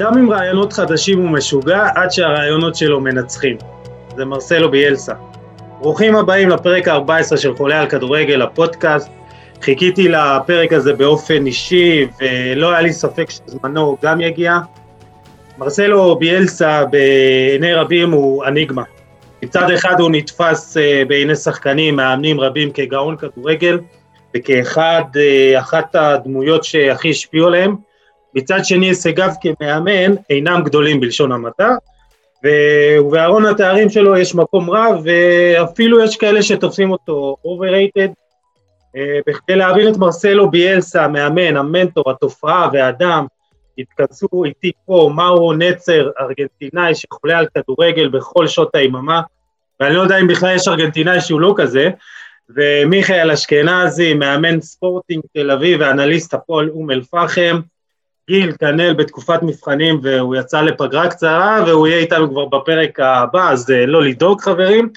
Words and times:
אדם 0.00 0.18
עם 0.18 0.30
רעיונות 0.30 0.72
חדשים 0.72 1.18
הוא 1.18 1.28
משוגע 1.30 1.86
עד 1.94 2.10
שהרעיונות 2.10 2.74
שלו 2.74 3.00
מנצחים. 3.00 3.56
זה 4.16 4.24
מרסלו 4.24 4.70
ביאלסה. 4.70 5.12
ברוכים 5.80 6.16
הבאים 6.16 6.48
לפרק 6.48 6.88
ה-14 6.88 7.36
של 7.36 7.56
חולה 7.56 7.80
על 7.80 7.88
כדורגל, 7.88 8.42
הפודקאסט. 8.42 9.10
חיכיתי 9.62 10.08
לפרק 10.08 10.72
הזה 10.72 10.92
באופן 10.92 11.46
אישי, 11.46 12.06
ולא 12.20 12.70
היה 12.70 12.80
לי 12.80 12.92
ספק 12.92 13.30
שזמנו 13.30 13.96
גם 14.02 14.20
יגיע. 14.20 14.58
מרסלו 15.58 16.16
ביאלסה 16.16 16.84
בעיני 16.84 17.74
רבים 17.74 18.10
הוא 18.10 18.44
אניגמה. 18.44 18.82
מצד 19.42 19.70
אחד 19.70 20.00
הוא 20.00 20.10
נתפס 20.10 20.76
אה, 20.76 21.02
בעיני 21.08 21.36
שחקנים, 21.36 21.96
מאמנים 21.96 22.40
רבים 22.40 22.70
כגאון 22.70 23.16
כדורגל, 23.16 23.78
וכאחד, 24.36 25.02
אה, 25.16 25.58
אחת 25.58 25.94
הדמויות 25.94 26.64
שהכי 26.64 27.10
השפיעו 27.10 27.46
עליהם. 27.46 27.89
מצד 28.34 28.64
שני 28.64 28.86
הישגיו 28.86 29.30
כמאמן 29.40 30.14
אינם 30.30 30.62
גדולים 30.64 31.00
בלשון 31.00 31.32
המעטה, 31.32 31.74
ובארון 32.44 33.46
התארים 33.46 33.90
שלו 33.90 34.16
יש 34.16 34.34
מקום 34.34 34.70
רב, 34.70 35.02
ואפילו 35.04 36.04
יש 36.04 36.16
כאלה 36.16 36.42
שתופסים 36.42 36.90
אותו 36.90 37.36
overrated. 37.44 38.10
אה, 38.96 39.18
בכדי 39.26 39.56
להבין 39.56 39.92
את 39.92 39.96
מרסלו 39.96 40.50
ביאלסה, 40.50 41.04
המאמן, 41.04 41.56
המנטור, 41.56 42.10
התופעה 42.10 42.68
והאדם, 42.72 43.26
התכנסו 43.78 44.44
איתי 44.44 44.72
פה 44.86 45.10
מאורו 45.14 45.52
נצר, 45.52 46.10
ארגנטינאי 46.20 46.94
שחולה 46.94 47.38
על 47.38 47.46
כדורגל 47.54 48.08
בכל 48.08 48.46
שעות 48.46 48.74
היממה, 48.74 49.22
ואני 49.80 49.94
לא 49.94 50.00
יודע 50.00 50.18
אם 50.20 50.26
בכלל 50.26 50.54
יש 50.54 50.68
ארגנטינאי 50.68 51.20
שהוא 51.20 51.40
לא 51.40 51.54
כזה, 51.56 51.90
ומיכאל 52.56 53.30
אשכנזי, 53.30 54.14
מאמן 54.14 54.60
ספורטינג 54.60 55.22
תל 55.34 55.50
אביב 55.50 55.80
ואנליסט 55.80 56.34
הפועל 56.34 56.68
אום 56.68 56.90
אל-פחם, 56.90 57.60
גיל 58.30 58.52
כנל 58.60 58.92
בתקופת 58.92 59.42
מבחנים 59.42 60.00
והוא 60.02 60.36
יצא 60.36 60.60
לפגרה 60.60 61.08
קצרה 61.08 61.64
והוא 61.66 61.86
יהיה 61.86 61.98
איתנו 61.98 62.30
כבר 62.30 62.44
בפרק 62.44 63.00
הבא, 63.00 63.50
אז 63.50 63.70
אה, 63.70 63.86
לא 63.86 64.02
לדאוג 64.02 64.40
חברים. 64.40 64.88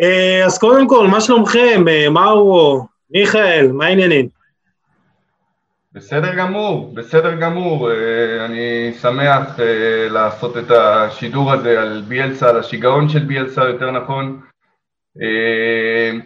אה, 0.00 0.42
אז 0.46 0.58
קודם 0.58 0.88
כל, 0.88 1.08
מה 1.08 1.20
שלומכם? 1.20 1.84
אה, 1.88 2.10
מאורו, 2.10 2.86
מיכאל, 3.10 3.72
מה 3.72 3.86
העניינים? 3.86 4.28
בסדר 5.92 6.34
גמור, 6.34 6.92
בסדר 6.94 7.34
גמור. 7.34 7.90
אני 8.44 8.92
שמח 9.02 9.56
לעשות 10.10 10.56
את 10.56 10.70
השידור 10.70 11.52
הזה 11.52 11.82
על 11.82 12.02
ביאלסה, 12.08 12.48
על 12.48 12.58
השיגעון 12.58 13.08
של 13.08 13.18
ביאלסה, 13.18 13.64
יותר 13.64 13.90
נכון. 13.90 14.40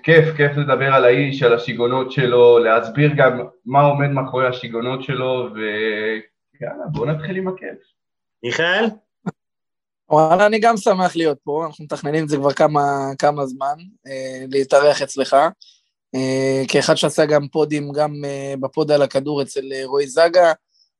כיף, 0.02 0.36
כיף 0.36 0.56
לדבר 0.56 0.94
על 0.94 1.04
האיש, 1.04 1.42
על 1.42 1.54
השיגעונות 1.54 2.12
שלו, 2.12 2.58
להסביר 2.58 3.10
גם 3.16 3.40
מה 3.66 3.80
עומד 3.80 4.08
מאחורי 4.08 4.48
השיגעונות 4.48 5.02
שלו, 5.02 5.48
ויאללה, 5.54 6.84
בואו 6.92 7.04
נתחיל 7.04 7.36
עם 7.36 7.48
הכיף. 7.48 7.78
מיכאל? 8.42 8.84
וואלה, 10.10 10.46
אני 10.46 10.58
גם 10.58 10.76
שמח 10.76 11.16
להיות 11.16 11.38
פה, 11.44 11.64
אנחנו 11.66 11.84
מתכננים 11.84 12.24
את 12.24 12.28
זה 12.28 12.36
כבר 12.36 12.52
כמה, 12.52 12.82
כמה 13.18 13.46
זמן, 13.46 13.74
אה, 14.06 14.44
להתארח 14.50 15.02
אצלך. 15.02 15.36
אה, 16.14 16.62
כאחד 16.68 16.94
שעשה 16.94 17.26
גם 17.26 17.48
פודים, 17.48 17.92
גם 17.92 18.24
אה, 18.24 18.54
בפוד 18.60 18.90
על 18.90 19.02
הכדור 19.02 19.42
אצל 19.42 19.72
אה, 19.72 19.82
רועי 19.84 20.06
זגה, 20.06 20.52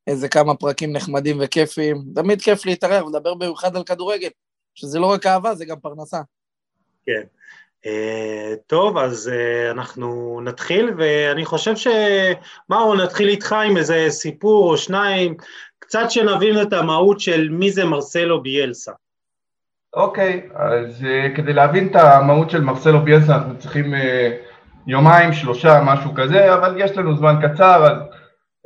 איזה 0.07 0.29
כמה 0.29 0.55
פרקים 0.55 0.93
נחמדים 0.93 1.37
וכיפים. 1.41 2.05
תמיד 2.15 2.43
כיף 2.43 2.67
להתארח 2.67 3.05
ולדבר 3.05 3.35
במיוחד 3.35 3.77
על 3.77 3.84
כדורגל, 3.84 4.28
שזה 4.75 4.99
לא 4.99 5.06
רק 5.06 5.27
אהבה, 5.27 5.55
זה 5.55 5.65
גם 5.65 5.81
פרנסה. 5.81 6.21
כן. 7.06 7.23
Uh, 7.84 8.56
טוב, 8.67 8.99
אז 8.99 9.31
uh, 9.33 9.71
אנחנו 9.71 10.41
נתחיל, 10.45 10.91
ואני 10.97 11.45
חושב 11.45 11.75
שמאור, 11.77 12.97
נתחיל 12.97 13.28
איתך 13.28 13.53
עם 13.53 13.77
איזה 13.77 14.06
סיפור 14.09 14.71
או 14.71 14.77
שניים, 14.77 15.34
קצת 15.78 16.11
שנבין 16.11 16.62
את 16.62 16.73
המהות 16.73 17.21
של 17.21 17.49
מי 17.49 17.71
זה 17.71 17.84
מרסלו 17.84 18.43
ביאלסה. 18.43 18.93
אוקיי, 19.94 20.49
okay, 20.50 20.59
אז 20.59 21.03
uh, 21.03 21.37
כדי 21.37 21.53
להבין 21.53 21.89
את 21.89 21.97
המהות 21.97 22.50
של 22.50 22.61
מרסלו 22.61 23.00
ביאלסה 23.00 23.34
אנחנו 23.34 23.59
צריכים 23.59 23.94
uh, 23.94 23.99
יומיים, 24.87 25.33
שלושה, 25.33 25.81
משהו 25.84 26.15
כזה, 26.15 26.55
אבל 26.55 26.75
יש 26.78 26.97
לנו 26.97 27.17
זמן 27.17 27.34
קצר, 27.43 27.84
אז 27.84 27.99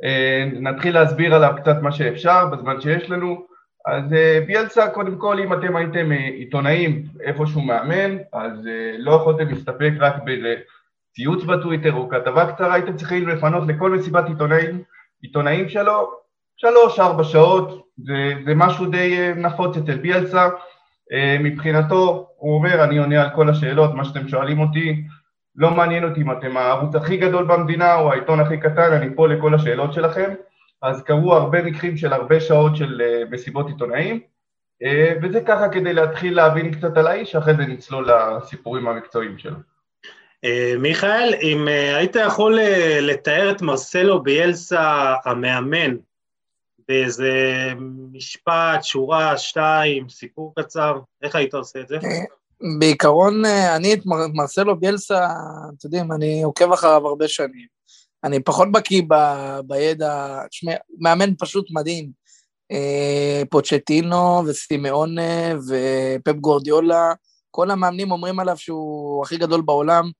uh, 0.03 0.59
נתחיל 0.59 0.93
להסביר 0.93 1.35
עליו 1.35 1.53
קצת 1.61 1.75
מה 1.81 1.91
שאפשר 1.91 2.45
בזמן 2.45 2.81
שיש 2.81 3.09
לנו. 3.09 3.48
אז 3.91 4.13
אה, 4.13 4.39
ביאלסה, 4.47 4.89
קודם 4.89 5.15
כל, 5.15 5.39
אם 5.39 5.53
אתם 5.53 5.75
הייתם 5.75 6.11
אה, 6.11 6.17
עיתונאים 6.17 7.03
איפה 7.23 7.45
שהוא 7.47 7.63
מאמן, 7.63 8.17
אז 8.33 8.67
אה, 8.67 8.95
לא 8.97 9.11
יכולתם 9.11 9.47
להסתפק 9.49 9.91
רק 9.99 10.15
בציוץ 10.25 11.43
בטוויטר 11.43 11.93
או 11.93 12.09
כתבה 12.09 12.51
קצרה, 12.51 12.73
הייתם 12.73 12.95
צריכים 12.95 13.27
לפנות 13.27 13.63
לכל 13.67 13.91
מסיבת 13.91 14.27
עיתונאים, 14.27 14.83
עיתונאים 15.21 15.69
שלו, 15.69 16.11
שלוש-ארבע 16.57 17.23
שעות, 17.23 17.87
זה, 17.97 18.33
זה 18.45 18.55
משהו 18.55 18.85
די 18.85 19.33
נפוץ 19.35 19.77
אצל 19.77 19.97
ביאלסה. 19.97 20.49
מבחינתו, 21.39 22.27
הוא 22.37 22.55
אומר, 22.55 22.83
אני 22.83 22.97
עונה 22.97 23.21
על 23.23 23.29
כל 23.35 23.49
השאלות, 23.49 23.93
מה 23.93 24.05
שאתם 24.05 24.27
שואלים 24.27 24.59
אותי, 24.59 25.03
לא 25.55 25.71
מעניין 25.71 26.03
אותי 26.03 26.21
אם 26.21 26.31
אתם 26.31 26.57
הערוץ 26.57 26.95
הכי 26.95 27.17
גדול 27.17 27.45
במדינה 27.45 27.95
או 27.95 28.11
העיתון 28.11 28.39
הכי 28.39 28.57
קטן, 28.57 28.93
אני 28.93 29.15
פה 29.15 29.27
לכל 29.27 29.53
השאלות 29.53 29.93
שלכם. 29.93 30.33
אז 30.81 31.03
קרו 31.03 31.33
הרבה 31.33 31.61
מקרים 31.61 31.97
של 31.97 32.13
הרבה 32.13 32.39
שעות 32.39 32.75
של 32.75 33.01
אה, 33.01 33.23
מסיבות 33.31 33.67
עיתונאים, 33.67 34.19
אה, 34.83 35.13
וזה 35.21 35.41
ככה 35.47 35.69
כדי 35.69 35.93
להתחיל 35.93 36.35
להבין 36.35 36.75
קצת 36.75 36.97
על 36.97 37.07
האיש, 37.07 37.35
אחרי 37.35 37.55
זה 37.55 37.61
נצלול 37.61 38.09
לסיפורים 38.11 38.87
המקצועיים 38.87 39.37
שלו. 39.37 39.57
אה, 40.43 40.73
מיכאל, 40.79 41.33
אם 41.41 41.67
היית 41.67 42.15
יכול 42.15 42.59
לתאר 43.01 43.51
את 43.51 43.61
מרסלו 43.61 44.23
ביאלסה 44.23 45.15
המאמן 45.25 45.95
באיזה 46.87 47.33
משפט, 48.11 48.83
שורה, 48.83 49.37
שתיים, 49.37 50.09
סיפור 50.09 50.53
קצר, 50.59 50.99
איך 51.21 51.35
היית 51.35 51.53
עושה 51.53 51.79
את 51.79 51.87
זה? 51.87 51.97
בעיקרון, 52.79 53.45
אני 53.75 53.93
את 53.93 53.99
מרסלו 54.33 54.79
ביאלסה, 54.79 55.27
אתם 55.77 55.87
יודעים, 55.87 56.11
אני 56.11 56.43
עוקב 56.43 56.71
אחריו 56.71 57.07
הרבה 57.07 57.27
שנים. 57.27 57.78
אני 58.23 58.43
פחות 58.43 58.71
בקיא 58.71 59.01
ב, 59.07 59.13
בידע, 59.67 60.43
תשמע, 60.49 60.71
מאמן 60.99 61.33
פשוט 61.39 61.67
מדהים. 61.71 62.11
אה, 62.71 63.41
פוצ'טינו 63.49 64.41
וסימאונה 64.47 65.55
ופפ 65.67 66.35
גורדיולה, 66.35 67.13
כל 67.51 67.71
המאמנים 67.71 68.11
אומרים 68.11 68.39
עליו 68.39 68.57
שהוא 68.57 69.23
הכי 69.23 69.37
גדול 69.37 69.61
בעולם. 69.61 70.11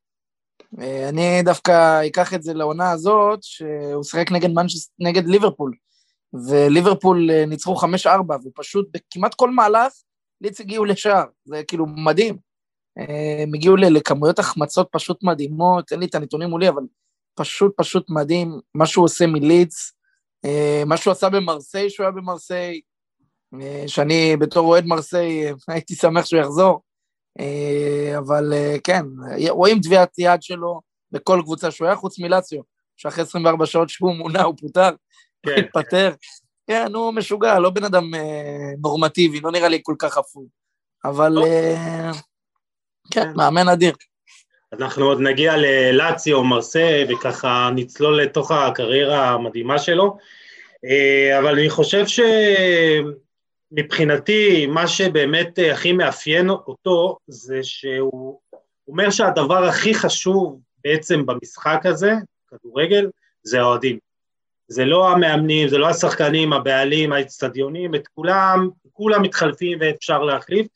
אה, 0.81 1.09
אני 1.09 1.41
דווקא 1.43 2.07
אקח 2.07 2.33
את 2.33 2.43
זה 2.43 2.53
לעונה 2.53 2.91
הזאת, 2.91 3.43
שהוא 3.43 4.03
שיחק 4.03 4.31
נגד, 4.31 4.49
מנצ'ס, 4.49 4.91
נגד 4.99 5.27
ליברפול, 5.27 5.73
וליברפול 6.49 7.31
אה, 7.31 7.45
ניצחו 7.45 7.75
5-4, 7.75 7.85
ופשוט 8.45 8.87
בכמעט 8.91 9.33
כל 9.33 9.49
מהלך 9.49 9.93
ליץ 10.41 10.59
הגיעו 10.59 10.85
לשער, 10.85 11.25
זה 11.45 11.63
כאילו 11.67 11.85
מדהים. 11.85 12.37
הם 13.43 13.53
הגיעו 13.53 13.75
לכמויות 13.75 14.39
החמצות 14.39 14.87
פשוט 14.91 15.23
מדהימות, 15.23 15.91
אין 15.91 15.99
לי 15.99 16.05
את 16.05 16.15
הנתונים 16.15 16.49
מולי, 16.49 16.69
אבל 16.69 16.81
פשוט 17.39 17.73
פשוט 17.77 18.09
מדהים, 18.09 18.59
מה 18.75 18.85
שהוא 18.85 19.05
עושה 19.05 19.27
מלידס, 19.27 19.93
אה, 20.45 20.83
מה 20.85 20.97
שהוא 20.97 21.11
עשה 21.11 21.29
במרסיי, 21.29 21.89
שהוא 21.89 22.03
היה 22.03 22.11
במרסיי, 22.11 22.81
אה, 23.61 23.83
שאני 23.87 24.37
בתור 24.39 24.67
אוהד 24.67 24.85
מרסיי 24.85 25.51
הייתי 25.67 25.95
שמח 25.95 26.25
שהוא 26.25 26.41
יחזור, 26.41 26.81
אה, 27.39 28.17
אבל 28.17 28.53
כן, 28.83 29.05
רואים 29.49 29.79
טביעת 29.79 30.19
יד 30.19 30.41
שלו 30.41 30.81
בכל 31.11 31.41
קבוצה 31.43 31.71
שהוא 31.71 31.87
היה, 31.87 31.95
חוץ 31.95 32.19
מלציו, 32.19 32.61
שאחרי 32.97 33.23
24 33.23 33.65
שעות 33.65 33.89
שהוא 33.89 34.15
מונה 34.15 34.43
הוא 34.43 34.55
פוטר, 34.59 34.89
כן. 35.45 35.51
התפטר. 35.57 36.13
כן, 36.67 36.95
הוא 36.95 37.11
משוגע, 37.11 37.59
לא 37.59 37.69
בן 37.69 37.83
אדם 37.83 38.11
נורמטיבי, 38.81 39.39
לא 39.39 39.51
נראה 39.51 39.67
לי 39.67 39.79
כל 39.83 39.95
כך 39.99 40.17
אפוי. 40.17 40.45
אבל 41.05 41.35
כן, 41.43 42.11
כן, 43.11 43.33
מאמן 43.35 43.67
אדיר. 43.67 43.93
אנחנו 44.73 45.05
עוד 45.05 45.19
נגיע 45.19 45.53
ללאציו, 45.57 46.43
מרסה, 46.43 47.03
וככה 47.09 47.69
נצלול 47.75 48.21
לתוך 48.21 48.51
הקריירה 48.51 49.29
המדהימה 49.29 49.79
שלו. 49.79 50.17
אה, 50.85 51.39
אבל 51.39 51.59
אני 51.59 51.69
חושב 51.69 52.05
שמבחינתי, 53.71 54.67
מה 54.67 54.87
שבאמת 54.87 55.59
הכי 55.71 55.91
מאפיין 55.91 56.49
אותו, 56.49 57.17
זה 57.27 57.59
שהוא 57.63 58.39
אומר 58.87 59.09
שהדבר 59.09 59.63
הכי 59.63 59.93
חשוב 59.93 60.59
בעצם 60.83 61.25
במשחק 61.25 61.81
הזה, 61.85 62.13
כדורגל, 62.49 63.09
זה 63.43 63.59
האוהדים. 63.59 63.97
זה 64.67 64.85
לא 64.85 65.11
המאמנים, 65.11 65.67
זה 65.67 65.77
לא 65.77 65.89
השחקנים, 65.89 66.53
הבעלים, 66.53 67.13
האצטדיונים, 67.13 67.95
את 67.95 68.07
כולם, 68.07 68.69
כולם 68.93 69.21
מתחלפים 69.21 69.77
ואפשר 69.81 70.23
להחליף, 70.23 70.67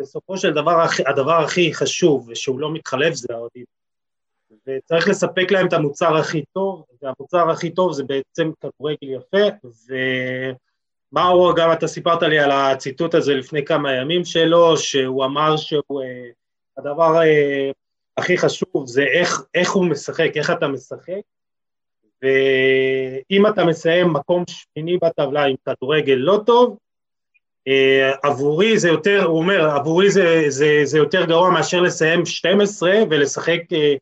בסופו 0.00 0.38
של 0.38 0.52
דבר 0.52 0.86
הדבר 1.06 1.42
הכי 1.44 1.74
חשוב 1.74 2.28
ושהוא 2.28 2.60
לא 2.60 2.72
מתחלף 2.72 3.14
זה 3.14 3.28
האוהדים. 3.30 3.64
וצריך 4.66 5.08
לספק 5.08 5.50
להם 5.50 5.66
את 5.66 5.72
המוצר 5.72 6.16
הכי 6.16 6.44
טוב, 6.52 6.84
והמוצר 7.02 7.50
הכי 7.50 7.70
טוב 7.70 7.92
זה 7.92 8.04
בעצם 8.04 8.50
כדורגל 8.60 8.98
יפה, 9.02 9.68
ומאור, 11.12 11.56
גם 11.56 11.72
אתה 11.72 11.86
סיפרת 11.86 12.22
לי 12.22 12.38
על 12.38 12.50
הציטוט 12.50 13.14
הזה 13.14 13.34
לפני 13.34 13.64
כמה 13.64 13.92
ימים 13.92 14.24
שלו, 14.24 14.76
שהוא 14.76 15.24
אמר 15.24 15.56
שהוא, 15.56 16.02
אה, 16.02 16.30
הדבר 16.78 17.22
אה, 17.22 17.70
הכי 18.16 18.38
חשוב 18.38 18.86
זה 18.86 19.02
איך, 19.02 19.42
איך 19.54 19.72
הוא 19.72 19.86
משחק, 19.86 20.30
איך 20.36 20.50
אתה 20.50 20.68
משחק, 20.68 21.20
ואם 22.22 23.46
אתה 23.46 23.64
מסיים 23.64 24.12
מקום 24.12 24.44
שמיני 24.48 24.98
בטבלה 24.98 25.44
עם 25.44 25.56
כדורגל 25.64 26.14
לא 26.14 26.40
טוב, 26.46 26.78
עבורי 28.22 28.78
זה 28.78 28.88
יותר, 28.88 29.24
הוא 29.24 29.38
אומר, 29.38 29.70
עבורי 29.70 30.10
זה, 30.10 30.44
זה, 30.48 30.80
זה 30.84 30.98
יותר 30.98 31.24
גרוע 31.24 31.50
מאשר 31.50 31.80
לסיים 31.80 32.26
12 32.26 32.92
ולשחק 33.10 33.60
אה, 33.72 33.94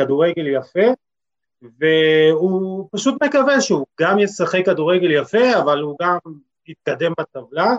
כדורגל 0.00 0.46
יפה, 0.46 0.86
והוא 1.80 2.88
פשוט 2.92 3.22
מקווה 3.22 3.60
שהוא 3.60 3.86
גם 4.00 4.18
ישחק 4.18 4.66
כדורגל 4.66 5.10
יפה, 5.10 5.58
אבל 5.58 5.80
הוא 5.80 5.96
גם 6.02 6.16
יתקדם 6.68 7.12
בטבלה, 7.20 7.70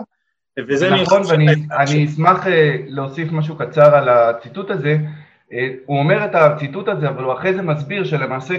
וזה 0.68 0.90
נכון, 0.90 1.22
ואני 1.28 2.04
אשמח 2.04 2.46
אה, 2.46 2.76
להוסיף 2.86 3.32
משהו 3.32 3.56
קצר 3.56 3.94
על 3.94 4.08
הציטוט 4.08 4.70
הזה. 4.70 4.96
הוא 5.86 5.98
אומר 5.98 6.24
את 6.24 6.34
הציטוט 6.34 6.88
הזה, 6.88 7.08
אבל 7.08 7.24
הוא 7.24 7.32
אחרי 7.32 7.54
זה 7.54 7.62
מסביר 7.62 8.04
שלמעשה 8.04 8.54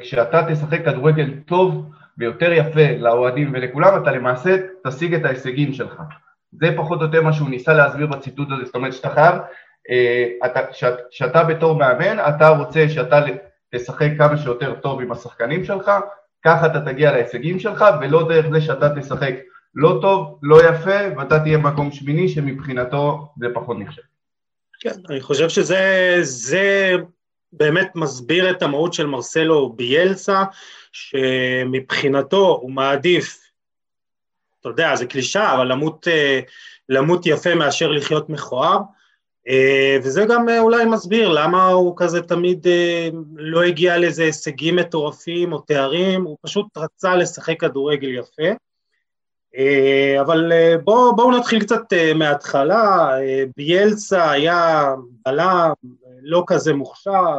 כשאתה 0.00 0.46
תשחק 0.50 0.84
כדורגל 0.84 1.30
טוב, 1.46 1.84
ויותר 2.18 2.52
יפה 2.52 2.90
לאוהדים 2.98 3.50
ולכולם, 3.54 4.02
אתה 4.02 4.12
למעשה 4.12 4.56
תשיג 4.86 5.14
את 5.14 5.24
ההישגים 5.24 5.72
שלך. 5.72 6.02
זה 6.60 6.74
פחות 6.76 7.00
או 7.00 7.04
יותר 7.04 7.22
מה 7.22 7.32
שהוא 7.32 7.50
ניסה 7.50 7.72
להסביר 7.72 8.06
בציטוט 8.06 8.48
הזה, 8.52 8.64
זאת 8.64 8.74
אומרת 8.74 8.92
שאתה 8.92 9.10
חייב, 9.10 9.34
אה, 9.90 10.48
שאתה 11.10 11.44
בתור 11.44 11.78
מאמן, 11.78 12.18
אתה 12.18 12.48
רוצה 12.48 12.88
שאתה 12.88 13.20
תשחק 13.74 14.08
כמה 14.18 14.36
שיותר 14.36 14.74
טוב 14.74 15.00
עם 15.00 15.12
השחקנים 15.12 15.64
שלך, 15.64 15.90
ככה 16.44 16.66
אתה 16.66 16.80
תגיע 16.80 17.12
להישגים 17.12 17.58
שלך, 17.58 17.84
ולא 18.00 18.28
דרך 18.28 18.46
זה 18.52 18.60
שאתה 18.60 19.00
תשחק 19.00 19.34
לא 19.74 19.98
טוב, 20.02 20.38
לא 20.42 20.68
יפה, 20.68 21.18
ואתה 21.18 21.40
תהיה 21.40 21.58
מקום 21.58 21.92
שמיני 21.92 22.28
שמבחינתו 22.28 23.28
זה 23.40 23.46
פחות 23.54 23.76
נחשב. 23.78 24.02
כן, 24.80 24.90
אני 25.10 25.20
חושב 25.20 25.48
שזה 25.48 26.92
באמת 27.52 27.90
מסביר 27.94 28.50
את 28.50 28.62
המהות 28.62 28.92
של 28.94 29.06
מרסלו 29.06 29.72
ביאלסה, 29.72 30.44
שמבחינתו 30.92 32.58
הוא 32.62 32.70
מעדיף, 32.70 33.52
אתה 34.60 34.68
יודע, 34.68 34.96
זה 34.96 35.06
קלישה, 35.06 35.54
אבל 35.54 35.72
למות, 35.72 36.08
אה, 36.08 36.40
למות 36.88 37.26
יפה 37.26 37.54
מאשר 37.54 37.90
לחיות 37.90 38.28
מכוער, 38.28 38.78
אה, 39.48 39.96
וזה 40.02 40.24
גם 40.28 40.48
אה, 40.48 40.60
אולי 40.60 40.84
מסביר 40.84 41.28
למה 41.28 41.68
הוא 41.68 41.94
כזה 41.96 42.22
תמיד 42.22 42.66
לא 43.34 43.62
הגיע 43.62 43.98
לאיזה 43.98 44.22
הישגים 44.22 44.76
מטורפים 44.76 45.52
או 45.52 45.58
תארים, 45.58 46.24
הוא 46.24 46.36
פשוט 46.42 46.66
רצה 46.76 47.16
לשחק 47.16 47.60
כדורגל 47.60 48.08
יפה. 48.08 48.52
אבל 50.20 50.52
בואו 50.84 51.16
בוא 51.16 51.32
נתחיל 51.38 51.60
קצת 51.60 51.82
מההתחלה, 52.14 53.10
ביאלסה 53.56 54.30
היה 54.30 54.94
בלם 55.26 55.72
לא 56.22 56.44
כזה 56.46 56.72
מוכשר, 56.72 57.38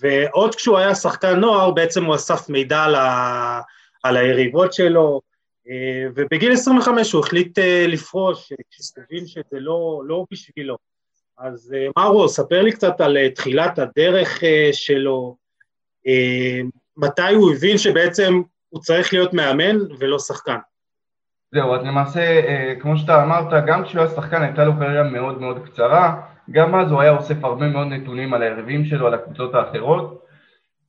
ועוד 0.00 0.54
כשהוא 0.54 0.78
היה 0.78 0.94
שחקן 0.94 1.40
נוער, 1.40 1.70
בעצם 1.70 2.04
הוא 2.04 2.14
אסף 2.14 2.48
מידע 2.48 2.82
על, 2.82 2.94
ה... 2.94 3.60
על 4.02 4.16
היריבות 4.16 4.72
שלו, 4.72 5.20
אה, 5.68 6.06
ובגיל 6.14 6.52
25 6.52 7.12
הוא 7.12 7.24
החליט 7.24 7.58
אה, 7.58 7.84
לפרוש, 7.88 8.52
כשהוא 8.70 9.04
הבין 9.04 9.26
שזה 9.26 9.60
לא, 9.60 10.02
לא 10.06 10.24
בשבילו. 10.30 10.76
אז 11.38 11.74
אה, 11.76 11.86
מרו, 11.96 12.28
ספר 12.28 12.62
לי 12.62 12.72
קצת 12.72 13.00
על 13.00 13.16
תחילת 13.34 13.78
הדרך 13.78 14.42
שלו, 14.72 15.36
מתי 16.96 17.34
הוא 17.34 17.52
הבין 17.52 17.78
שבעצם 17.78 18.42
הוא 18.68 18.80
צריך 18.80 19.12
להיות 19.12 19.32
מאמן 19.32 19.76
ולא 19.98 20.18
שחקן. 20.18 20.56
זהו, 21.54 21.74
אז 21.74 21.80
למעשה, 21.84 22.40
כמו 22.80 22.96
שאתה 22.96 23.22
אמרת, 23.22 23.64
גם 23.66 23.84
כשהוא 23.84 24.02
היה 24.02 24.10
שחקן 24.10 24.42
הייתה 24.42 24.64
לו 24.64 24.72
קריירה 24.78 25.02
מאוד 25.02 25.40
מאוד 25.40 25.68
קצרה, 25.68 26.20
גם 26.50 26.74
אז 26.74 26.90
הוא 26.90 27.00
היה 27.00 27.10
אוסף 27.10 27.44
הרבה 27.44 27.68
מאוד 27.68 27.86
נתונים 27.86 28.34
על 28.34 28.42
היריבים 28.42 28.84
שלו, 28.84 29.06
על 29.06 29.14
הקבוצות 29.14 29.54
האחרות. 29.54 30.24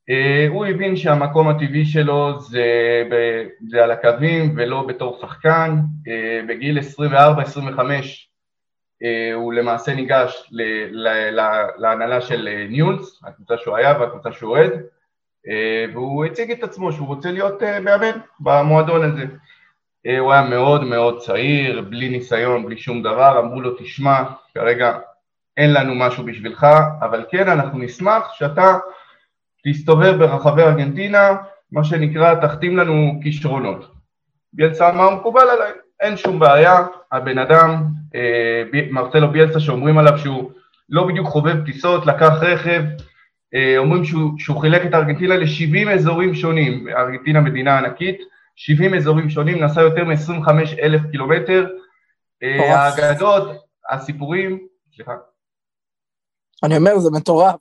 אה, 0.10 0.46
הוא 0.50 0.66
הבין 0.66 0.96
שהמקום 0.96 1.48
הטבעי 1.48 1.86
שלו 1.86 2.40
זה, 2.40 2.64
זה 3.70 3.84
על 3.84 3.92
הקווים 3.92 4.54
ולא 4.56 4.86
בתור 4.88 5.18
שחקן. 5.22 5.76
אה, 6.08 6.42
בגיל 6.48 6.80
24-25 6.80 6.82
אה, 9.04 9.34
הוא 9.34 9.54
למעשה 9.54 9.96
ניגש 9.96 10.52
להנהלה 11.78 12.22
של 12.22 12.50
ניולס, 12.70 13.22
הקבוצה 13.24 13.58
שהוא 13.58 13.76
היה 13.76 14.00
והקבוצה 14.00 14.32
שהוא 14.32 14.52
אוהד, 14.52 14.72
והוא 15.94 16.26
הציג 16.26 16.52
את 16.52 16.64
עצמו 16.64 16.92
שהוא 16.92 17.08
רוצה 17.08 17.32
להיות 17.32 17.64
מאמן 17.64 18.20
במועדון 18.40 19.04
הזה. 19.04 19.26
הוא 20.20 20.34
היה 20.34 20.42
מאוד 20.42 20.84
מאוד 20.84 21.20
צעיר, 21.20 21.82
בלי 21.82 22.10
ניסיון, 22.10 22.66
בלי 22.66 22.78
שום 22.78 23.04
דבר, 23.04 23.40
אמרו 23.40 23.62
לו 23.62 23.76
תשמע, 23.80 24.24
כרגע 24.54 24.98
אין 25.60 25.74
לנו 25.74 25.96
משהו 25.96 26.26
בשבילך, 26.26 26.68
אבל 27.02 27.26
כן 27.32 27.50
אנחנו 27.50 27.80
נשמח 27.80 28.34
שאתה 28.34 28.78
תסתובב 29.68 30.16
ברחבי 30.20 30.62
ארגנטינה, 30.62 31.36
מה 31.72 31.84
שנקרא 31.84 32.36
תחתים 32.36 32.78
לנו 32.78 33.20
כישרונות. 33.24 33.92
ביאלסה 34.54 34.90
אמר 34.90 35.10
מקובל 35.10 35.50
עליי, 35.50 35.72
אין 36.00 36.18
שום 36.18 36.40
בעיה, 36.40 36.86
הבן 37.12 37.38
אדם, 37.38 37.84
אה, 38.16 38.64
מרצלו 38.92 39.32
ביאלסה 39.32 39.60
שאומרים 39.60 39.98
עליו 39.98 40.18
שהוא 40.18 40.52
לא 40.90 41.08
בדיוק 41.08 41.28
חובב 41.28 41.66
טיסות, 41.66 42.06
לקח 42.06 42.32
רכב, 42.42 42.84
אה, 43.56 43.78
אומרים 43.78 44.06
שהוא, 44.06 44.32
שהוא 44.38 44.62
חילק 44.62 44.86
את 44.86 44.94
ארגנטינה 44.94 45.38
ל-70 45.38 45.90
אזורים 45.90 46.36
שונים, 46.36 46.88
ארגנטינה 46.88 47.42
מדינה 47.42 47.78
ענקית, 47.78 48.22
70 48.56 48.94
אזורים 48.94 49.30
שונים, 49.30 49.64
נסע 49.64 49.82
יותר 49.82 50.04
מ-25 50.06 50.50
אלף 50.82 51.02
קילומטר, 51.12 51.68
אה, 52.44 52.76
האגדות, 52.76 53.64
הסיפורים, 53.90 54.60
סליחה. 54.96 55.14
אני 56.64 56.78
אומר, 56.78 57.00
זה 57.00 57.10
מטורף. 57.12 57.56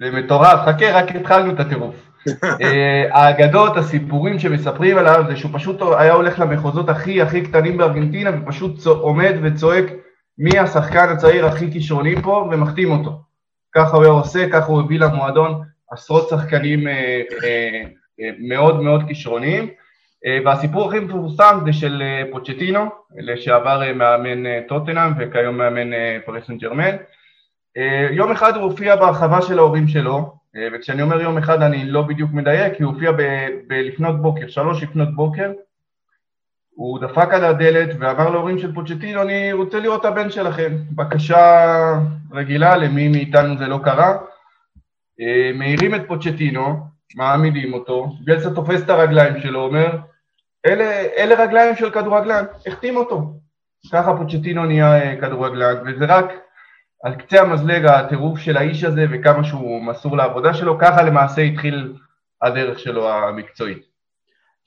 זה 0.00 0.10
מטורף, 0.10 0.60
חכה, 0.66 0.92
רק 0.92 1.16
התחלנו 1.16 1.52
את 1.52 1.60
הטירוף. 1.60 1.94
אה, 2.62 3.04
האגדות, 3.12 3.76
הסיפורים 3.76 4.38
שמספרים 4.38 4.98
עליו, 4.98 5.24
זה 5.28 5.36
שהוא 5.36 5.50
פשוט 5.54 5.82
היה 5.98 6.12
הולך 6.12 6.40
למחוזות 6.40 6.88
הכי 6.88 7.22
הכי 7.22 7.42
קטנים 7.42 7.76
בארגנטינה, 7.76 8.30
ופשוט 8.42 8.86
עומד 8.86 9.34
וצועק 9.42 9.84
מי 10.38 10.58
השחקן 10.58 11.08
הצעיר 11.08 11.46
הכי 11.46 11.72
כישרוני 11.72 12.22
פה, 12.22 12.48
ומחתים 12.52 12.90
אותו. 12.90 13.20
ככה 13.74 13.96
הוא 13.96 14.04
היה 14.04 14.12
עושה, 14.12 14.50
ככה 14.52 14.66
הוא 14.66 14.80
הביא 14.80 15.00
למועדון 15.00 15.62
עשרות 15.90 16.28
שחקנים 16.28 16.88
אה, 16.88 17.22
אה, 17.44 17.82
מאוד 18.38 18.82
מאוד 18.82 19.02
כישרוניים. 19.08 19.68
והסיפור 20.44 20.88
הכי 20.88 20.98
מפורסם 20.98 21.58
זה 21.66 21.72
של 21.72 22.02
פוצ'טינו, 22.32 22.86
לשעבר 23.16 23.82
מאמן 23.94 24.60
טוטנאם 24.68 25.12
וכיום 25.18 25.56
מאמן 25.56 25.90
פריסן 26.26 26.58
ג'רמן. 26.58 26.96
אה, 27.76 28.08
יום 28.10 28.32
אחד 28.32 28.56
הוא 28.56 28.62
הופיע 28.62 28.96
בהרחבה 28.96 29.42
של 29.42 29.58
ההורים 29.58 29.88
שלו, 29.88 30.32
אה, 30.56 30.68
וכשאני 30.72 31.02
אומר 31.02 31.20
יום 31.20 31.38
אחד 31.38 31.62
אני 31.62 31.84
לא 31.84 32.02
בדיוק 32.02 32.30
מדייק, 32.32 32.76
כי 32.76 32.82
הוא 32.82 32.92
הופיע 32.92 33.12
בלפנות 33.66 34.22
בוקר, 34.22 34.48
שלוש 34.48 34.82
לפנות 34.82 35.14
בוקר, 35.14 35.52
הוא 36.74 36.98
דפק 36.98 37.28
על 37.32 37.44
הדלת 37.44 37.88
ואמר 37.98 38.30
להורים 38.30 38.58
של 38.58 38.74
פוצ'טינו, 38.74 39.22
אני 39.22 39.52
רוצה 39.52 39.80
לראות 39.80 40.00
את 40.00 40.04
הבן 40.04 40.30
שלכם. 40.30 40.76
בקשה 40.90 41.66
רגילה, 42.32 42.76
למי 42.76 43.08
מאיתנו 43.08 43.58
זה 43.58 43.66
לא 43.66 43.78
קרה. 43.84 44.16
אה, 45.20 45.50
מעירים 45.54 45.94
את 45.94 46.00
פוצ'טינו, 46.08 46.76
מעמידים 47.14 47.74
אותו, 47.74 48.12
בלסה 48.24 48.54
תופס 48.54 48.82
את 48.82 48.90
הרגליים 48.90 49.40
שלו, 49.40 49.60
אומר, 49.60 49.98
אלה, 50.66 50.84
אלה 51.16 51.44
רגליים 51.44 51.76
של 51.76 51.90
כדורגלן, 51.90 52.44
החתים 52.66 52.96
אותו. 52.96 53.32
ככה 53.92 54.16
פוצ'טינו 54.16 54.64
נהיה 54.64 55.20
כדורגלן, 55.20 55.74
וזה 55.86 56.04
רק 56.04 56.32
על 57.06 57.14
קצה 57.14 57.40
המזלג 57.40 57.86
הטירוף 57.86 58.38
של 58.38 58.56
האיש 58.56 58.84
הזה 58.84 59.06
וכמה 59.12 59.44
שהוא 59.44 59.82
מסור 59.82 60.16
לעבודה 60.16 60.54
שלו, 60.54 60.78
ככה 60.78 61.02
למעשה 61.02 61.42
התחיל 61.42 61.94
הדרך 62.42 62.78
שלו 62.78 63.08
המקצועית. 63.10 63.82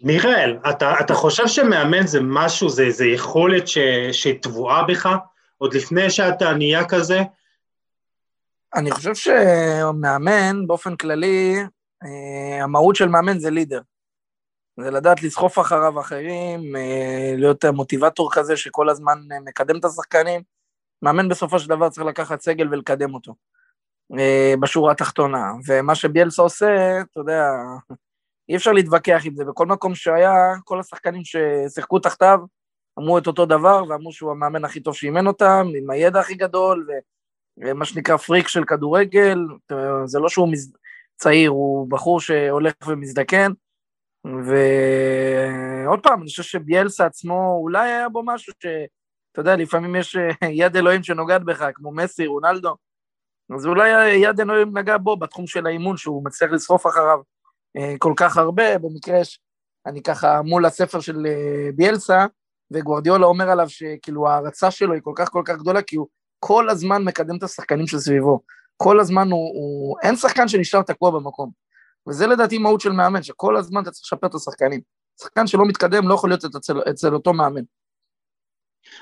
מיכאל, 0.01 0.57
אתה, 0.69 0.93
אתה 0.99 1.13
חושב 1.13 1.47
שמאמן 1.47 2.07
זה 2.07 2.19
משהו, 2.23 2.69
זה 2.69 2.83
איזה 2.83 3.05
יכולת 3.05 3.67
ש, 3.67 3.77
שטבועה 4.11 4.83
בך, 4.83 5.09
עוד 5.57 5.73
לפני 5.73 6.09
שאתה 6.09 6.53
נהיה 6.53 6.85
כזה? 6.85 7.19
אני 8.75 8.91
חושב 8.91 9.15
שמאמן, 9.15 10.67
באופן 10.67 10.95
כללי, 10.95 11.55
אה, 12.03 12.63
המהות 12.63 12.95
של 12.95 13.07
מאמן 13.07 13.39
זה 13.39 13.49
לידר. 13.49 13.81
זה 14.79 14.91
לדעת 14.91 15.23
לסחוף 15.23 15.59
אחריו 15.59 15.99
אחרים, 15.99 16.75
אה, 16.75 17.33
להיות 17.37 17.65
מוטיבטור 17.65 18.29
כזה 18.33 18.57
שכל 18.57 18.89
הזמן 18.89 19.19
מקדם 19.45 19.77
את 19.79 19.85
השחקנים. 19.85 20.58
מאמן 21.01 21.29
בסופו 21.29 21.59
של 21.59 21.69
דבר 21.69 21.89
צריך 21.89 22.07
לקחת 22.07 22.41
סגל 22.41 22.67
ולקדם 22.71 23.13
אותו, 23.13 23.35
אה, 24.19 24.53
בשורה 24.59 24.91
התחתונה. 24.91 25.51
ומה 25.67 25.95
שביאלסה 25.95 26.41
עושה, 26.41 27.01
אתה 27.01 27.19
יודע, 27.19 27.43
אי 28.49 28.55
אפשר 28.55 28.71
להתווכח 28.71 29.21
עם 29.25 29.35
זה. 29.35 29.45
בכל 29.45 29.65
מקום 29.65 29.95
שהיה, 29.95 30.33
כל 30.63 30.79
השחקנים 30.79 31.21
ששיחקו 31.23 31.99
תחתיו 31.99 32.39
אמרו 32.99 33.17
את 33.17 33.27
אותו 33.27 33.45
דבר, 33.45 33.83
ואמרו 33.89 34.11
שהוא 34.11 34.31
המאמן 34.31 34.65
הכי 34.65 34.79
טוב 34.79 34.95
שאימן 34.95 35.27
אותם, 35.27 35.67
עם 35.75 35.89
הידע 35.89 36.19
הכי 36.19 36.35
גדול, 36.35 36.87
ומה 37.57 37.85
שנקרא 37.85 38.17
פריק 38.17 38.47
של 38.47 38.63
כדורגל. 38.65 39.39
זה 40.05 40.19
לא 40.19 40.29
שהוא 40.29 40.51
מז... 40.51 40.73
צעיר, 41.19 41.49
הוא 41.49 41.89
בחור 41.89 42.21
שהולך 42.21 42.73
ומזדקן. 42.87 43.51
ועוד 44.25 45.99
פעם, 46.03 46.21
אני 46.21 46.29
חושב 46.29 46.43
שביאלסה 46.43 47.05
עצמו, 47.05 47.59
אולי 47.61 47.89
היה 47.89 48.09
בו 48.09 48.23
משהו 48.25 48.53
ש... 48.63 48.65
אתה 49.31 49.41
יודע, 49.41 49.55
לפעמים 49.55 49.95
יש 49.95 50.15
אה, 50.15 50.49
יד 50.61 50.75
אלוהים 50.75 51.03
שנוגעת 51.03 51.43
בך, 51.43 51.65
כמו 51.73 51.91
מסי, 51.91 52.25
רונלדו. 52.25 52.75
אז 53.55 53.65
אולי 53.65 54.15
יד 54.15 54.39
אלוהים 54.39 54.77
נגע 54.77 54.97
בו 54.97 55.17
בתחום 55.17 55.47
של 55.47 55.67
האימון, 55.67 55.97
שהוא 55.97 56.25
מצליח 56.25 56.51
לשרוף 56.51 56.87
אחריו 56.87 57.19
אה, 57.77 57.95
כל 57.99 58.13
כך 58.15 58.37
הרבה, 58.37 58.77
במקרה 58.77 59.19
אני 59.85 60.03
ככה 60.03 60.41
מול 60.41 60.65
הספר 60.65 60.99
של 60.99 61.25
אה, 61.25 61.69
ביאלסה, 61.75 62.25
וגוורדיולה 62.71 63.25
אומר 63.25 63.49
עליו 63.49 63.69
שכאילו 63.69 64.27
ההערצה 64.27 64.71
שלו 64.71 64.93
היא 64.93 65.01
כל 65.01 65.13
כך 65.15 65.29
כל 65.29 65.43
כך 65.45 65.55
גדולה, 65.57 65.81
כי 65.81 65.95
הוא 65.95 66.07
כל 66.39 66.69
הזמן 66.69 67.03
מקדם 67.03 67.37
את 67.37 67.43
השחקנים 67.43 67.87
שסביבו. 67.87 68.41
כל 68.77 68.99
הזמן 68.99 69.31
הוא, 69.31 69.49
הוא... 69.53 69.97
אין 70.03 70.15
שחקן 70.15 70.47
שנשאר 70.47 70.81
תקוע 70.81 71.11
במקום. 71.11 71.51
וזה 72.09 72.27
לדעתי 72.27 72.57
מהות 72.57 72.81
של 72.81 72.91
מאמן, 72.91 73.23
שכל 73.23 73.57
הזמן 73.57 73.81
אתה 73.81 73.91
צריך 73.91 74.03
לשפר 74.03 74.27
את 74.27 74.35
השחקנים. 74.35 74.81
שחקן 75.21 75.47
שלא 75.47 75.65
מתקדם 75.65 76.07
לא 76.07 76.13
יכול 76.13 76.29
להיות 76.29 76.45
אצל, 76.45 76.79
אצל 76.89 77.13
אותו 77.13 77.33
מאמן. 77.33 77.61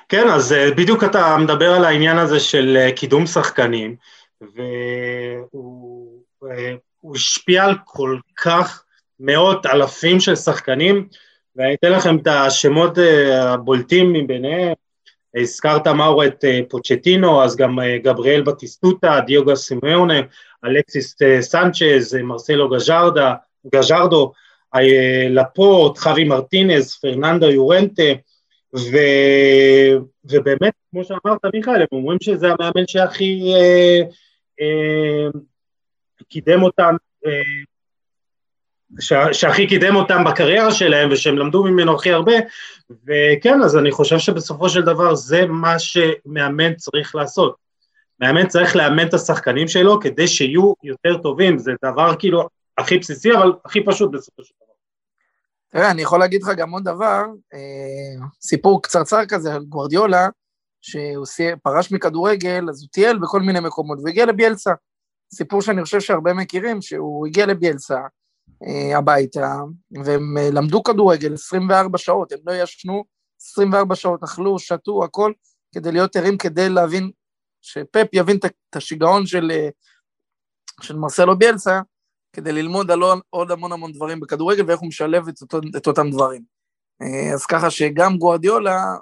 כן, 0.10 0.28
אז 0.28 0.54
אה, 0.54 0.72
בדיוק 0.72 1.04
אתה 1.04 1.38
מדבר 1.38 1.72
על 1.72 1.86
העניין 1.86 2.18
הזה 2.18 2.40
של 2.40 2.78
אה, 2.80 2.92
קידום 2.92 3.26
שחקנים, 3.26 3.96
והוא 4.42 6.22
אה, 6.52 6.74
השפיע 7.16 7.64
על 7.66 7.76
כל 7.86 8.18
כך 8.44 8.84
מאות 9.20 9.66
אלפים 9.66 10.20
של 10.20 10.36
שחקנים, 10.36 11.08
ואני 11.56 11.74
אתן 11.74 11.92
לכם 11.92 12.18
את 12.18 12.28
השמות 12.28 12.98
הבולטים 13.34 14.14
מביניהם, 14.14 14.74
הזכרת 15.36 15.88
מאור 15.88 16.26
את 16.26 16.46
פוצ'טינו, 16.70 17.44
אז 17.44 17.56
גם 17.56 17.80
גבריאל 18.04 18.42
בטיסטוטה, 18.42 19.20
דיוגה 19.26 19.56
סימיונה, 19.56 20.20
אלכסיס 20.66 21.16
סנצ'ז, 21.42 22.16
מרסלו 22.24 22.70
גז'רדה, 22.70 23.34
גז'רדו, 23.76 24.32
לפורט, 25.30 25.98
חווי 25.98 26.24
מרטינז, 26.24 26.96
פרננדו 26.96 27.50
יורנטה, 27.50 28.04
ו, 28.78 28.98
ובאמת, 30.26 30.74
כמו 30.92 31.04
שאמרת 31.04 31.46
מיכאל, 31.54 31.82
הם 31.82 31.88
אומרים 31.92 32.18
שזה 32.22 32.48
המאמן 32.48 32.88
שהכי 32.88 33.54
אה, 33.56 34.02
אה, 34.62 35.40
קידם 36.30 36.64
אותם, 36.64 36.96
אה, 37.26 37.32
שהכי 39.32 39.68
קידם 39.68 39.96
אותם 39.96 40.24
בקריירה 40.24 40.72
שלהם 40.72 41.10
ושהם 41.12 41.38
למדו 41.38 41.64
ממנו 41.64 41.96
הכי 41.96 42.12
הרבה, 42.12 42.34
וכן, 42.90 43.62
אז 43.62 43.78
אני 43.78 43.92
חושב 43.92 44.20
שבסופו 44.20 44.70
של 44.70 44.82
דבר 44.82 45.16
זה 45.16 45.46
מה 45.46 45.80
שמאמן 45.80 46.74
צריך 46.74 47.16
לעשות. 47.16 47.56
מאמן 48.20 48.48
צריך 48.48 48.76
לאמן 48.76 49.08
את 49.08 49.14
השחקנים 49.14 49.68
שלו 49.68 50.00
כדי 50.00 50.28
שיהיו 50.28 50.74
יותר 50.84 51.18
טובים, 51.18 51.58
זה 51.58 51.72
דבר 51.86 52.16
כאילו 52.20 52.48
הכי 52.78 52.98
בסיסי, 52.98 53.34
אבל 53.34 53.52
הכי 53.66 53.86
פשוט 53.86 54.12
בסופו 54.12 54.44
של 54.44 54.54
דבר. 54.58 54.67
תראה, 55.70 55.92
אני 55.92 56.02
יכול 56.02 56.20
להגיד 56.20 56.44
לך 56.44 56.50
גם 56.58 56.72
עוד 56.72 56.84
דבר, 56.84 57.24
אה, 57.54 58.26
סיפור 58.42 58.82
קצרצר 58.82 59.26
כזה 59.26 59.54
על 59.54 59.66
גוורדיולה, 59.66 60.28
שהוא 60.82 61.26
פרש 61.64 61.92
מכדורגל, 61.92 62.66
אז 62.70 62.82
הוא 62.82 62.90
טייל 62.92 63.18
בכל 63.18 63.42
מיני 63.42 63.60
מקומות, 63.60 64.00
והגיע 64.04 64.26
לביאלסה. 64.26 64.72
סיפור 65.34 65.62
שאני 65.62 65.84
חושב 65.84 66.00
שהרבה 66.00 66.34
מכירים, 66.34 66.82
שהוא 66.82 67.28
הגיע 67.28 67.46
לביאלסה 67.46 68.00
אה, 68.68 68.98
הביתה, 68.98 69.56
והם 70.06 70.38
אה, 70.38 70.50
למדו 70.52 70.84
כדורגל 70.84 71.34
24 71.34 71.98
שעות, 71.98 72.32
הם 72.32 72.40
לא 72.46 72.54
ישנו 72.54 73.04
24 73.42 73.96
שעות, 73.96 74.24
אכלו, 74.24 74.60
שתו, 74.60 75.04
הכל, 75.04 75.34
כדי 75.76 75.92
להיות 75.92 76.16
ערים, 76.16 76.38
כדי 76.38 76.70
להבין, 76.70 77.12
שפפ 77.62 78.08
יבין 78.14 78.38
את 78.38 78.76
השיגעון 78.76 79.26
של, 79.26 79.52
של 80.82 80.96
מרסלו 80.96 81.38
ביאלסה, 81.38 81.82
כדי 82.34 82.52
ללמוד 82.52 82.92
על 82.92 83.00
עוד 83.30 83.52
המון 83.52 83.72
המון 83.72 83.92
דברים 83.92 84.20
בכדורגל 84.20 84.64
ואיך 84.68 84.80
הוא 84.80 84.88
משלב 84.88 85.28
את, 85.28 85.42
אותו, 85.42 85.60
את 85.78 85.88
אותם 85.88 86.10
דברים. 86.10 86.58
אה, 87.02 87.34
אז 87.34 87.46
ככה 87.46 87.70
שגם 87.70 88.18
גוארדיולה, 88.18 88.96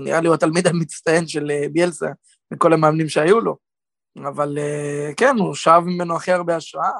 נראה 0.00 0.20
לי 0.20 0.28
הוא 0.28 0.34
התלמיד 0.34 0.66
המצטיין 0.68 1.26
של 1.26 1.50
אה, 1.50 1.66
ביאלסה, 1.72 2.06
מכל 2.50 2.72
המאמנים 2.72 3.08
שהיו 3.08 3.40
לו, 3.40 3.56
אבל 4.18 4.58
אה, 4.58 5.10
כן, 5.16 5.36
הוא 5.38 5.54
שאב 5.54 5.84
ממנו 5.84 6.16
הכי 6.16 6.32
הרבה 6.32 6.56
השראה. 6.56 6.90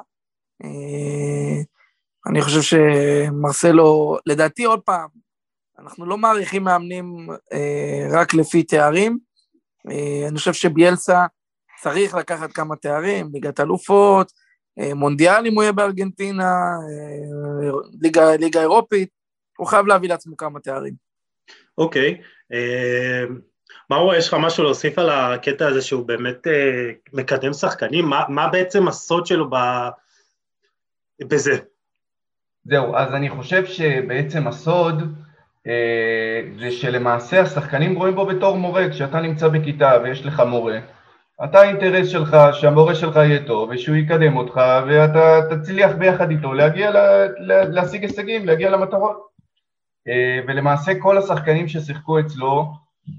אני 2.29 2.41
חושב 2.41 2.61
שמרסלו, 2.61 4.17
לדעתי 4.25 4.63
עוד 4.63 4.81
פעם, 4.81 5.09
אנחנו 5.79 6.05
לא 6.05 6.17
מעריכים 6.17 6.63
מאמנים 6.63 7.29
רק 8.11 8.33
לפי 8.33 8.63
תארים, 8.63 9.17
אני 10.29 10.37
חושב 10.37 10.53
שביאלסה 10.53 11.25
צריך 11.81 12.15
לקחת 12.15 12.51
כמה 12.51 12.75
תארים, 12.75 13.29
ליגת 13.33 13.59
אלופות, 13.59 14.31
מונדיאל 14.95 15.47
אם 15.47 15.55
הוא 15.55 15.63
יהיה 15.63 15.71
בארגנטינה, 15.71 16.43
אה, 16.43 17.71
ליגה, 18.01 18.35
ליגה 18.35 18.61
אירופית, 18.61 19.09
הוא 19.57 19.67
חייב 19.67 19.85
להביא 19.85 20.09
לעצמו 20.09 20.37
כמה 20.37 20.59
תארים. 20.59 20.93
אוקיי. 21.77 22.21
אה, 22.53 23.23
מאור, 23.89 24.15
יש 24.15 24.27
לך 24.27 24.33
משהו 24.39 24.63
להוסיף 24.63 24.99
על 24.99 25.09
הקטע 25.09 25.67
הזה 25.67 25.81
שהוא 25.81 26.07
באמת 26.07 26.47
מקדם 27.13 27.53
שחקנים? 27.53 28.05
מה, 28.05 28.23
מה 28.29 28.47
בעצם 28.47 28.87
הסוד 28.87 29.25
שלו 29.25 29.49
ב... 29.49 29.55
בזה? 31.19 31.57
זהו, 32.63 32.95
אז 32.95 33.13
אני 33.13 33.29
חושב 33.29 33.65
שבעצם 33.65 34.47
הסוד 34.47 35.03
אה, 35.67 36.41
זה 36.59 36.71
שלמעשה 36.71 37.41
השחקנים 37.41 37.95
רואים 37.95 38.15
בו 38.15 38.25
בתור 38.25 38.57
מורה, 38.57 38.89
כשאתה 38.89 39.21
נמצא 39.21 39.47
בכיתה 39.47 39.91
ויש 40.03 40.25
לך 40.25 40.39
מורה, 40.39 40.79
אתה 41.43 41.59
האינטרס 41.59 42.07
שלך 42.07 42.37
שהמורה 42.53 42.95
שלך 42.95 43.15
יהיה 43.15 43.45
טוב 43.45 43.69
ושהוא 43.69 43.95
יקדם 43.95 44.37
אותך 44.37 44.61
ואתה 44.87 45.39
תצליח 45.49 45.91
ביחד 45.91 46.29
איתו 46.29 46.53
להגיע, 46.53 46.91
לה, 46.91 47.27
לה, 47.37 47.65
להשיג 47.65 48.03
הישגים, 48.03 48.45
להגיע 48.45 48.69
למטרות. 48.69 49.27
אה, 50.07 50.39
ולמעשה 50.47 50.91
כל 50.99 51.17
השחקנים 51.17 51.67
ששיחקו 51.67 52.19
אצלו, 52.19 52.73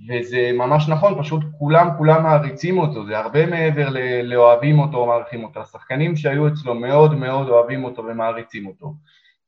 וזה 0.08 0.50
ממש 0.54 0.88
נכון, 0.88 1.22
פשוט 1.22 1.42
כולם 1.58 1.88
כולם 1.98 2.22
מעריצים 2.22 2.78
אותו, 2.78 3.06
זה 3.06 3.18
הרבה 3.18 3.46
מעבר 3.46 3.88
לאוהבים 4.22 4.78
אותו 4.78 4.96
או 4.96 5.06
מעריכים 5.06 5.44
אותו. 5.44 5.60
השחקנים 5.60 6.16
שהיו 6.16 6.48
אצלו 6.48 6.74
מאוד 6.74 7.14
מאוד 7.14 7.48
אוהבים 7.48 7.84
אותו 7.84 8.04
ומעריצים 8.04 8.66
אותו. 8.66 8.94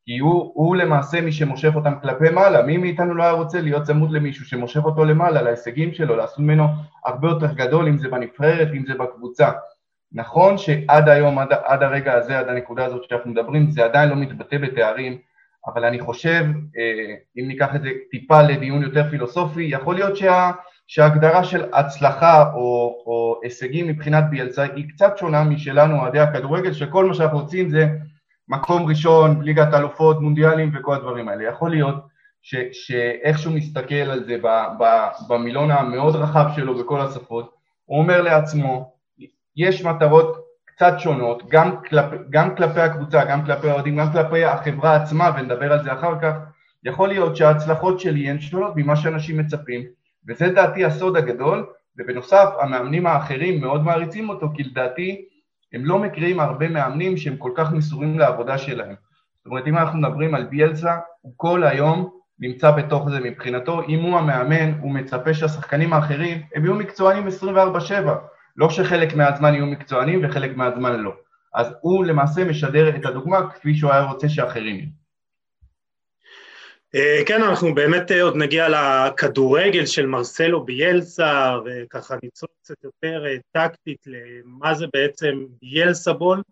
כי 0.09 0.19
הוא, 0.19 0.51
הוא 0.55 0.77
למעשה 0.77 1.21
מי 1.21 1.33
שמושך 1.33 1.73
אותם 1.75 1.93
כלפי 2.03 2.31
מעלה, 2.31 2.63
מי 2.63 2.77
מאיתנו 2.77 3.15
לא 3.15 3.23
היה 3.23 3.33
רוצה 3.33 3.61
להיות 3.61 3.83
צמוד 3.83 4.11
למישהו 4.13 4.45
שמושך 4.45 4.85
אותו 4.85 5.05
למעלה, 5.05 5.43
להישגים 5.43 5.95
שלו, 5.95 6.17
לעשות 6.17 6.39
ממנו 6.39 6.65
הרבה 7.05 7.29
יותר 7.29 7.53
גדול, 7.53 7.89
אם 7.89 7.99
זה 7.99 8.09
בנבחרת, 8.09 8.69
אם 8.77 8.85
זה 8.87 8.95
בקבוצה. 8.95 9.51
נכון 10.13 10.59
שעד 10.59 11.09
היום, 11.09 11.39
עד, 11.39 11.53
עד 11.65 11.83
הרגע 11.83 12.15
הזה, 12.15 12.39
עד 12.39 12.49
הנקודה 12.49 12.85
הזאת 12.85 13.05
שאנחנו 13.05 13.31
מדברים, 13.31 13.71
זה 13.71 13.85
עדיין 13.85 14.09
לא 14.09 14.17
מתבטא 14.17 14.59
בתארים, 14.59 15.19
אבל 15.67 15.85
אני 15.85 16.01
חושב, 16.01 16.45
אה, 16.79 17.15
אם 17.39 17.49
ניקח 17.49 17.75
את 17.75 17.83
זה 17.83 17.91
טיפה 18.11 18.43
לדיון 18.43 18.83
יותר 18.83 19.11
פילוסופי, 19.11 19.63
יכול 19.63 19.95
להיות 19.95 20.17
שה, 20.17 20.51
שההגדרה 20.87 21.45
של 21.45 21.65
הצלחה 21.73 22.53
או, 22.53 23.03
או 23.07 23.41
הישגים 23.43 23.89
מבחינת 23.89 24.25
ביאלצה 24.31 24.63
היא 24.63 24.89
קצת 24.89 25.19
שונה 25.19 25.45
משלנו, 25.45 26.01
אוהדי 26.01 26.19
הכדורגל, 26.19 26.73
שכל 26.73 27.05
מה 27.05 27.15
שאנחנו 27.15 27.39
רוצים 27.39 27.69
זה 27.69 27.89
מקום 28.49 28.87
ראשון, 28.87 29.43
ליגת 29.43 29.75
אלופות, 29.75 30.21
מונדיאלים 30.21 30.71
וכל 30.75 30.95
הדברים 30.95 31.29
האלה. 31.29 31.45
יכול 31.45 31.71
להיות 31.71 31.95
ש, 32.43 32.57
שאיכשהו 32.73 33.53
מסתכל 33.53 33.95
על 33.95 34.25
זה 34.25 34.37
ב, 34.43 34.47
ב, 34.79 34.85
במילון 35.29 35.71
המאוד 35.71 36.17
רחב 36.17 36.47
שלו 36.57 36.79
בכל 36.79 37.01
השפות, 37.01 37.55
הוא 37.85 37.99
אומר 37.99 38.23
לעצמו, 38.23 38.93
יש 39.57 39.85
מטרות 39.85 40.37
קצת 40.65 40.95
שונות, 40.99 41.43
גם, 41.49 41.83
כלפ, 41.83 42.05
גם 42.31 42.57
כלפי 42.57 42.81
הקבוצה, 42.81 43.25
גם 43.25 43.45
כלפי 43.45 43.71
האוהדים, 43.71 43.97
גם 43.97 44.13
כלפי 44.13 44.45
החברה 44.45 44.97
עצמה, 44.97 45.31
ונדבר 45.37 45.73
על 45.73 45.85
זה 45.85 45.93
אחר 45.93 46.21
כך, 46.23 46.35
יכול 46.85 47.09
להיות 47.09 47.37
שההצלחות 47.37 48.01
שלי 48.01 48.31
הן 48.31 48.41
שונות 48.41 48.73
ממה 48.77 48.97
שאנשים 48.97 49.39
מצפים, 49.39 49.85
וזה 50.29 50.49
דעתי 50.49 50.85
הסוד 50.85 51.17
הגדול, 51.17 51.67
ובנוסף 51.99 52.49
המאמנים 52.61 53.07
האחרים 53.07 53.61
מאוד 53.61 53.85
מעריצים 53.85 54.29
אותו, 54.29 54.49
כי 54.55 54.63
לדעתי 54.63 55.25
הם 55.73 55.85
לא 55.85 55.99
מכירים 55.99 56.41
הרבה 56.41 56.69
מאמנים 56.69 57.17
שהם 57.17 57.37
כל 57.37 57.53
כך 57.55 57.73
מסורים 57.73 58.19
לעבודה 58.19 58.59
שלהם. 58.59 58.95
זאת 59.37 59.47
אומרת, 59.47 59.67
אם 59.67 59.79
אנחנו 59.79 59.99
מדברים 59.99 60.35
על 60.35 60.45
ביאלסה, 60.45 60.97
הוא 61.21 61.33
כל 61.37 61.65
היום 61.65 62.11
נמצא 62.41 62.71
בתוך 62.71 63.11
זה 63.11 63.21
מבחינתו, 63.21 63.83
אם 63.89 64.03
הוא 64.03 64.19
המאמן, 64.19 64.73
הוא 64.81 64.93
מצפה 64.93 65.35
שהשחקנים 65.35 65.93
האחרים, 65.93 66.43
הם 66.55 66.65
יהיו 66.65 66.75
מקצוענים 66.75 67.27
24/7, 67.27 67.93
לא 68.57 68.71
שחלק 68.71 69.15
מהזמן 69.15 69.55
יהיו 69.55 69.67
מקצוענים 69.67 70.21
וחלק 70.25 70.57
מהזמן 70.57 71.01
לא. 71.01 71.13
אז 71.55 71.75
הוא 71.81 72.05
למעשה 72.05 72.45
משדר 72.45 72.97
את 72.97 73.07
הדוגמה 73.07 73.51
כפי 73.51 73.75
שהוא 73.75 73.93
היה 73.93 74.03
רוצה 74.03 74.29
שאחרים 74.29 74.77
יהיו. 74.77 74.98
אה, 76.95 77.21
כן, 77.27 77.43
אנחנו 77.43 77.75
באמת 77.75 78.11
אה, 78.11 78.23
עוד 78.23 78.37
נגיע 78.37 78.69
לכדורגל 78.69 79.87
של 79.87 80.07
מרסלו 80.07 80.65
ביאלסה, 80.65 81.57
וככה 81.65 82.15
ניצול 82.23 82.49
קצת 82.63 82.85
יותר 82.85 83.27
אה, 83.27 83.37
טקטית 83.53 84.07
למה 84.07 84.75
זה 84.75 84.87
בעצם 84.93 85.47
ביאלסה 85.63 86.13
בול, 86.13 86.43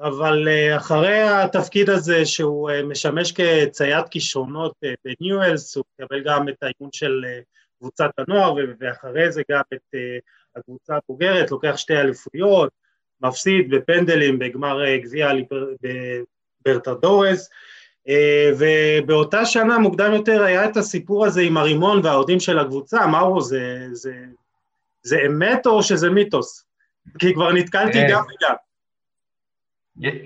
אבל 0.00 0.48
אחרי 0.76 1.22
התפקיד 1.22 1.90
הזה 1.90 2.26
שהוא 2.26 2.70
משמש 2.84 3.32
כציית 3.32 4.08
כישרונות 4.08 4.72
בניואלס, 5.04 5.76
הוא 5.76 5.84
מקבל 6.00 6.22
גם 6.24 6.48
את 6.48 6.62
האימון 6.62 6.90
של 6.92 7.24
קבוצת 7.78 8.10
הנוער, 8.18 8.54
ואחרי 8.80 9.32
זה 9.32 9.42
גם 9.50 9.62
את 9.74 9.94
הקבוצה 10.56 10.96
הבוגרת, 10.96 11.50
לוקח 11.50 11.76
שתי 11.76 11.96
אליפויות, 11.96 12.70
מפסיד 13.20 13.70
בפנדלים 13.70 14.38
בגמר 14.38 14.96
גביע 14.96 15.30
ברטדורס, 16.64 17.50
אה, 17.50 17.56
ובאותה 18.58 19.44
שנה 19.44 19.78
מוקדם 19.78 20.12
יותר 20.12 20.42
היה 20.42 20.64
את 20.64 20.76
הסיפור 20.76 21.26
הזה 21.26 21.40
עם 21.42 21.56
הרימון 21.56 22.00
והאוהדים 22.04 22.40
של 22.40 22.58
הקבוצה, 22.58 23.04
הוא, 23.04 23.42
זה, 23.42 23.86
זה, 23.92 24.12
זה 25.02 25.18
אמת 25.26 25.66
או 25.66 25.82
שזה 25.82 26.10
מיתוס? 26.10 26.64
כי 27.18 27.34
כבר 27.34 27.52
נתקלתי 27.52 28.02
אה. 28.02 28.10
גם 28.10 28.22
וגם. 28.22 28.54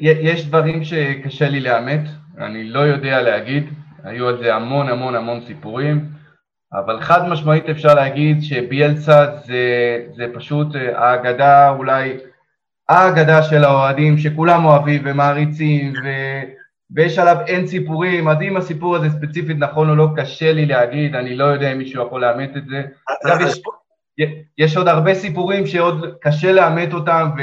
יש 0.01 0.47
דברים 0.47 0.85
שקשה 0.85 1.49
לי 1.49 1.61
לאמת, 1.61 2.01
אני 2.39 2.65
לא 2.65 2.81
יודע 2.81 3.23
להגיד, 3.23 3.65
היו 4.05 4.29
על 4.29 4.39
זה 4.39 4.55
המון 4.55 4.89
המון 4.89 5.15
המון 5.15 5.41
סיפורים, 5.47 6.09
אבל 6.73 7.01
חד 7.01 7.29
משמעית 7.29 7.69
אפשר 7.69 7.95
להגיד 7.95 8.43
שביאלסה 8.43 9.27
זה, 9.47 10.07
זה 10.17 10.27
פשוט 10.35 10.77
אה, 10.77 10.99
האגדה 10.99 11.71
אולי, 11.71 12.17
האגדה 12.89 13.43
של 13.43 13.65
האוהדים 13.65 14.19
שכולם 14.19 14.65
אוהבים 14.65 15.03
ומעריצים 15.05 15.93
ו, 15.93 16.09
ויש 16.91 17.19
עליו 17.19 17.37
אין 17.47 17.67
סיפורים, 17.67 18.29
אז 18.29 18.43
אם 18.43 18.57
הסיפור 18.57 18.97
הזה 18.97 19.11
ספציפית 19.11 19.57
נכון 19.59 19.91
או 19.91 19.95
לא, 19.95 20.09
קשה 20.17 20.53
לי 20.53 20.67
להגיד, 20.67 21.15
אני 21.15 21.37
לא 21.37 21.45
יודע 21.45 21.73
אם 21.73 21.79
מישהו 21.79 22.07
יכול 22.07 22.21
לאמת 22.21 22.57
את 22.57 22.67
זה. 22.67 22.83
אגב, 23.25 23.41
יש, 23.41 23.61
יש 24.59 24.77
עוד 24.77 24.89
הרבה 24.89 25.15
סיפורים 25.15 25.67
שעוד 25.67 26.15
קשה 26.21 26.53
לאמת 26.53 26.93
אותם, 26.93 27.31
ו... 27.39 27.43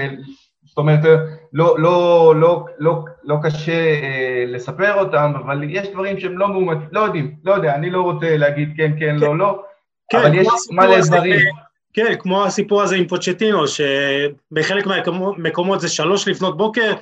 זאת 0.74 0.78
אומרת, 0.78 1.00
לא, 1.54 1.76
לא, 1.80 2.34
לא, 2.36 2.66
לא, 2.80 3.04
לא 3.24 3.36
קשה 3.44 3.72
אה, 3.72 4.44
לספר 4.48 4.94
אותם, 4.94 5.34
אבל 5.36 5.64
יש 5.70 5.88
דברים 5.88 6.20
שהם 6.20 6.38
לא 6.38 6.48
מאומתים, 6.48 6.88
לא 6.92 7.00
יודעים, 7.00 7.36
לא 7.44 7.54
יודע, 7.54 7.76
אני 7.76 7.90
לא 7.90 8.02
רוצה 8.02 8.38
להגיד 8.38 8.74
כן, 8.78 8.92
כן, 9.00 9.16
לא, 9.16 9.38
לא, 9.38 9.62
כן, 10.10 10.18
אבל 10.18 10.36
יש 10.36 10.48
מלא 10.72 11.02
דברים. 11.08 11.40
כן, 11.94 12.16
כמו 12.20 12.46
הסיפור 12.46 12.82
הזה 12.82 12.96
עם 12.96 13.08
פוצ'טינו, 13.08 13.64
שבחלק 13.68 14.86
מהמקומות 14.86 15.82
זה 15.82 15.90
שלוש 15.90 16.28
לפנות 16.28 16.58
בוקר, 16.58 16.94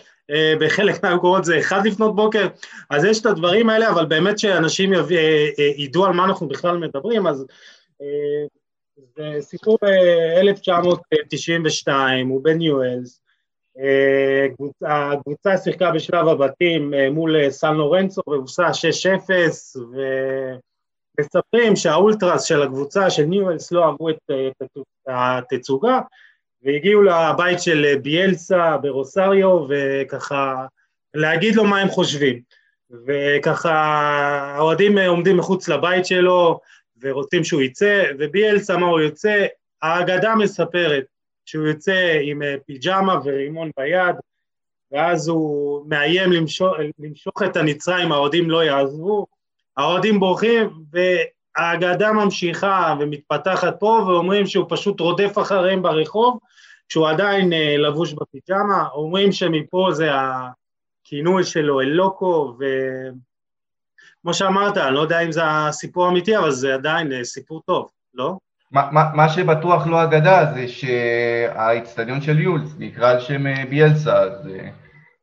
בחלק 0.60 1.04
מהמקומות 1.04 1.46
זה 1.46 1.60
אחד 1.60 1.86
לפנות 1.86 2.16
בוקר, 2.16 2.48
אז 2.90 3.06
יש 3.06 3.22
את 3.22 3.26
הדברים 3.26 3.70
האלה, 3.70 3.90
אבל 3.90 4.06
באמת 4.06 4.40
שאנשים 4.40 4.94
יביא, 4.94 5.18
אה, 5.18 5.50
אה, 5.60 5.72
ידעו 5.78 6.06
על 6.06 6.14
מה 6.14 6.26
אנחנו 6.26 6.48
בכלל 6.48 6.78
מדברים, 6.78 7.28
אז 7.28 7.46
זה 9.16 9.36
סיפור 9.40 9.78
ב-1992, 9.82 11.92
הוא 12.30 12.44
בניו 12.44 12.76
ווילס, 12.76 13.22
הקבוצה 14.82 15.58
שיחקה 15.58 15.92
בשלב 15.92 16.28
הבתים 16.28 16.94
מול 17.12 17.50
סן 17.50 17.74
לורנצו 17.74 18.22
והוסה 18.28 18.70
6-0, 18.70 18.74
ומספרים 21.20 21.76
שהאולטרס 21.76 22.44
של 22.44 22.62
הקבוצה 22.62 23.10
של 23.10 23.24
ניו 23.24 23.44
ווילס 23.44 23.72
לא 23.72 23.86
אהבו 23.86 24.10
את 24.10 24.18
התצוגה, 25.08 26.00
והגיעו 26.64 27.02
לבית 27.02 27.62
של 27.62 27.96
ביאלסה 28.02 28.78
ברוסריו, 28.78 29.68
וככה 29.70 30.66
להגיד 31.14 31.56
לו 31.56 31.66
מה 31.66 31.80
הם 31.80 31.90
חושבים. 31.90 32.42
וככה 33.08 33.74
האוהדים 34.56 34.98
עומדים 34.98 35.38
מחוץ 35.38 35.68
לבית 35.68 36.06
שלו 36.06 36.60
ורוצים 37.02 37.44
שהוא 37.44 37.62
יצא, 37.62 38.04
וביאלסה 38.20 38.78
מה 38.78 38.86
הוא 38.86 39.00
יוצא? 39.00 39.46
האגדה 39.82 40.36
מספרת 40.36 41.04
שהוא 41.46 41.68
יוצא 41.68 42.20
עם 42.22 42.42
פיג'מה 42.66 43.20
ורימון 43.24 43.72
ביד, 43.78 44.16
ואז 44.92 45.28
הוא 45.28 45.86
מאיים 45.90 46.32
למשוך, 46.32 46.74
למשוך 47.00 47.44
את 47.46 47.58
הנצרה 47.58 48.04
האוהדים 48.04 48.50
לא 48.50 48.64
יעזבו, 48.64 49.28
האוהדים 49.78 50.20
בורחים, 50.20 50.70
והאגדה 51.58 52.12
ממשיכה 52.12 52.96
ומתפתחת 53.00 53.80
פה, 53.80 54.04
ואומרים 54.08 54.48
שהוא 54.48 54.66
פשוט 54.70 55.00
רודף 55.00 55.38
אחריהם 55.38 55.82
ברחוב, 55.82 56.40
כשהוא 56.90 57.10
עדיין 57.10 57.54
אה, 57.54 57.78
לבוש 57.78 58.14
בפיג'מה, 58.14 58.88
אומרים 58.94 59.32
שמפה 59.32 59.88
זה 59.92 60.10
הכינוי 60.14 61.44
שלו, 61.44 61.82
אלוקו, 61.82 62.58
וכמו 64.20 64.34
שאמרת, 64.34 64.78
אני 64.78 64.96
לא 64.96 65.00
יודע 65.00 65.20
אם 65.20 65.32
זה 65.32 65.42
הסיפור 65.46 66.06
האמיתי, 66.06 66.38
אבל 66.38 66.52
זה 66.52 66.74
עדיין 66.74 67.14
אה, 67.14 67.24
סיפור 67.24 67.62
טוב, 67.66 67.90
לא? 68.14 68.38
מה, 68.72 68.90
מה, 68.92 69.04
מה 69.14 69.30
שבטוח 69.30 69.88
לא 69.88 70.04
אגדה 70.04 70.46
זה 70.54 70.68
שהאיצטדיון 70.68 72.22
של 72.22 72.40
יולס 72.40 72.76
נקרא 72.80 73.12
על 73.12 73.20
שם 73.20 73.48
אה, 73.48 73.64
ביאלסה, 73.70 74.18
אז 74.18 74.48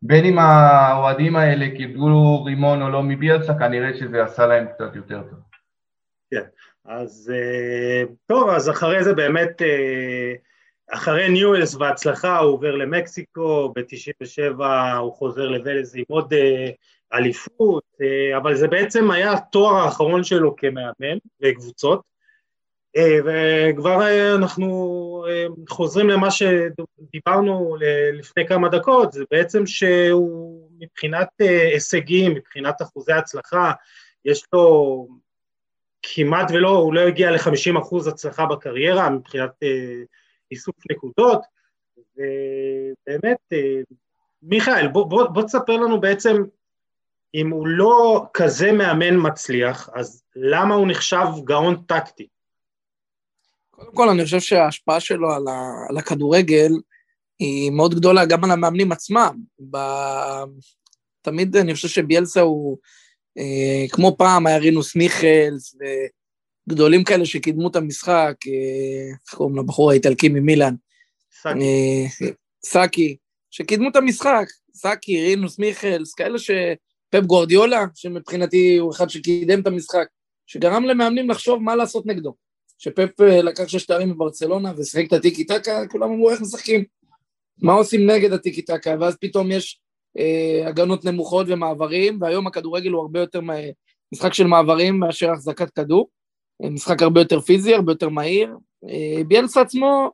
בין 0.02 0.24
אם 0.24 0.38
האוהדים 0.38 1.36
האלה 1.36 1.66
קיבלו 1.76 2.44
רימון 2.44 2.82
או 2.82 2.88
לא 2.88 3.02
מביאלסה, 3.02 3.54
כנראה 3.58 3.94
שזה 3.98 4.22
עשה 4.22 4.46
להם 4.46 4.66
קצת 4.74 4.96
יותר 4.96 5.22
טוב. 5.30 5.47
אז 6.88 7.32
טוב, 8.26 8.48
אז 8.48 8.70
אחרי 8.70 9.04
זה 9.04 9.14
באמת 9.14 9.62
אחרי 10.90 11.28
ניואלס 11.28 11.74
וההצלחה 11.74 12.38
הוא 12.38 12.52
עובר 12.52 12.76
למקסיקו, 12.76 13.72
ב-97 13.76 14.64
הוא 14.98 15.12
חוזר 15.12 15.48
לוולז 15.48 15.96
עם 15.96 16.04
עוד 16.08 16.32
uh, 16.32 17.16
אליפות, 17.16 17.84
uh, 17.94 18.36
אבל 18.36 18.54
זה 18.54 18.68
בעצם 18.68 19.10
היה 19.10 19.32
התואר 19.32 19.74
האחרון 19.74 20.24
שלו 20.24 20.56
כמאמן 20.56 21.18
בקבוצות, 21.40 22.00
uh, 22.96 23.00
וכבר 23.24 24.00
uh, 24.00 24.36
אנחנו 24.38 25.24
uh, 25.26 25.72
חוזרים 25.74 26.08
למה 26.08 26.28
שדיברנו 26.30 27.76
לפני 28.12 28.46
כמה 28.46 28.68
דקות, 28.68 29.12
זה 29.12 29.24
בעצם 29.30 29.66
שהוא 29.66 30.70
מבחינת 30.80 31.28
uh, 31.42 31.46
הישגים, 31.72 32.34
מבחינת 32.34 32.82
אחוזי 32.82 33.12
הצלחה, 33.12 33.72
יש 34.24 34.42
לו 34.52 35.08
כמעט 36.14 36.50
ולא, 36.50 36.68
הוא 36.68 36.94
לא 36.94 37.00
הגיע 37.00 37.30
ל-50% 37.30 38.08
הצלחה 38.08 38.46
בקריירה 38.46 39.10
מבחינת 39.10 39.50
uh, 39.50 40.06
איסוף 40.50 40.74
נקודות, 40.90 41.40
ובאמת, 42.16 43.38
אה, 43.52 43.80
מיכאל, 44.42 44.88
בוא, 44.88 45.06
בוא, 45.06 45.26
בוא 45.26 45.42
תספר 45.42 45.76
לנו 45.76 46.00
בעצם, 46.00 46.36
אם 47.34 47.50
הוא 47.50 47.66
לא 47.66 48.26
כזה 48.34 48.72
מאמן 48.72 49.26
מצליח, 49.26 49.88
אז 49.94 50.22
למה 50.36 50.74
הוא 50.74 50.88
נחשב 50.88 51.26
גאון 51.44 51.82
טקטי? 51.86 52.28
קודם 53.70 53.94
כל, 53.94 54.08
אני 54.08 54.24
חושב 54.24 54.40
שההשפעה 54.40 55.00
שלו 55.00 55.32
על, 55.32 55.48
ה, 55.48 55.72
על 55.88 55.96
הכדורגל 55.96 56.70
היא 57.38 57.70
מאוד 57.70 57.94
גדולה 57.94 58.26
גם 58.26 58.44
על 58.44 58.50
המאמנים 58.50 58.92
עצמם. 58.92 59.36
ב... 59.70 59.76
תמיד 61.22 61.56
אני 61.56 61.74
חושב 61.74 61.88
שביאלסה 61.88 62.40
הוא, 62.40 62.78
אה, 62.82 62.88
כמו 63.90 64.16
פעם 64.18 64.46
היה 64.46 64.58
רינוס 64.58 64.96
מיכלס, 64.96 65.74
גדולים 66.68 67.04
כאלה 67.04 67.26
שקידמו 67.26 67.68
את 67.68 67.76
המשחק, 67.76 68.34
אה, 68.46 69.10
איך 69.26 69.34
קוראים 69.34 69.56
לבחור 69.56 69.90
האיטלקי 69.90 70.28
ממילאן? 70.28 70.74
סאקי. 71.42 71.60
אה, 71.60 72.28
סאקי, 72.64 73.16
שקידמו 73.50 73.88
את 73.88 73.96
המשחק, 73.96 74.46
סאקי, 74.74 75.20
רינוס 75.22 75.58
מיכלס, 75.58 76.14
כאלה 76.14 76.38
שפפ 76.38 77.24
גורדיולה, 77.26 77.84
שמבחינתי 77.94 78.76
הוא 78.76 78.92
אחד 78.92 79.10
שקידם 79.10 79.60
את 79.60 79.66
המשחק, 79.66 80.06
שגרם 80.46 80.84
למאמנים 80.84 81.30
לחשוב 81.30 81.62
מה 81.62 81.76
לעשות 81.76 82.06
נגדו. 82.06 82.34
שפפ 82.78 83.20
אה, 83.20 83.42
לקח 83.42 83.68
שש 83.68 83.86
תארים 83.86 84.14
בברצלונה 84.14 84.72
ושיחק 84.76 85.04
את 85.08 85.12
הטיקי 85.12 85.44
טקה, 85.44 85.86
כולם 85.86 86.10
אמרו 86.10 86.30
איך 86.30 86.40
משחקים, 86.40 86.84
מה 87.62 87.72
עושים 87.72 88.10
נגד 88.10 88.32
הטיקי 88.32 88.62
טקה, 88.62 88.96
ואז 89.00 89.16
פתאום 89.20 89.50
יש 89.52 89.80
אה, 89.80 89.87
הגנות 90.66 91.04
נמוכות 91.04 91.46
ומעברים, 91.48 92.18
והיום 92.20 92.46
הכדורגל 92.46 92.90
הוא 92.90 93.00
הרבה 93.00 93.20
יותר 93.20 93.40
משחק 94.12 94.34
של 94.34 94.46
מעברים 94.46 94.98
מאשר 94.98 95.30
החזקת 95.30 95.70
כדור. 95.70 96.08
משחק 96.62 97.02
הרבה 97.02 97.20
יותר 97.20 97.40
פיזי, 97.40 97.74
הרבה 97.74 97.92
יותר 97.92 98.08
מהיר. 98.08 98.56
אה, 98.88 99.24
ביאלסה 99.24 99.60
עצמו, 99.60 100.10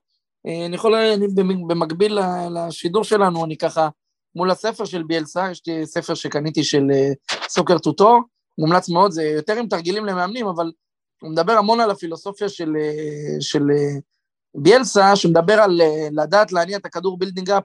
אה, 0.47 0.67
אני 0.67 0.75
יכול, 0.75 0.95
אני 0.95 1.27
במקביל 1.69 2.19
לשידור 2.51 3.05
שלנו, 3.05 3.45
אני 3.45 3.57
ככה, 3.57 3.89
מול 4.35 4.51
הספר 4.51 4.85
של 4.85 5.03
ביאלסה, 5.03 5.51
יש 5.51 5.63
לי 5.67 5.87
ספר 5.87 6.15
שקניתי 6.15 6.65
של 6.65 6.91
אה, 6.93 7.13
Soccer 7.49 7.79
Tutor, 7.79 8.21
מומלץ 8.59 8.89
מאוד, 8.89 9.11
זה 9.11 9.23
יותר 9.23 9.59
עם 9.59 9.69
תרגילים 9.69 10.05
למאמנים, 10.05 10.47
אבל 10.47 10.73
הוא 11.23 11.31
מדבר 11.31 11.53
המון 11.53 11.81
על 11.81 11.91
הפילוסופיה 11.91 12.49
של, 12.49 12.73
של 13.41 13.63
ביאלסה, 14.55 15.17
שמדבר 15.17 15.61
על 15.61 15.81
לדעת 16.11 16.53
להניע 16.53 16.77
את 16.77 16.87
הכדור 16.87 17.19
building 17.19 17.51
up 17.51 17.65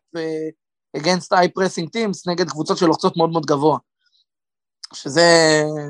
against 0.98 1.34
high 1.34 1.50
pressing 1.60 1.88
teams, 1.96 2.32
נגד 2.32 2.50
קבוצות 2.50 2.78
שלוחצות 2.78 3.18
מאוד 3.18 3.30
מאוד 3.30 3.46
גבוה. 3.46 3.78
שזה, 4.94 5.22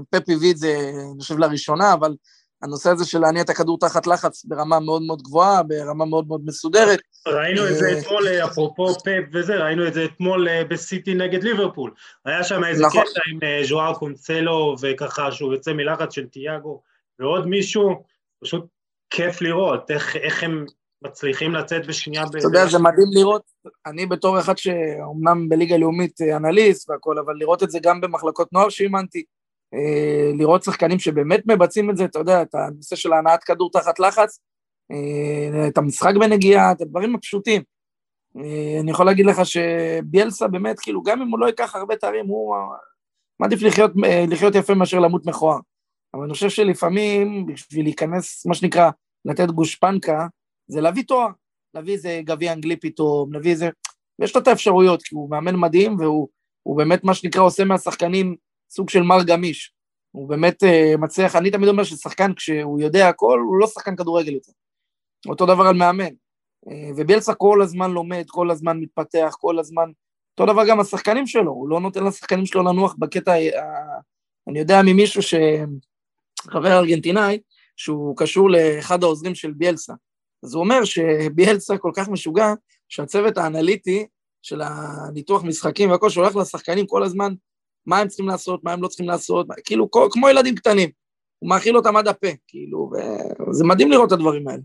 פפי 0.09 0.33
הביא 0.33 0.51
את 0.51 0.57
זה, 0.57 0.91
אני 1.13 1.21
חושב, 1.21 1.37
לראשונה, 1.37 1.93
אבל 1.93 2.15
הנושא 2.61 2.89
הזה 2.89 3.05
של 3.05 3.19
להניע 3.19 3.41
את 3.41 3.49
הכדור 3.49 3.79
תחת 3.79 4.07
לחץ 4.07 4.45
ברמה 4.45 4.79
מאוד 4.79 5.01
מאוד 5.01 5.21
גבוהה, 5.21 5.63
ברמה 5.63 6.05
מאוד 6.05 6.27
מאוד 6.27 6.41
מסודרת. 6.45 6.99
ראינו 7.27 7.67
את 7.67 7.75
זה 7.75 7.85
אה, 7.85 7.99
אתמול, 7.99 8.27
אפרופו 8.27 8.93
פאפ 9.03 9.23
וזה, 9.33 9.55
ראינו 9.55 9.87
את 9.87 9.93
זה 9.93 10.05
אתמול 10.05 10.49
אה, 10.49 10.63
בסיטי 10.63 11.13
נגד 11.13 11.43
ליברפול. 11.43 11.93
היה 12.25 12.43
שם 12.43 12.63
איזה 12.63 12.85
נכון. 12.85 13.01
קטע 13.01 13.21
עם 13.31 13.39
אה, 13.43 13.61
ז'ואר 13.65 13.93
קונסלו, 13.93 14.75
וככה 14.81 15.31
שהוא 15.31 15.53
יוצא 15.53 15.73
מלחץ 15.73 16.13
של 16.13 16.25
תיאגו, 16.25 16.81
ועוד 17.19 17.47
מישהו, 17.47 18.03
פשוט 18.43 18.65
כיף 19.09 19.41
לראות 19.41 19.91
איך, 19.91 20.15
איך 20.15 20.43
הם 20.43 20.65
מצליחים 21.01 21.51
לצאת 21.51 21.87
בשנייה. 21.87 22.23
אתה 22.23 22.37
יודע, 22.47 22.65
זה 22.65 22.79
מדהים 22.79 23.07
לראות, 23.11 23.41
אני 23.85 24.05
בתור 24.05 24.39
אחד 24.39 24.57
שאומנם 24.57 25.49
בליגה 25.49 25.77
לאומית 25.77 26.21
אנליסט 26.21 26.89
והכל, 26.89 27.19
אבל 27.19 27.33
לראות 27.39 27.63
את 27.63 27.71
זה 27.71 27.79
גם 27.83 28.01
במחלקות 28.01 28.53
נוער 28.53 28.69
שאימנתי, 28.69 29.23
אה, 29.73 30.31
לראות 30.37 30.63
שחקנים 30.63 30.99
שבאמת 30.99 31.43
מבצעים 31.45 31.89
את 31.89 31.97
זה, 31.97 32.05
אתה 32.05 32.19
יודע, 32.19 32.41
את 32.41 32.55
הנושא 32.55 32.95
של 32.95 33.13
הנעת 33.13 33.43
כדור 33.43 33.71
תחת 33.71 33.99
לחץ, 33.99 34.39
אה, 34.91 35.67
את 35.67 35.77
המשחק 35.77 36.13
בנגיעה, 36.19 36.71
את 36.71 36.81
הדברים 36.81 37.15
הפשוטים. 37.15 37.61
אה, 38.37 38.79
אני 38.81 38.91
יכול 38.91 39.05
להגיד 39.05 39.25
לך 39.25 39.41
שביאלסה 39.45 40.47
באמת, 40.47 40.79
כאילו, 40.79 41.03
גם 41.03 41.21
אם 41.21 41.27
הוא 41.27 41.39
לא 41.39 41.45
ייקח 41.45 41.75
הרבה 41.75 41.95
תארים, 41.95 42.25
הוא 42.25 42.55
מעדיף 43.39 43.61
לחיות, 43.61 43.91
לחיות 44.27 44.55
יפה 44.55 44.73
מאשר 44.73 44.99
למות 44.99 45.25
מכוער. 45.25 45.59
אבל 46.13 46.23
אני 46.23 46.33
חושב 46.33 46.49
שלפעמים, 46.49 47.45
בשביל 47.45 47.85
להיכנס, 47.85 48.45
מה 48.45 48.53
שנקרא, 48.53 48.89
לתת 49.25 49.51
גושפנקה, 49.51 50.27
זה 50.69 50.81
להביא 50.81 51.03
תואר. 51.03 51.27
להביא 51.73 51.93
איזה 51.93 52.21
גביע 52.23 52.53
אנגלי 52.53 52.75
פתאום, 52.75 53.33
להביא 53.33 53.51
איזה... 53.51 53.69
יש 54.21 54.35
לו 54.35 54.41
את 54.41 54.47
האפשרויות, 54.47 55.03
כי 55.03 55.15
הוא 55.15 55.29
מאמן 55.29 55.55
מדהים, 55.55 55.99
והוא 55.99 56.77
באמת 56.77 57.03
מה 57.03 57.13
שנקרא 57.13 57.41
עושה 57.41 57.65
מהשחקנים 57.65 58.35
סוג 58.69 58.89
של 58.89 59.01
מר 59.01 59.23
גמיש. 59.23 59.73
הוא 60.11 60.29
באמת 60.29 60.63
uh, 60.63 60.97
מצליח, 60.97 61.35
אני 61.35 61.51
תמיד 61.51 61.69
אומר 61.69 61.83
ששחקן 61.83 62.33
כשהוא 62.33 62.81
יודע 62.81 63.09
הכל, 63.09 63.39
הוא 63.47 63.59
לא 63.59 63.67
שחקן 63.67 63.95
כדורגל 63.95 64.33
יותר. 64.33 64.51
אותו 65.27 65.45
דבר 65.45 65.63
על 65.63 65.75
מאמן. 65.75 66.13
Uh, 66.65 66.71
וביאלסה 66.97 67.33
כל 67.33 67.61
הזמן 67.61 67.91
לומד, 67.91 68.25
כל 68.27 68.51
הזמן 68.51 68.79
מתפתח, 68.79 69.35
כל 69.39 69.59
הזמן... 69.59 69.91
אותו 70.39 70.53
דבר 70.53 70.67
גם 70.67 70.79
השחקנים 70.79 71.27
שלו, 71.27 71.51
הוא 71.51 71.69
לא 71.69 71.79
נותן 71.79 72.03
לשחקנים 72.03 72.45
שלו 72.45 72.63
לנוח 72.63 72.95
בקטע... 72.99 73.35
Uh, 73.35 73.55
אני 74.47 74.59
יודע 74.59 74.81
ממישהו 74.85 75.21
ש... 75.21 75.33
חבר 76.41 76.79
ארגנטינאי, 76.79 77.39
שהוא 77.75 78.17
קשור 78.17 78.49
לאחד 78.49 79.03
העוזרים 79.03 79.35
של 79.35 79.51
ביאלסה. 79.51 79.93
אז 80.43 80.53
הוא 80.53 80.63
אומר 80.63 80.83
שביאלסה 80.83 81.77
כל 81.77 81.91
כך 81.95 82.09
משוגע, 82.09 82.53
שהצוות 82.89 83.37
האנליטי 83.37 84.07
של 84.41 84.61
הניתוח 84.61 85.43
משחקים 85.43 85.91
והכל, 85.91 86.09
שהולך 86.09 86.35
לשחקנים 86.35 86.87
כל 86.87 87.03
הזמן, 87.03 87.33
מה 87.85 87.97
הם 87.97 88.07
צריכים 88.07 88.27
לעשות, 88.27 88.63
מה 88.63 88.73
הם 88.73 88.83
לא 88.83 88.87
צריכים 88.87 89.07
לעשות, 89.07 89.47
כאילו 89.65 89.89
כמו 90.11 90.29
ילדים 90.29 90.55
קטנים. 90.55 90.89
הוא 91.39 91.49
מאכיל 91.49 91.77
אותם 91.77 91.97
עד 91.97 92.07
הפה, 92.07 92.27
כאילו, 92.47 92.91
וזה 93.49 93.63
מדהים 93.63 93.91
לראות 93.91 94.07
את 94.07 94.11
הדברים 94.11 94.47
האלה. 94.47 94.61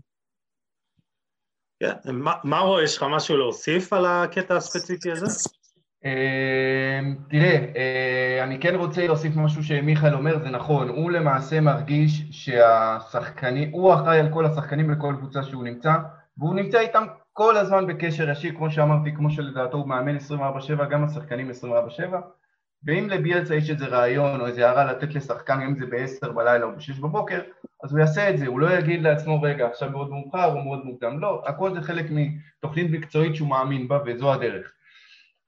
כן, 1.79 2.11
מה 2.43 2.59
רואה, 2.59 2.83
יש 2.83 2.97
לך 2.97 3.05
משהו 3.09 3.37
להוסיף 3.37 3.93
על 3.93 4.05
הקטע 4.05 4.55
הספציפי 4.55 5.11
הזה? 5.11 5.25
אמ, 6.05 7.15
תראה, 7.29 7.65
אה, 7.75 8.43
אני 8.43 8.59
כן 8.59 8.75
רוצה 8.75 9.07
להוסיף 9.07 9.35
משהו 9.35 9.63
שמיכאל 9.63 10.13
אומר, 10.13 10.39
זה 10.39 10.49
נכון, 10.49 10.89
הוא 10.89 11.11
למעשה 11.11 11.61
מרגיש 11.61 12.23
שהשחקנים, 12.31 13.71
הוא 13.71 13.93
אחראי 13.93 14.19
על 14.19 14.29
כל 14.33 14.45
השחקנים 14.45 14.87
בכל 14.87 15.15
קבוצה 15.17 15.43
שהוא 15.43 15.63
נמצא, 15.63 15.93
והוא 16.37 16.55
נמצא 16.55 16.79
איתם 16.79 17.03
כל 17.33 17.57
הזמן 17.57 17.87
בקשר 17.87 18.29
ישיר, 18.29 18.53
כמו 18.55 18.71
שאמרתי, 18.71 19.15
כמו 19.15 19.29
שלדעתו 19.29 19.77
הוא 19.77 19.87
מאמן 19.87 20.17
24/7, 20.17 20.85
גם 20.89 21.03
השחקנים 21.03 21.49
24/7, 21.49 22.21
ואם 22.83 23.07
לביאלצה 23.09 23.55
יש 23.55 23.69
איזה 23.69 23.85
רעיון 23.85 24.41
או 24.41 24.47
איזה 24.47 24.67
הערה 24.67 24.85
לתת 24.85 25.15
לשחקן, 25.15 25.61
אם 25.61 25.75
זה 25.79 25.85
ב-10 25.85 26.31
בלילה 26.31 26.65
או 26.65 26.71
ב-6 26.71 27.01
בבוקר, 27.01 27.41
אז 27.83 27.91
הוא 27.91 27.99
יעשה 27.99 28.29
את 28.29 28.37
זה, 28.37 28.47
הוא 28.47 28.59
לא 28.59 28.73
יגיד 28.73 29.01
לעצמו, 29.01 29.41
רגע, 29.41 29.67
עכשיו 29.67 29.89
מאוד 29.89 30.09
מאוחר 30.09 30.51
או 30.51 30.63
מאוד 30.63 30.85
מוקדם, 30.85 31.19
לא, 31.19 31.43
הכל 31.45 31.73
זה 31.73 31.81
חלק 31.81 32.05
מתוכנית 32.09 32.91
מקצועית 32.91 33.35
שהוא 33.35 33.49
מאמין 33.49 33.87
בה 33.87 33.99
וזו 34.05 34.33
הדרך. 34.33 34.74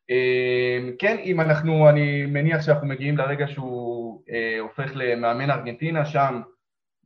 אמ, 0.10 0.92
כן, 1.00 1.18
אם 1.24 1.42
אנחנו, 1.42 1.90
אני 1.90 2.26
מניח 2.26 2.62
שאנחנו 2.62 2.88
מגיעים 2.88 3.18
לרגע 3.18 3.48
שהוא 3.48 4.22
אה, 4.30 4.60
הופך 4.60 4.92
למאמן 4.96 5.52
ארגנטינה, 5.52 6.06
שם 6.06 6.42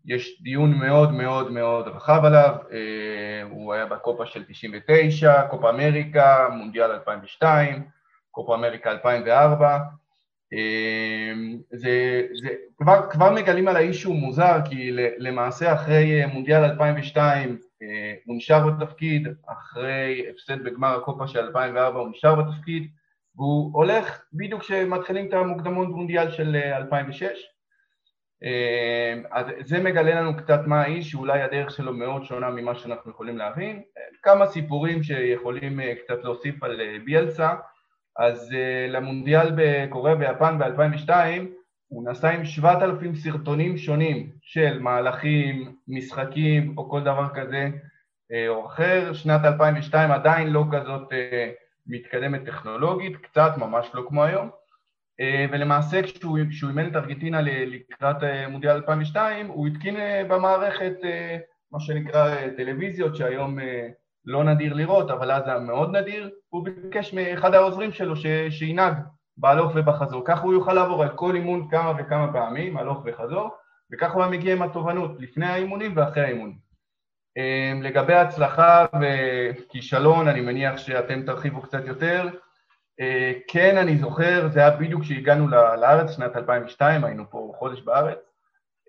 יש 0.05 0.41
דיון 0.41 0.73
מאוד 0.73 1.11
מאוד 1.11 1.51
מאוד 1.51 1.87
רחב 1.87 2.25
עליו, 2.25 2.55
אה, 2.71 3.43
הוא 3.49 3.73
היה 3.73 3.85
בקופה 3.85 4.25
של 4.25 4.43
99, 4.43 5.47
קופה 5.47 5.69
אמריקה, 5.69 6.47
מונדיאל 6.51 6.91
2002, 6.91 7.83
קופה 8.31 8.55
אמריקה 8.55 8.91
2004, 8.91 9.79
אמ, 10.53 11.57
זה, 11.71 12.21
זה 12.41 12.49
כבר, 12.77 13.09
כבר 13.09 13.31
מגלים 13.33 13.67
על 13.67 13.75
האיש 13.75 14.01
שהוא 14.01 14.15
מוזר, 14.15 14.57
כי 14.69 14.91
למעשה 15.17 15.73
אחרי 15.73 16.25
מונדיאל 16.25 16.63
2002 16.63 17.49
אה, 17.49 17.70
הוא 18.25 18.37
נשאר 18.37 18.69
בתפקיד, 18.69 19.27
אחרי 19.45 20.25
הפסד 20.29 20.63
בגמר 20.63 20.95
הקופה 20.95 21.27
של 21.27 21.39
2004 21.39 21.99
הוא 21.99 22.09
נשאר 22.09 22.35
בתפקיד, 22.35 22.87
והוא 23.35 23.73
הולך 23.73 24.21
בדיוק 24.33 24.61
כשמתחילים 24.61 25.27
את 25.27 25.33
המוקדמות 25.33 25.87
מונדיאל 25.87 26.31
של 26.31 26.55
2006. 26.55 27.21
אה, 27.23 27.37
אה, 28.43 29.21
אז 29.31 29.45
זה 29.65 29.79
מגלה 29.79 30.21
לנו 30.21 30.37
קצת 30.37 30.59
מה 30.65 30.81
האיש, 30.81 31.11
שאולי 31.11 31.41
הדרך 31.41 31.71
שלו 31.71 31.93
מאוד 31.93 32.25
שונה 32.25 32.49
ממה 32.49 32.75
שאנחנו 32.75 33.11
יכולים 33.11 33.37
להבין. 33.37 33.81
כמה 34.23 34.47
סיפורים 34.47 35.03
שיכולים 35.03 35.79
קצת 36.03 36.23
להוסיף 36.23 36.63
על 36.63 36.81
ביאלסה. 37.05 37.53
אז 38.17 38.55
למונדיאל 38.89 39.51
בקוריאה 39.55 40.15
ביפן 40.15 40.59
ב-2002 40.59 41.09
הוא 41.91 42.09
נסע 42.09 42.29
עם 42.29 42.45
7,000 42.45 43.15
סרטונים 43.15 43.77
שונים 43.77 44.29
של 44.41 44.79
מהלכים, 44.79 45.75
משחקים 45.87 46.77
או 46.77 46.89
כל 46.89 47.01
דבר 47.01 47.27
כזה 47.33 47.69
אה, 48.31 48.47
או 48.47 48.65
אחר. 48.65 49.13
שנת 49.13 49.45
2002 49.45 50.11
עדיין 50.11 50.47
לא 50.47 50.65
כזאת 50.71 51.13
אה, 51.13 51.51
מתקדמת 51.87 52.45
טכנולוגית, 52.45 53.17
קצת, 53.17 53.51
ממש 53.57 53.87
לא 53.93 54.05
כמו 54.07 54.23
היום. 54.23 54.49
אה, 55.19 55.45
ולמעשה 55.51 56.01
כשהוא, 56.01 56.37
אימן 56.63 56.87
את 56.87 56.95
ארגנטינה 56.95 57.41
לקראת 57.41 58.17
מונדיאל 58.49 58.75
2002, 58.75 59.47
הוא 59.47 59.67
התקין 59.67 59.95
במערכת 60.27 60.93
מה 61.71 61.79
שנקרא 61.79 62.35
טלוויזיות, 62.57 63.15
שהיום 63.15 63.59
לא 64.25 64.43
נדיר 64.43 64.73
לראות, 64.73 65.11
אבל 65.11 65.31
אז 65.31 65.47
היה 65.47 65.59
מאוד 65.59 65.95
נדיר, 65.95 66.29
הוא 66.49 66.65
ביקש 66.65 67.13
מאחד 67.13 67.53
העוזרים 67.53 67.91
שלו 67.91 68.13
שינהג 68.49 68.93
בהלוך 69.41 69.71
ובחזור. 69.75 70.21
ככה 70.25 70.41
הוא 70.41 70.53
יוכל 70.53 70.73
לעבור 70.73 71.03
על 71.03 71.09
כל 71.09 71.35
אימון 71.35 71.67
כמה 71.71 71.93
וכמה 71.97 72.33
פעמים, 72.33 72.77
הלוך 72.77 73.01
וחזור, 73.05 73.49
וככה 73.91 74.13
הוא 74.13 74.25
מגיע 74.25 74.53
עם 74.53 74.61
התובנות 74.61 75.11
לפני 75.19 75.45
האימונים 75.45 75.91
ואחרי 75.95 76.23
האימונים. 76.23 76.57
אמ, 77.37 77.83
לגבי 77.83 78.13
הצלחה 78.13 78.85
וכישלון, 79.01 80.27
אני 80.27 80.41
מניח 80.41 80.77
שאתם 80.77 81.21
תרחיבו 81.25 81.61
קצת 81.61 81.85
יותר. 81.85 82.29
אה, 82.99 83.31
כן, 83.47 83.77
אני 83.77 83.97
זוכר, 83.97 84.47
זה 84.47 84.59
היה 84.59 84.69
בדיוק 84.69 85.01
כשהגענו 85.01 85.47
לארץ, 85.47 86.11
שנת 86.11 86.35
2002, 86.35 87.03
היינו 87.03 87.29
פה 87.29 87.53
חודש 87.57 87.81
בארץ. 87.81 88.17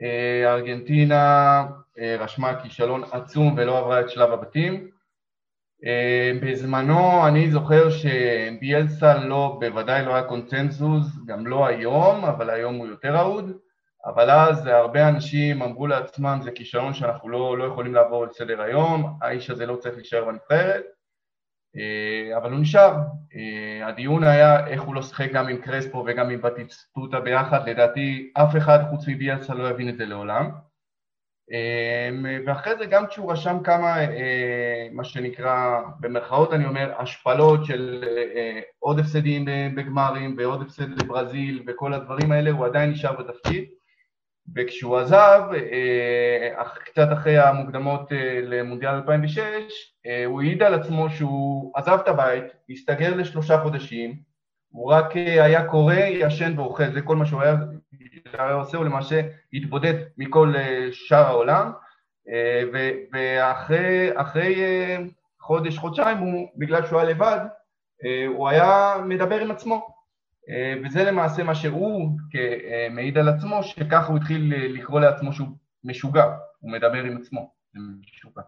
אה, 0.03 0.53
ארגנטינה 0.53 1.65
אה, 1.99 2.17
רשמה 2.19 2.63
כישלון 2.63 3.05
עצום 3.13 3.55
ולא 3.57 3.79
עברה 3.79 4.01
את 4.01 4.11
שלב 4.11 4.33
הבתים. 4.33 4.91
אה, 5.87 6.33
בזמנו 6.43 7.29
אני 7.29 7.51
זוכר 7.51 7.91
שביאלסה 7.91 9.19
לא, 9.19 9.57
בוודאי 9.61 10.05
לא 10.05 10.15
היה 10.15 10.25
קונצנזוס, 10.25 11.07
גם 11.27 11.47
לא 11.47 11.67
היום, 11.67 12.25
אבל 12.25 12.51
היום 12.51 12.75
הוא 12.75 12.87
יותר 12.87 13.17
אהוד, 13.17 13.53
אבל 14.07 14.31
אז 14.31 14.67
הרבה 14.67 15.09
אנשים 15.09 15.63
אמרו 15.63 15.87
לעצמם 15.87 16.39
זה 16.43 16.51
כישרון 16.51 16.95
שאנחנו 16.95 17.29
לא, 17.29 17.59
לא 17.59 17.65
יכולים 17.65 17.95
לעבור 17.95 18.27
לסדר 18.27 18.63
היום, 18.63 19.19
האיש 19.23 19.51
הזה 19.51 19.67
לא 19.67 19.77
צריך 19.77 19.97
להישאר 19.97 20.25
בנבחרת, 20.25 20.85
אה, 21.77 22.37
אבל 22.37 22.53
הוא 22.53 22.61
נשאר. 22.61 22.97
אה, 23.35 23.89
הדיון 23.89 24.25
היה 24.25 24.67
איך 24.67 24.83
הוא 24.83 24.95
לא 24.95 25.03
שיחק 25.03 25.33
גם 25.33 25.49
עם 25.49 25.57
קרספו 25.57 26.05
וגם 26.07 26.31
עם 26.31 26.43
בטיסטוטה 26.43 27.21
ביחד, 27.21 27.69
לדעתי 27.69 28.33
אף 28.35 28.57
אחד 28.57 28.79
חוץ 28.91 29.09
מביאלסה 29.09 29.55
לא 29.55 29.69
יבין 29.69 29.89
את 29.89 29.97
זה 29.97 30.07
לעולם. 30.07 30.51
אמ, 31.51 32.27
ואחרי 32.47 32.77
זה 32.79 32.87
גם 32.87 33.07
כשהוא 33.07 33.33
רשם 33.33 33.59
כמה, 33.65 34.01
אה, 34.01 34.89
מה 34.93 35.05
שנקרא, 35.05 35.81
במרכאות 36.01 36.53
אני 36.53 36.67
אומר, 36.67 36.93
השפלות 36.99 37.65
של 37.65 38.05
אה, 38.37 38.61
עוד 38.79 38.99
הפסדים 38.99 39.45
בגמרים 39.77 40.35
ועוד 40.39 40.63
הפסד 40.63 41.03
לברזיל 41.03 41.63
וכל 41.67 41.95
הדברים 41.95 42.33
האלה, 42.33 42.51
הוא 42.51 42.67
עדיין 42.67 42.91
נשאר 42.91 43.13
בתפקיד. 43.13 43.65
וכשהוא 44.57 44.99
עזב, 44.99 45.43
אה, 45.55 46.65
קצת 46.85 47.09
אחרי 47.13 47.39
המוקדמות 47.39 48.13
למונדיאל 48.43 48.95
2006, 48.95 49.43
הוא 50.27 50.43
העיד 50.43 50.63
על 50.63 50.75
עצמו 50.75 51.11
שהוא 51.11 51.73
עזב 51.77 51.99
את 52.03 52.09
הבית, 52.09 52.45
הסתגר 52.71 53.17
לשלושה 53.17 53.59
חודשים, 53.63 54.17
הוא 54.69 54.93
רק 54.93 55.17
היה 55.17 55.65
קורא, 55.65 55.95
ישן 55.95 56.59
ואוכל, 56.59 56.93
זה 56.93 57.03
כל 57.03 57.17
מה 57.17 57.27
שהוא 57.27 57.43
היה 57.43 57.57
שהיה 58.31 58.53
עושה 58.53 58.77
הוא 58.77 58.85
למעשה 58.85 59.21
התבודד 59.53 59.95
מכל 60.19 60.53
אה, 60.57 60.89
שאר 60.93 61.27
העולם, 61.27 61.73
אה, 62.29 62.63
ואחרי 63.13 64.63
אה, 64.63 64.97
חודש, 65.41 65.79
חודשיים, 65.79 66.19
הוא, 66.19 66.49
בגלל 66.57 66.87
שהוא 66.87 67.01
היה 67.01 67.11
לבד, 67.11 67.41
הוא 68.29 68.49
היה 68.49 68.95
מדבר 69.05 69.41
עם 69.41 69.51
עצמו. 69.51 69.97
וזה 70.85 71.05
למעשה 71.05 71.43
מה 71.43 71.55
שהוא 71.55 72.19
מעיד 72.91 73.19
על 73.19 73.29
עצמו, 73.29 73.63
שככה 73.63 74.07
הוא 74.07 74.17
התחיל 74.17 74.55
לקרוא 74.57 75.01
לעצמו 75.01 75.33
שהוא 75.33 75.49
משוגע, 75.85 76.25
הוא 76.61 76.73
מדבר 76.73 77.05
עם 77.05 77.17
עצמו, 77.17 77.53
משוגע. 77.75 78.43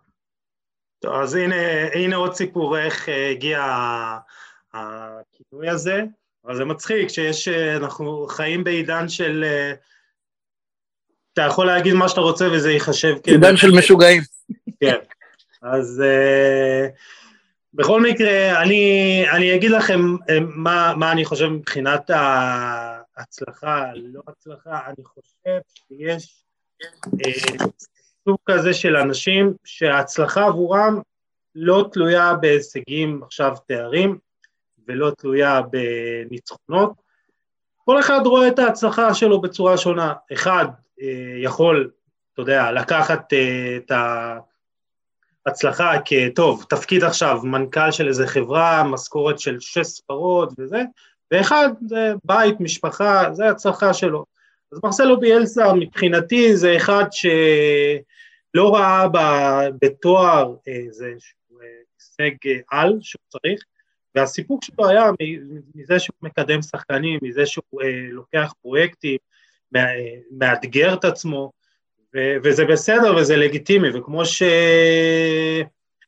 טוב, 0.99 1.15
אז 1.23 1.35
הנה, 1.35 1.55
הנה 1.95 2.17
עוד 2.17 2.35
סיפור 2.35 2.79
איך 2.79 3.09
הגיע 3.31 3.65
הכינוי 4.73 5.69
הזה. 5.69 6.05
אבל 6.45 6.57
זה 6.57 6.65
מצחיק 6.65 7.09
שיש, 7.09 7.49
אה, 7.49 7.77
אנחנו 7.77 8.27
חיים 8.27 8.65
בעידן 8.65 9.09
של... 9.09 9.45
אה, 9.47 9.73
אתה 11.33 11.43
יכול 11.43 11.67
להגיד 11.67 11.95
מה 11.95 12.09
שאתה 12.09 12.21
רוצה 12.21 12.49
וזה 12.53 12.73
ייחשב 12.73 13.15
כ... 13.23 13.29
עידן 13.29 13.57
של 13.57 13.71
משוגעים. 13.71 14.23
כן, 14.81 14.99
אז 15.63 16.03
uh, 16.05 16.91
בכל 17.75 18.03
מקרה, 18.03 18.63
אני, 18.63 19.25
אני 19.33 19.55
אגיד 19.55 19.71
לכם 19.71 20.01
מה, 20.41 20.95
מה 20.97 21.13
אני 21.13 21.25
חושב 21.25 21.47
מבחינת 21.47 22.11
ההצלחה, 22.11 23.85
לא 23.95 24.21
הצלחה, 24.29 24.81
אני 24.87 25.05
חושב 25.05 25.59
שיש 25.89 26.45
uh, 27.07 27.65
סוג 28.25 28.39
כזה 28.47 28.75
של 28.75 28.97
אנשים 28.97 29.55
שההצלחה 29.65 30.47
עבורם 30.47 31.01
לא 31.55 31.89
תלויה 31.93 32.35
בהישגים, 32.35 33.21
עכשיו 33.23 33.57
תארים, 33.67 34.19
ולא 34.89 35.11
תלויה 35.11 35.61
בניצחונות. 35.63 36.93
כל 37.85 38.01
אחד 38.01 38.21
רואה 38.25 38.49
את 38.49 38.59
ההצלחה 38.59 39.15
שלו 39.15 39.41
בצורה 39.41 39.77
שונה. 39.77 40.13
אחד 40.33 40.67
אה, 41.01 41.35
יכול, 41.39 41.91
אתה 42.33 42.43
יודע, 42.43 42.73
לקחת 42.73 43.33
אה, 43.33 43.77
את 43.77 43.93
הצלחה 45.47 45.93
כטוב, 46.05 46.65
תפקיד 46.69 47.05
עכשיו 47.05 47.41
מנכ"ל 47.43 47.91
של 47.91 48.09
איזה 48.09 48.27
חברה, 48.27 48.85
משכורת 48.85 49.39
של 49.39 49.57
שש 49.61 49.87
ספרות 49.87 50.53
וזה, 50.59 50.83
ואחד 51.31 51.69
זה 51.87 52.13
בית, 52.25 52.61
משפחה, 52.61 53.33
זה 53.33 53.51
הצלחה 53.51 53.95
שלו. 53.95 54.25
אז 54.73 54.81
מרסלו 54.85 55.21
ביאלסה 55.21 55.73
מבחינתי 55.73 56.57
זה 56.57 56.77
אחד 56.77 57.05
שלא 57.11 58.75
ראה 58.75 59.07
בתואר 59.81 60.55
איזה 60.67 61.13
הישג 61.61 62.37
על 62.71 62.99
שהוא 63.01 63.23
צריך, 63.29 63.65
והסיפוק 64.15 64.65
שלו 64.65 64.89
היה 64.89 65.11
מזה 65.75 65.99
שהוא 65.99 66.17
מקדם 66.23 66.63
שחקנים, 66.63 67.19
מזה 67.23 67.47
שהוא 67.47 67.83
אה, 67.83 68.07
לוקח 68.11 68.53
פרויקטים, 68.63 69.19
מאתגר 70.31 70.95
את 70.95 71.05
עצמו, 71.05 71.53
ו- 72.15 72.37
וזה 72.45 72.65
בסדר 72.65 73.17
וזה 73.17 73.37
לגיטימי, 73.37 73.89
וכמו 73.95 74.23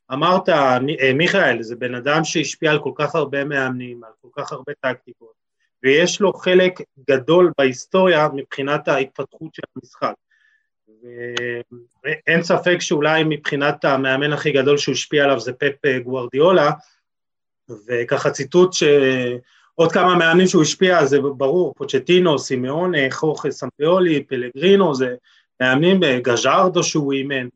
שאמרת, 0.08 0.48
אה, 0.48 0.78
מיכאל, 1.14 1.62
זה 1.62 1.76
בן 1.76 1.94
אדם 1.94 2.24
שהשפיע 2.24 2.70
על 2.70 2.78
כל 2.82 2.92
כך 2.94 3.14
הרבה 3.14 3.44
מאמנים, 3.44 4.04
על 4.04 4.12
כל 4.22 4.28
כך 4.42 4.52
הרבה 4.52 4.72
טקטיקות, 4.80 5.36
ויש 5.82 6.20
לו 6.20 6.32
חלק 6.32 6.80
גדול 7.10 7.52
בהיסטוריה 7.58 8.28
מבחינת 8.34 8.88
ההתפתחות 8.88 9.54
של 9.54 9.62
המשחק. 9.76 10.14
ואין 12.04 12.42
ספק 12.42 12.76
שאולי 12.80 13.24
מבחינת 13.24 13.84
המאמן 13.84 14.32
הכי 14.32 14.52
גדול 14.52 14.78
שהוא 14.78 14.92
השפיע 14.92 15.24
עליו 15.24 15.40
זה 15.40 15.52
פפ 15.52 15.86
גוורדיולה, 16.04 16.70
וככה 17.88 18.30
ציטוט 18.30 18.72
שעוד 18.72 19.92
כמה 19.92 20.14
מאמנים 20.14 20.46
שהוא 20.46 20.62
השפיע, 20.62 21.04
זה 21.04 21.20
ברור, 21.20 21.74
פוצ'טינו, 21.76 22.38
סימאון, 22.38 22.92
חוכס 23.10 23.58
סמפיולי, 23.58 24.24
פלגרינו, 24.24 24.94
זה 24.94 25.14
מאמנים, 25.60 26.00
גז'ארדו 26.22 26.84
שהוא 26.84 27.12
אימן, 27.12 27.48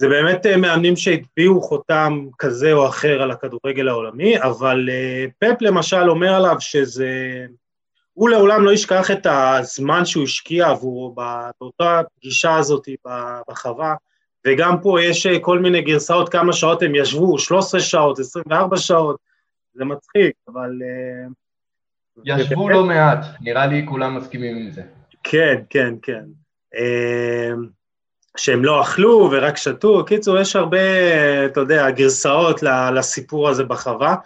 זה 0.00 0.08
באמת 0.08 0.46
מאמנים 0.46 0.96
שהטביעו 0.96 1.60
חותם 1.60 2.26
כזה 2.38 2.72
או 2.72 2.88
אחר 2.88 3.22
על 3.22 3.30
הכדורגל 3.30 3.88
העולמי, 3.88 4.42
אבל 4.42 4.88
אה, 4.90 5.24
פפ 5.38 5.56
למשל 5.60 6.10
אומר 6.10 6.34
עליו 6.34 6.56
שזה, 6.60 7.10
הוא 8.12 8.28
לעולם 8.28 8.64
לא 8.64 8.70
ישכח 8.70 9.10
את 9.10 9.26
הזמן 9.30 10.04
שהוא 10.04 10.24
השקיע 10.24 10.68
עבורו 10.68 11.14
באותה 11.60 12.00
פגישה 12.16 12.54
הזאת 12.54 12.88
בחווה, 13.48 13.94
וגם 14.46 14.80
פה 14.82 15.02
יש 15.02 15.26
אה, 15.26 15.38
כל 15.40 15.58
מיני 15.58 15.82
גרסאות 15.82 16.28
כמה 16.28 16.52
שעות 16.52 16.82
הם 16.82 16.94
ישבו, 16.94 17.38
13 17.38 17.80
שעות, 17.80 18.18
24 18.18 18.76
שעות, 18.76 19.16
זה 19.74 19.84
מצחיק, 19.84 20.32
אבל... 20.48 20.70
אה, 20.82 21.28
ישבו 22.24 22.60
ובאמת... 22.60 22.76
לא 22.76 22.84
מעט, 22.84 23.26
נראה 23.40 23.66
לי 23.66 23.86
כולם 23.88 24.16
מסכימים 24.16 24.56
עם 24.56 24.70
זה. 24.70 24.82
כן, 25.24 25.62
כן, 25.70 25.94
כן. 26.02 26.24
אה, 26.76 27.52
שהם 28.36 28.64
לא 28.64 28.82
אכלו 28.82 29.28
ורק 29.32 29.56
שתו, 29.56 30.04
קיצור, 30.04 30.38
יש 30.38 30.56
הרבה, 30.56 30.78
אתה 31.46 31.60
יודע, 31.60 31.90
גרסאות 31.90 32.62
לסיפור 32.94 33.48
הזה 33.48 33.64
בחווה, 33.64 34.16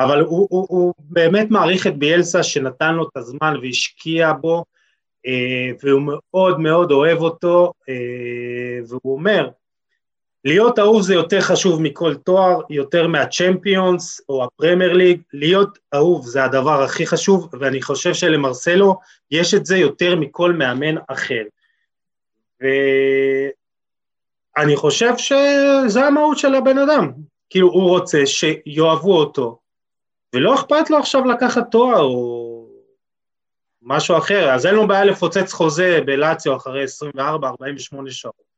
אבל 0.00 0.20
הוא, 0.20 0.48
הוא, 0.50 0.66
הוא 0.68 0.94
באמת 0.98 1.50
מעריך 1.50 1.86
את 1.86 1.96
ביאלסה 1.96 2.42
שנתן 2.42 2.94
לו 2.94 3.08
את 3.08 3.16
הזמן 3.16 3.54
והשקיע 3.62 4.32
בו, 4.32 4.64
והוא 5.82 6.02
מאוד 6.02 6.60
מאוד 6.60 6.92
אוהב 6.92 7.18
אותו, 7.18 7.72
והוא 8.88 9.14
אומר, 9.14 9.48
להיות 10.44 10.78
אהוב 10.78 11.02
זה 11.02 11.14
יותר 11.14 11.40
חשוב 11.40 11.82
מכל 11.82 12.14
תואר, 12.14 12.60
יותר 12.70 13.06
מהצ'מפיונס 13.06 14.20
או 14.28 14.44
הפרמייר 14.44 14.92
ליג, 14.92 15.20
להיות 15.32 15.78
אהוב 15.94 16.26
זה 16.26 16.44
הדבר 16.44 16.82
הכי 16.82 17.06
חשוב, 17.06 17.48
ואני 17.60 17.82
חושב 17.82 18.14
שלמרסלו 18.14 18.96
יש 19.30 19.54
את 19.54 19.66
זה 19.66 19.76
יותר 19.76 20.16
מכל 20.16 20.52
מאמן 20.52 20.94
אחר. 21.08 21.42
ואני 22.60 22.72
חושב 24.76 25.12
שזה 25.16 26.06
המהות 26.06 26.38
של 26.38 26.54
הבן 26.54 26.78
אדם, 26.78 27.12
כאילו 27.50 27.68
הוא 27.68 27.88
רוצה 27.88 28.26
שיאהבו 28.26 29.18
אותו, 29.18 29.58
ולא 30.34 30.54
אכפת 30.54 30.90
לו 30.90 30.98
עכשיו 30.98 31.24
לקחת 31.24 31.70
תואר 31.70 32.02
או 32.02 32.44
משהו 33.82 34.18
אחר, 34.18 34.50
אז 34.50 34.66
אין 34.66 34.74
לו 34.74 34.88
בעיה 34.88 35.04
לפוצץ 35.04 35.52
חוזה 35.52 36.00
בלאציו 36.06 36.56
אחרי 36.56 36.84
24-48 37.16 37.18
שעות. 38.10 38.53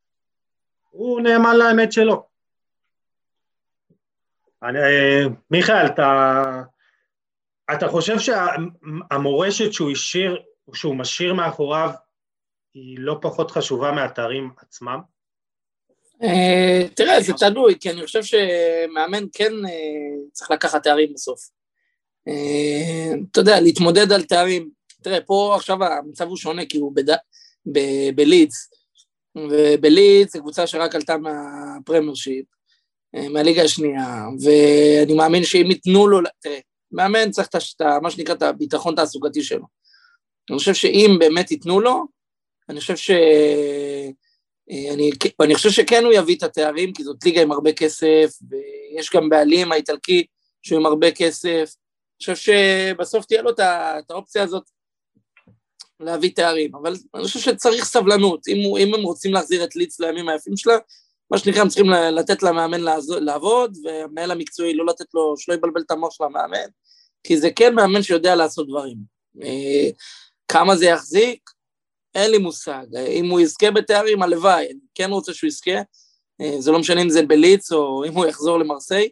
הוא 0.97 1.21
נאמן 1.21 1.55
לאמת 1.57 1.91
שלו. 1.91 2.27
אני, 4.63 4.79
מיכאל, 5.51 5.85
אתה, 5.85 6.43
אתה 7.73 7.87
חושב 7.87 8.15
שהמורשת 8.19 9.73
שהוא 9.73 9.91
השאיר, 9.91 10.41
שהוא 10.73 10.95
משאיר 10.95 11.33
מאחוריו, 11.33 11.89
היא 12.73 12.97
לא 12.99 13.17
פחות 13.21 13.51
חשובה 13.51 13.91
מהתארים 13.91 14.49
עצמם? 14.57 14.99
אה, 16.23 16.87
תראה, 16.95 17.21
זה 17.21 17.33
תלוי, 17.33 17.75
כי 17.79 17.89
אני 17.89 18.05
חושב 18.05 18.23
שמאמן 18.23 19.23
כן 19.33 19.53
אה, 19.65 20.29
צריך 20.31 20.51
לקחת 20.51 20.83
תארים 20.83 21.13
בסוף. 21.13 21.39
אה, 22.27 23.13
אתה 23.31 23.39
יודע, 23.39 23.61
להתמודד 23.61 24.11
על 24.11 24.23
תארים. 24.23 24.69
תראה, 25.01 25.21
פה 25.21 25.53
עכשיו 25.55 25.83
המצב 25.83 26.27
הוא 26.27 26.37
שונה, 26.37 26.65
כי 26.65 26.77
הוא 26.77 26.93
בלידס, 28.15 28.69
ובליץ 29.49 30.33
זו 30.33 30.39
קבוצה 30.39 30.67
שרק 30.67 30.95
עלתה 30.95 31.17
מהפרמרשיפ, 31.17 32.45
אה, 33.15 33.29
מהליגה 33.29 33.63
השנייה, 33.63 34.25
ואני 34.43 35.13
מאמין 35.13 35.43
שאם 35.43 35.71
ייתנו 35.71 36.07
לו, 36.07 36.19
תראה, 36.39 36.59
מאמן 36.91 37.31
צריך 37.31 37.47
את 37.47 37.81
מה 38.01 38.11
שנקרא 38.11 38.33
את 38.35 38.41
הביטחון 38.41 38.93
התעסוקתי 38.93 39.43
שלו. 39.43 39.65
אני 40.49 40.57
חושב 40.57 40.73
שאם 40.73 41.15
באמת 41.19 41.51
ייתנו 41.51 41.79
לו, 41.79 42.05
אני 42.69 42.79
חושב 42.79 42.95
ש... 42.95 43.11
אה, 44.71 44.93
אני, 44.93 45.11
אני 45.41 45.55
חושב 45.55 45.69
שכן 45.69 46.03
הוא 46.03 46.13
יביא 46.13 46.35
את 46.35 46.43
התארים, 46.43 46.93
כי 46.93 47.03
זאת 47.03 47.25
ליגה 47.25 47.41
עם 47.41 47.51
הרבה 47.51 47.73
כסף, 47.73 48.29
ויש 48.49 49.11
גם 49.15 49.29
בעלים 49.29 49.71
האיטלקי 49.71 50.25
שהוא 50.61 50.79
עם 50.79 50.85
הרבה 50.85 51.11
כסף. 51.11 51.75
אני 52.29 52.35
חושב 52.35 52.35
שבסוף 52.35 53.25
תהיה 53.25 53.41
לו 53.41 53.49
את 53.51 54.11
האופציה 54.11 54.43
הזאת 54.43 54.63
להביא 55.99 56.31
תארים, 56.35 56.75
אבל 56.75 56.95
אני 57.15 57.23
חושב 57.23 57.39
שצריך 57.39 57.85
סבלנות, 57.85 58.47
אם, 58.47 58.77
אם 58.77 58.93
הם 58.93 59.01
רוצים 59.01 59.33
להחזיר 59.33 59.63
את 59.63 59.75
ליץ 59.75 59.99
לימים 59.99 60.29
היפים 60.29 60.57
שלה, 60.57 60.77
מה 61.31 61.37
שנקרא, 61.37 61.61
הם 61.61 61.67
צריכים 61.67 61.89
לתת 61.89 62.43
למאמן 62.43 62.81
לעבוד, 63.21 63.77
והמנהל 63.83 64.31
המקצועי 64.31 64.73
לא 64.73 64.85
לתת 64.85 65.13
לו, 65.13 65.37
שלא 65.37 65.53
יבלבל 65.53 65.81
את 65.81 65.91
המוח 65.91 66.13
של 66.13 66.23
המאמן, 66.23 66.67
כי 67.23 67.37
זה 67.37 67.49
כן 67.55 67.75
מאמן 67.75 68.03
שיודע 68.03 68.35
לעשות 68.35 68.67
דברים. 68.67 68.97
אה, 69.43 69.89
כמה 70.47 70.75
זה 70.75 70.85
יחזיק? 70.85 71.49
אין 72.15 72.31
לי 72.31 72.37
מושג. 72.37 72.85
אם 73.07 73.29
הוא 73.29 73.39
יזכה 73.39 73.71
בתארים, 73.71 74.23
הלוואי, 74.23 74.65
אני 74.65 74.79
כן 74.95 75.11
רוצה 75.11 75.33
שהוא 75.33 75.47
יזכה, 75.47 75.81
אה, 76.41 76.55
זה 76.59 76.71
לא 76.71 76.79
משנה 76.79 77.01
אם 77.01 77.09
זה 77.09 77.21
בליץ 77.23 77.71
או 77.71 78.05
אם 78.05 78.13
הוא 78.13 78.25
יחזור 78.25 78.59
למרסיי, 78.59 79.09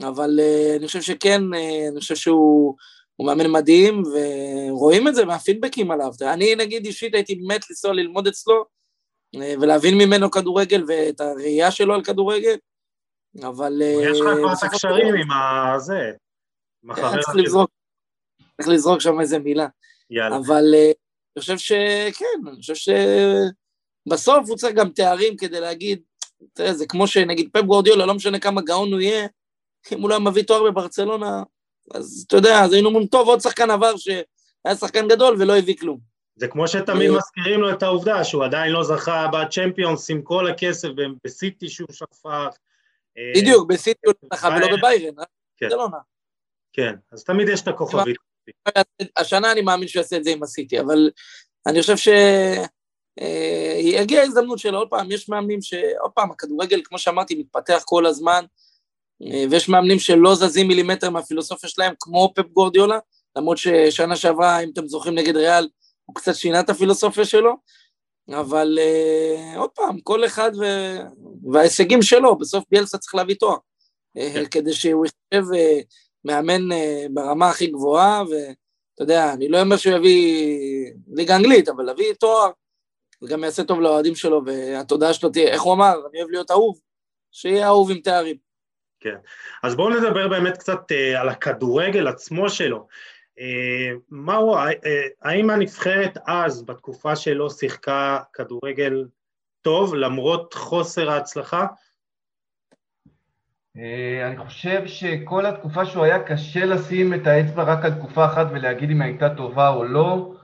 אבל 0.00 0.40
אה, 0.42 0.76
אני 0.76 0.86
חושב 0.86 1.02
שכן, 1.02 1.42
אני 1.90 2.00
חושב 2.00 2.16
שהוא... 2.16 2.76
הוא 3.18 3.26
מאמן 3.26 3.50
מדהים, 3.50 4.02
ורואים 4.70 5.08
את 5.08 5.14
זה 5.14 5.24
מהפידבקים 5.24 5.90
עליו. 5.90 6.10
אני 6.22 6.54
נגיד 6.54 6.86
אישית 6.86 7.14
הייתי 7.14 7.34
מת 7.34 7.70
לנסוע 7.70 7.92
ללמוד 7.92 8.26
אצלו, 8.26 8.64
אה, 9.34 9.54
ולהבין 9.60 9.98
ממנו 9.98 10.30
כדורגל 10.30 10.84
ואת 10.88 11.20
הראייה 11.20 11.70
שלו 11.70 11.94
על 11.94 12.04
כדורגל, 12.04 12.56
אבל... 13.42 13.82
יש 13.82 14.20
לך 14.20 14.26
אה, 14.26 14.36
כבר 14.36 14.52
את 14.52 14.62
הקשרים 14.62 15.14
עם 15.14 15.28
הזה. 15.30 16.10
כן, 16.96 17.20
צריך 18.56 18.68
לזרוק 18.68 19.00
שם 19.00 19.20
איזה 19.20 19.38
מילה. 19.38 19.66
יאללה. 20.10 20.36
אבל 20.36 20.74
אה, 20.74 20.92
אני 21.36 21.40
חושב 21.40 21.58
שכן, 21.58 22.48
אני 22.48 22.56
חושב 22.56 22.92
שבסוף 24.06 24.48
הוא 24.48 24.56
צריך 24.56 24.74
גם 24.74 24.90
תארים 24.90 25.36
כדי 25.36 25.60
להגיד, 25.60 26.02
תראה, 26.52 26.74
זה 26.74 26.86
כמו 26.86 27.06
שנגיד 27.06 27.48
פפ 27.52 27.62
גורדיולה, 27.62 28.06
לא 28.06 28.14
משנה 28.14 28.38
כמה 28.38 28.62
גאון 28.62 28.92
הוא 28.92 29.00
יהיה, 29.00 29.26
אם 29.92 30.02
הוא 30.02 30.10
לא 30.10 30.20
מביא 30.20 30.42
תואר 30.42 30.70
בברצלונה, 30.70 31.42
אז 31.94 32.24
אתה 32.26 32.36
יודע, 32.36 32.60
אז 32.64 32.72
היינו 32.72 32.88
אומרים, 32.88 33.06
טוב, 33.06 33.28
עוד 33.28 33.40
שחקן 33.40 33.70
עבר 33.70 33.96
שהיה 33.96 34.76
שחקן 34.80 35.08
גדול 35.08 35.36
ולא 35.38 35.56
הביא 35.56 35.76
כלום. 35.76 35.98
זה 36.36 36.48
כמו 36.48 36.68
שתמיד 36.68 37.10
מזכירים 37.10 37.60
לו 37.60 37.70
את 37.70 37.82
העובדה 37.82 38.24
שהוא 38.24 38.44
עדיין 38.44 38.72
לא 38.72 38.84
זכה 38.84 39.26
בצ'מפיונס 39.32 40.10
עם 40.10 40.22
כל 40.22 40.50
הכסף 40.50 40.88
בסיטי 41.24 41.68
שהוא 41.68 41.88
שפך. 41.92 42.56
אה, 43.18 43.32
בדיוק, 43.36 43.68
בסיטי 43.68 44.00
הוא 44.06 44.14
לא 44.22 44.36
זכה 44.36 44.48
ולא 44.48 44.76
בביירן. 44.76 45.14
זה 45.60 45.76
לא 45.76 45.88
נע. 45.88 45.98
כן, 46.72 46.94
אז 47.12 47.24
תמיד 47.24 47.48
יש 47.48 47.62
את 47.62 47.68
הכוכבית. 47.68 48.16
השנה 49.16 49.52
אני 49.52 49.60
מאמין 49.60 49.88
שהוא 49.88 50.00
יעשה 50.00 50.16
את 50.16 50.24
זה 50.24 50.30
עם 50.30 50.42
הסיטי, 50.42 50.80
אבל 50.80 51.10
אני 51.66 51.80
חושב 51.80 51.96
ש... 51.96 52.08
אה, 53.20 54.18
ההזדמנות 54.18 54.58
שלו, 54.58 54.78
עוד 54.78 54.88
פעם, 54.90 55.10
יש 55.10 55.28
מאמנים 55.28 55.62
ש... 55.62 55.74
עוד 56.00 56.10
פעם, 56.10 56.30
הכדורגל, 56.30 56.80
כמו 56.84 56.98
שאמרתי, 56.98 57.34
מתפתח 57.34 57.82
כל 57.84 58.06
הזמן, 58.06 58.44
אה, 58.44 58.67
ויש 59.50 59.68
מאמנים 59.68 59.98
שלא 59.98 60.34
זזים 60.34 60.68
מילימטר 60.68 61.10
מהפילוסופיה 61.10 61.70
שלהם, 61.70 61.94
כמו 62.00 62.32
פפ 62.34 62.46
גורדיולה, 62.52 62.98
למרות 63.36 63.58
ששנה 63.58 64.16
שעברה, 64.16 64.60
אם 64.60 64.70
אתם 64.72 64.88
זוכרים 64.88 65.14
נגד 65.14 65.36
ריאל, 65.36 65.68
הוא 66.04 66.14
קצת 66.14 66.34
שינה 66.34 66.60
את 66.60 66.70
הפילוסופיה 66.70 67.24
שלו, 67.24 67.56
אבל 68.28 68.78
uh, 68.78 69.58
עוד 69.58 69.70
פעם, 69.70 70.00
כל 70.00 70.24
אחד 70.24 70.52
ו... 70.60 70.64
וההישגים 71.52 72.02
שלו, 72.02 72.38
בסוף 72.38 72.64
ביאלסה 72.70 72.98
צריך 72.98 73.14
להביא 73.14 73.34
תואר, 73.34 73.56
אה, 74.16 74.30
כן. 74.34 74.44
כדי 74.46 74.72
שהוא 74.72 75.06
יחשב 75.06 75.50
uh, 75.50 75.84
מאמן 76.24 76.72
uh, 76.72 76.74
ברמה 77.10 77.48
הכי 77.48 77.66
גבוהה, 77.66 78.22
ואתה 78.22 79.02
יודע, 79.02 79.32
אני 79.32 79.48
לא 79.48 79.60
אומר 79.60 79.76
שהוא 79.76 79.94
יביא 79.94 80.92
ליגה 81.12 81.36
אנגלית, 81.36 81.68
אבל 81.68 81.84
להביא 81.84 82.12
תואר, 82.12 82.50
זה 83.20 83.28
גם 83.28 83.44
יעשה 83.44 83.64
טוב 83.64 83.80
לאוהדים 83.80 84.14
שלו, 84.14 84.42
והתודעה 84.46 85.12
שלו 85.12 85.30
תהיה, 85.30 85.48
איך 85.52 85.62
הוא 85.62 85.74
אמר, 85.74 85.94
אני 86.10 86.20
אוהב 86.20 86.30
להיות 86.30 86.50
אהוב, 86.50 86.80
שיהיה 87.32 87.66
אהוב 87.66 87.90
עם 87.90 88.00
תארים. 88.00 88.47
כן, 89.00 89.16
אז 89.62 89.76
בואו 89.76 89.90
נדבר 89.90 90.28
באמת 90.28 90.56
קצת 90.56 90.92
אה, 90.92 91.20
על 91.20 91.28
הכדורגל 91.28 92.08
עצמו 92.08 92.48
שלו. 92.48 92.86
אה, 93.38 93.90
מהו, 94.10 94.56
אה, 94.56 94.70
האם 95.22 95.50
הנבחרת 95.50 96.18
אז, 96.26 96.66
בתקופה 96.66 97.16
שלו, 97.16 97.50
שיחקה 97.50 98.18
כדורגל 98.32 99.04
טוב, 99.62 99.94
למרות 99.94 100.54
חוסר 100.54 101.10
ההצלחה? 101.10 101.66
אני 104.26 104.36
חושב 104.36 104.86
שכל 104.86 105.46
התקופה 105.46 105.86
שהוא 105.86 106.04
היה 106.04 106.22
קשה 106.22 106.64
לשים 106.64 107.14
את 107.14 107.26
האצבע 107.26 107.62
רק 107.62 107.84
על 107.84 107.94
תקופה 107.94 108.24
אחת 108.24 108.46
ולהגיד 108.50 108.90
אם 108.90 109.02
הייתה 109.02 109.34
טובה 109.34 109.68
או 109.68 109.84
לא. 109.84 110.34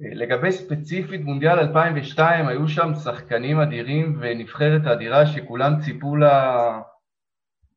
לגבי 0.00 0.52
ספציפית 0.52 1.20
מונדיאל 1.20 1.58
2002, 1.58 2.48
היו 2.48 2.68
שם 2.68 2.94
שחקנים 2.94 3.60
אדירים 3.60 4.18
ונבחרת 4.20 4.86
אדירה 4.86 5.26
שכולם 5.26 5.80
ציפו 5.80 6.16
לה, 6.16 6.80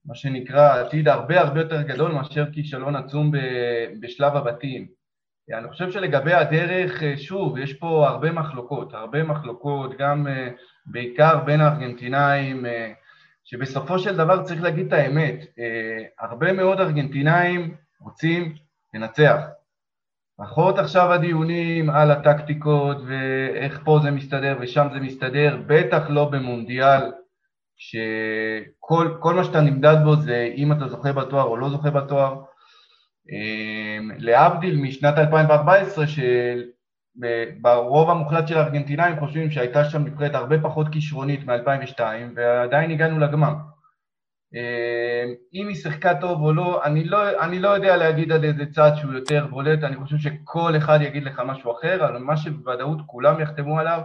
מה 0.08 0.16
שנקרא, 0.16 0.80
עתיד 0.80 1.08
הרבה 1.08 1.42
הרבה 1.42 1.60
יותר 1.62 1.82
גדול 1.82 2.12
מאשר 2.12 2.46
כישלון 2.52 2.96
עצום 2.96 3.32
בשלב 4.02 4.36
הבתים. 4.36 4.88
אני 5.54 5.68
חושב 5.68 5.92
שלגבי 5.92 6.34
הדרך, 6.34 7.04
שוב, 7.16 7.58
יש 7.58 7.74
פה 7.74 8.08
הרבה 8.08 8.32
מחלוקות, 8.32 8.94
הרבה 8.94 9.24
מחלוקות, 9.24 9.98
גם 9.98 10.28
בעיקר 10.86 11.38
בין 11.46 11.62
הארגנטינאים, 11.62 12.66
שבסופו 13.44 14.00
של 14.00 14.18
דבר 14.18 14.44
צריך 14.44 14.64
להגיד 14.64 14.88
את 14.88 14.94
האמת, 14.94 15.46
הרבה 16.20 16.54
מאוד 16.54 16.80
ארגנטינאים 16.80 17.76
רוצים 18.02 18.56
לנצח. 18.94 19.42
פחות 20.38 20.80
עכשיו 20.80 21.14
הדיונים 21.14 21.90
על 21.90 22.12
הטקטיקות 22.12 22.98
ואיך 23.08 23.82
פה 23.86 24.00
זה 24.04 24.12
מסתדר 24.12 24.58
ושם 24.62 24.88
זה 24.94 25.00
מסתדר, 25.00 25.58
בטח 25.68 26.10
לא 26.10 26.26
במונדיאל, 26.26 27.02
שכל 27.78 29.34
מה 29.36 29.44
שאתה 29.44 29.62
נמדד 29.62 29.98
בו 30.04 30.16
זה 30.16 30.50
אם 30.56 30.72
אתה 30.72 30.88
זוכה 30.88 31.14
בתואר 31.14 31.44
או 31.44 31.58
לא 31.58 31.70
זוכה 31.70 31.90
בתואר. 31.90 32.36
אמ, 33.32 34.12
להבדיל 34.18 34.82
משנת 34.82 35.18
2014, 35.18 36.06
שברוב 37.68 38.10
המוחלט 38.10 38.48
של 38.48 38.58
הארגנטינאים 38.58 39.20
חושבים 39.20 39.52
שהייתה 39.52 39.84
שם 39.84 40.04
נבחרת 40.04 40.36
הרבה 40.36 40.62
פחות 40.62 40.88
כישרונית 40.92 41.46
מ-2002, 41.46 42.00
ועדיין 42.36 42.92
הגענו 42.92 43.20
לגמר. 43.20 43.54
אמ, 44.54 45.34
אם 45.54 45.68
היא 45.68 45.76
שיחקה 45.76 46.16
טוב 46.16 46.42
או 46.42 46.54
לא, 46.54 46.84
אני 46.84 47.04
לא, 47.04 47.44
אני 47.46 47.60
לא 47.60 47.70
יודע 47.70 47.98
להגיד 47.98 48.32
על 48.32 48.44
איזה 48.44 48.64
צד 48.72 48.92
שהוא 48.96 49.14
יותר 49.14 49.48
בולט, 49.48 49.84
אני 49.84 49.96
חושב 49.96 50.18
שכל 50.18 50.78
אחד 50.78 51.00
יגיד 51.02 51.24
לך 51.24 51.42
משהו 51.46 51.72
אחר, 51.72 52.06
אבל 52.06 52.18
מה 52.18 52.38
שבוודאות 52.38 52.98
כולם 53.06 53.40
יחתמו 53.40 53.80
עליו 53.80 54.02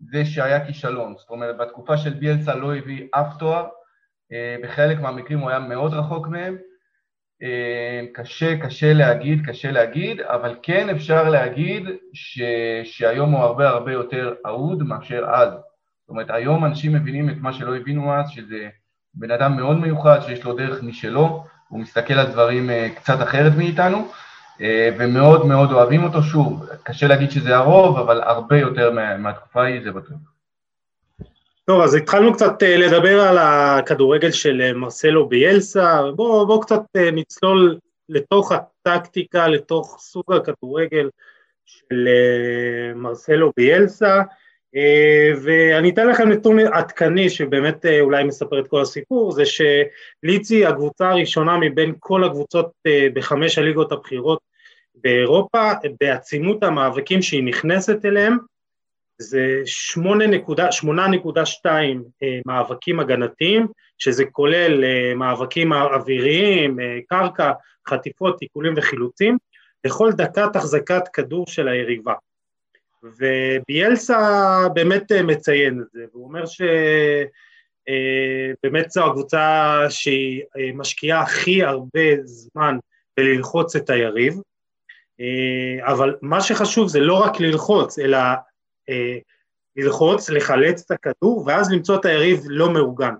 זה 0.00 0.24
שהיה 0.24 0.66
כישלון. 0.66 1.14
זאת 1.18 1.30
אומרת, 1.30 1.56
בתקופה 1.56 1.96
של 1.96 2.10
ביאלסה 2.10 2.54
לא 2.54 2.76
הביא 2.76 3.06
אף 3.10 3.36
תואר, 3.38 3.68
אמ, 4.32 4.62
בחלק 4.62 5.00
מהמקרים 5.00 5.38
הוא 5.38 5.50
היה 5.50 5.58
מאוד 5.58 5.94
רחוק 5.94 6.28
מהם. 6.28 6.56
אמ, 7.42 8.06
קשה, 8.14 8.58
קשה 8.58 8.92
להגיד, 8.92 9.46
קשה 9.46 9.70
להגיד, 9.70 10.20
אבל 10.20 10.56
כן 10.62 10.88
אפשר 10.88 11.28
להגיד 11.28 11.82
ש, 12.12 12.40
שהיום 12.84 13.32
הוא 13.32 13.40
הרבה 13.40 13.68
הרבה 13.68 13.92
יותר 13.92 14.34
אהוד 14.46 14.82
מאשר 14.82 15.24
אז. 15.32 15.52
זאת 15.52 16.08
אומרת, 16.08 16.30
היום 16.30 16.64
אנשים 16.64 16.92
מבינים 16.92 17.30
את 17.30 17.36
מה 17.40 17.52
שלא 17.52 17.76
הבינו 17.76 18.14
אז, 18.14 18.30
שזה 18.30 18.68
בן 19.14 19.30
אדם 19.30 19.56
מאוד 19.56 19.76
מיוחד 19.76 20.20
שיש 20.20 20.44
לו 20.44 20.54
דרך 20.56 20.82
משלו, 20.82 21.44
הוא 21.68 21.80
מסתכל 21.80 22.14
על 22.14 22.26
דברים 22.26 22.70
אה, 22.70 22.88
קצת 22.96 23.22
אחרת 23.22 23.52
מאיתנו, 23.56 23.98
אה, 23.98 24.04
ומאוד 24.98 25.46
מאוד 25.46 25.72
אוהבים 25.72 26.04
אותו. 26.04 26.22
שוב, 26.22 26.66
קשה 26.82 27.06
להגיד 27.06 27.30
שזה 27.30 27.56
הרוב, 27.56 27.98
אבל 27.98 28.22
הרבה 28.22 28.58
יותר 28.58 28.90
מה, 28.90 29.16
מהתקופה 29.16 29.62
ההיא, 29.62 29.82
זה 29.84 29.90
בטוח. 29.90 30.18
טוב, 31.64 31.80
אז 31.80 31.94
התחלנו 31.94 32.32
קצת 32.32 32.62
אה, 32.62 32.76
לדבר 32.76 33.20
על 33.20 33.38
הכדורגל 33.40 34.30
של 34.30 34.72
מרסלו 34.74 35.28
ביאלסה, 35.28 36.02
בואו 36.16 36.46
בוא 36.46 36.62
קצת 36.62 36.82
נצלול 37.12 37.78
לתוך 38.08 38.52
הטקטיקה, 38.52 39.48
לתוך 39.48 39.98
סוג 40.00 40.32
הכדורגל 40.32 41.08
של 41.64 42.08
מרסלו 42.94 43.52
ביאלסה. 43.56 44.22
אה, 44.76 45.30
ואני 45.42 45.90
אתן 45.90 46.08
לכם 46.08 46.28
נתון 46.28 46.58
עדכני 46.58 47.30
שבאמת 47.30 47.86
אה, 47.86 48.00
אולי 48.00 48.24
מספר 48.24 48.60
את 48.60 48.68
כל 48.68 48.80
הסיפור, 48.80 49.32
זה 49.32 49.42
שליצי 49.46 50.66
הקבוצה 50.66 51.10
הראשונה 51.10 51.58
מבין 51.58 51.94
כל 51.98 52.24
הקבוצות 52.24 52.70
אה, 52.86 53.06
בחמש 53.14 53.58
הליגות 53.58 53.92
הבכירות 53.92 54.49
באירופה, 54.94 55.72
בעצימות 56.00 56.62
המאבקים 56.62 57.22
שהיא 57.22 57.44
נכנסת 57.44 58.04
אליהם, 58.04 58.38
זה 59.18 59.62
8.2 59.96 61.66
מאבקים 62.46 63.00
הגנתיים, 63.00 63.66
שזה 63.98 64.24
כולל 64.24 64.84
מאבקים 65.14 65.72
אוויריים, 65.72 66.78
קרקע, 67.08 67.52
חטיפות, 67.88 68.38
תיקולים 68.38 68.74
וחילוצים, 68.76 69.38
לכל 69.84 70.12
דקת 70.12 70.56
החזקת 70.56 71.08
כדור 71.12 71.46
של 71.46 71.68
היריבה. 71.68 72.14
וביאלסה 73.02 74.18
באמת 74.74 75.12
אה, 75.12 75.22
מציין 75.22 75.80
את 75.80 75.86
זה, 75.92 76.04
והוא 76.12 76.24
אומר 76.24 76.44
שבאמת 76.46 76.84
אה, 78.84 78.88
זו 78.88 79.06
הקבוצה 79.06 79.76
שהיא 79.88 80.42
אה, 80.56 80.70
משקיעה 80.74 81.22
הכי 81.22 81.64
הרבה 81.64 82.16
זמן 82.24 82.78
בללחוץ 83.16 83.76
את 83.76 83.90
היריב, 83.90 84.34
אבל 85.82 86.16
מה 86.22 86.40
שחשוב 86.40 86.88
זה 86.88 87.00
לא 87.00 87.14
רק 87.14 87.40
ללחוץ, 87.40 87.98
אלא 87.98 88.18
ללחוץ, 89.76 90.30
לחלץ 90.30 90.82
את 90.86 90.90
הכדור, 90.90 91.44
ואז 91.46 91.72
למצוא 91.72 91.96
את 91.96 92.04
היריב 92.04 92.40
לא 92.46 92.72
מאורגן. 92.72 93.14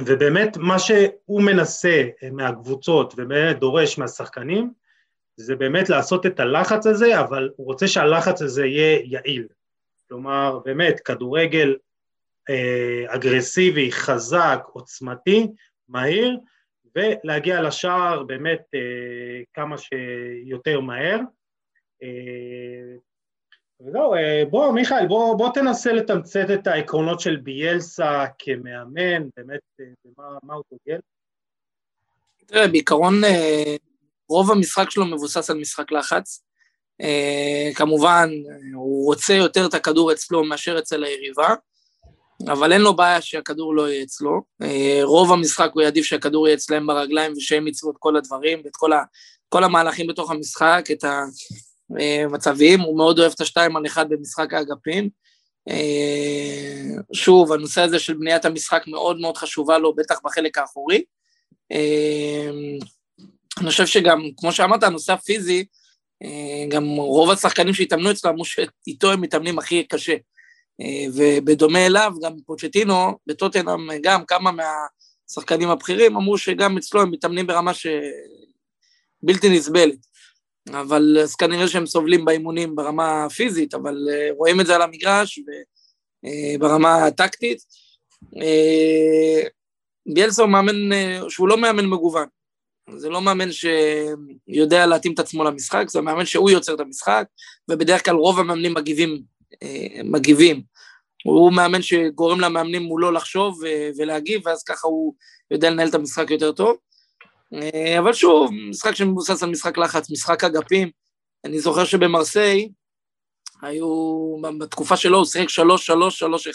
ובאמת 0.00 0.56
מה 0.56 0.78
שהוא 0.78 1.42
מנסה 1.42 2.02
מהקבוצות 2.32 3.14
ובאמת 3.16 3.58
דורש 3.58 3.98
מהשחקנים, 3.98 4.72
זה 5.36 5.56
באמת 5.56 5.88
לעשות 5.88 6.26
את 6.26 6.40
הלחץ 6.40 6.86
הזה, 6.86 7.20
אבל 7.20 7.50
הוא 7.56 7.66
רוצה 7.66 7.88
שהלחץ 7.88 8.42
הזה 8.42 8.66
יהיה 8.66 9.00
יעיל. 9.04 9.46
כלומר, 10.08 10.58
באמת, 10.64 11.00
כדורגל 11.00 11.76
אה, 12.50 13.04
אגרסיבי, 13.08 13.92
חזק, 13.92 14.60
עוצמתי, 14.72 15.46
מהיר, 15.88 16.38
ולהגיע 16.96 17.62
לשער 17.62 18.22
באמת 18.22 18.62
אה, 18.74 19.42
כמה 19.54 19.76
שיותר 19.78 20.80
מהר. 20.80 21.18
אה, 22.02 22.96
וזהו, 23.80 24.14
אה, 24.14 24.42
בוא 24.50 24.72
מיכאל, 24.72 25.06
בוא, 25.06 25.38
בוא 25.38 25.50
תנסה 25.54 25.92
לתמצת 25.92 26.46
את 26.54 26.66
העקרונות 26.66 27.20
של 27.20 27.36
ביאלסה 27.36 28.24
כמאמן, 28.38 29.28
באמת, 29.36 29.60
אה, 29.80 30.24
מה 30.42 30.54
הוא 30.54 30.64
דוגל. 30.72 31.00
תראה, 32.46 32.68
בעיקרון 32.68 33.14
רוב 34.28 34.50
המשחק 34.50 34.90
שלו 34.90 35.06
מבוסס 35.06 35.50
על 35.50 35.58
משחק 35.58 35.92
לחץ. 35.92 36.44
כמובן, 37.74 38.30
הוא 38.74 39.06
רוצה 39.06 39.34
יותר 39.34 39.66
את 39.66 39.74
הכדור 39.74 40.12
אצלו 40.12 40.44
מאשר 40.44 40.78
אצל 40.78 41.04
היריבה, 41.04 41.54
אבל 42.48 42.72
אין 42.72 42.80
לו 42.80 42.96
בעיה 42.96 43.20
שהכדור 43.20 43.74
לא 43.74 43.90
יהיה 43.90 44.02
אצלו. 44.02 44.42
Uh, 44.62 44.66
רוב 45.02 45.32
המשחק 45.32 45.70
הוא 45.74 45.82
יעדיף 45.82 46.04
שהכדור 46.04 46.46
יהיה 46.46 46.56
אצלם 46.56 46.86
ברגליים 46.86 47.32
ושהם 47.36 47.66
ייצבו 47.66 47.90
את 47.90 47.96
כל 47.98 48.16
הדברים 48.16 48.60
ואת 48.64 48.76
כל, 48.76 48.92
ה, 48.92 49.02
כל 49.48 49.64
המהלכים 49.64 50.06
בתוך 50.06 50.30
המשחק, 50.30 50.84
את 50.92 51.04
המצבים. 51.90 52.80
הוא 52.80 52.96
מאוד 52.96 53.18
אוהב 53.18 53.32
את 53.34 53.40
השתיים 53.40 53.76
על 53.76 53.86
אחד 53.86 54.08
במשחק 54.08 54.54
האגפים. 54.54 55.08
Uh, 55.70 57.02
שוב, 57.12 57.52
הנושא 57.52 57.80
הזה 57.80 57.98
של 57.98 58.14
בניית 58.14 58.44
המשחק 58.44 58.82
מאוד 58.86 59.20
מאוד 59.20 59.36
חשובה 59.36 59.78
לו, 59.78 59.94
בטח 59.94 60.18
בחלק 60.24 60.58
האחורי. 60.58 61.02
אני 63.60 63.70
חושב 63.70 63.86
שגם, 63.86 64.20
כמו 64.36 64.52
שאמרת, 64.52 64.82
הנושא 64.82 65.12
הפיזי, 65.12 65.64
אה, 66.22 66.66
גם 66.68 66.84
רוב 66.84 67.30
השחקנים 67.30 67.74
שהתאמנו 67.74 68.10
אצלו 68.10 68.30
אמרו 68.30 68.44
שאיתו 68.44 69.12
הם 69.12 69.20
מתאמנים 69.20 69.58
הכי 69.58 69.84
קשה. 69.84 70.14
אה, 70.80 71.04
ובדומה 71.14 71.86
אליו, 71.86 72.12
גם 72.22 72.32
פוצ'טינו, 72.46 73.18
בטוטנאם, 73.26 73.90
גם 74.02 74.24
כמה 74.24 74.50
מהשחקנים 74.52 75.68
הבכירים 75.68 76.16
אמרו 76.16 76.38
שגם 76.38 76.78
אצלו 76.78 77.02
הם 77.02 77.10
מתאמנים 77.10 77.46
ברמה 77.46 77.72
שבלתי 77.74 79.48
נסבלת. 79.48 80.06
אבל 80.70 81.18
אז 81.22 81.34
כנראה 81.34 81.68
שהם 81.68 81.86
סובלים 81.86 82.24
באימונים 82.24 82.74
ברמה 82.76 83.24
הפיזית, 83.24 83.74
אבל 83.74 84.08
אה, 84.10 84.28
רואים 84.36 84.60
את 84.60 84.66
זה 84.66 84.74
על 84.74 84.82
המגרש 84.82 85.38
ברמה 86.58 87.06
הטקטית. 87.06 87.58
ביאלסה 90.06 90.42
הוא 90.42 90.50
מאמן, 90.50 90.74
שהוא 91.28 91.48
לא 91.48 91.56
מאמן 91.56 91.86
מגוון. 91.86 92.26
זה 92.96 93.08
לא 93.08 93.22
מאמן 93.22 93.48
שיודע 93.52 94.86
להתאים 94.86 95.14
את 95.14 95.18
עצמו 95.18 95.44
למשחק, 95.44 95.84
זה 95.88 96.00
מאמן 96.00 96.26
שהוא 96.26 96.50
יוצר 96.50 96.74
את 96.74 96.80
המשחק, 96.80 97.24
ובדרך 97.70 98.04
כלל 98.04 98.14
רוב 98.14 98.40
המאמנים 98.40 98.74
מגיבים. 98.74 99.31
אה, 99.62 100.02
מגיבים. 100.04 100.62
הוא 101.24 101.52
מאמן 101.52 101.82
שגורם 101.82 102.40
למאמנים 102.40 102.82
מולו 102.82 103.10
לחשוב 103.10 103.60
ולהגיב, 103.98 104.46
ואז 104.46 104.62
ככה 104.62 104.88
הוא 104.88 105.14
יודע 105.50 105.70
לנהל 105.70 105.88
את 105.88 105.94
המשחק 105.94 106.30
יותר 106.30 106.52
טוב. 106.52 106.76
אה, 107.54 107.98
אבל 107.98 108.12
שוב, 108.12 108.50
משחק 108.70 108.94
שמבוסס 108.94 109.42
על 109.42 109.50
משחק 109.50 109.78
לחץ, 109.78 110.10
משחק 110.10 110.44
אגפים. 110.44 110.90
אני 111.44 111.60
זוכר 111.60 111.84
שבמרסיי, 111.84 112.68
היו, 113.62 114.36
בתקופה 114.58 114.96
שלו 114.96 115.18
הוא 115.18 115.24
שיחק 115.24 115.48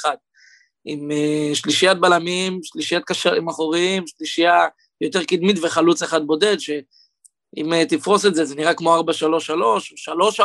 3-3-3-1. 0.06 0.16
עם 0.86 1.10
שלישיית 1.54 1.98
בלמים, 2.00 2.60
שלישיית 2.64 3.04
קשרים 3.06 3.48
אחוריים, 3.48 4.08
שלישייה 4.08 4.68
יותר 5.02 5.24
קדמית 5.24 5.58
וחלוץ 5.62 6.04
אחד 6.04 6.22
בודד, 6.28 6.60
שאם 6.60 7.86
תפרוס 7.90 8.26
את 8.26 8.36
זה, 8.36 8.46
זה 8.46 8.56
נראה 8.56 8.74
כמו 8.74 9.00
4-3-3 9.00 9.02
או 9.62 9.78
3-4-3, 10.30 10.42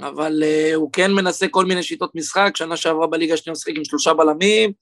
אבל 0.00 0.42
uh, 0.42 0.74
הוא 0.74 0.90
כן 0.92 1.12
מנסה 1.12 1.48
כל 1.48 1.64
מיני 1.64 1.82
שיטות 1.82 2.14
משחק, 2.14 2.52
שנה 2.56 2.76
שעברה 2.76 3.06
בליגה 3.06 3.34
השנייה 3.34 3.52
משחק 3.52 3.72
עם 3.76 3.84
שלושה 3.84 4.14
בלמים, 4.14 4.72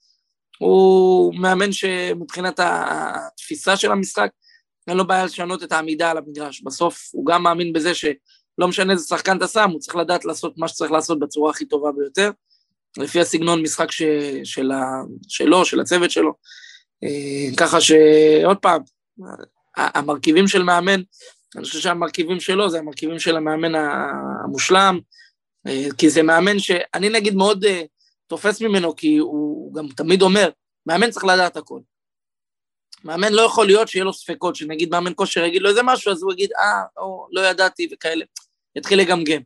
הוא 0.59 1.33
מאמן 1.35 1.71
שמבחינת 1.71 2.59
התפיסה 2.63 3.77
של 3.77 3.91
המשחק, 3.91 4.29
אין 4.87 4.97
לו 4.97 5.07
בעיה 5.07 5.25
לשנות 5.25 5.63
את 5.63 5.71
העמידה 5.71 6.11
על 6.11 6.17
המגרש. 6.17 6.61
בסוף 6.61 7.09
הוא 7.13 7.25
גם 7.25 7.43
מאמין 7.43 7.73
בזה 7.73 7.95
שלא 7.95 8.67
משנה 8.67 8.93
איזה 8.93 9.07
שחקן 9.07 9.37
אתה 9.37 9.47
שם, 9.47 9.69
הוא 9.69 9.79
צריך 9.79 9.95
לדעת 9.95 10.25
לעשות 10.25 10.57
מה 10.57 10.67
שצריך 10.67 10.91
לעשות 10.91 11.19
בצורה 11.19 11.51
הכי 11.51 11.65
טובה 11.65 11.91
ביותר, 11.91 12.31
לפי 12.97 13.19
הסגנון 13.19 13.61
משחק 13.61 13.91
ש... 13.91 14.01
של 14.43 14.71
ה... 14.71 14.83
שלו, 15.27 15.65
של 15.65 15.79
הצוות 15.79 16.11
שלו. 16.11 16.33
אה, 17.03 17.55
ככה 17.57 17.81
שעוד 17.81 18.57
פעם, 18.57 18.81
המרכיבים 19.77 20.47
של 20.47 20.63
מאמן, 20.63 21.01
אני 21.55 21.63
חושב 21.63 21.79
שהמרכיבים 21.79 22.39
שלו 22.39 22.69
זה 22.69 22.79
המרכיבים 22.79 23.19
של 23.19 23.35
המאמן 23.35 23.75
המושלם, 23.75 24.99
אה, 25.67 25.87
כי 25.97 26.09
זה 26.09 26.23
מאמן 26.23 26.59
שאני 26.59 27.09
נגיד 27.09 27.35
מאוד 27.35 27.65
אה, 27.65 27.81
תופס 28.27 28.61
ממנו, 28.61 28.95
כי 28.95 29.17
הוא 29.17 29.73
גם 29.73 29.87
תמיד 29.87 30.21
אומר, 30.21 30.49
מאמן 30.85 31.11
צריך 31.11 31.25
לדעת 31.25 31.57
הכל. 31.57 31.79
מאמן 33.03 33.33
לא 33.33 33.41
יכול 33.41 33.65
להיות 33.65 33.87
שיהיה 33.87 34.05
לו 34.05 34.13
ספקות, 34.13 34.55
שנגיד 34.55 34.89
מאמן 34.91 35.11
כושר 35.15 35.43
יגיד 35.43 35.61
לו 35.61 35.69
איזה 35.69 35.83
משהו, 35.83 36.11
אז 36.11 36.23
הוא 36.23 36.33
יגיד, 36.33 36.49
אה, 36.59 36.83
או, 36.97 37.27
לא 37.31 37.41
ידעתי 37.41 37.87
וכאלה, 37.91 38.25
יתחיל 38.75 38.99
לגמגם. 38.99 39.41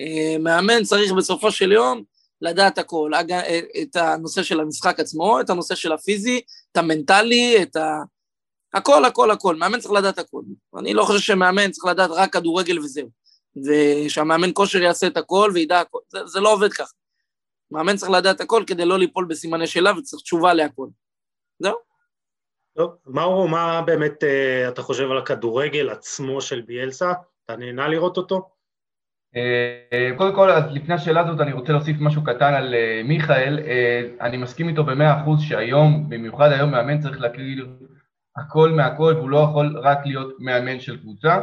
אה, 0.00 0.38
מאמן 0.38 0.84
צריך 0.84 1.12
בסופו 1.12 1.52
של 1.52 1.72
יום 1.72 2.02
לדעת 2.40 2.78
הכל, 2.78 3.10
את 3.82 3.96
הנושא 3.96 4.42
של 4.42 4.60
המשחק 4.60 5.00
עצמו, 5.00 5.40
את 5.40 5.50
הנושא 5.50 5.74
של 5.74 5.92
הפיזי, 5.92 6.40
את 6.72 6.76
המנטלי, 6.76 7.62
את 7.62 7.76
ה... 7.76 8.02
הכל, 8.76 9.04
הכל, 9.04 9.30
הכל. 9.30 9.56
מאמן 9.56 9.78
צריך 9.80 9.94
לדעת 9.94 10.18
הכל. 10.18 10.40
אני 10.78 10.94
לא 10.94 11.04
חושב 11.04 11.18
שמאמן 11.18 11.70
צריך 11.70 11.84
לדעת 11.84 12.10
רק 12.10 12.32
כדורגל 12.32 12.78
וזהו. 12.78 13.08
ושהמאמן 13.66 14.50
כושר 14.54 14.82
יעשה 14.82 15.06
את 15.06 15.16
הכל 15.16 15.50
וידע 15.54 15.80
הכל. 15.80 15.98
זה, 16.08 16.26
זה 16.26 16.40
לא 16.40 16.52
עובד 16.52 16.72
ככה. 16.72 16.92
מאמן 17.70 17.96
צריך 17.96 18.12
לדעת 18.12 18.40
הכל 18.40 18.64
כדי 18.66 18.84
לא 18.84 18.98
ליפול 18.98 19.24
בסימני 19.24 19.66
שאלה 19.66 19.98
וצריך 19.98 20.22
תשובה 20.22 20.54
להכל. 20.54 20.88
זהו. 21.58 21.74
טוב, 22.76 22.90
מאורו, 23.06 23.48
מה 23.48 23.82
באמת 23.82 24.22
uh, 24.22 24.68
אתה 24.68 24.82
חושב 24.82 25.10
על 25.10 25.18
הכדורגל 25.18 25.90
עצמו 25.90 26.40
של 26.40 26.60
ביאלסה? 26.60 27.12
אתה 27.44 27.56
נהנה 27.56 27.88
לראות 27.88 28.16
אותו? 28.16 28.50
Uh, 29.34 30.18
קודם 30.18 30.34
כל, 30.34 30.50
לפני 30.70 30.94
השאלה 30.94 31.20
הזאת 31.20 31.40
אני 31.40 31.52
רוצה 31.52 31.72
להוסיף 31.72 31.96
משהו 32.00 32.24
קטן 32.24 32.54
על 32.54 32.74
uh, 32.74 33.06
מיכאל. 33.08 33.58
Uh, 33.58 34.24
אני 34.24 34.36
מסכים 34.36 34.68
איתו 34.68 34.84
במאה 34.84 35.22
אחוז 35.22 35.40
שהיום, 35.48 36.08
במיוחד 36.08 36.52
היום 36.52 36.70
מאמן 36.70 37.00
צריך 37.00 37.20
להקריא 37.20 37.56
הכל 38.36 38.70
מהכל 38.70 39.14
והוא 39.16 39.30
לא 39.30 39.38
יכול 39.38 39.78
רק 39.78 39.98
להיות 40.06 40.34
מאמן 40.38 40.80
של 40.80 41.00
קבוצה. 41.00 41.38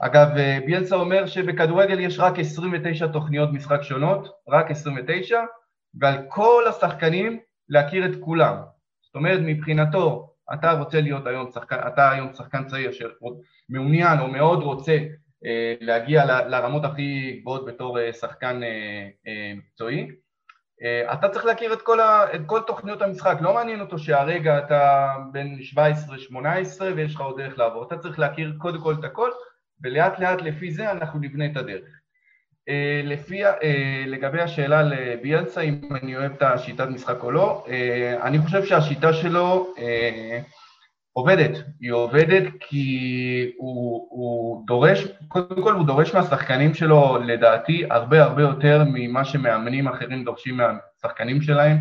אגב, 0.00 0.28
ביאלסה 0.66 0.96
אומר 0.96 1.26
שבכדורגל 1.26 2.00
יש 2.00 2.18
רק 2.18 2.38
29 2.38 3.06
תוכניות 3.06 3.52
משחק 3.52 3.82
שונות, 3.82 4.28
רק 4.48 4.70
29, 4.70 5.40
ועל 6.00 6.18
כל 6.28 6.64
השחקנים 6.68 7.38
להכיר 7.68 8.06
את 8.06 8.10
כולם. 8.20 8.56
זאת 9.02 9.14
אומרת, 9.14 9.40
מבחינתו, 9.42 10.30
אתה 10.54 10.72
רוצה 10.72 11.00
להיות 11.00 11.26
היום 11.26 11.50
שחקן, 11.54 11.76
אתה 11.86 12.10
היום 12.10 12.32
שחקן 12.32 12.64
צעיר 12.64 12.90
שמעוניין 12.92 14.18
או 14.20 14.28
מאוד 14.28 14.62
רוצה 14.62 14.98
אה, 15.46 15.74
להגיע 15.80 16.24
לרמות 16.24 16.84
הכי 16.84 17.38
גבוהות 17.40 17.66
בתור 17.66 18.00
אה, 18.00 18.12
שחקן 18.12 18.62
אה, 18.62 19.08
אה, 19.26 19.52
מקצועי, 19.56 20.00
אה, 20.00 20.06
אתה 21.12 21.28
צריך 21.28 21.44
להכיר 21.44 21.72
את 21.72 21.82
כל, 21.82 22.00
ה, 22.00 22.34
את 22.34 22.40
כל 22.46 22.60
תוכניות 22.66 23.02
המשחק, 23.02 23.36
לא 23.40 23.54
מעניין 23.54 23.80
אותו 23.80 23.98
שהרגע 23.98 24.58
אתה 24.58 25.08
בן 25.32 25.48
17-18 26.34 26.82
ויש 26.96 27.14
לך 27.14 27.20
עוד 27.20 27.40
דרך 27.40 27.58
לעבור, 27.58 27.84
אתה 27.86 27.98
צריך 27.98 28.18
להכיר 28.18 28.54
קודם 28.58 28.80
כל 28.80 28.94
את 28.98 29.04
הכל 29.04 29.30
ולאט 29.82 30.18
לאט 30.18 30.42
לפי 30.42 30.70
זה 30.70 30.90
אנחנו 30.90 31.20
נבנה 31.20 31.46
את 31.46 31.56
הדרך. 31.56 31.88
אה, 32.68 33.00
לפי, 33.04 33.44
אה, 33.44 34.04
לגבי 34.06 34.40
השאלה 34.40 34.82
לביאנסה, 34.82 35.60
אם 35.60 35.80
אני 36.02 36.16
אוהב 36.16 36.32
את 36.32 36.42
השיטת 36.42 36.88
משחק 36.88 37.22
או 37.22 37.30
לא, 37.30 37.64
אה, 37.68 38.22
אני 38.22 38.38
חושב 38.38 38.64
שהשיטה 38.64 39.12
שלו 39.12 39.74
עובדת. 41.16 41.50
היא 41.80 41.92
עובדת 41.92 42.42
כי 42.60 43.52
הוא, 43.56 44.06
הוא 44.10 44.66
דורש, 44.66 45.06
קודם 45.28 45.62
כל 45.62 45.72
הוא 45.72 45.86
דורש 45.86 46.14
מהשחקנים 46.14 46.74
שלו, 46.74 47.18
לדעתי, 47.24 47.84
הרבה 47.90 48.22
הרבה 48.22 48.42
יותר 48.42 48.84
ממה 48.86 49.24
שמאמנים 49.24 49.88
אחרים 49.88 50.24
דורשים 50.24 50.56
מהשחקנים 50.56 51.42
שלהם. 51.42 51.76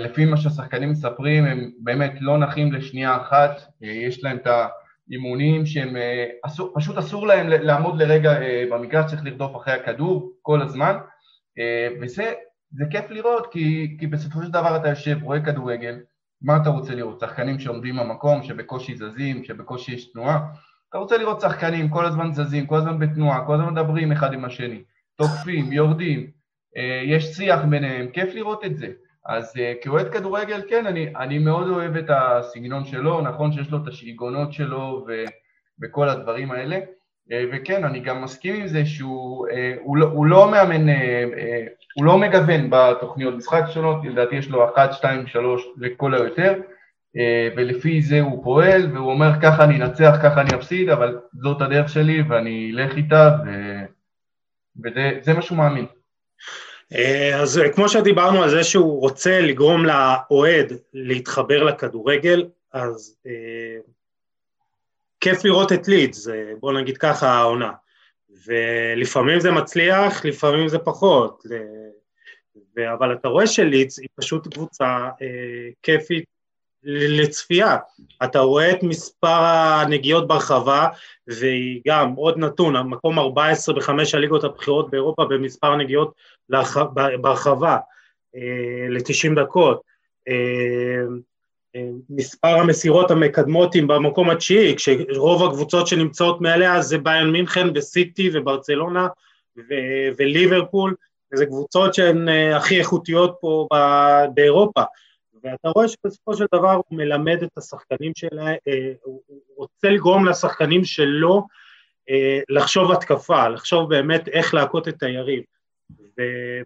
לפי 0.00 0.24
מה 0.24 0.36
שהשחקנים 0.36 0.90
מספרים, 0.90 1.44
הם 1.44 1.70
באמת 1.78 2.12
לא 2.20 2.38
נחים 2.38 2.72
לשנייה 2.72 3.16
אחת, 3.16 3.60
יש 3.80 4.24
להם 4.24 4.36
את 4.36 4.46
ה... 4.46 4.66
אימונים 5.10 5.66
שהם, 5.66 5.96
אה, 5.96 6.26
אסור, 6.42 6.72
פשוט 6.74 6.98
אסור 6.98 7.26
להם 7.26 7.48
לעמוד 7.48 8.02
לרגע 8.02 8.42
אה, 8.42 8.64
במגרש, 8.70 9.10
צריך 9.10 9.24
לרדוף 9.24 9.56
אחרי 9.56 9.74
הכדור 9.74 10.32
כל 10.42 10.62
הזמן, 10.62 10.96
אה, 11.58 11.88
וזה 12.00 12.32
זה 12.70 12.84
כיף 12.90 13.10
לראות 13.10 13.46
כי, 13.52 13.96
כי 14.00 14.06
בסופו 14.06 14.42
של 14.42 14.50
דבר 14.50 14.76
אתה 14.76 14.88
יושב, 14.88 15.22
רואה 15.22 15.40
כדורגל, 15.40 15.98
מה 16.42 16.56
אתה 16.56 16.70
רוצה 16.70 16.94
לראות? 16.94 17.20
שחקנים 17.20 17.58
שעומדים 17.58 17.96
במקום, 17.96 18.42
שבקושי 18.42 18.96
זזים, 18.96 19.44
שבקושי 19.44 19.92
יש 19.92 20.12
תנועה? 20.12 20.40
אתה 20.88 20.98
רוצה 20.98 21.18
לראות 21.18 21.40
שחקנים 21.40 21.88
כל 21.88 22.06
הזמן 22.06 22.32
זזים, 22.32 22.66
כל 22.66 22.76
הזמן 22.76 22.98
בתנועה, 22.98 23.46
כל 23.46 23.54
הזמן 23.54 23.72
מדברים 23.72 24.12
אחד 24.12 24.32
עם 24.32 24.44
השני, 24.44 24.82
תוקפים, 25.16 25.72
יורדים, 25.72 26.30
יש 27.06 27.24
שיח 27.24 27.60
ביניהם, 27.70 28.08
כיף 28.08 28.34
לראות 28.34 28.64
את 28.64 28.76
זה. 28.76 28.92
אז 29.26 29.56
uh, 29.56 29.84
כאוהד 29.84 30.08
כדורגל, 30.08 30.62
כן, 30.68 30.86
אני, 30.86 31.16
אני 31.16 31.38
מאוד 31.38 31.68
אוהב 31.68 31.96
את 31.96 32.04
הסגנון 32.08 32.84
שלו, 32.84 33.20
נכון 33.20 33.52
שיש 33.52 33.70
לו 33.70 33.78
את 33.82 33.88
השיגעונות 33.88 34.52
שלו 34.52 35.04
ו, 35.08 35.24
וכל 35.82 36.08
הדברים 36.08 36.50
האלה, 36.50 36.78
וכן, 37.52 37.84
אני 37.84 38.00
גם 38.00 38.24
מסכים 38.24 38.54
עם 38.54 38.68
זה 38.68 38.86
שהוא 38.86 39.48
uh, 39.48 39.52
הוא 39.80 39.96
לא, 39.96 40.06
הוא 40.06 40.26
לא 40.26 40.50
מאמן, 40.50 40.88
uh, 40.88 40.92
הוא 41.94 42.04
לא 42.04 42.18
מגוון 42.18 42.70
בתוכניות 42.70 43.34
משחק 43.34 43.62
שונות, 43.74 44.04
לדעתי 44.04 44.36
יש 44.36 44.48
לו 44.48 44.70
אחת, 44.70 44.92
שתיים, 44.92 45.26
שלוש 45.26 45.68
לכל 45.76 46.14
היותר, 46.14 46.54
ולפי 47.56 48.02
זה 48.02 48.20
הוא 48.20 48.44
פועל, 48.44 48.90
והוא 48.94 49.10
אומר 49.10 49.30
ככה 49.42 49.64
אני 49.64 49.76
אנצח, 49.76 50.16
ככה 50.22 50.40
אני 50.40 50.54
אפסיד, 50.54 50.88
אבל 50.88 51.18
זאת 51.42 51.62
הדרך 51.62 51.88
שלי 51.88 52.22
ואני 52.28 52.72
אלך 52.74 52.96
איתה, 52.96 53.36
ו, 53.46 53.50
וזה 54.84 55.34
מה 55.34 55.42
שהוא 55.42 55.58
מאמין. 55.58 55.86
אה, 56.94 57.40
אז 57.40 57.60
כמו 57.74 57.88
שדיברנו 57.88 58.42
על 58.42 58.50
זה 58.50 58.64
שהוא 58.64 59.00
רוצה 59.00 59.40
לגרום 59.40 59.84
לאוהד 59.86 60.72
להתחבר 60.94 61.62
לכדורגל, 61.62 62.46
אז 62.72 63.16
אה, 63.26 63.32
כיף 65.20 65.44
לראות 65.44 65.72
את 65.72 65.88
לידס, 65.88 66.28
בוא 66.60 66.72
נגיד 66.72 66.98
ככה 66.98 67.28
העונה. 67.28 67.72
ולפעמים 68.46 69.40
זה 69.40 69.50
מצליח, 69.50 70.24
לפעמים 70.24 70.68
זה 70.68 70.78
פחות. 70.78 71.42
ו... 71.50 71.56
אבל 72.94 73.12
אתה 73.12 73.28
רואה 73.28 73.46
שלידס 73.46 73.98
היא 73.98 74.08
פשוט 74.14 74.54
קבוצה 74.54 75.08
אה, 75.22 75.68
כיפית 75.82 76.24
לצפייה. 76.84 77.76
אתה 78.24 78.38
רואה 78.38 78.70
את 78.70 78.82
מספר 78.82 79.42
הנגיעות 79.44 80.28
ברחבה, 80.28 80.88
והיא 81.26 81.80
גם, 81.88 82.12
עוד 82.12 82.38
נתון, 82.38 82.76
המקום 82.76 83.18
14 83.18 83.74
בחמש 83.74 84.14
הליגות 84.14 84.44
הבכירות 84.44 84.90
באירופה 84.90 85.24
במספר 85.24 85.72
הנגיעות 85.72 86.14
ברחבה 87.20 87.76
אה, 88.36 88.86
ל-90 88.88 89.40
דקות. 89.42 89.82
אה, 90.28 91.04
מספר 92.10 92.48
המסירות 92.48 93.10
המקדמות 93.10 93.74
היא 93.74 93.82
במקום 93.82 94.30
התשיעי, 94.30 94.76
כשרוב 94.76 95.50
הקבוצות 95.50 95.86
שנמצאות 95.86 96.40
מעליה 96.40 96.82
זה 96.82 96.98
ביין 96.98 97.30
מינכן 97.30 97.66
וסיטי 97.74 98.30
וברצלונה 98.32 99.08
וליברפול, 100.16 100.94
זה 101.34 101.46
קבוצות 101.46 101.94
שהן 101.94 102.28
הכי 102.28 102.78
איכותיות 102.78 103.36
פה 103.40 103.68
באירופה. 104.34 104.82
ואתה 105.44 105.68
רואה 105.68 105.88
שבסופו 105.88 106.34
של 106.34 106.44
דבר 106.54 106.72
הוא 106.72 106.98
מלמד 106.98 107.42
את 107.42 107.58
השחקנים 107.58 108.12
שלה, 108.16 108.52
הוא 109.02 109.22
רוצה 109.56 109.88
לגרום 109.90 110.26
לשחקנים 110.26 110.84
שלו 110.84 111.46
לחשוב 112.48 112.92
התקפה, 112.92 113.48
לחשוב 113.48 113.90
באמת 113.90 114.28
איך 114.28 114.54
להכות 114.54 114.88
את 114.88 115.02
היריב. 115.02 115.42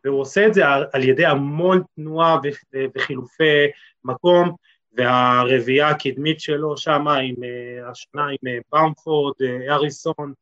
והוא 0.04 0.20
עושה 0.20 0.46
את 0.46 0.54
זה 0.54 0.62
על 0.92 1.04
ידי 1.04 1.26
המון 1.26 1.82
תנועה 1.96 2.38
וחילופי 2.96 3.66
מקום, 4.04 4.54
והרביעייה 4.96 5.88
הקדמית 5.88 6.40
שלו 6.40 6.76
שם 6.76 7.08
עם 7.08 7.34
אה, 7.44 7.90
השנה 7.90 8.26
עם 8.26 8.48
אה, 8.48 8.58
במפורד, 8.72 9.34
אה, 9.42 9.74
אריסון, 9.74 10.32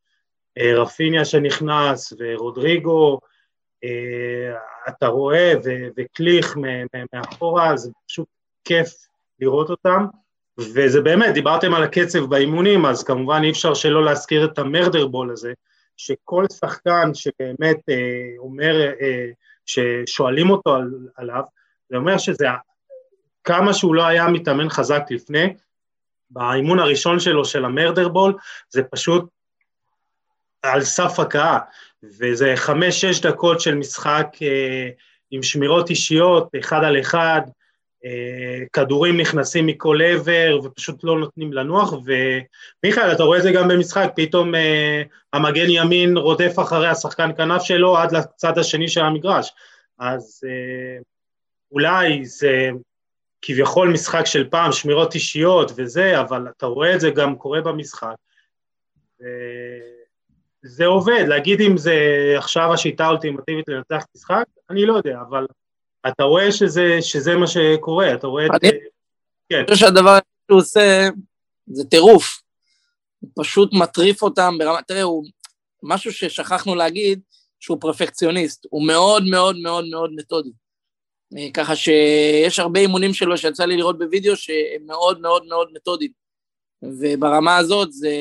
רפיניה 0.76 1.24
שנכנס 1.24 2.12
ורודריגו, 2.18 3.18
אתה 4.88 5.06
רואה, 5.06 5.52
וקליך 5.96 6.56
מאחורה, 7.12 7.76
זה 7.76 7.90
פשוט 8.06 8.28
כיף 8.64 8.88
לראות 9.40 9.70
אותם. 9.70 10.06
וזה 10.58 11.00
באמת, 11.00 11.34
דיברתם 11.34 11.74
על 11.74 11.82
הקצב 11.82 12.24
באימונים, 12.24 12.86
אז 12.86 13.04
כמובן 13.04 13.40
אי 13.44 13.50
אפשר 13.50 13.74
שלא 13.74 14.04
להזכיר 14.04 14.44
את 14.44 14.58
המרדר 14.58 15.06
בול 15.06 15.30
הזה, 15.30 15.52
שכל 15.96 16.44
שחקן 16.52 17.10
שבאמת 17.14 17.80
אה, 17.88 18.34
אומר, 18.38 18.90
אה, 19.00 19.30
ששואלים 19.66 20.50
אותו 20.50 20.74
על, 20.74 20.90
עליו, 21.16 21.42
זה 21.90 21.96
אומר 21.96 22.18
שזה, 22.18 22.46
כמה 23.44 23.74
שהוא 23.74 23.94
לא 23.94 24.06
היה 24.06 24.28
מתאמן 24.28 24.68
חזק 24.68 25.02
לפני, 25.10 25.54
באימון 26.30 26.78
הראשון 26.78 27.20
שלו, 27.20 27.44
של 27.44 27.64
המרדרבול, 27.64 28.34
זה 28.70 28.82
פשוט 28.82 29.24
על 30.62 30.84
סף 30.84 31.18
הכאה, 31.18 31.58
וזה 32.02 32.52
חמש-שש 32.56 33.20
דקות 33.20 33.60
של 33.60 33.74
משחק 33.74 34.26
אה, 34.42 34.88
עם 35.30 35.42
שמירות 35.42 35.90
אישיות, 35.90 36.48
אחד 36.60 36.84
על 36.84 37.00
אחד, 37.00 37.40
אה, 38.04 38.64
כדורים 38.72 39.20
נכנסים 39.20 39.66
מכל 39.66 39.98
עבר 40.02 40.58
ופשוט 40.64 41.04
לא 41.04 41.18
נותנים 41.18 41.52
לנוח, 41.52 41.92
ומיכאל, 41.92 43.12
אתה 43.12 43.22
רואה 43.22 43.38
את 43.38 43.42
זה 43.42 43.52
גם 43.52 43.68
במשחק, 43.68 44.12
פתאום 44.16 44.54
אה, 44.54 45.02
המגן 45.32 45.66
ימין 45.68 46.16
רודף 46.16 46.54
אחרי 46.58 46.88
השחקן 46.88 47.30
כנף 47.36 47.62
שלו 47.62 47.98
עד 47.98 48.12
לצד 48.12 48.58
השני 48.58 48.88
של 48.88 49.00
המגרש, 49.00 49.52
אז 49.98 50.40
אה, 50.46 51.02
אולי 51.72 52.24
זה 52.24 52.70
כביכול 53.42 53.88
משחק 53.88 54.26
של 54.26 54.48
פעם, 54.50 54.72
שמירות 54.72 55.14
אישיות 55.14 55.72
וזה, 55.76 56.20
אבל 56.20 56.46
אתה 56.56 56.66
רואה 56.66 56.94
את 56.94 57.00
זה 57.00 57.10
גם 57.10 57.36
קורה 57.36 57.60
במשחק. 57.60 58.14
זה 60.62 60.86
עובד, 60.86 61.24
להגיד 61.28 61.60
אם 61.60 61.76
זה 61.76 61.94
עכשיו 62.38 62.72
השיטה 62.72 63.04
האולטימטיבית 63.04 63.68
לנצח 63.68 64.04
משחק, 64.16 64.44
אני 64.70 64.86
לא 64.86 64.94
יודע, 64.94 65.18
אבל 65.28 65.46
אתה 66.08 66.22
רואה 66.22 66.52
שזה, 66.52 66.98
שזה 67.00 67.36
מה 67.36 67.46
שקורה, 67.46 68.14
אתה 68.14 68.26
רואה 68.26 68.46
את... 68.46 68.50
אני 68.62 68.70
כן. 69.48 69.64
חושב 69.70 69.86
שהדבר 69.86 70.18
שהוא 70.46 70.58
עושה 70.58 71.08
זה 71.66 71.84
טירוף. 71.84 72.42
הוא 73.20 73.30
פשוט 73.38 73.70
מטריף 73.72 74.22
אותם 74.22 74.54
ברמה... 74.58 74.82
תראה, 74.82 75.02
הוא... 75.02 75.24
משהו 75.82 76.12
ששכחנו 76.12 76.74
להגיד, 76.74 77.20
שהוא 77.60 77.78
פרפקציוניסט. 77.80 78.66
הוא 78.70 78.86
מאוד 78.86 79.24
מאוד 79.24 79.56
מאוד 79.56 79.84
מאוד 79.90 80.10
מתודי. 80.16 80.50
אה, 81.38 81.48
ככה 81.54 81.76
שיש 81.76 82.58
הרבה 82.58 82.80
אימונים 82.80 83.14
שלו 83.14 83.38
שיצא 83.38 83.64
לי 83.64 83.76
לראות 83.76 83.98
בווידאו 83.98 84.36
שהם 84.36 84.86
מאוד 84.86 85.20
מאוד 85.20 85.46
מאוד 85.46 85.68
מתודיים. 85.72 86.10
וברמה 86.82 87.56
הזאת 87.56 87.92
זה... 87.92 88.14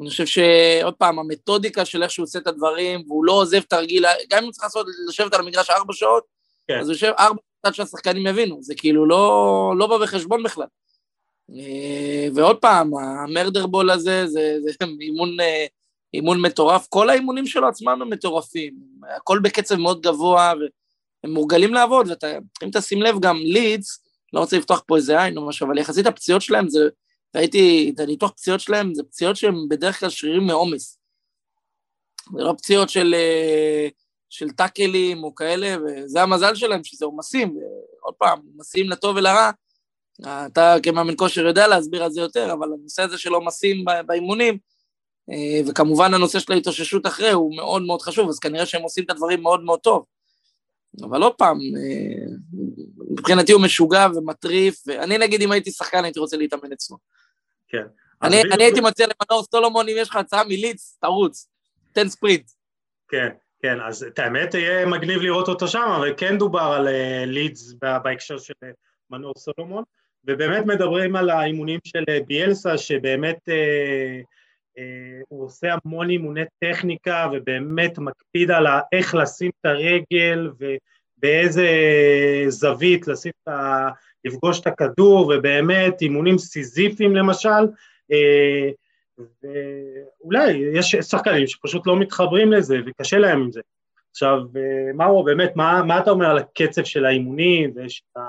אני 0.00 0.10
חושב 0.10 0.26
שעוד 0.26 0.94
פעם, 0.94 1.18
המתודיקה 1.18 1.84
של 1.84 2.02
איך 2.02 2.10
שהוא 2.10 2.24
עושה 2.24 2.38
את 2.38 2.46
הדברים, 2.46 3.04
והוא 3.06 3.24
לא 3.24 3.32
עוזב 3.32 3.60
תרגיל, 3.60 4.04
גם 4.30 4.38
אם 4.38 4.44
הוא 4.44 4.52
צריך 4.52 4.64
לעשות, 4.64 4.86
לשבת 5.08 5.34
על 5.34 5.40
המגרש 5.40 5.70
ארבע 5.70 5.92
שעות, 5.92 6.24
כן. 6.68 6.78
אז 6.80 6.88
הוא 6.88 6.94
יושב 6.94 7.12
ארבע 7.18 7.40
שעות 7.40 7.48
עד 7.62 7.74
שהשחקנים 7.74 8.26
יבינו, 8.26 8.58
זה 8.62 8.74
כאילו 8.74 9.06
לא, 9.06 9.74
לא 9.78 9.86
בא 9.86 9.98
בחשבון 9.98 10.42
בכלל. 10.42 10.66
אה, 11.50 12.28
ועוד 12.34 12.56
פעם, 12.56 12.90
המרדרבול 12.98 13.90
הזה, 13.90 14.26
זה, 14.26 14.56
זה 14.60 14.70
אימון, 15.00 15.40
אה, 15.40 15.66
אימון 16.14 16.40
מטורף, 16.40 16.86
כל 16.88 17.10
האימונים 17.10 17.46
שלו 17.46 17.68
עצמם 17.68 18.02
הם 18.02 18.10
מטורפים, 18.10 18.74
הכל 19.16 19.38
בקצב 19.38 19.76
מאוד 19.76 20.00
גבוה, 20.02 20.52
והם 21.24 21.34
מורגלים 21.34 21.74
לעבוד, 21.74 22.06
ואם 22.62 22.70
תשים 22.72 23.02
לב 23.02 23.20
גם 23.20 23.36
לידס, 23.36 24.04
לא 24.32 24.40
רוצה 24.40 24.58
לפתוח 24.58 24.82
פה 24.86 24.96
איזה 24.96 25.22
עין 25.22 25.36
או 25.36 25.48
משהו, 25.48 25.66
אבל 25.66 25.78
יחסית 25.78 26.06
הפציעות 26.06 26.42
שלהם 26.42 26.68
זה 26.68 26.88
ראיתי 27.36 27.92
את 27.94 28.00
הניתוח 28.00 28.30
פציעות 28.30 28.60
שלהם, 28.60 28.94
זה 28.94 29.02
פציעות 29.02 29.36
שהן 29.36 29.54
בדרך 29.68 30.00
כלל 30.00 30.08
שרירים 30.08 30.46
מעומס. 30.46 30.98
זה 32.36 32.42
לא 32.42 32.52
פציעות 32.58 32.88
של, 32.88 33.14
אה, 33.14 33.88
של 34.30 34.50
טאקלים 34.50 35.24
או 35.24 35.34
כאלה, 35.34 35.76
וזה 35.84 36.22
המזל 36.22 36.54
שלהם, 36.54 36.84
שזה 36.84 37.04
עומסים, 37.04 37.56
ועוד 37.56 38.14
פעם, 38.14 38.38
עומסים 38.52 38.90
לטוב 38.90 39.16
ולרע. 39.16 39.50
אתה 40.22 40.76
כמאמן 40.82 41.14
כושר 41.16 41.46
יודע 41.46 41.68
להסביר 41.68 42.04
על 42.04 42.10
זה 42.10 42.20
יותר, 42.20 42.52
אבל 42.52 42.68
הנושא 42.72 43.02
הזה 43.02 43.18
של 43.18 43.32
עומסים 43.34 43.84
באימונים, 44.06 44.58
אה, 45.30 45.60
וכמובן 45.66 46.14
הנושא 46.14 46.38
של 46.38 46.52
ההתאוששות 46.52 47.06
אחרי 47.06 47.30
הוא 47.30 47.56
מאוד 47.56 47.82
מאוד 47.82 48.02
חשוב, 48.02 48.28
אז 48.28 48.38
כנראה 48.38 48.66
שהם 48.66 48.82
עושים 48.82 49.04
את 49.04 49.10
הדברים 49.10 49.42
מאוד 49.42 49.64
מאוד 49.64 49.80
טוב. 49.80 50.04
אבל 51.02 51.22
עוד 51.22 51.34
פעם, 51.34 51.58
אה, 51.60 52.26
מבחינתי 53.10 53.52
הוא 53.52 53.62
משוגע 53.62 54.06
ומטריף, 54.14 54.82
ואני 54.86 55.18
נגיד 55.18 55.42
אם 55.42 55.52
הייתי 55.52 55.70
שחקן 55.70 56.04
הייתי 56.04 56.20
רוצה 56.20 56.36
להתאמן 56.36 56.72
אצלו. 56.72 56.96
כן. 57.68 57.84
אני, 58.22 58.42
אני 58.42 58.64
הייתי 58.64 58.80
מציע 58.80 59.06
למנור 59.06 59.44
סולומון, 59.50 59.88
אם 59.88 59.94
יש 59.98 60.08
לך 60.08 60.16
הצעה 60.16 60.44
מליץ, 60.44 60.98
תרוץ, 61.00 61.48
תן 61.92 62.08
ספרינט. 62.08 62.50
כן, 63.08 63.28
כן, 63.62 63.80
אז 63.80 64.02
את 64.02 64.18
האמת 64.18 64.54
יהיה 64.54 64.86
מגניב 64.86 65.20
לראות 65.20 65.48
אותו 65.48 65.68
שם, 65.68 66.00
וכן 66.06 66.38
דובר 66.38 66.60
על 66.76 66.88
uh, 66.88 66.90
לידס 67.26 67.74
בהקשר 68.04 68.38
של 68.38 68.54
uh, 68.64 68.68
מנור 69.10 69.32
סולומון, 69.36 69.84
ובאמת 70.24 70.66
מדברים 70.66 71.16
על 71.16 71.30
האימונים 71.30 71.80
של 71.84 72.04
ביאלסה, 72.26 72.78
שבאמת 72.78 73.38
uh, 73.48 74.24
הוא 75.28 75.44
עושה 75.44 75.74
המון 75.84 76.10
אימוני 76.10 76.42
טכניקה, 76.60 77.28
ובאמת 77.32 77.98
מקפיד 77.98 78.50
על 78.50 78.66
איך 78.92 79.14
לשים 79.14 79.50
את 79.60 79.66
הרגל, 79.66 80.50
ובאיזה 81.18 81.68
זווית 82.48 83.08
לשים 83.08 83.32
את 83.42 83.48
ה... 83.48 83.88
לפגוש 84.24 84.60
את 84.60 84.66
הכדור, 84.66 85.32
ובאמת 85.34 86.02
אימונים 86.02 86.38
סיזיפיים 86.38 87.16
למשל, 87.16 87.48
אה, 88.12 88.70
ואולי 89.42 90.52
יש 90.74 90.96
שחקנים 91.00 91.46
שפשוט 91.46 91.86
לא 91.86 91.98
מתחברים 91.98 92.52
לזה 92.52 92.76
וקשה 92.86 93.18
להם 93.18 93.42
עם 93.42 93.52
זה. 93.52 93.60
עכשיו, 94.10 94.38
אה, 94.56 94.92
מאור, 94.94 95.24
באמת, 95.24 95.56
מה, 95.56 95.82
מה 95.82 95.98
אתה 95.98 96.10
אומר 96.10 96.26
על 96.26 96.38
הקצב 96.38 96.84
של 96.84 97.04
האימונים 97.04 97.72
ויש 97.74 98.02
את 98.12 98.22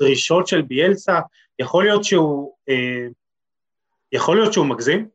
הדרישות 0.00 0.46
של 0.46 0.62
ביאלסה? 0.62 1.20
יכול 1.58 1.84
להיות 1.84 2.04
שהוא, 2.04 2.52
אה, 2.68 3.06
יכול 4.12 4.36
להיות 4.36 4.52
שהוא 4.52 4.66
מגזים? 4.66 5.08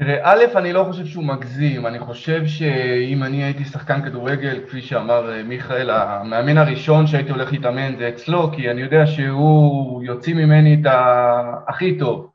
תראה, 0.00 0.20
א', 0.22 0.44
אני 0.56 0.72
לא 0.72 0.84
חושב 0.84 1.06
שהוא 1.06 1.24
מגזים, 1.24 1.86
אני 1.86 1.98
חושב 1.98 2.46
שאם 2.46 3.22
אני 3.22 3.44
הייתי 3.44 3.64
שחקן 3.64 4.02
כדורגל, 4.02 4.60
כפי 4.66 4.82
שאמר 4.82 5.32
אה, 5.32 5.42
מיכאל, 5.42 5.90
המאמן 5.90 6.58
הראשון 6.58 7.06
שהייתי 7.06 7.30
הולך 7.30 7.52
להתאמן 7.52 7.96
זה 7.96 8.08
אצלו, 8.08 8.52
כי 8.52 8.70
אני 8.70 8.80
יודע 8.80 9.06
שהוא 9.06 10.02
יוציא 10.02 10.34
ממני 10.34 10.74
את 10.74 10.92
הכי 11.68 11.98
טוב. 11.98 12.30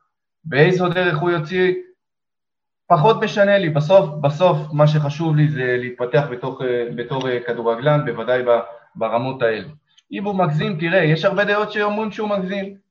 באיזו 0.45 0.89
דרך 0.89 1.17
הוא 1.17 1.31
יוציא, 1.31 1.73
פחות 2.87 3.23
משנה 3.23 3.57
לי, 3.57 3.69
בסוף, 3.69 4.09
בסוף 4.21 4.57
מה 4.73 4.87
שחשוב 4.87 5.35
לי 5.35 5.47
זה 5.47 5.77
להתפתח 5.79 6.27
בתוך, 6.31 6.61
אה, 6.61 6.85
בתור 6.95 7.29
אה, 7.29 7.39
כדורגלן, 7.47 8.05
בוודאי 8.05 8.43
ברמות 8.95 9.41
האלה. 9.41 9.67
אם 10.11 10.23
הוא 10.23 10.35
מגזים, 10.35 10.77
תראה, 10.79 11.03
יש 11.03 11.25
הרבה 11.25 11.45
דעות 11.45 11.71
שאומרים 11.71 12.11
שהוא 12.11 12.29
מגזים. 12.29 12.83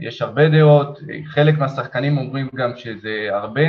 יש 0.00 0.22
הרבה 0.22 0.48
דעות, 0.48 0.98
חלק 1.24 1.58
מהשחקנים 1.58 2.18
אומרים 2.18 2.48
גם 2.54 2.76
שזה 2.76 3.28
הרבה, 3.30 3.62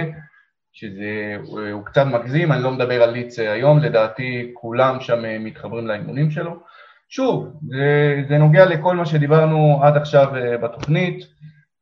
שזה 0.74 1.36
הוא 1.72 1.86
קצת 1.86 2.06
מגזים, 2.06 2.52
אני 2.52 2.64
לא 2.64 2.72
מדבר 2.72 3.04
על 3.04 3.10
ליץ 3.10 3.40
היום, 3.40 3.80
לדעתי 3.80 4.52
כולם 4.54 5.00
שם 5.00 5.44
מתחברים 5.44 5.88
לאימונים 5.88 6.32
שלו. 6.32 6.60
שוב, 7.10 7.54
זה, 7.68 8.22
זה 8.30 8.38
נוגע 8.38 8.66
לכל 8.66 8.96
מה 8.96 9.06
שדיברנו 9.06 9.80
עד 9.84 9.98
עכשיו 9.98 10.36
אה, 10.36 10.58
בתוכנית, 10.58 11.24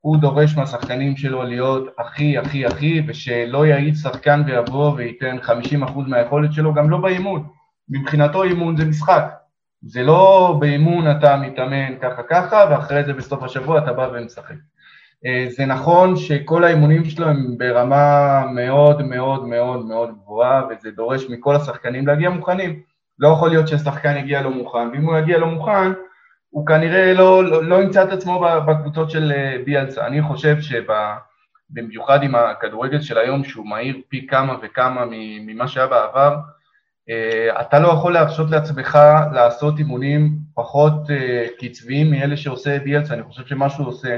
הוא 0.01 0.17
דורש 0.17 0.55
מהשחקנים 0.55 1.17
שלו 1.17 1.43
להיות 1.43 1.87
הכי 1.97 2.37
הכי 2.37 2.65
הכי, 2.65 3.01
ושלא 3.07 3.65
יעיד 3.65 3.95
שחקן 3.95 4.43
ויבוא 4.45 4.93
וייתן 4.95 5.37
50% 5.41 5.99
מהיכולת 6.07 6.53
שלו, 6.53 6.73
גם 6.73 6.89
לא 6.89 6.97
באימון. 6.97 7.47
מבחינתו 7.89 8.43
אימון 8.43 8.77
זה 8.77 8.85
משחק, 8.85 9.33
זה 9.81 10.03
לא 10.03 10.55
באימון 10.59 11.11
אתה 11.11 11.37
מתאמן 11.37 11.99
ככה 12.01 12.23
ככה, 12.23 12.65
ואחרי 12.69 13.03
זה 13.03 13.13
בסוף 13.13 13.43
השבוע 13.43 13.77
אתה 13.77 13.93
בא 13.93 14.09
ומשחק. 14.13 14.55
אה, 15.25 15.45
זה 15.49 15.65
נכון 15.65 16.15
שכל 16.15 16.63
האימונים 16.63 17.05
שלו 17.05 17.27
הם 17.27 17.57
ברמה 17.57 18.43
מאוד 18.55 19.01
מאוד 19.01 19.47
מאוד 19.47 19.85
מאוד 19.85 20.09
גבוהה, 20.23 20.63
וזה 20.69 20.91
דורש 20.91 21.29
מכל 21.29 21.55
השחקנים 21.55 22.07
להגיע 22.07 22.29
מוכנים. 22.29 22.81
לא 23.19 23.27
יכול 23.27 23.49
להיות 23.49 23.67
ששחקן 23.67 24.17
יגיע 24.17 24.41
לא 24.41 24.51
מוכן, 24.51 24.87
ואם 24.93 25.05
הוא 25.05 25.17
יגיע 25.17 25.37
לא 25.37 25.47
מוכן, 25.47 25.91
הוא 26.49 26.65
כנראה 26.65 27.13
לא, 27.13 27.43
לא, 27.43 27.63
לא 27.63 27.81
ימצא 27.81 28.03
את 28.03 28.09
עצמו 28.09 28.45
בקבוצות 28.67 29.09
של 29.09 29.31
אה, 29.35 29.57
ביאלסה. 29.65 30.07
אני 30.07 30.21
חושב 30.21 30.57
שבמיוחד 30.61 32.23
עם 32.23 32.35
הכדורגל 32.35 33.01
של 33.01 33.17
היום, 33.17 33.43
שהוא 33.43 33.67
מהיר 33.67 34.01
פי 34.09 34.27
כמה 34.27 34.55
וכמה 34.61 35.05
ממה 35.45 35.67
שהיה 35.67 35.87
בעבר, 35.87 36.35
אתה 37.61 37.79
לא 37.79 37.87
יכול 37.87 38.13
להרשות 38.13 38.51
לעצמך 38.51 38.99
לעשות 39.33 39.79
אימונים 39.79 40.37
פחות 40.53 41.09
אה, 41.09 41.45
קצביים 41.59 42.11
מאלה 42.11 42.37
שעושה 42.37 42.79
ביאלצה, 42.79 43.13
אני 43.13 43.23
חושב 43.23 43.45
שמה 43.45 43.69
שהוא 43.69 43.87
עושה, 43.87 44.17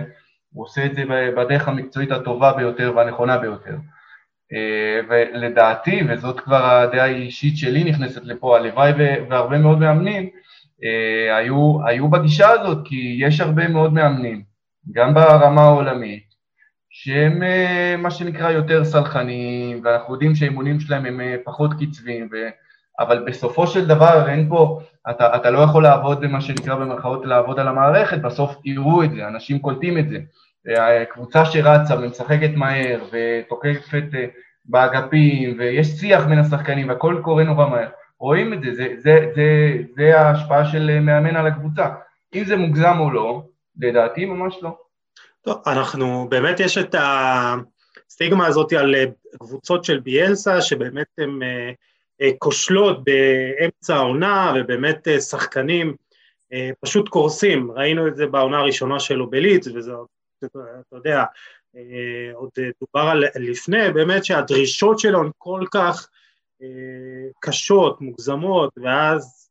הוא 0.54 0.64
עושה 0.64 0.86
את 0.86 0.96
זה 0.96 1.04
בדרך 1.38 1.68
המקצועית 1.68 2.12
הטובה 2.12 2.54
ביותר 2.54 2.94
והנכונה 2.96 3.38
ביותר. 3.38 3.76
אה, 4.54 5.00
ולדעתי, 5.10 6.02
וזאת 6.10 6.39
כבר 6.39 6.66
הדעה 6.66 7.06
האישית 7.06 7.58
שלי 7.58 7.84
נכנסת 7.84 8.24
לפה, 8.24 8.58
הלוואי 8.58 8.92
והרבה 9.30 9.58
מאוד 9.58 9.80
מאמנים 9.80 10.30
היו, 11.38 11.78
היו 11.86 12.10
בגישה 12.10 12.50
הזאת, 12.50 12.78
כי 12.88 13.18
יש 13.20 13.42
הרבה 13.42 13.68
מאוד 13.68 13.94
מאמנים, 13.94 14.44
גם 14.92 15.14
ברמה 15.14 15.62
העולמית, 15.62 16.24
שהם 16.89 17.42
מה 17.98 18.12
שנקרא 18.12 18.52
יותר 18.52 18.84
סלחניים, 18.84 19.82
ואנחנו 19.84 20.14
יודעים 20.14 20.36
שהאימונים 20.36 20.80
שלהם 20.80 21.06
הם 21.06 21.22
פחות 21.44 21.72
קצביים, 21.80 22.30
אבל 23.02 23.24
בסופו 23.26 23.68
של 23.68 23.88
דבר 23.88 24.30
אין 24.30 24.49
פה, 24.49 24.80
אתה, 25.10 25.36
אתה 25.36 25.49
לא 25.49 25.60
יכול 25.60 25.84
לעבוד 25.84 26.22
במה 26.22 26.41
שנקרא 26.41 26.76
במרכאות 26.76 27.26
לעבוד 27.26 27.60
על 27.60 27.68
המערכת, 27.68 28.18
בסוף 28.22 28.56
יראו 28.66 29.04
את 29.04 29.12
זה, 29.12 29.28
אנשים 29.28 29.60
קולטים 29.60 29.97
את 29.97 30.10
זה. 30.10 30.18
קבוצה 31.10 31.45
שרצה 31.45 31.99
ומשחקת 31.99 32.49
מהר 32.56 32.99
ותוקפת 33.12 34.04
אה, 34.14 34.26
באגפים 34.66 35.56
ויש 35.60 35.88
שיח 35.88 36.26
בין 36.26 36.39
השחקנים 36.39 36.89
והכל 36.89 37.20
קורה 37.24 37.43
נורא 37.43 37.68
מהר. 37.68 37.88
רואים 38.20 38.54
את 38.54 38.62
זה, 38.62 38.74
זה, 38.74 38.88
זה, 38.97 39.32
זה, 39.36 39.78
זה 39.95 40.20
ההשפעה 40.20 40.66
של 40.66 40.99
מאמן 40.99 41.36
על 41.36 41.47
הקבוצה. 41.47 41.89
אם 42.36 42.43
זה 42.45 42.58
מוגזם 42.58 42.99
או 42.99 43.12
לא, 43.12 43.43
לדעתי 43.80 44.26
ממש 44.26 44.60
לא. 44.62 44.78
טוב, 45.41 45.62
אנחנו, 45.68 46.28
באמת 46.30 46.60
יש 46.60 46.78
את 46.78 46.95
הסטיגמה 48.08 48.47
הזאת 48.47 48.74
על 48.74 48.95
קבוצות 49.39 49.84
של 49.84 49.99
ביאלסה, 49.99 50.62
שבאמת 50.62 51.08
הן 51.18 51.39
כושלות 52.39 53.03
באמצע 53.03 53.95
העונה, 53.95 54.53
ובאמת 54.55 55.07
שחקנים 55.30 55.95
פשוט 56.80 57.09
קורסים. 57.09 57.72
ראינו 57.72 58.07
את 58.07 58.15
זה 58.15 58.28
בעונה 58.28 58.59
הראשונה 58.59 58.99
שלו 58.99 59.30
בליץ, 59.30 59.67
וזה, 59.67 59.91
אתה 60.45 60.95
יודע, 60.95 61.24
אה, 61.76 62.32
עוד 62.34 62.49
דובר 62.82 63.09
על 63.09 63.24
לפני, 63.36 63.91
באמת 63.93 64.26
שהדרישות 64.26 64.99
שלו 64.99 65.19
הן 65.19 65.30
כל 65.38 65.65
כך 65.72 66.09
אה, 66.61 66.67
קשות, 67.39 68.01
מוגזמות, 68.01 68.74
ואז 68.78 69.49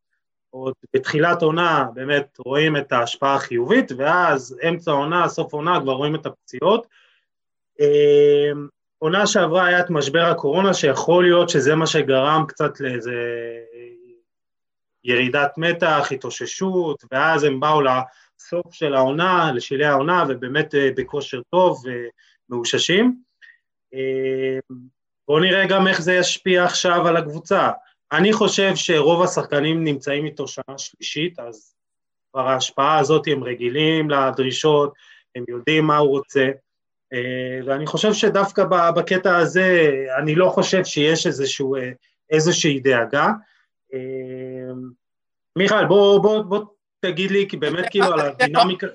עוד 0.51 0.75
בתחילת 0.95 1.43
עונה 1.43 1.87
באמת 1.95 2.37
רואים 2.39 2.77
את 2.77 2.93
ההשפעה 2.93 3.35
החיובית, 3.35 3.93
ואז 3.97 4.59
אמצע 4.69 4.91
עונה, 4.91 5.29
סוף 5.29 5.53
עונה, 5.53 5.81
כבר 5.81 5.93
רואים 5.93 6.15
את 6.15 6.27
הפציעות. 6.27 6.87
אה, 9.03 9.07
עונה 9.09 9.27
שעברה 9.27 9.67
היה 9.67 9.81
את 9.81 9.91
משבר 9.91 10.25
הקורונה, 10.25 10.75
שיכול 10.75 11.25
להיות 11.25 11.49
שזה 11.49 11.75
מה 11.75 11.87
שגרם 11.87 12.45
קצת 12.49 12.81
לאיזה 12.81 13.13
ירידת 15.05 15.59
מתח, 15.59 16.09
התאוששות, 16.11 17.05
ואז 17.13 17.45
הם 17.45 17.61
באו 17.61 17.81
לסוף 17.83 18.75
של 18.75 18.95
העונה, 18.95 19.53
לשלהי 19.55 19.87
העונה, 19.87 20.25
ובאמת 20.29 20.75
אה, 20.75 20.89
בכושר 20.97 21.41
טוב 21.51 21.83
ומאוששים. 22.51 23.23
אה, 23.95 24.77
בואו 25.29 25.41
נראה 25.41 25.67
גם 25.67 25.89
איך 25.89 26.01
זה 26.01 26.15
ישפיע 26.15 26.65
עכשיו 26.65 27.09
על 27.09 27.17
הקבוצה. 27.17 27.71
אני 28.13 28.33
חושב 28.33 28.73
שרוב 28.75 29.23
השחקנים 29.23 29.85
נמצאים 29.85 30.27
איתו 30.27 30.49
שנה 30.49 30.79
שלישית, 30.79 31.39
אז 31.39 31.75
כבר 32.33 32.49
ההשפעה 32.49 32.99
הזאת, 32.99 33.27
הם 33.27 33.45
רגילים 33.45 34.11
לדרישות, 34.11 34.93
הם 35.35 35.45
יודעים 35.49 35.85
מה 35.85 35.97
הוא 35.97 36.11
רוצה, 36.11 36.41
אה, 36.41 36.51
ואני 37.67 37.87
חושב 37.87 38.13
שדווקא 38.13 38.65
בקטע 38.97 39.37
הזה, 39.37 39.91
אני 40.23 40.35
לא 40.35 40.49
חושב 40.49 40.85
שיש 40.85 41.27
איזשהו, 41.27 41.75
איזושהי 42.31 42.81
דאגה. 42.81 43.29
מיכאל, 45.59 45.87
בוא, 45.87 46.19
בוא, 46.19 46.43
בוא 46.43 46.65
תגיד 47.01 47.31
לי, 47.31 47.47
כי 47.49 47.57
באמת 47.57 47.85
כאילו 47.91 48.07
על 48.07 48.21
הדינמיקה... 48.21 48.87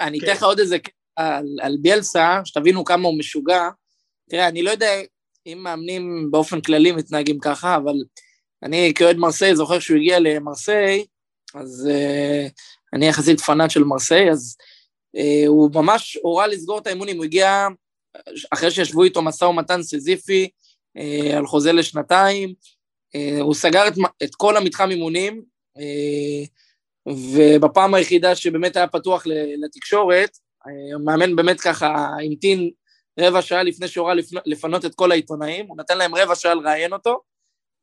אני 0.00 0.18
אתן 0.18 0.32
לך 0.32 0.42
עוד 0.42 0.58
איזה 0.58 0.78
קטע 0.78 0.94
על 1.62 1.76
ביאלסה, 1.82 2.40
שתבינו 2.44 2.84
כמה 2.84 3.08
הוא 3.08 3.18
משוגע. 3.18 3.68
תראה, 4.30 4.48
אני 4.48 4.62
לא 4.62 4.70
יודע 4.70 4.90
אם 5.46 5.58
מאמנים 5.62 6.28
באופן 6.30 6.60
כללי 6.60 6.92
מתנהגים 6.92 7.38
ככה, 7.38 7.76
אבל 7.76 7.94
אני 8.62 8.92
כאוהד 8.94 9.16
מרסיי 9.16 9.56
זוכר 9.56 9.78
שהוא 9.78 9.96
הגיע 9.96 10.20
למרסיי, 10.20 11.04
אז 11.54 11.88
uh, 11.90 12.50
אני 12.92 13.06
יחסית 13.06 13.40
פנאט 13.40 13.70
של 13.70 13.84
מרסיי, 13.84 14.30
אז 14.30 14.56
הוא 15.46 15.70
ממש 15.74 16.18
הורה 16.22 16.46
לסגור 16.46 16.78
את 16.78 16.86
האימונים, 16.86 17.16
הוא 17.16 17.24
הגיע 17.24 17.68
אחרי 18.50 18.70
שישבו 18.70 19.04
איתו 19.04 19.22
משא 19.22 19.44
ומתן 19.44 19.82
סזיפי 19.82 20.48
uh, 20.98 21.36
על 21.36 21.46
חוזה 21.46 21.72
לשנתיים, 21.72 22.54
uh, 23.16 23.42
הוא 23.42 23.54
סגר 23.54 23.88
את, 23.88 23.94
את 24.22 24.34
כל 24.34 24.56
המתחם 24.56 24.90
אימונים, 24.90 25.42
אה, 25.78 26.44
ובפעם 27.06 27.94
היחידה 27.94 28.34
שבאמת 28.34 28.76
היה 28.76 28.86
פתוח 28.86 29.26
לתקשורת, 29.56 30.38
המאמן 30.94 31.30
אה, 31.30 31.36
באמת 31.36 31.60
ככה 31.60 32.06
המתין 32.20 32.70
רבע 33.20 33.42
שעה 33.42 33.62
לפני 33.62 33.88
שהורה 33.88 34.14
לפנות 34.46 34.84
את 34.84 34.94
כל 34.94 35.12
העיתונאים, 35.12 35.66
הוא 35.66 35.76
נתן 35.76 35.98
להם 35.98 36.14
רבע 36.14 36.34
שעה 36.34 36.54
לראיין 36.54 36.92
אותו, 36.92 37.20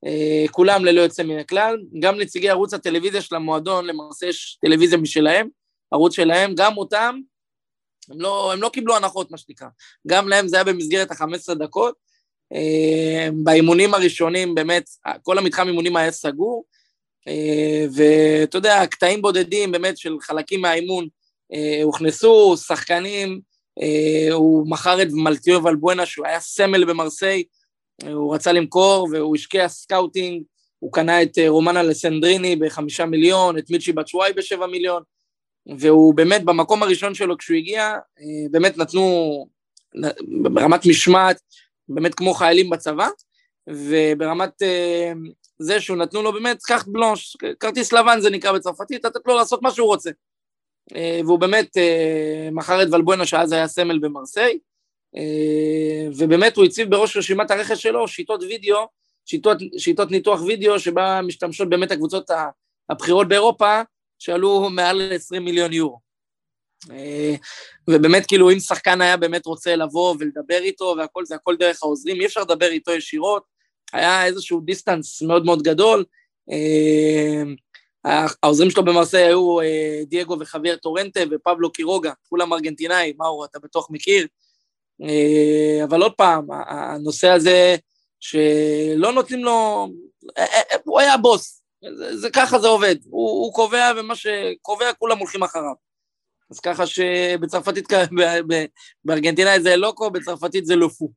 אה, 0.06 0.46
כולם 0.52 0.86
ללא 0.86 1.02
יוצא 1.02 1.24
מן 1.24 1.40
הכלל, 1.40 1.78
גם 2.00 2.20
נציגי 2.20 2.50
ערוץ 2.50 2.74
הטלוויזיה 2.74 3.22
של 3.22 3.36
המועדון, 3.36 3.86
למעשה 3.86 4.26
יש 4.26 4.58
טלוויזיה 4.62 4.98
משלהם, 4.98 5.48
ערוץ 5.92 6.16
שלהם, 6.16 6.56
גם 6.56 6.78
אותם, 6.78 7.20
הם 8.10 8.22
לא, 8.22 8.54
הם 8.54 8.62
לא 8.62 8.70
קיבלו 8.70 8.96
הנחות, 8.96 9.32
מה 9.32 9.38
שנקרא. 9.38 9.68
גם 10.08 10.28
להם 10.28 10.48
זה 10.48 10.56
היה 10.56 10.64
במסגרת 10.64 11.12
ה-15 11.12 11.54
דקות. 11.54 11.96
באימונים 13.34 13.94
הראשונים, 13.94 14.56
באמת, 14.56 14.90
כל 15.24 15.38
המתחם 15.38 15.68
אימונים 15.68 15.96
היה 15.96 16.12
סגור, 16.12 16.66
אה, 17.28 17.86
ואתה 17.96 18.58
יודע, 18.58 18.88
קטעים 18.88 19.22
בודדים 19.22 19.72
באמת 19.72 19.98
של 19.98 20.18
חלקים 20.22 20.62
מהאימון 20.62 21.08
אה, 21.54 21.80
הוכנסו, 21.84 22.58
שחקנים, 22.58 23.42
אה, 23.82 24.34
הוא 24.34 24.70
מכר 24.70 25.02
את 25.02 25.08
מתיו 25.12 25.64
ולבואנה, 25.64 26.06
שהוא 26.06 26.26
היה 26.26 26.40
סמל 26.40 26.86
במרסיי, 26.86 27.44
הוא 28.14 28.36
רצה 28.36 28.52
למכור 28.52 29.08
והוא 29.12 29.36
השקיע 29.36 29.70
scouting, 29.70 30.44
הוא 30.80 30.94
קנה 30.94 31.22
את 31.22 31.38
רומן 31.48 31.84
אלסנדריני 31.84 32.56
בחמישה 32.56 33.06
מיליון, 33.06 33.58
את 33.58 33.70
מישי 33.70 33.92
בטשואי 33.92 34.34
בשבע 34.34 34.68
מיליון, 34.68 35.04
והוא 35.80 36.16
באמת 36.16 36.44
במקום 36.44 36.84
הראשון 36.84 37.14
שלו 37.14 37.38
כשהוא 37.38 37.58
הגיע, 37.58 37.94
באמת 38.52 38.78
נתנו 38.78 39.48
ברמת 40.54 40.86
משמעת, 40.86 41.42
באמת 41.90 42.16
כמו 42.16 42.34
חיילים 42.34 42.70
בצבא, 42.70 43.08
וברמת 43.68 44.62
זה 45.60 45.82
שהוא 45.82 45.98
נתנו 45.98 46.22
לו 46.22 46.34
באמת, 46.34 46.64
קח 46.64 46.86
בלונש, 46.88 47.38
כרטיס 47.60 47.94
לבן 47.94 48.20
זה 48.22 48.30
נקרא 48.30 48.52
בצרפתית, 48.52 49.06
לתת 49.06 49.28
לו 49.28 49.36
לעשות 49.36 49.62
מה 49.62 49.72
שהוא 49.72 49.88
רוצה. 49.88 50.12
אה, 50.96 51.22
והוא 51.26 51.40
באמת 51.40 51.78
אה, 51.78 52.50
מכר 52.52 52.84
את 52.84 52.88
ולבואנה 52.92 53.26
שאז 53.26 53.52
היה 53.52 53.68
סמל 53.68 54.00
במרסיי, 54.00 54.60
אה, 55.16 56.08
ובאמת 56.18 56.58
הוא 56.58 56.66
הציב 56.66 56.90
בראש 56.90 57.18
רשימת 57.18 57.52
הרכש 57.52 57.82
שלו 57.82 58.08
שיטות 58.08 58.44
וידאו, 58.44 58.88
שיטות, 59.26 59.58
שיטות 59.78 60.12
ניתוח 60.12 60.42
וידאו 60.42 60.80
שבה 60.80 61.22
משתמשות 61.22 61.70
באמת 61.70 61.92
הקבוצות 61.92 62.32
הבכירות 62.90 63.28
באירופה, 63.28 63.82
שעלו 64.22 64.70
מעל 64.70 65.12
20 65.14 65.46
מיליון 65.46 65.74
יורו. 65.74 66.00
ובאמת 67.90 68.26
כאילו 68.26 68.52
אם 68.52 68.60
שחקן 68.60 69.02
היה 69.02 69.18
באמת 69.18 69.46
רוצה 69.46 69.76
לבוא 69.76 70.16
ולדבר 70.20 70.60
איתו 70.62 70.96
והכל 70.98 71.26
זה 71.26 71.36
הכל 71.36 71.56
דרך 71.56 71.84
העוזרים, 71.84 72.22
אי 72.22 72.26
אפשר 72.26 72.42
לדבר 72.42 72.66
איתו 72.72 72.92
ישירות, 72.92 73.44
היה 73.94 74.26
איזשהו 74.26 74.62
distance 74.62 75.22
מאוד 75.22 75.46
מאוד 75.46 75.62
גדול. 75.62 76.06
אה, 76.52 77.44
העוזרים 78.44 78.70
שלו 78.70 78.86
במרסיי 78.86 79.24
היו 79.24 79.62
אה, 79.62 80.02
דייגו 80.08 80.38
וחביר 80.40 80.76
טורנטה 80.76 81.20
ופבלו 81.32 81.72
קירוגה, 81.72 82.12
כולם 82.30 82.54
ארגנטינאים, 82.54 83.16
מאור, 83.18 83.46
אתה 83.46 83.60
בטוח 83.60 83.88
מכיר. 83.92 84.28
אה, 85.04 85.84
אבל 85.84 86.02
עוד 86.02 86.14
פעם, 86.14 86.48
הנושא 86.68 87.30
הזה 87.30 87.76
שלא 88.20 89.14
נותנים 89.14 89.44
לו, 89.44 89.88
הוא 90.84 91.00
היה 91.00 91.18
בוס, 91.18 91.61
זה, 91.98 92.18
זה 92.18 92.30
ככה 92.30 92.60
זה 92.60 92.68
עובד, 92.68 92.96
הוא, 93.06 93.30
הוא 93.30 93.54
קובע 93.54 93.92
ומה 93.98 94.16
שקובע 94.16 94.94
כולם 95.00 95.18
הולכים 95.18 95.44
אחריו. 95.44 95.74
אז 96.52 96.60
ככה 96.60 96.88
שבצרפתית, 96.88 97.88
בארגנטינאי 99.06 99.62
זה 99.62 99.76
לוקו, 99.76 100.12
בצרפתית 100.12 100.66
זה 100.66 100.76
לופו. 100.76 101.10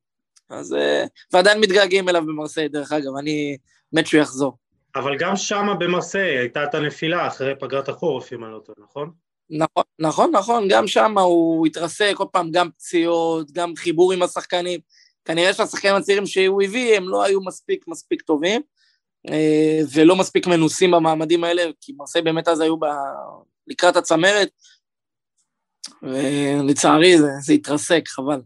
אז... 0.50 0.74
אה, 0.74 1.04
ועדיין 1.32 1.60
מתגעגעים 1.60 2.08
אליו 2.08 2.22
במרסיי, 2.26 2.68
דרך 2.68 2.92
אגב, 2.92 3.16
אני 3.18 3.56
מת 3.92 4.06
שהוא 4.06 4.20
יחזור. 4.20 4.56
אבל 4.96 5.18
גם 5.18 5.36
שם 5.36 5.66
במרסיי 5.78 6.38
הייתה 6.38 6.64
את 6.64 6.74
הנפילה 6.74 7.26
אחרי 7.26 7.52
פגרת 7.60 7.88
החורף, 7.88 8.32
אם 8.32 8.44
אני 8.44 8.52
לא 8.52 8.58
טועה, 8.58 8.78
נכון? 8.82 9.10
נכון, 9.50 9.84
נכון, 9.98 10.30
נכון, 10.30 10.68
גם 10.68 10.86
שם 10.86 11.18
הוא 11.18 11.66
התרסק, 11.66 12.12
כל 12.14 12.24
פעם 12.32 12.50
גם 12.50 12.70
פציעות, 12.70 13.50
גם 13.52 13.76
חיבור 13.76 14.12
עם 14.12 14.22
השחקנים. 14.22 14.80
כנראה 15.24 15.52
שהשחקנים 15.52 15.94
הצעירים 15.94 16.26
שהוא 16.26 16.62
הביא, 16.62 16.96
הם 16.96 17.08
לא 17.08 17.22
היו 17.22 17.40
מספיק 17.40 17.84
מספיק 17.88 18.22
טובים, 18.22 18.62
ולא 19.94 20.16
מספיק 20.16 20.46
מנוסים 20.46 20.90
במעמדים 20.90 21.44
האלה, 21.44 21.62
כי 21.80 21.92
מרסיי 21.96 22.22
באמת 22.22 22.48
אז 22.48 22.60
היו 22.60 22.76
ב... 22.76 22.84
לקראת 23.66 23.96
הצמרת, 23.96 24.48
ולצערי 26.02 27.18
זה, 27.18 27.28
זה 27.40 27.52
התרסק, 27.52 28.08
חבל. 28.08 28.40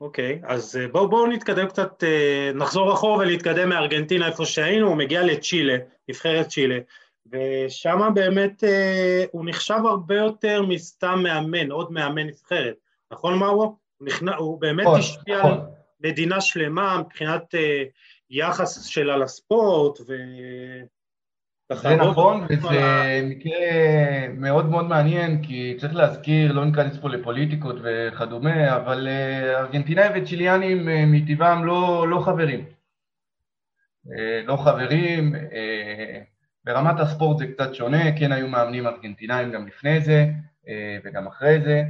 אוקיי, 0.00 0.40
אז 0.44 0.76
אה, 0.76 0.88
בואו 0.88 1.08
בוא 1.08 1.28
נתקדם 1.28 1.66
קצת, 1.66 2.04
אה, 2.04 2.50
נחזור 2.54 2.92
אחורה 2.92 3.18
ולהתקדם 3.18 3.68
מארגנטינה 3.68 4.26
איפה 4.26 4.44
שהיינו, 4.44 4.88
הוא 4.88 4.96
מגיע 4.96 5.22
לצ'ילה, 5.22 5.76
נבחרת 6.08 6.48
צ'ילה, 6.48 6.78
ושם 7.32 8.10
באמת 8.14 8.64
אה, 8.64 9.24
הוא 9.30 9.44
נחשב 9.46 9.80
הרבה 9.84 10.16
יותר 10.16 10.62
מסתם 10.62 11.20
מאמן, 11.22 11.70
עוד 11.70 11.92
מאמן 11.92 12.26
נבחרת, 12.26 12.74
נכון 13.12 13.38
מאוו? 13.38 13.62
הוא, 13.62 13.76
נכנע, 14.08 14.36
הוא 14.36 14.60
באמת 14.60 14.86
נכון, 14.86 14.98
השפיע 14.98 15.38
נכון. 15.38 15.52
על 15.52 15.60
מדינה 16.00 16.40
שלמה 16.40 16.98
מבחינת 16.98 17.54
יחס 18.30 18.84
שלה 18.84 19.16
לספורט, 19.16 20.00
ו... 20.00 20.12
זה 21.72 21.96
נכון, 21.96 22.46
וזה 22.50 23.20
מקרה 23.24 23.58
מאוד 24.34 24.66
מאוד 24.68 24.84
מעניין, 24.84 25.42
כי 25.42 25.76
צריך 25.80 25.94
להזכיר, 25.94 26.52
לא 26.52 26.64
ניכנס 26.64 26.98
פה 26.98 27.08
לפוליטיקות 27.08 27.76
וכדומה, 27.82 28.76
אבל 28.76 29.08
אה, 29.08 29.60
ארגנטינאים 29.60 30.12
וצ'יליאנים 30.14 30.88
אה, 30.88 31.04
מטבעם 31.06 31.64
לא, 31.64 32.08
לא 32.08 32.20
חברים. 32.20 32.64
אה, 34.12 34.42
לא 34.44 34.56
חברים, 34.56 35.34
ברמת 36.64 37.00
הספורט 37.00 37.38
זה 37.38 37.46
קצת 37.46 37.74
שונה, 37.74 38.18
כן 38.18 38.32
היו 38.32 38.48
מאמנים 38.48 38.86
ארגנטינאים 38.86 39.52
גם 39.52 39.66
לפני 39.66 40.00
זה 40.00 40.26
וגם 41.04 41.26
אחרי 41.26 41.60
זה, 41.60 41.82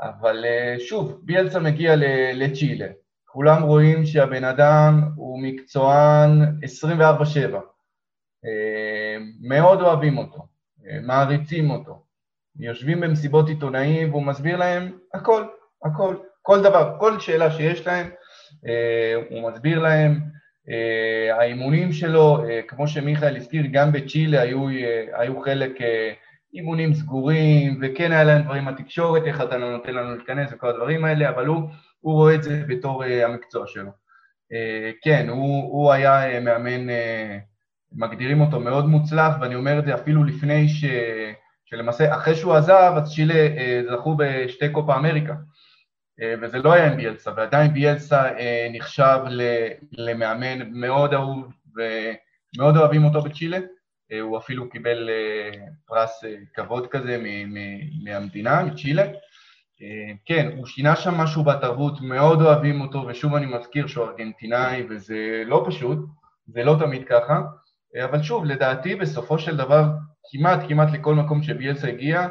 אבל 0.00 0.44
שוב, 0.78 1.20
ביאלסה 1.24 1.60
מגיע 1.60 1.94
לצ'ילה. 2.34 2.86
כולם 3.30 3.62
רואים 3.62 4.06
שהבן 4.06 4.44
אדם 4.44 5.02
הוא 5.16 5.42
מקצוען 5.42 6.58
24-7. 7.52 7.56
מאוד 9.40 9.80
אוהבים 9.80 10.18
אותו, 10.18 10.46
מעריצים 11.02 11.70
אותו. 11.70 12.02
יושבים 12.58 13.00
במסיבות 13.00 13.48
עיתונאים 13.48 14.10
והוא 14.10 14.22
מסביר 14.22 14.56
להם 14.56 14.98
הכל, 15.14 15.44
הכל, 15.84 16.16
כל 16.42 16.62
דבר, 16.62 16.96
כל 17.00 17.20
שאלה 17.20 17.50
שיש 17.50 17.86
להם, 17.86 18.10
הוא 19.30 19.50
מסביר 19.50 19.78
להם. 19.78 20.20
האימונים 21.32 21.92
שלו, 21.92 22.38
כמו 22.68 22.88
שמיכאל 22.88 23.36
הזכיר, 23.36 23.64
גם 23.72 23.92
בצ'ילה 23.92 24.40
היו, 24.40 24.68
היו 25.12 25.40
חלק 25.40 25.72
אימונים 26.54 26.94
סגורים, 26.94 27.80
וכן 27.82 28.12
היה 28.12 28.24
להם 28.24 28.42
דברים 28.42 28.64
בתקשורת, 28.64 29.22
איך 29.24 29.40
אתה 29.40 29.56
לא 29.58 29.72
נותן 29.72 29.94
לנו 29.94 30.16
להיכנס 30.16 30.52
וכל 30.52 30.68
הדברים 30.68 31.04
האלה, 31.04 31.28
אבל 31.28 31.46
הוא, 31.46 31.62
הוא 32.00 32.14
רואה 32.14 32.34
את 32.34 32.42
זה 32.42 32.62
בתור 32.68 33.04
uh, 33.04 33.06
המקצוע 33.06 33.66
שלו. 33.66 33.90
Uh, 33.90 34.96
כן, 35.02 35.28
הוא, 35.28 35.62
הוא 35.72 35.92
היה 35.92 36.38
uh, 36.38 36.40
מאמן, 36.40 36.88
uh, 36.88 36.92
מגדירים 37.92 38.40
אותו 38.40 38.60
מאוד 38.60 38.86
מוצלח, 38.86 39.34
ואני 39.40 39.54
אומר 39.54 39.78
את 39.78 39.84
זה 39.84 39.94
אפילו 39.94 40.24
לפני 40.24 40.68
ש... 40.68 40.84
שלמעשה, 41.64 42.16
אחרי 42.16 42.34
שהוא 42.34 42.54
עזב, 42.54 42.92
אז 42.96 43.14
צ'ילה 43.14 43.34
uh, 43.34 43.92
זכו 43.92 44.16
בשתי 44.18 44.68
קופה 44.68 44.96
אמריקה. 44.96 45.34
וזה 46.42 46.58
לא 46.58 46.72
היה 46.72 46.86
עם 46.86 46.96
ביאלסה, 46.96 47.30
ועדיין 47.36 47.74
ביאלסה 47.74 48.22
נחשב 48.72 49.18
למאמן 49.92 50.70
מאוד 50.70 51.14
אהוב 51.14 51.52
ומאוד 51.76 52.76
אוהבים 52.76 53.04
אותו 53.04 53.22
בצ'ילה. 53.22 53.58
הוא 54.22 54.38
אפילו 54.38 54.70
קיבל 54.70 55.10
פרס 55.86 56.24
כבוד 56.54 56.86
כזה 56.86 57.22
מהמדינה, 58.04 58.62
מצ'ילה. 58.62 59.02
כן, 60.24 60.50
הוא 60.56 60.66
שינה 60.66 60.96
שם 60.96 61.14
משהו 61.14 61.44
בתרבות, 61.44 62.00
מאוד 62.00 62.42
אוהבים 62.42 62.80
אותו, 62.80 63.04
ושוב 63.08 63.34
אני 63.34 63.46
מזכיר 63.46 63.86
שהוא 63.86 64.04
ארגנטינאי, 64.04 64.86
וזה 64.90 65.42
לא 65.46 65.64
פשוט, 65.66 65.98
זה 66.46 66.64
לא 66.64 66.76
תמיד 66.80 67.08
ככה, 67.08 67.40
אבל 68.04 68.22
שוב, 68.22 68.44
לדעתי 68.44 68.94
בסופו 68.94 69.38
של 69.38 69.56
דבר, 69.56 69.84
כמעט 70.30 70.58
כמעט 70.68 70.88
לכל 70.92 71.14
מקום 71.14 71.42
שביאלסה 71.42 71.88
הגיע, 71.88 72.28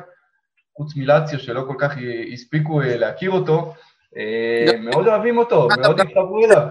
חוץ 0.77 0.95
מלאציו 0.95 1.39
שלא 1.39 1.63
כל 1.67 1.75
כך 1.79 1.93
הספיקו 2.33 2.79
להכיר 2.83 3.31
אותו, 3.31 3.73
מאוד 4.79 5.07
אוהבים 5.07 5.37
אותו, 5.37 5.67
מאוד 5.81 5.99
התחברו 5.99 6.45
אליו. 6.45 6.67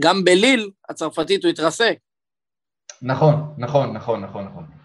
גם 0.00 0.24
בליל 0.24 0.70
הצרפתית 0.88 1.44
הוא 1.44 1.50
התרסק. 1.50 1.98
נכון, 3.02 3.54
נכון, 3.58 3.92
נכון, 3.92 4.20
נכון, 4.20 4.44
נכון. 4.44 4.81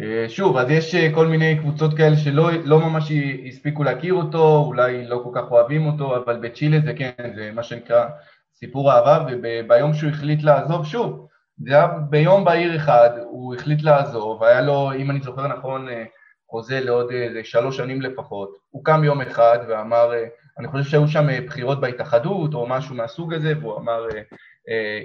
אה, 0.00 0.28
שוב, 0.28 0.56
אז 0.56 0.70
יש 0.70 0.94
אה, 0.94 1.14
כל 1.14 1.26
מיני 1.26 1.58
קבוצות 1.58 1.96
כאלה 1.96 2.16
שלא 2.16 2.50
לא 2.64 2.80
ממש 2.80 3.12
הספיקו 3.48 3.84
להכיר 3.84 4.14
אותו, 4.14 4.64
אולי 4.66 5.04
לא 5.04 5.20
כל 5.24 5.30
כך 5.34 5.50
אוהבים 5.50 5.86
אותו, 5.86 6.16
אבל 6.16 6.36
בצ'ילה 6.36 6.80
זה 6.84 6.92
כן, 6.92 7.10
זה 7.36 7.50
מה 7.54 7.62
שנקרא 7.62 8.06
סיפור 8.54 8.92
אהבה, 8.92 9.26
וביום 9.42 9.94
שהוא 9.94 10.10
החליט 10.10 10.42
לעזוב, 10.42 10.86
שוב, 10.86 11.26
זה 11.58 11.74
היה 11.74 11.86
ביום 11.86 12.44
בהיר 12.44 12.76
אחד, 12.76 13.10
הוא 13.24 13.54
החליט 13.54 13.82
לעזוב, 13.82 14.44
היה 14.44 14.60
לו, 14.60 14.92
אם 14.92 15.10
אני 15.10 15.20
זוכר 15.20 15.46
נכון, 15.46 15.88
אה, 15.88 16.04
חוזה 16.50 16.80
לעוד 16.80 17.10
איזה 17.10 17.40
שלוש 17.44 17.76
שנים 17.76 18.02
לפחות. 18.02 18.50
הוא 18.70 18.84
קם 18.84 19.04
יום 19.04 19.20
אחד 19.20 19.58
ואמר, 19.68 20.12
אני 20.58 20.68
חושב 20.68 20.84
שהיו 20.90 21.08
שם 21.08 21.26
בחירות 21.46 21.80
בהתאחדות 21.80 22.54
או 22.54 22.66
משהו 22.68 22.94
מהסוג 22.94 23.34
הזה, 23.34 23.52
והוא 23.60 23.78
אמר, 23.78 24.06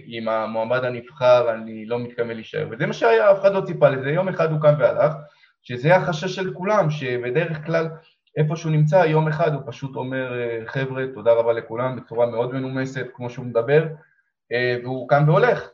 עם 0.05 0.29
המועמד 0.29 0.83
הנבחר, 0.83 1.53
אני 1.53 1.85
לא 1.85 1.99
מתכוון 1.99 2.35
להישאר. 2.35 2.67
וזה 2.71 2.85
מה 2.85 2.93
שהיה, 2.93 3.31
אף 3.31 3.41
אחד 3.41 3.53
לא 3.53 3.61
ציפה 3.61 3.89
לזה, 3.89 4.09
יום 4.09 4.29
אחד 4.29 4.51
הוא 4.51 4.61
קם 4.61 4.73
והלך, 4.79 5.13
שזה 5.61 5.95
החשש 5.95 6.35
של 6.35 6.53
כולם, 6.53 6.89
שבדרך 6.89 7.65
כלל 7.65 7.87
איפה 8.37 8.55
שהוא 8.55 8.71
נמצא, 8.71 8.95
יום 8.95 9.27
אחד 9.27 9.53
הוא 9.53 9.61
פשוט 9.65 9.95
אומר, 9.95 10.41
אה, 10.41 10.59
חבר'ה, 10.65 11.03
תודה 11.13 11.33
רבה 11.33 11.53
לכולם, 11.53 11.95
בצורה 11.95 12.25
מאוד 12.25 12.53
מנומסת, 12.53 13.07
כמו 13.13 13.29
שהוא 13.29 13.45
מדבר, 13.45 13.87
אה, 14.51 14.77
והוא 14.83 15.09
קם 15.09 15.23
והולך. 15.27 15.69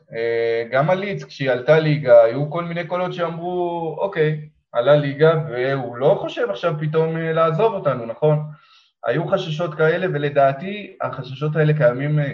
גם 0.70 0.90
הליץ, 0.90 1.24
כשהיא 1.24 1.50
עלתה 1.50 1.78
ליגה, 1.78 2.22
היו 2.22 2.50
כל 2.50 2.64
מיני 2.64 2.86
קולות 2.86 3.12
שאמרו, 3.12 3.96
אוקיי, 4.00 4.48
עלה 4.72 4.96
ליגה, 4.96 5.32
והוא 5.50 5.96
לא 5.96 6.16
חושב 6.20 6.50
עכשיו 6.50 6.74
פתאום 6.80 7.16
לעזוב 7.16 7.74
אותנו, 7.74 8.06
נכון? 8.06 8.38
היו 9.06 9.28
חששות 9.28 9.74
כאלה, 9.74 10.06
ולדעתי 10.12 10.96
החששות 11.00 11.56
האלה 11.56 11.72
קיימים 11.72 12.18
אה, 12.18 12.32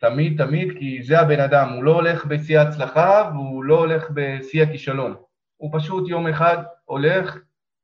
תמיד 0.00 0.44
תמיד, 0.44 0.78
כי 0.78 1.02
זה 1.02 1.20
הבן 1.20 1.40
אדם, 1.40 1.68
הוא 1.68 1.84
לא 1.84 1.94
הולך 1.94 2.26
בשיא 2.26 2.58
ההצלחה 2.58 3.30
והוא 3.34 3.64
לא 3.64 3.78
הולך 3.78 4.10
בשיא 4.14 4.62
הכישלון. 4.62 5.14
הוא 5.56 5.70
פשוט 5.78 6.08
יום 6.08 6.26
אחד 6.26 6.56
הולך 6.84 7.38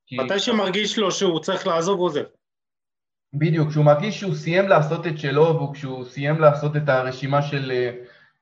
כי... 0.07 0.16
מתי 0.16 0.39
שמרגיש 0.39 0.99
לו 0.99 1.11
שהוא 1.11 1.41
צריך 1.41 1.66
לעזוב, 1.66 1.99
הוא 1.99 2.07
עוזב. 2.07 2.25
בדיוק, 3.35 3.68
כשהוא 3.68 3.85
מרגיש 3.85 4.21
שהוא 4.21 4.35
סיים 4.35 4.68
לעשות 4.68 5.07
את 5.07 5.18
שלו 5.18 5.61
וכשהוא 5.62 6.05
סיים 6.05 6.41
לעשות 6.41 6.77
את 6.77 6.89
הרשימה 6.89 7.43
של 7.43 7.71
אה, 7.71 7.91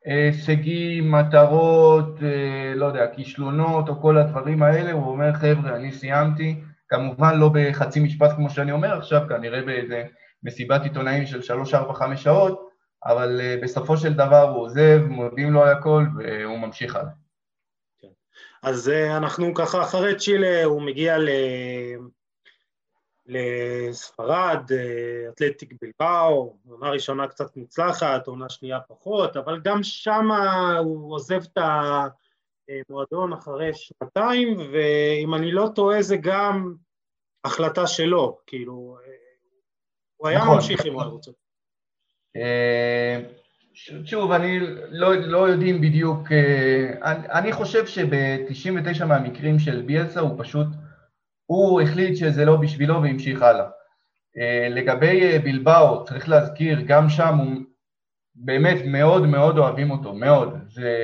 הישגים, 0.05 1.12
מטרות, 1.12 2.22
אה, 2.22 2.74
לא 2.74 2.87
יודע, 2.87 3.07
כישלונות 3.07 3.89
או 3.89 4.01
כל 4.01 4.18
הדברים 4.18 4.62
האלה, 4.62 4.93
הוא 4.93 5.11
אומר, 5.11 5.33
חבר'ה, 5.33 5.76
אני 5.76 5.93
סיימתי, 5.93 6.61
כמובן 6.89 7.39
לא 7.39 7.51
בחצי 7.55 8.01
משפט 8.01 8.31
כמו 8.37 8.51
שאני 8.51 8.72
אומר 8.72 8.99
עכשיו, 8.99 9.22
כנראה 9.29 9.62
באיזה 9.62 10.05
מסיבת 10.43 10.83
עיתונאים 10.83 11.26
של 11.26 11.41
3-4-5 11.64 12.16
שעות, 12.16 12.67
אבל 13.05 13.40
uh, 13.40 13.64
בסופו 13.64 13.96
של 13.96 14.12
דבר 14.12 14.42
הוא 14.42 14.62
עוזב, 14.62 14.99
מודים 15.09 15.53
לו 15.53 15.62
על 15.62 15.68
הכל 15.68 16.03
והוא 16.16 16.59
ממשיך 16.59 16.96
הלאה. 16.96 17.12
כן. 17.99 18.09
אז 18.62 18.88
uh, 18.88 19.16
אנחנו 19.16 19.55
ככה 19.55 19.82
אחרי 19.82 20.16
צ'ילה, 20.16 20.64
הוא 20.64 20.82
מגיע 20.82 21.18
ל... 21.18 21.28
לספרד, 23.26 24.62
uh, 24.68 25.32
אתלטיק 25.32 25.72
בלבאו, 25.80 26.57
עונה 26.68 26.90
ראשונה 26.90 27.28
קצת 27.28 27.57
מוצלחת, 27.57 28.26
עונה 28.26 28.49
שנייה 28.49 28.80
פחות, 28.80 29.36
אבל 29.36 29.61
גם 29.64 29.82
שם 29.82 30.28
הוא 30.78 31.14
עוזב 31.14 31.42
את 31.42 31.59
המועדון 32.88 33.32
אחרי 33.32 33.70
שנתיים, 33.74 34.57
ואם 34.72 35.34
אני 35.34 35.53
לא 35.53 35.68
טועה 35.74 36.03
זה 36.03 36.16
גם 36.16 36.74
החלטה 37.44 37.86
שלו, 37.86 38.38
כאילו, 38.46 38.99
הוא 40.16 40.28
היה 40.28 40.38
נכון. 40.38 40.55
ממשיך 40.55 40.84
עם 40.84 40.99
הקבוצות. 40.99 41.34
אה, 41.34 41.47
שוב, 44.05 44.32
אני 44.32 44.61
לא, 44.91 45.14
לא 45.14 45.49
יודעים 45.49 45.80
בדיוק, 45.80 46.32
אה, 46.32 47.12
אני, 47.12 47.26
אני 47.32 47.53
חושב 47.53 47.86
שב-99 47.86 49.05
מהמקרים 49.05 49.59
של 49.59 49.82
ביאלסה 49.82 50.20
הוא 50.20 50.34
פשוט, 50.39 50.66
הוא 51.47 51.80
החליט 51.80 52.16
שזה 52.16 52.45
לא 52.45 52.57
בשבילו 52.57 53.03
והמשיך 53.03 53.43
הלאה. 53.43 53.66
אה, 54.39 54.68
לגבי 54.70 55.39
בלבאו, 55.39 56.05
צריך 56.05 56.28
להזכיר, 56.28 56.80
גם 56.86 57.09
שם 57.09 57.36
הוא 57.39 57.62
באמת 58.34 58.78
מאוד 58.86 59.26
מאוד 59.26 59.59
אוהבים 59.59 59.91
אותו, 59.91 60.14
מאוד. 60.14 60.59
זה, 60.68 60.95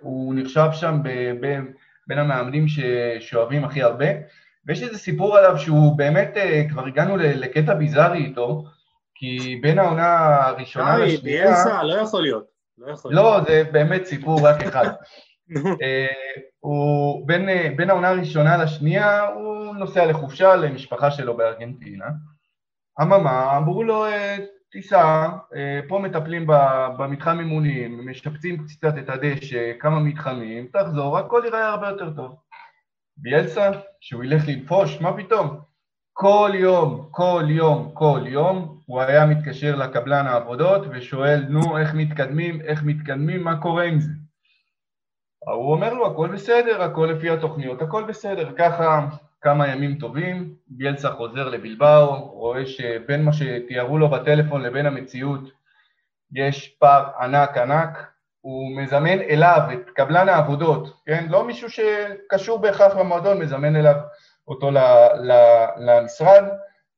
הוא 0.00 0.34
נחשב 0.36 0.68
שם 0.72 1.00
ב, 1.02 1.08
ב, 1.40 1.60
בין 2.06 2.18
המאמנים 2.18 2.68
ש, 2.68 2.80
שאוהבים 3.20 3.64
הכי 3.64 3.82
הרבה, 3.82 4.06
ויש 4.66 4.82
איזה 4.82 4.98
סיפור 4.98 5.38
עליו 5.38 5.58
שהוא 5.58 5.98
באמת, 5.98 6.36
כבר 6.70 6.86
הגענו 6.86 7.16
לקטע 7.16 7.74
ביזארי 7.74 8.18
איתו, 8.18 8.64
כי 9.14 9.58
בין 9.62 9.78
העונה 9.78 10.36
הראשונה 10.46 10.98
לשנייה... 10.98 11.44
ביאלסה, 11.44 11.82
לא 11.82 11.94
יכול 11.94 12.22
להיות. 12.22 12.44
לא, 12.78 12.92
יכול 12.92 13.14
לא 13.14 13.40
זה 13.46 13.62
באמת 13.72 14.04
סיפור 14.04 14.48
רק 14.48 14.62
אחד. 14.62 14.86
אה, 15.82 16.06
הוא, 16.60 17.26
בין, 17.26 17.48
אה, 17.48 17.68
בין 17.76 17.90
העונה 17.90 18.08
הראשונה 18.08 18.56
לשנייה, 18.56 19.28
הוא 19.28 19.76
נוסע 19.76 20.06
לחופשה 20.06 20.56
למשפחה 20.56 21.10
שלו 21.10 21.36
בארגנטינה. 21.36 22.06
אממה, 23.02 23.56
אמרו 23.56 23.82
לו, 23.82 24.06
אה, 24.06 24.36
תיסע, 24.70 25.28
פה 25.88 25.98
מטפלים 25.98 26.46
במתחם 26.98 27.38
אימונים, 27.40 28.08
משפצים 28.08 28.64
קצת 28.66 28.98
את 28.98 29.08
הדשא, 29.08 29.72
כמה 29.80 30.00
מתחמים, 30.00 30.66
תחזור, 30.72 31.18
הכל 31.18 31.42
יראה 31.46 31.68
הרבה 31.68 31.88
יותר 31.88 32.10
טוב. 32.16 32.36
ביאלסה, 33.16 33.70
שהוא 34.00 34.24
ילך 34.24 34.44
לנפוש, 34.48 35.00
מה 35.00 35.16
פתאום? 35.16 35.60
כל 36.12 36.50
יום, 36.54 37.08
כל 37.10 37.44
יום, 37.48 37.90
כל 37.94 38.20
יום, 38.26 38.73
הוא 38.86 39.00
היה 39.00 39.26
מתקשר 39.26 39.76
לקבלן 39.76 40.26
העבודות 40.26 40.86
ושואל, 40.90 41.44
נו, 41.48 41.78
איך 41.78 41.94
מתקדמים, 41.94 42.60
איך 42.60 42.82
מתקדמים, 42.82 43.44
מה 43.44 43.60
קורה 43.60 43.84
עם 43.84 44.00
זה? 44.00 44.10
הוא 45.38 45.72
אומר 45.72 45.94
לו, 45.94 46.06
הכל 46.06 46.28
בסדר, 46.28 46.82
הכל 46.82 47.10
לפי 47.16 47.30
התוכניות, 47.30 47.82
הכל 47.82 48.04
בסדר. 48.04 48.52
ככה 48.58 49.06
כמה 49.40 49.68
ימים 49.68 49.98
טובים, 49.98 50.54
ביאלסה 50.66 51.10
חוזר 51.10 51.48
לבלבאו, 51.48 52.28
רואה 52.30 52.66
שבין 52.66 53.24
מה 53.24 53.32
שתיארו 53.32 53.98
לו 53.98 54.08
בטלפון 54.08 54.62
לבין 54.62 54.86
המציאות 54.86 55.50
יש 56.34 56.68
פער 56.68 57.10
ענק 57.20 57.56
ענק, 57.56 58.10
הוא 58.40 58.76
מזמן 58.76 59.20
אליו 59.20 59.60
את 59.72 59.90
קבלן 59.90 60.28
העבודות, 60.28 61.02
כן? 61.06 61.26
לא 61.28 61.46
מישהו 61.46 61.68
שקשור 61.70 62.58
בהכרח 62.58 62.96
למועדון, 62.96 63.38
מזמן 63.38 63.76
אליו 63.76 63.94
אותו 64.48 64.70
למשרד, 65.76 66.44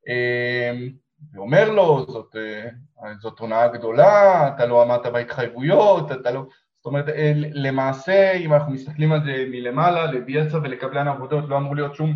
אמ, 0.08 0.88
ואומר 1.32 1.70
לו, 1.70 2.06
זאת, 2.08 2.36
אה, 2.36 3.14
זאת 3.20 3.38
הונאה 3.38 3.68
גדולה, 3.68 4.48
אתה 4.48 4.66
לא 4.66 4.82
עמדת 4.82 5.06
בהתחייבויות, 5.06 6.12
אתה 6.12 6.30
לא... 6.30 6.46
זאת 6.76 6.86
אומרת, 6.86 7.08
אה, 7.08 7.32
למעשה, 7.36 8.32
אם 8.32 8.52
אנחנו 8.52 8.72
מסתכלים 8.72 9.12
על 9.12 9.24
זה 9.24 9.44
מלמעלה, 9.50 10.12
לביאצה 10.12 10.58
ולקבלן 10.58 11.08
עבודות 11.08 11.44
לא 11.48 11.56
אמור 11.56 11.76
להיות 11.76 11.94
שום, 11.94 12.14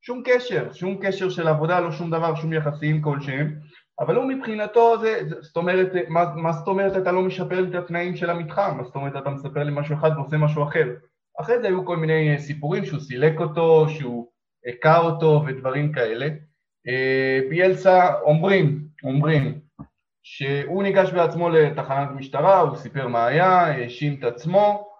שום 0.00 0.22
קשר, 0.24 0.72
שום 0.72 0.98
קשר 1.02 1.30
של 1.30 1.48
עבודה, 1.48 1.80
לא 1.80 1.92
שום 1.92 2.10
דבר, 2.10 2.34
שום 2.34 2.52
יחסים 2.52 3.02
כלשהם, 3.02 3.54
אבל 4.00 4.16
הוא 4.16 4.24
מבחינתו, 4.24 4.98
זה, 5.00 5.20
זאת 5.40 5.56
אומרת, 5.56 5.92
מה, 6.08 6.34
מה 6.36 6.52
זאת 6.52 6.68
אומרת 6.68 6.96
אתה 6.96 7.12
לא 7.12 7.22
משפר 7.22 7.64
את 7.68 7.74
התנאים 7.74 8.16
של 8.16 8.30
המתחם? 8.30 8.74
מה 8.76 8.84
זאת 8.84 8.94
אומרת 8.94 9.16
אתה 9.16 9.30
מספר 9.30 9.62
לי 9.62 9.72
משהו 9.74 9.94
אחד 9.94 10.10
ועושה 10.16 10.36
משהו 10.36 10.62
אחר? 10.62 10.88
אחרי 11.40 11.60
זה 11.60 11.66
היו 11.66 11.86
כל 11.86 11.96
מיני 11.96 12.38
סיפורים 12.38 12.84
שהוא 12.84 13.00
סילק 13.00 13.40
אותו, 13.40 13.88
שהוא 13.88 14.28
הכה 14.66 14.98
אותו 14.98 15.44
ודברים 15.46 15.92
כאלה. 15.92 16.28
ביאלסה 17.50 18.14
אומרים, 18.20 18.86
אומרים, 19.04 19.60
שהוא 20.22 20.82
ניגש 20.82 21.10
בעצמו 21.10 21.48
לתחנת 21.50 22.08
משטרה, 22.10 22.60
הוא 22.60 22.76
סיפר 22.76 23.08
מה 23.08 23.26
היה, 23.26 23.48
האשים 23.48 24.16
את 24.18 24.24
עצמו, 24.24 24.92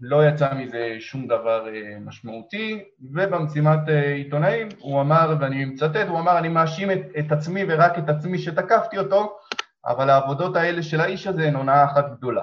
לא 0.00 0.28
יצא 0.28 0.54
מזה 0.54 0.96
שום 0.98 1.26
דבר 1.26 1.68
אה, 1.68 1.98
משמעותי, 2.00 2.84
ובמשימת 3.14 3.88
אה, 3.88 4.12
עיתונאים 4.12 4.68
הוא 4.78 5.00
אמר, 5.00 5.36
ואני 5.40 5.64
מצטט, 5.64 6.06
הוא 6.08 6.18
אמר, 6.18 6.38
אני 6.38 6.48
מאשים 6.48 6.90
את, 6.90 7.00
את 7.18 7.32
עצמי 7.32 7.64
ורק 7.68 7.98
את 7.98 8.08
עצמי 8.08 8.38
שתקפתי 8.38 8.98
אותו, 8.98 9.38
אבל 9.86 10.10
העבודות 10.10 10.56
האלה 10.56 10.82
של 10.82 11.00
האיש 11.00 11.26
הזה 11.26 11.42
הן 11.42 11.54
הונאה 11.54 11.84
אחת 11.84 12.04
גדולה. 12.18 12.42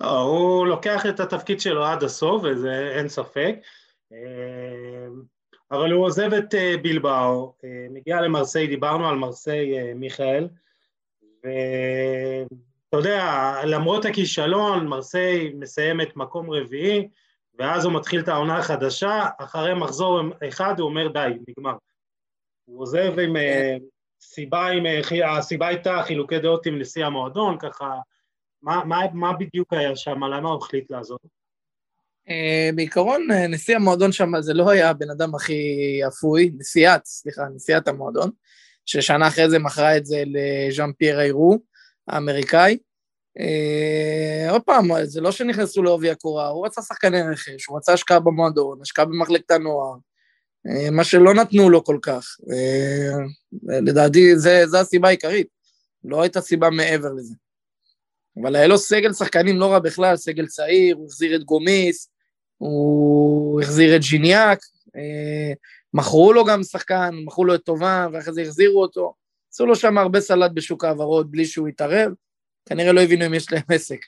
לא, 0.00 0.20
הוא 0.20 0.66
לוקח 0.66 1.06
את 1.06 1.20
התפקיד 1.20 1.60
שלו 1.60 1.86
עד 1.86 2.02
הסוף, 2.02 2.42
וזה 2.44 2.92
אין 2.96 3.08
ספק. 3.08 3.54
אבל 5.70 5.92
הוא 5.92 6.04
עוזב 6.06 6.32
את 6.32 6.54
אה, 6.54 6.74
בלבאו, 6.82 7.54
אה, 7.64 7.86
מגיע 7.90 8.20
למרסיי, 8.20 8.66
דיברנו 8.66 9.08
על 9.08 9.14
מרסיי 9.14 9.78
אה, 9.78 9.94
מיכאל, 9.94 10.48
ואתה 11.44 12.96
יודע, 12.96 13.52
למרות 13.64 14.04
הכישלון, 14.04 14.86
מרסיי 14.86 15.52
מסיימת 15.54 16.16
מקום 16.16 16.50
רביעי, 16.50 17.08
ואז 17.58 17.84
הוא 17.84 17.92
מתחיל 17.92 18.20
את 18.20 18.28
העונה 18.28 18.58
החדשה, 18.58 19.26
אחרי 19.38 19.74
מחזור 19.74 20.20
אחד 20.48 20.80
הוא 20.80 20.88
אומר 20.88 21.08
די, 21.08 21.28
נגמר. 21.48 21.76
הוא 22.64 22.82
עוזב 22.82 23.18
עם 23.18 23.36
סיבה, 24.20 24.66
עם, 24.68 24.84
הסיבה 25.24 25.66
הייתה 25.66 26.02
חילוקי 26.04 26.38
דעות 26.38 26.66
עם 26.66 26.78
נשיא 26.78 27.06
המועדון, 27.06 27.58
ככה, 27.58 27.94
מה, 28.62 28.84
מה, 28.84 29.00
מה 29.12 29.32
בדיוק 29.32 29.72
היה 29.72 29.96
שם, 29.96 30.24
למה 30.24 30.48
הוא 30.48 30.58
החליט 30.58 30.90
לעזוב? 30.90 31.18
Uh, 32.28 32.74
בעיקרון, 32.74 33.26
uh, 33.30 33.34
נשיא 33.48 33.76
המועדון 33.76 34.12
שם 34.12 34.40
זה 34.40 34.54
לא 34.54 34.70
היה 34.70 34.90
הבן 34.90 35.10
אדם 35.10 35.34
הכי 35.34 36.00
אפוי, 36.08 36.50
נשיאת, 36.58 37.06
סליחה, 37.06 37.42
נשיאת 37.54 37.88
המועדון, 37.88 38.30
ששנה 38.86 39.28
אחרי 39.28 39.50
זה 39.50 39.58
מכרה 39.58 39.96
את 39.96 40.06
זה 40.06 40.22
לז'אן 40.26 40.92
פייר 40.92 41.20
איירו, 41.20 41.58
האמריקאי. 42.08 42.78
Uh, 43.38 44.50
עוד 44.50 44.62
פעם, 44.62 44.88
זה 45.04 45.20
לא 45.20 45.32
שנכנסו 45.32 45.82
לעובי 45.82 46.10
הקורה, 46.10 46.48
הוא 46.48 46.66
רצה 46.66 46.82
שחקני 46.82 47.22
רכש, 47.22 47.66
הוא 47.66 47.76
רצה 47.76 47.92
השקעה 47.92 48.20
במועדון, 48.20 48.78
השקעה 48.82 49.04
במחלקת 49.04 49.50
הנוער, 49.50 49.94
מה 50.92 51.04
שלא 51.04 51.34
נתנו 51.34 51.70
לו 51.70 51.84
כל 51.84 51.98
כך. 52.02 52.36
לדעתי, 53.68 54.38
זו 54.66 54.78
הסיבה 54.78 55.08
העיקרית, 55.08 55.46
לא 56.04 56.22
הייתה 56.22 56.40
סיבה 56.40 56.70
מעבר 56.70 57.12
לזה. 57.12 57.34
אבל 58.42 58.56
היה 58.56 58.66
לו 58.66 58.78
סגל 58.78 59.12
שחקנים 59.12 59.56
לא 59.56 59.72
רע 59.72 59.78
בכלל, 59.78 60.16
סגל 60.16 60.46
צעיר, 60.46 60.96
הוא 60.96 61.06
החזיר 61.06 61.36
את 61.36 61.44
גומיס, 61.44 62.08
הוא 62.58 63.60
החזיר 63.62 63.96
את 63.96 64.00
ג'יניאק, 64.00 64.58
אה, 64.96 65.52
מכרו 65.94 66.32
לו 66.32 66.44
גם 66.44 66.62
שחקן, 66.62 67.14
מכרו 67.24 67.44
לו 67.44 67.54
את 67.54 67.64
טובה, 67.64 68.06
ואחרי 68.12 68.32
זה 68.32 68.42
החזירו 68.42 68.82
אותו. 68.82 69.14
עשו 69.52 69.66
לו 69.66 69.76
שם 69.76 69.98
הרבה 69.98 70.20
סלט 70.20 70.50
בשוק 70.54 70.84
ההעברות 70.84 71.30
בלי 71.30 71.44
שהוא 71.44 71.68
יתערב, 71.68 72.12
כנראה 72.68 72.92
לא 72.92 73.00
הבינו 73.00 73.26
אם 73.26 73.34
יש 73.34 73.52
להם 73.52 73.62
עסק. 73.70 74.00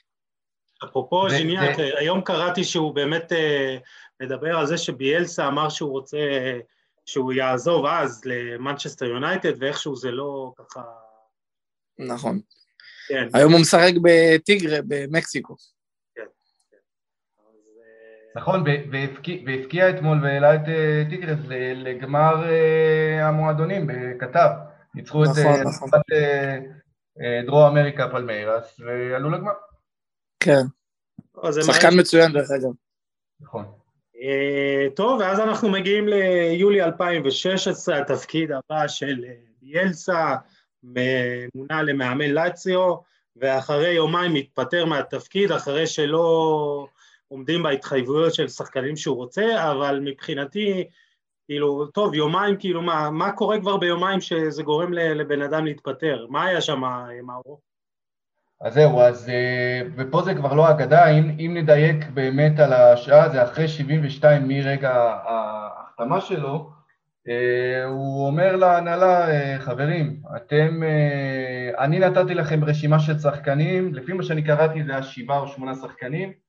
אפרופו 0.83 1.29
ז'יניאק, 1.29 1.75
היום 1.99 2.21
קראתי 2.21 2.63
שהוא 2.63 2.95
באמת 2.95 3.31
אה, 3.31 3.77
מדבר 4.21 4.57
על 4.57 4.67
זה 4.67 4.77
שביאלסה 4.77 5.47
אמר 5.47 5.69
שהוא 5.69 5.91
רוצה, 5.91 6.17
שהוא 7.05 7.33
יעזוב 7.33 7.85
אז 7.85 8.21
למנצ'סטר 8.25 9.05
יונייטד, 9.05 9.51
ואיכשהו 9.59 9.95
זה 9.95 10.11
לא 10.11 10.53
ככה... 10.57 10.81
נכון. 11.99 12.39
כן. 13.07 13.27
היום 13.33 13.51
הוא 13.51 13.61
משחק 13.61 13.93
בטיגרה 14.03 14.79
במקסיקו. 14.87 15.55
נכון, 18.35 18.63
והבקיע 19.45 19.89
אתמול 19.89 20.23
והעלה 20.23 20.55
את 20.55 20.67
אה, 20.67 21.03
טיגרס 21.09 21.39
לגמר 21.75 22.49
אה, 22.49 23.27
המועדונים 23.27 23.87
בכתב. 23.87 24.49
ניצחו 24.95 25.23
את 25.23 25.29
נכון, 25.29 25.61
נכון. 25.61 25.89
דרום 27.45 27.63
אמריקה 27.63 28.09
פלמיירס 28.09 28.79
ועלו 28.79 29.29
לגמר. 29.29 29.51
כן. 30.39 30.61
שחקן 31.61 31.99
מצוין 31.99 32.31
דרך 32.31 32.51
אגב. 32.51 32.71
נכון. 33.41 33.65
טוב, 34.95 35.19
ואז 35.19 35.39
אנחנו 35.39 35.69
מגיעים 35.69 36.07
ליולי 36.07 36.83
2016, 36.83 37.97
התפקיד 37.97 38.51
הבא 38.51 38.87
של 38.87 39.25
ביאלסה, 39.61 40.35
מונה 41.55 41.83
למאמן 41.83 42.29
לאציו, 42.29 42.95
ואחרי 43.35 43.93
יומיים 43.93 44.33
מתפטר 44.33 44.85
מהתפקיד, 44.85 45.51
אחרי 45.51 45.87
שלא 45.87 46.87
עומדים 47.31 47.63
בהתחייבויות 47.63 48.33
של 48.33 48.47
שחקנים 48.47 48.95
שהוא 48.95 49.15
רוצה, 49.15 49.71
אבל 49.71 49.99
מבחינתי, 50.03 50.87
כאילו, 51.45 51.87
טוב, 51.87 52.13
יומיים, 52.13 52.55
כאילו, 52.59 52.81
מה, 52.81 53.09
מה 53.09 53.31
קורה 53.31 53.59
כבר 53.59 53.77
ביומיים 53.77 54.21
שזה 54.21 54.63
גורם 54.63 54.93
לבן 54.93 55.41
אדם 55.41 55.65
להתפטר? 55.65 56.25
מה 56.29 56.45
היה 56.45 56.61
שם, 56.61 56.81
מאורו? 57.23 57.59
אז 58.61 58.73
זהו, 58.73 59.01
אז, 59.01 59.29
אה, 59.29 59.81
ופה 59.95 60.21
זה 60.21 60.33
כבר 60.33 60.53
לא 60.53 60.69
אגדה, 60.69 61.09
אם, 61.09 61.35
אם 61.39 61.57
נדייק 61.57 62.05
באמת 62.13 62.59
על 62.59 62.73
השעה, 62.73 63.29
זה 63.29 63.43
אחרי 63.43 63.67
72 63.67 64.47
מרגע 64.47 64.91
ההחתמה 65.23 66.21
שלו, 66.21 66.71
אה, 67.27 67.85
הוא 67.85 68.27
אומר 68.27 68.55
להנהלה, 68.55 69.29
אה, 69.29 69.59
חברים, 69.59 70.21
אתם, 70.35 70.81
אני 71.77 71.99
נתתי 71.99 72.33
לכם 72.33 72.63
רשימה 72.63 72.99
של 72.99 73.19
שחקנים, 73.19 73.93
לפי 73.93 74.13
מה 74.13 74.23
שאני 74.23 74.43
קראתי 74.43 74.83
זה 74.83 74.91
היה 74.91 75.03
שבעה 75.03 75.39
או 75.39 75.47
שמונה 75.47 75.75
שחקנים, 75.75 76.40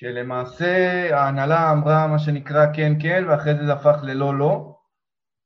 שלמעשה 0.00 1.16
ההנהלה 1.16 1.72
אמרה 1.72 2.06
מה 2.06 2.18
שנקרא 2.18 2.66
כן 2.74 2.92
כן 3.02 3.24
ואחרי 3.28 3.54
זה 3.54 3.66
זה 3.66 3.72
הפך 3.72 3.96
ללא 4.02 4.38
לא. 4.38 4.76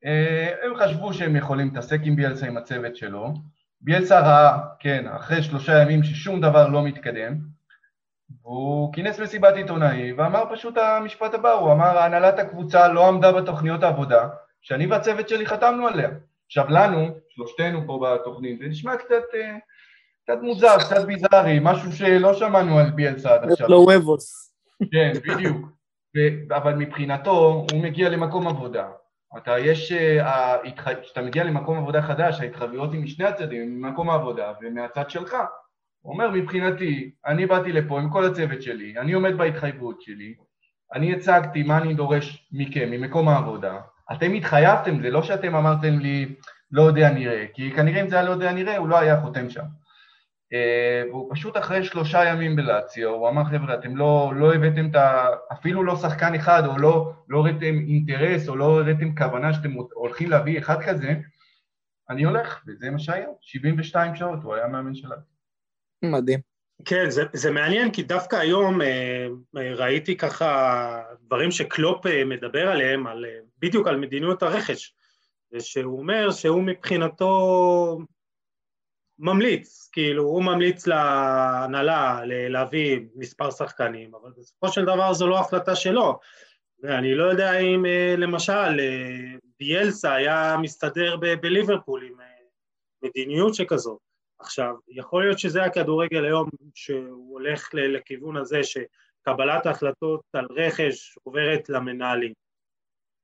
אה, 0.04 0.48
הם 0.62 0.76
חשבו 0.76 1.14
שהם 1.14 1.36
יכולים 1.36 1.66
להתעסק 1.66 2.00
עם 2.02 2.16
ביאלסה 2.16 2.46
עם 2.46 2.56
הצוות 2.56 2.96
שלו. 2.96 3.34
ביאלסה 3.80 4.20
ראה, 4.20 4.58
כן, 4.80 5.06
אחרי 5.08 5.42
שלושה 5.42 5.82
ימים 5.82 6.02
ששום 6.02 6.40
דבר 6.40 6.68
לא 6.68 6.84
מתקדם, 6.84 7.34
והוא 8.42 8.92
כינס 8.92 9.18
מסיבת 9.18 9.54
עיתונאי 9.54 10.12
ואמר 10.12 10.44
פשוט 10.52 10.78
המשפט 10.78 11.34
הבא, 11.34 11.52
הוא 11.52 11.72
אמר 11.72 11.98
הנהלת 11.98 12.38
הקבוצה 12.38 12.88
לא 12.88 13.08
עמדה 13.08 13.32
בתוכניות 13.32 13.82
העבודה 13.82 14.28
שאני 14.62 14.86
והצוות 14.86 15.28
שלי 15.28 15.46
חתמנו 15.46 15.86
עליה. 15.86 16.10
עכשיו 16.46 16.66
לנו, 16.68 17.08
שלושתנו 17.28 17.86
פה 17.86 18.16
בתוכנית, 18.20 18.58
זה 18.58 18.66
נשמע 18.66 18.96
קצת 18.96 19.24
אה, 19.34 19.56
קצת 20.24 20.38
מוזר, 20.42 20.76
קצת 20.78 21.04
ביזארי, 21.06 21.58
משהו 21.62 21.92
שלא 21.92 22.34
שמענו 22.34 22.78
על 22.78 22.90
ביאלסה 22.90 23.34
עד 23.34 23.50
עכשיו. 23.50 23.68
לא 23.68 23.76
וובוס. 23.76 24.54
כן, 24.92 25.12
בדיוק. 25.28 25.68
ו- 26.16 26.54
אבל 26.56 26.74
מבחינתו, 26.74 27.66
הוא 27.72 27.82
מגיע 27.82 28.08
למקום 28.08 28.48
עבודה. 28.48 28.88
אתה 29.36 29.58
יש, 29.58 29.92
אה, 29.92 30.56
כשאתה 31.02 31.22
מגיע 31.22 31.44
למקום 31.44 31.78
עבודה 31.78 32.02
חדש, 32.02 32.40
ההתחייבויות 32.40 32.92
היא 32.92 33.00
משני 33.00 33.24
הצדדים, 33.24 33.82
ממקום 33.82 34.10
העבודה 34.10 34.52
ומהצד 34.62 35.10
שלך. 35.10 35.36
הוא 36.00 36.12
אומר, 36.12 36.30
מבחינתי, 36.30 37.10
אני 37.26 37.46
באתי 37.46 37.72
לפה 37.72 38.00
עם 38.00 38.10
כל 38.10 38.24
הצוות 38.24 38.62
שלי, 38.62 38.94
אני 38.98 39.12
עומד 39.12 39.38
בהתחייבות 39.38 40.02
שלי, 40.02 40.34
אני 40.94 41.14
הצגתי 41.14 41.62
מה 41.62 41.78
אני 41.78 41.94
דורש 41.94 42.48
מכם, 42.52 42.90
ממקום 42.90 43.28
העבודה, 43.28 43.80
אתם 44.12 44.32
התחייבתם, 44.32 45.02
זה 45.02 45.10
לא 45.10 45.22
שאתם 45.22 45.54
אמרתם 45.54 45.98
לי, 45.98 46.34
לא 46.70 46.82
יודע 46.82 47.10
נראה, 47.10 47.44
כי 47.54 47.72
כנראה 47.72 48.00
אם 48.00 48.08
זה 48.08 48.16
היה 48.16 48.24
לא 48.24 48.30
יודע 48.30 48.52
נראה, 48.52 48.76
הוא 48.76 48.88
לא 48.88 48.98
היה 48.98 49.20
חותם 49.20 49.50
שם. 49.50 49.64
אה, 50.52 51.02
והוא 51.08 51.34
פשוט 51.34 51.56
אחרי 51.56 51.84
שלושה 51.84 52.24
ימים 52.24 52.56
בלאציו, 52.56 53.10
הוא 53.10 53.28
אמר 53.28 53.44
חבר'ה 53.44 53.74
אתם 53.74 53.96
לא, 53.96 54.32
לא 54.36 54.54
הבאתם 54.54 54.90
את 54.90 54.94
ה... 54.94 55.26
אפילו 55.52 55.84
לא 55.84 55.96
שחקן 55.96 56.34
אחד 56.34 56.62
או 56.66 56.78
לא, 56.78 57.12
לא 57.28 57.38
הראיתם 57.38 57.74
אינטרס 57.88 58.48
או 58.48 58.56
לא 58.56 58.80
הראיתם 58.80 59.14
כוונה 59.16 59.54
שאתם 59.54 59.72
הולכים 59.94 60.30
להביא 60.30 60.58
אחד 60.58 60.82
כזה, 60.82 61.14
אני 62.10 62.24
הולך, 62.24 62.64
וזה 62.66 62.90
מה 62.90 62.98
שהיה, 62.98 63.26
72 63.40 64.16
שעות, 64.16 64.38
הוא 64.42 64.54
היה 64.54 64.66
מאמן 64.66 64.94
שלנו. 64.94 65.22
מדהים. 66.04 66.40
כן, 66.84 67.10
זה, 67.10 67.22
זה 67.32 67.50
מעניין, 67.50 67.90
כי 67.90 68.02
דווקא 68.02 68.36
היום 68.36 68.82
אה, 68.82 69.26
ראיתי 69.54 70.16
ככה 70.16 71.02
דברים 71.20 71.50
שקלופ 71.50 72.06
אה, 72.06 72.24
מדבר 72.24 72.68
עליהם, 72.70 73.06
על, 73.06 73.24
בדיוק 73.58 73.88
על 73.88 73.96
מדיניות 73.96 74.42
הרכש, 74.42 74.94
ושהוא 75.52 75.98
אומר 75.98 76.30
שהוא 76.30 76.62
מבחינתו 76.62 77.98
ממליץ, 79.24 79.88
כאילו 79.92 80.22
הוא 80.22 80.42
ממליץ 80.44 80.86
להנהלה 80.86 82.20
להביא 82.26 83.00
מספר 83.14 83.50
שחקנים, 83.50 84.14
אבל 84.14 84.30
בסופו 84.38 84.68
של 84.68 84.84
דבר 84.84 85.12
זו 85.12 85.26
לא 85.28 85.38
החלטה 85.38 85.76
שלו. 85.76 86.18
ואני 86.82 87.14
לא 87.14 87.24
יודע 87.24 87.58
אם 87.58 87.86
אה, 87.86 88.14
למשל 88.18 88.80
אה, 88.80 89.36
ביאלסה 89.58 90.14
היה 90.14 90.56
מסתדר 90.62 91.16
בליברפול 91.16 92.04
עם 92.04 92.20
אה, 92.20 92.26
מדיניות 93.02 93.54
שכזאת. 93.54 93.98
עכשיו, 94.38 94.74
יכול 94.88 95.24
להיות 95.24 95.38
שזה 95.38 95.64
הכדורגל 95.64 96.24
היום 96.24 96.48
שהוא 96.74 97.32
הולך 97.32 97.70
לכיוון 97.74 98.36
הזה 98.36 98.60
שקבלת 98.62 99.66
ההחלטות 99.66 100.20
על 100.32 100.46
רכש 100.50 101.18
עוברת 101.22 101.68
למנהלים. 101.68 102.32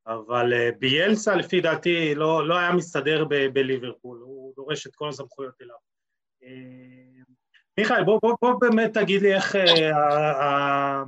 אבל 0.07 0.53
אה, 0.53 0.71
ביאלסה 0.79 1.35
לפי 1.35 1.61
דעתי 1.61 2.15
לא, 2.15 2.49
לא 2.49 2.59
היה 2.59 2.73
מסתדר 2.73 3.25
ב- 3.25 3.47
בליברפול, 3.53 4.19
הוא 4.23 4.53
דורש 4.57 4.87
את 4.87 4.95
כל 4.95 5.09
הסמכויות 5.09 5.55
אליו. 5.63 5.77
אה, 6.45 7.23
מיכאל, 7.79 8.05
בוא, 8.05 8.19
בוא, 8.23 8.35
בוא 8.43 8.53
באמת 8.61 8.95
תגיד 8.95 9.23
לי 9.23 9.35
איך 9.35 9.57
אה, 9.57 11.03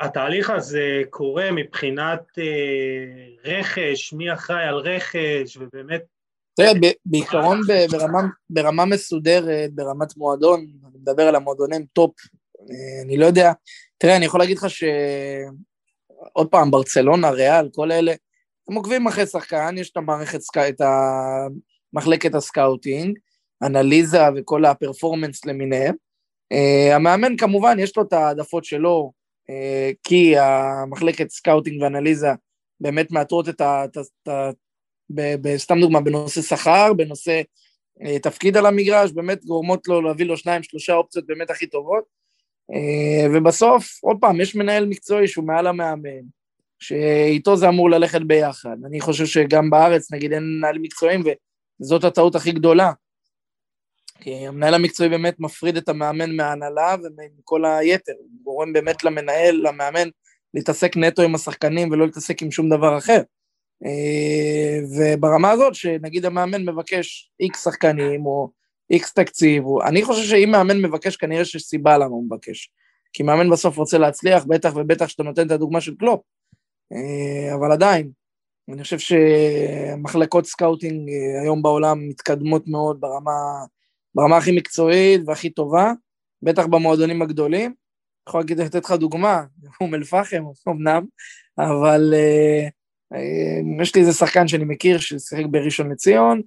התהליך 0.00 0.50
הזה 0.50 1.02
קורה 1.10 1.52
מבחינת 1.52 2.38
רכש, 3.44 4.12
מי 4.12 4.32
אחראי 4.32 4.64
על 4.64 4.74
רכש, 4.74 5.56
ובאמת... 5.56 6.02
תראה, 6.56 6.72
בעיקרון 7.06 7.60
ברמה, 7.90 8.20
ברמה 8.50 8.84
מסודרת, 8.84 9.74
ברמת 9.74 10.16
מועדון, 10.16 10.60
אני 10.60 10.98
מדבר 10.98 11.22
על 11.22 11.34
המועדונים 11.34 11.86
top, 11.92 12.14
אני 13.04 13.16
לא 13.16 13.26
יודע, 13.26 13.52
תראה, 13.98 14.16
אני 14.16 14.24
יכול 14.24 14.40
להגיד 14.40 14.56
לך 14.56 14.70
ש... 14.70 14.84
עוד 16.32 16.48
פעם, 16.48 16.70
ברצלונה, 16.70 17.30
ריאל, 17.30 17.68
כל 17.74 17.92
אלה, 17.92 18.12
הם 18.68 18.74
עוקבים 18.74 19.06
אחרי 19.06 19.26
שחקן, 19.26 19.74
יש 19.78 19.90
את 19.90 19.96
המערכת, 19.96 20.40
את 20.68 20.80
מחלקת 21.92 22.34
ה 22.34 22.42
scouting, 22.42 23.18
אנליזה 23.62 24.22
וכל 24.36 24.64
ה 24.64 24.71
performance 24.71 25.44
למיניהם. 25.44 25.94
אה, 26.54 26.94
המאמן 26.94 27.36
כמובן, 27.36 27.76
יש 27.78 27.96
לו 27.96 28.02
את 28.02 28.12
העדפות 28.12 28.64
שלו, 28.64 29.12
אה, 29.50 29.94
כי 30.02 30.38
המחלקת 30.38 31.30
scouting 31.30 31.82
ואנליזה 31.82 32.28
באמת 32.80 33.12
מאתרות 33.12 33.48
את 33.48 33.60
ה... 33.60 33.84
את 33.84 34.28
ה 34.28 34.50
סתם 35.56 35.80
דוגמה, 35.80 36.00
בנושא 36.00 36.42
שכר, 36.42 36.92
בנושא 36.92 37.42
אה, 38.02 38.18
תפקיד 38.22 38.56
על 38.56 38.66
המגרש, 38.66 39.12
באמת 39.12 39.44
גורמות 39.44 39.88
לו 39.88 40.02
להביא 40.02 40.26
לו 40.26 40.36
שניים, 40.36 40.62
שלושה 40.62 40.94
אופציות 40.94 41.26
באמת 41.26 41.50
הכי 41.50 41.66
טובות. 41.66 42.17
Uh, 42.72 43.30
ובסוף, 43.34 43.98
עוד 44.02 44.16
פעם, 44.20 44.40
יש 44.40 44.54
מנהל 44.54 44.86
מקצועי 44.86 45.28
שהוא 45.28 45.46
מעל 45.46 45.66
המאמן, 45.66 46.20
שאיתו 46.78 47.56
זה 47.56 47.68
אמור 47.68 47.90
ללכת 47.90 48.20
ביחד. 48.20 48.76
אני 48.86 49.00
חושב 49.00 49.26
שגם 49.26 49.70
בארץ, 49.70 50.12
נגיד, 50.12 50.32
אין 50.32 50.42
מנהלים 50.42 50.82
מקצועיים, 50.82 51.22
וזאת 51.80 52.04
הטעות 52.04 52.34
הכי 52.34 52.52
גדולה. 52.52 52.92
כי 54.20 54.46
המנהל 54.46 54.74
המקצועי 54.74 55.08
באמת 55.08 55.40
מפריד 55.40 55.76
את 55.76 55.88
המאמן 55.88 56.36
מההנהלה 56.36 56.96
ומכל 57.02 57.64
היתר, 57.64 58.12
הוא 58.18 58.28
גורם 58.42 58.72
באמת 58.72 59.04
למנהל, 59.04 59.54
למאמן, 59.54 60.08
להתעסק 60.54 60.96
נטו 60.96 61.22
עם 61.22 61.34
השחקנים 61.34 61.90
ולא 61.90 62.06
להתעסק 62.06 62.42
עם 62.42 62.50
שום 62.50 62.68
דבר 62.68 62.98
אחר. 62.98 63.22
אה, 63.84 64.78
וברמה 64.96 65.50
הזאת, 65.50 65.74
שנגיד 65.74 66.24
המאמן 66.24 66.68
מבקש 66.68 67.30
איקס 67.40 67.64
שחקנים 67.64 68.26
או 68.26 68.50
איקס 68.90 69.12
תקציב, 69.12 69.64
אני 69.86 70.04
חושב 70.04 70.28
שאם 70.28 70.50
מאמן 70.52 70.82
מבקש, 70.82 71.16
כנראה 71.16 71.44
שיש 71.44 71.62
סיבה 71.62 71.98
למה 71.98 72.06
הוא 72.06 72.24
מבקש. 72.24 72.70
כי 73.12 73.22
מאמן 73.22 73.50
בסוף 73.50 73.76
רוצה 73.76 73.98
להצליח, 73.98 74.44
בטח 74.44 74.72
ובטח 74.76 75.08
שאתה 75.08 75.22
נותן 75.22 75.46
את 75.46 75.50
הדוגמה 75.50 75.80
של 75.80 75.94
קלופ. 75.94 76.20
אה, 76.92 77.54
אבל 77.54 77.72
עדיין, 77.72 78.10
אני 78.68 78.82
חושב 78.82 78.98
שמחלקות 78.98 80.46
scouting 80.46 81.08
אה, 81.08 81.42
היום 81.42 81.62
בעולם 81.62 82.08
מתקדמות 82.08 82.68
מאוד 82.68 83.00
ברמה 83.00 83.32
ברמה 84.14 84.36
הכי 84.36 84.52
מקצועית 84.52 85.20
והכי 85.26 85.50
טובה, 85.50 85.92
בטח 86.42 86.66
במועדונים 86.66 87.22
הגדולים. 87.22 87.74
יכול 88.28 88.40
להגיד, 88.40 88.60
לתת 88.60 88.84
לך 88.84 88.92
דוגמה, 88.92 89.44
אום 89.80 89.94
אל-פחם, 89.94 90.44
אמנם, 90.68 91.04
אבל 91.58 92.14
אה, 92.14 92.68
יש 93.82 93.94
לי 93.94 94.00
איזה 94.00 94.12
שחקן 94.12 94.48
שאני 94.48 94.64
מכיר 94.64 94.98
ששיחק 94.98 95.44
בראשון 95.50 95.92
לציון, 95.92 96.42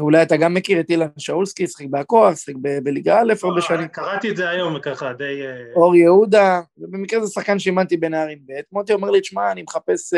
אולי 0.00 0.22
אתה 0.22 0.36
גם 0.36 0.54
מכיר 0.54 0.80
את 0.80 0.90
אילן 0.90 1.06
שאולסקי, 1.18 1.66
שיחק 1.66 1.86
בהכוח, 1.90 2.36
שיחק 2.36 2.56
בליגה 2.82 3.20
א' 3.20 3.32
הרבה 3.42 3.60
שנים. 3.60 3.88
קראתי 3.88 4.30
את 4.30 4.36
זה 4.36 4.48
היום 4.48 4.80
ככה, 4.80 5.12
די... 5.12 5.42
אור 5.76 5.96
יהודה, 5.96 6.60
ובמקרה 6.78 7.26
זה 7.26 7.32
שחקן 7.32 7.58
שאימנתי 7.58 7.96
בנערים 7.96 8.38
ב', 8.46 8.60
מוטי 8.72 8.92
אומר 8.92 9.10
לי, 9.10 9.20
תשמע, 9.20 9.52
אני 9.52 9.62
מחפש 9.62 10.14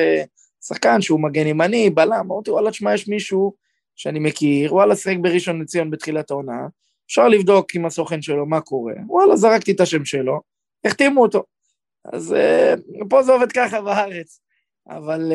שחקן 0.64 1.00
שהוא 1.00 1.20
מגן 1.20 1.46
ימני, 1.46 1.90
בלם, 1.90 2.12
אמרתי, 2.12 2.50
וואלה, 2.50 2.70
תשמע, 2.70 2.94
יש 2.94 3.08
מישהו 3.08 3.54
שאני 3.96 4.18
מכיר, 4.18 4.74
וואלה, 4.74 4.96
שיחק 4.96 5.16
בראשון 5.20 5.62
לציון 5.62 5.90
בתחילת 5.90 6.30
העונה, 6.30 6.66
אפשר 7.06 7.28
לבדוק 7.28 7.74
עם 7.74 7.86
הסוכן 7.86 8.22
שלו 8.22 8.46
מה 8.46 8.60
קורה, 8.60 8.94
וואלה, 9.06 9.36
זרקתי 9.36 9.72
את 9.72 9.80
השם 9.80 10.04
שלו, 10.04 10.40
החתימו 10.84 11.22
אותו. 11.22 11.44
אז 12.12 12.36
פה 13.10 13.22
זה 13.22 13.32
עובד 13.32 13.52
ככה 13.52 13.80
בארץ. 13.80 14.40
אבל 14.88 15.32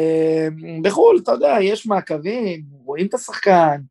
בחו"ל, 0.81 1.19
אתה 1.23 1.31
יודע, 1.31 1.57
יש 1.61 1.87
מעקבים, 1.87 2.61
רואים 2.71 3.07
את 3.07 3.13
השחקן, 3.13 3.81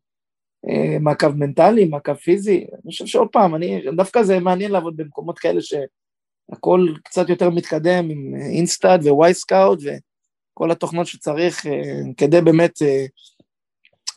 מעקב 1.00 1.28
מנטלי, 1.28 1.84
מעקב 1.84 2.14
פיזי. 2.14 2.66
אני 2.72 2.90
חושב 2.90 3.06
שעוד 3.06 3.28
פעם, 3.32 3.54
אני, 3.54 3.82
דווקא 3.96 4.22
זה 4.22 4.40
מעניין 4.40 4.70
לעבוד 4.70 4.96
במקומות 4.96 5.38
כאלה 5.38 5.60
שהכל 5.60 6.86
קצת 7.04 7.28
יותר 7.28 7.50
מתקדם 7.50 8.10
עם 8.10 8.34
InStat 8.34 9.00
ו 9.00 9.34
Wyscout 9.34 9.78
וכל 9.82 10.70
התוכנות 10.70 11.06
שצריך 11.06 11.66
אה, 11.66 11.68
כדי 12.16 12.40
באמת 12.40 12.78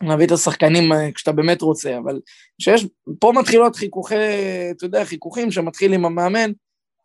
להביא 0.02 0.26
את 0.26 0.32
השחקנים 0.32 0.94
אה, 0.94 1.12
כשאתה 1.12 1.32
באמת 1.32 1.62
רוצה, 1.62 1.98
אבל 1.98 2.22
שיש, 2.62 2.86
פה 3.20 3.32
מתחילות 3.36 3.76
חיכוכי, 3.76 4.16
אתה 4.72 4.86
יודע, 4.86 5.06
חיכוכים 5.06 5.52
שמתחיל 5.52 5.94
עם 5.94 6.06
המאמן, 6.06 6.52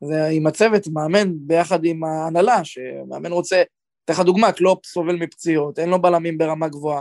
זה 0.04 0.26
עם 0.26 0.46
הצוות, 0.46 0.86
מאמן 0.86 1.32
ביחד 1.34 1.84
עם 1.84 2.04
ההנהלה, 2.04 2.64
שמאמן 2.64 3.32
רוצה, 3.32 3.62
אתן 4.04 4.12
לך 4.12 4.20
דוגמה, 4.20 4.52
קלופ 4.52 4.86
סובל 4.86 5.16
מפציעות, 5.16 5.78
אין 5.78 5.88
לו 5.88 6.02
בלמים 6.02 6.38
ברמה 6.38 6.68
גבוהה. 6.68 7.00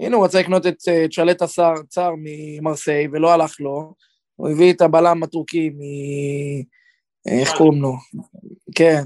הנה, 0.00 0.16
הוא 0.16 0.24
רצה 0.24 0.40
לקנות 0.40 0.66
את 0.66 0.76
אה, 0.88 1.06
צ'לט 1.12 1.42
השר, 1.42 1.74
צר 1.88 2.10
ממרסיי, 2.18 3.08
ולא 3.12 3.32
הלך 3.32 3.60
לו, 3.60 3.94
הוא 4.36 4.48
הביא 4.48 4.72
את 4.72 4.80
הבלם 4.80 5.22
הטורקי 5.22 5.70
מ... 5.70 5.80
אה, 7.28 7.40
איך 7.40 7.52
קוראים 7.56 7.82
לו? 7.82 7.92
כן, 8.74 9.02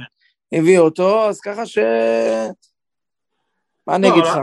הביא 0.53 0.78
אותו, 0.78 1.28
אז 1.28 1.41
ככה 1.41 1.66
ש... 1.66 1.78
מה 3.87 3.97
אני 3.97 4.09
אגיד 4.09 4.24
לך? 4.24 4.39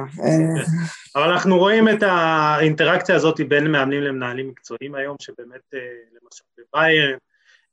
אבל 1.15 1.29
אנחנו 1.29 1.57
רואים 1.57 1.89
את 1.89 2.03
האינטראקציה 2.03 3.15
הזאת 3.15 3.41
בין 3.47 3.71
מאמנים 3.71 4.01
למנהלים 4.01 4.49
מקצועיים 4.49 4.95
היום, 4.95 5.15
שבאמת, 5.19 5.61
אה, 5.73 5.79
למשל 6.11 6.43
בביירן 6.57 7.17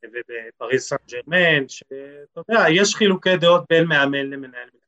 ובפריס 0.04 0.88
סן 0.88 0.96
ג'רמן, 1.10 1.68
שאתה 1.68 2.40
יודע, 2.48 2.64
יש 2.70 2.94
חילוקי 2.94 3.36
דעות 3.36 3.64
בין 3.70 3.84
מאמן 3.84 4.30
למנהל 4.30 4.64
מקצועי, 4.66 4.79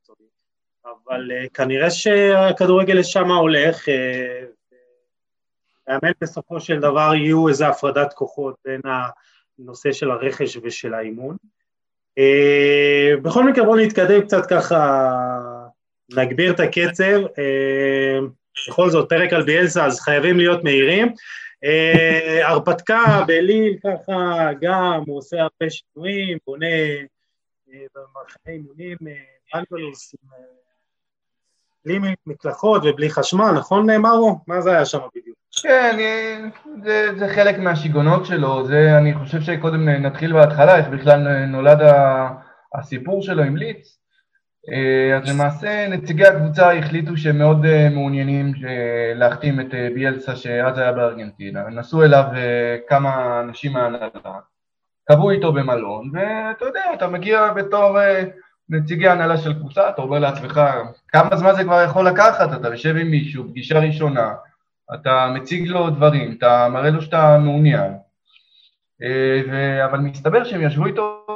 אבל 0.85 1.33
אה, 1.33 1.45
כנראה 1.55 1.91
שהכדורגל 1.91 2.95
לשם 2.95 3.31
הולך, 3.31 3.89
אה, 3.89 4.45
מאמן 5.89 6.13
בסופו 6.21 6.61
של 6.61 6.81
דבר 6.81 7.15
יהיו 7.15 7.49
איזו 7.49 7.65
הפרדת 7.65 8.13
כוחות 8.13 8.55
בין 8.65 8.81
הנושא 9.59 9.93
של 9.93 10.11
הרכש 10.11 10.57
ושל 10.63 10.95
האימון. 10.95 11.37
בכל 13.23 13.45
מקרה 13.45 13.65
בואו 13.65 13.77
נתקדם 13.77 14.21
קצת 14.21 14.47
ככה 14.51 15.09
נגביר 16.17 16.53
את 16.53 16.61
הקצב, 16.61 17.21
אה, 17.39 18.19
בכל 18.69 18.91
זאת 18.91 19.09
פרק 19.09 19.33
על 19.33 19.43
ביאלסה 19.43 19.87
אז 19.87 20.01
חייבים 20.01 20.37
להיות 20.37 20.65
מהירים. 20.65 21.09
אה, 21.65 22.49
הרפתקה 22.49 23.25
באליל 23.27 23.77
ככה 23.85 24.49
גם, 24.61 25.03
הוא 25.07 25.19
עושה 25.19 25.37
הרבה 25.41 25.71
שינויים, 25.71 26.39
בונה 26.47 26.67
אה, 26.67 27.85
במערכי 27.95 28.39
אימונים 28.49 28.97
אנגלוס 29.55 30.15
בלי 31.87 32.15
מקלחות 32.27 32.83
ובלי 32.85 33.11
חשמל, 33.11 33.53
נכון 33.59 33.87
מרו? 33.97 34.39
מה 34.47 34.61
זה 34.61 34.71
היה 34.71 34.85
שם 34.85 34.99
בדיוק? 35.17 35.37
כן, 35.63 35.97
זה, 36.85 37.09
זה 37.19 37.29
חלק 37.29 37.59
מהשיגעונות 37.59 38.27
שלו, 38.27 38.67
זה 38.67 38.99
אני 38.99 39.15
חושב 39.15 39.41
שקודם 39.41 39.89
נתחיל 39.89 40.33
בהתחלה, 40.33 40.77
איך 40.77 40.89
בכלל 40.89 41.47
נולד 41.47 41.79
הסיפור 42.75 43.23
שלו 43.23 43.43
עם 43.43 43.57
ליץ. 43.57 43.99
אה, 44.71 45.17
אז 45.17 45.29
למעשה 45.29 45.89
נציגי 45.89 46.27
הקבוצה 46.27 46.73
החליטו 46.73 47.17
שהם 47.17 47.39
מאוד 47.39 47.65
אה, 47.65 47.89
מעוניינים 47.89 48.53
אה, 48.69 49.13
להחתים 49.15 49.61
את 49.61 49.75
ביאלסה 49.95 50.37
שאז 50.37 50.79
היה 50.79 50.93
בארגנטינה, 50.93 51.69
נסעו 51.69 52.03
אליו 52.03 52.25
כמה 52.89 53.41
אנשים 53.41 53.73
מהנהלה, 53.73 54.09
קבעו 55.09 55.31
איתו 55.31 55.53
במלון, 55.53 56.11
ואתה 56.13 56.65
יודע, 56.65 56.85
אתה 56.95 57.07
מגיע 57.07 57.53
בתור 57.53 57.99
נציגי 58.73 59.09
הנהלה 59.09 59.37
של 59.37 59.55
קבוצה, 59.55 59.89
אתה 59.89 60.03
אומר 60.03 60.19
לעצמך, 60.19 60.61
כמה 61.09 61.37
זמן 61.37 61.53
זה 61.57 61.65
כבר 61.65 61.83
יכול 61.83 62.07
לקחת, 62.07 62.61
אתה 62.61 62.69
יושב 62.69 62.97
עם 62.97 63.11
מישהו, 63.11 63.49
פגישה 63.49 63.79
ראשונה, 63.79 64.35
אתה 64.95 65.33
מציג 65.35 65.69
לו 65.69 65.91
דברים, 65.91 66.35
אתה 66.39 66.69
מראה 66.69 66.91
לו 66.91 67.03
שאתה 67.03 67.39
מעוניין, 67.39 67.93
אבל 69.85 69.99
מסתבר 69.99 70.45
שהם 70.45 70.63
ישבו 70.63 70.87
איתו 70.87 71.27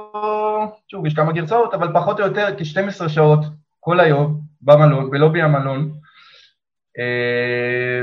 שוב, 0.88 1.06
יש 1.06 1.14
כמה 1.14 1.32
גרסאות, 1.32 1.74
אבל 1.74 1.88
פחות 1.94 2.20
או 2.20 2.24
יותר 2.24 2.46
כ-12 2.58 3.08
שעות 3.08 3.40
כל 3.80 4.00
היום 4.00 4.40
במלון, 4.62 5.10
בלובי 5.10 5.42
המלון, 5.42 5.92
אה, 6.98 8.02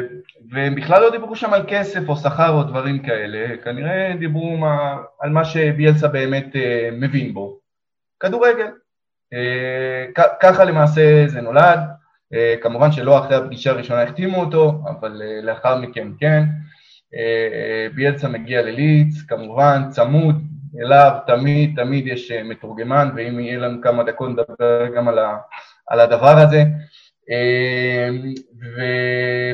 והם 0.50 0.76
בכלל 0.76 1.02
לא 1.02 1.12
דיברו 1.12 1.36
שם 1.36 1.54
על 1.54 1.64
כסף 1.68 2.10
או 2.10 2.16
שכר 2.16 2.50
או 2.50 2.64
דברים 2.64 3.00
כאלה, 3.00 3.58
כנראה 3.58 4.14
דיברו 4.20 4.58
מה, 4.58 4.98
על 5.20 5.30
מה 5.30 5.46
שביאלסה 5.46 6.08
באמת 6.08 6.56
אה, 6.56 6.90
מבין 6.92 7.34
בו, 7.34 7.60
כדורגל. 8.20 8.68
אה, 9.34 10.26
ככה 10.40 10.64
למעשה 10.64 11.28
זה 11.28 11.42
נולד, 11.42 11.80
כמובן 12.62 12.92
שלא 12.92 13.20
אחרי 13.20 13.36
הפגישה 13.36 13.72
הראשונה 13.72 14.04
החתימו 14.04 14.40
אותו, 14.40 14.82
אבל 14.90 15.22
לאחר 15.44 15.78
מכן 15.78 16.08
כן. 16.20 16.44
ביאלסה 17.96 18.28
מגיע 18.28 18.62
לליץ, 18.62 19.22
כמובן 19.28 19.82
צמוד, 19.90 20.36
אליו 20.80 21.12
תמיד 21.28 21.74
תמיד 21.76 22.08
יש 22.08 22.32
אה, 22.32 22.44
מתורגמן, 22.44 23.10
ואם 23.16 23.40
יהיה 23.40 23.60
לנו 23.60 23.82
כמה 23.82 24.04
דקות 24.04 24.30
נדבר 24.30 24.88
גם 24.96 25.08
על, 25.08 25.20
ה, 25.20 25.38
על 25.88 26.00
הדבר 26.00 26.38
הזה. 26.38 26.64
אמ, 27.30 28.34
ו... 28.62 28.82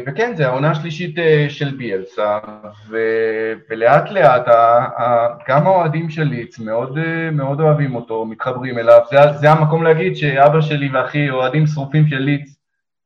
וכן, 0.07 0.35
זה 0.35 0.47
העונה 0.47 0.71
השלישית 0.71 1.19
אה, 1.19 1.45
של 1.49 1.75
ביאלסה, 1.75 2.37
ו... 2.89 2.97
ולאט 3.69 4.11
לאט. 4.11 4.47
גם 5.47 5.67
האוהדים 5.67 6.09
של 6.09 6.23
ליץ 6.23 6.59
מאוד, 6.59 6.97
אה, 6.97 7.31
מאוד 7.31 7.61
אוהבים 7.61 7.95
אותו, 7.95 8.25
מתחברים 8.25 8.77
אליו. 8.77 9.01
זה, 9.11 9.17
זה 9.39 9.51
המקום 9.51 9.83
להגיד 9.83 10.15
שאבא 10.15 10.61
שלי 10.61 10.89
ואחי 10.93 11.29
אוהדים 11.29 11.67
שרופים 11.67 12.07
של 12.07 12.17
ליץ 12.17 12.55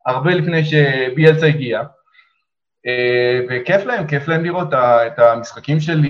הרבה 0.06 0.36
לפני 0.36 0.62
שביאלסה 0.66 1.46
הגיע. 1.46 1.82
אה, 2.88 3.40
וכיף 3.50 3.86
להם, 3.86 4.08
כיף 4.08 4.28
להם 4.28 4.44
לראות 4.44 4.74
את 4.74 5.20
המשחקים 5.20 5.80
של 5.80 6.02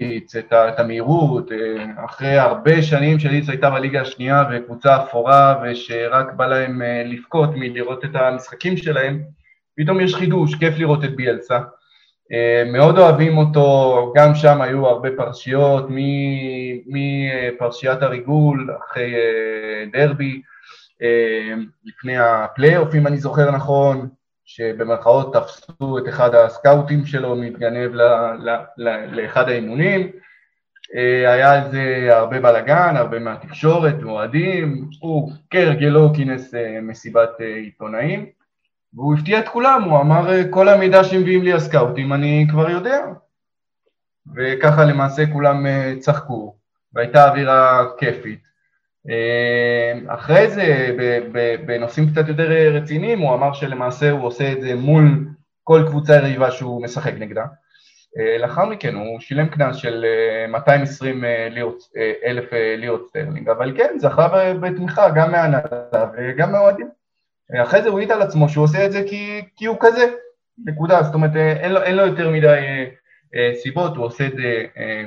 ליץ, 0.00 0.36
את 0.36 0.80
המהירות, 0.80 1.52
אה, 1.52 2.04
אחרי 2.04 2.38
הרבה 2.38 2.82
שנים 2.82 3.18
שליץ 3.18 3.48
הייתה 3.48 3.70
בליגה 3.70 4.00
השנייה 4.00 4.44
וקבוצה 4.52 5.02
אפורה 5.02 5.62
ושרק 5.62 6.32
בא 6.32 6.46
להם 6.46 6.82
אה, 6.82 7.02
לבכות 7.04 7.50
מלראות 7.54 8.04
את 8.04 8.10
המשחקים 8.14 8.76
שלהם, 8.76 9.22
פתאום 9.76 10.00
יש 10.00 10.14
חידוש, 10.14 10.54
כיף 10.54 10.78
לראות 10.78 11.04
את 11.04 11.16
ביאלסה. 11.16 11.58
מאוד 12.72 12.98
אוהבים 12.98 13.38
אותו, 13.38 14.12
גם 14.16 14.34
שם 14.34 14.60
היו 14.60 14.86
הרבה 14.86 15.08
פרשיות, 15.16 15.86
מפרשיית 16.86 18.02
הריגול 18.02 18.70
אחרי 18.78 19.14
דרבי, 19.92 20.42
לפני 21.84 22.18
הפלייאוף 22.18 22.94
אם 22.94 23.06
אני 23.06 23.16
זוכר 23.16 23.50
נכון, 23.50 24.08
שבמרכאות 24.46 25.34
תפסו 25.34 25.98
את 25.98 26.08
אחד 26.08 26.34
הסקאוטים 26.34 27.06
שלו 27.06 27.36
מתגנב 27.36 27.94
ל, 27.94 28.02
ל, 28.38 28.56
ל, 28.76 28.88
לאחד 29.20 29.48
האימונים. 29.48 30.10
אה, 30.94 31.32
היה 31.32 31.52
על 31.52 31.70
זה 31.70 32.08
הרבה 32.10 32.40
בלאגן, 32.40 32.96
הרבה 32.96 33.18
מהתקשורת, 33.18 34.02
אוהדים, 34.02 34.88
הוא 35.00 35.32
כהרגלו 35.50 36.14
כינס 36.14 36.54
אה, 36.54 36.78
מסיבת 36.82 37.30
אה, 37.40 37.46
עיתונאים, 37.46 38.26
והוא 38.94 39.14
הפתיע 39.14 39.38
את 39.38 39.48
כולם, 39.48 39.82
הוא 39.82 40.00
אמר 40.00 40.50
כל 40.50 40.68
המידע 40.68 41.04
שמביאים 41.04 41.42
לי 41.42 41.52
הסקאוטים 41.52 42.12
אני 42.12 42.46
כבר 42.50 42.70
יודע. 42.70 43.06
וככה 44.36 44.84
למעשה 44.84 45.22
כולם 45.32 45.66
צחקו, 45.98 46.56
והייתה 46.92 47.28
אווירה 47.28 47.84
כיפית. 47.98 48.46
אמ, 49.08 50.10
אחרי 50.10 50.50
זה, 50.50 50.96
בנושאים 51.66 52.10
קצת 52.10 52.28
יותר 52.28 52.48
רציניים, 52.72 53.18
הוא 53.18 53.34
אמר 53.34 53.52
שלמעשה 53.52 54.10
הוא 54.10 54.24
עושה 54.26 54.52
את 54.52 54.60
זה 54.60 54.74
מול 54.74 55.28
כל 55.64 55.82
קבוצה 55.86 56.14
יריבה 56.14 56.50
שהוא 56.50 56.82
משחק 56.82 57.12
נגדה. 57.18 57.44
אה, 58.18 58.38
לאחר 58.38 58.64
מכן 58.64 58.94
הוא 58.94 59.20
שילם 59.20 59.48
קנס 59.48 59.76
של 59.76 60.04
220 60.48 61.24
אה, 61.24 61.30
אה, 61.30 61.48
לירות, 61.48 61.78
אלף 62.24 62.44
לירות 62.52 63.08
סטרלינג, 63.08 63.48
אבל 63.48 63.76
כן, 63.76 63.94
זכה 63.98 64.52
בתמיכה 64.60 65.10
גם 65.10 65.32
מהנהלה 65.32 66.06
וגם 66.16 66.52
מהאוהדים. 66.52 66.88
אחרי 67.62 67.82
זה 67.82 67.88
הוא 67.88 67.98
העיד 67.98 68.12
על 68.12 68.22
עצמו 68.22 68.48
שהוא 68.48 68.64
עושה 68.64 68.86
את 68.86 68.92
זה 68.92 69.02
כי, 69.08 69.42
כי 69.56 69.66
הוא 69.66 69.76
כזה, 69.80 70.06
נקודה, 70.64 71.02
זאת 71.02 71.14
אומרת 71.14 71.36
אין 71.36 71.72
לו, 71.72 71.82
אין 71.82 71.96
לו 71.96 72.06
יותר 72.06 72.30
מדי 72.30 72.86
סיבות, 73.62 73.96
הוא 73.96 74.04
עושה 74.04 74.26
את 74.26 74.32
זה 74.32 74.64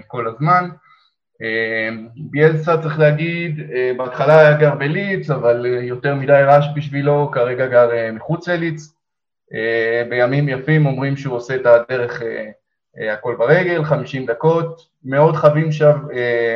כל 0.08 0.28
הזמן. 0.28 0.70
ביאלסה 2.16 2.78
צריך 2.78 3.00
להגיד, 3.00 3.60
אה, 3.74 3.92
בהתחלה 3.98 4.40
היה 4.40 4.54
גר 4.54 4.76
בליץ, 4.76 5.30
אבל 5.30 5.66
אה, 5.66 5.84
יותר 5.84 6.16
מדי 6.16 6.32
רעש 6.32 6.66
בשבילו, 6.76 7.32
כרגע 7.32 7.68
גר 7.68 7.92
אה, 7.92 8.12
מחוץ 8.12 8.48
לליץ. 8.48 8.94
בימים 10.10 10.50
יפים 10.50 10.86
אומרים 10.86 11.18
שהוא 11.18 11.36
עושה 11.36 11.56
את 11.56 11.66
הדרך 11.66 12.22
הכל 13.14 13.36
ברגל, 13.40 13.84
50 13.84 14.26
דקות, 14.26 14.82
מאוד 15.04 15.36
חווים 15.36 15.72
שם, 15.72 15.98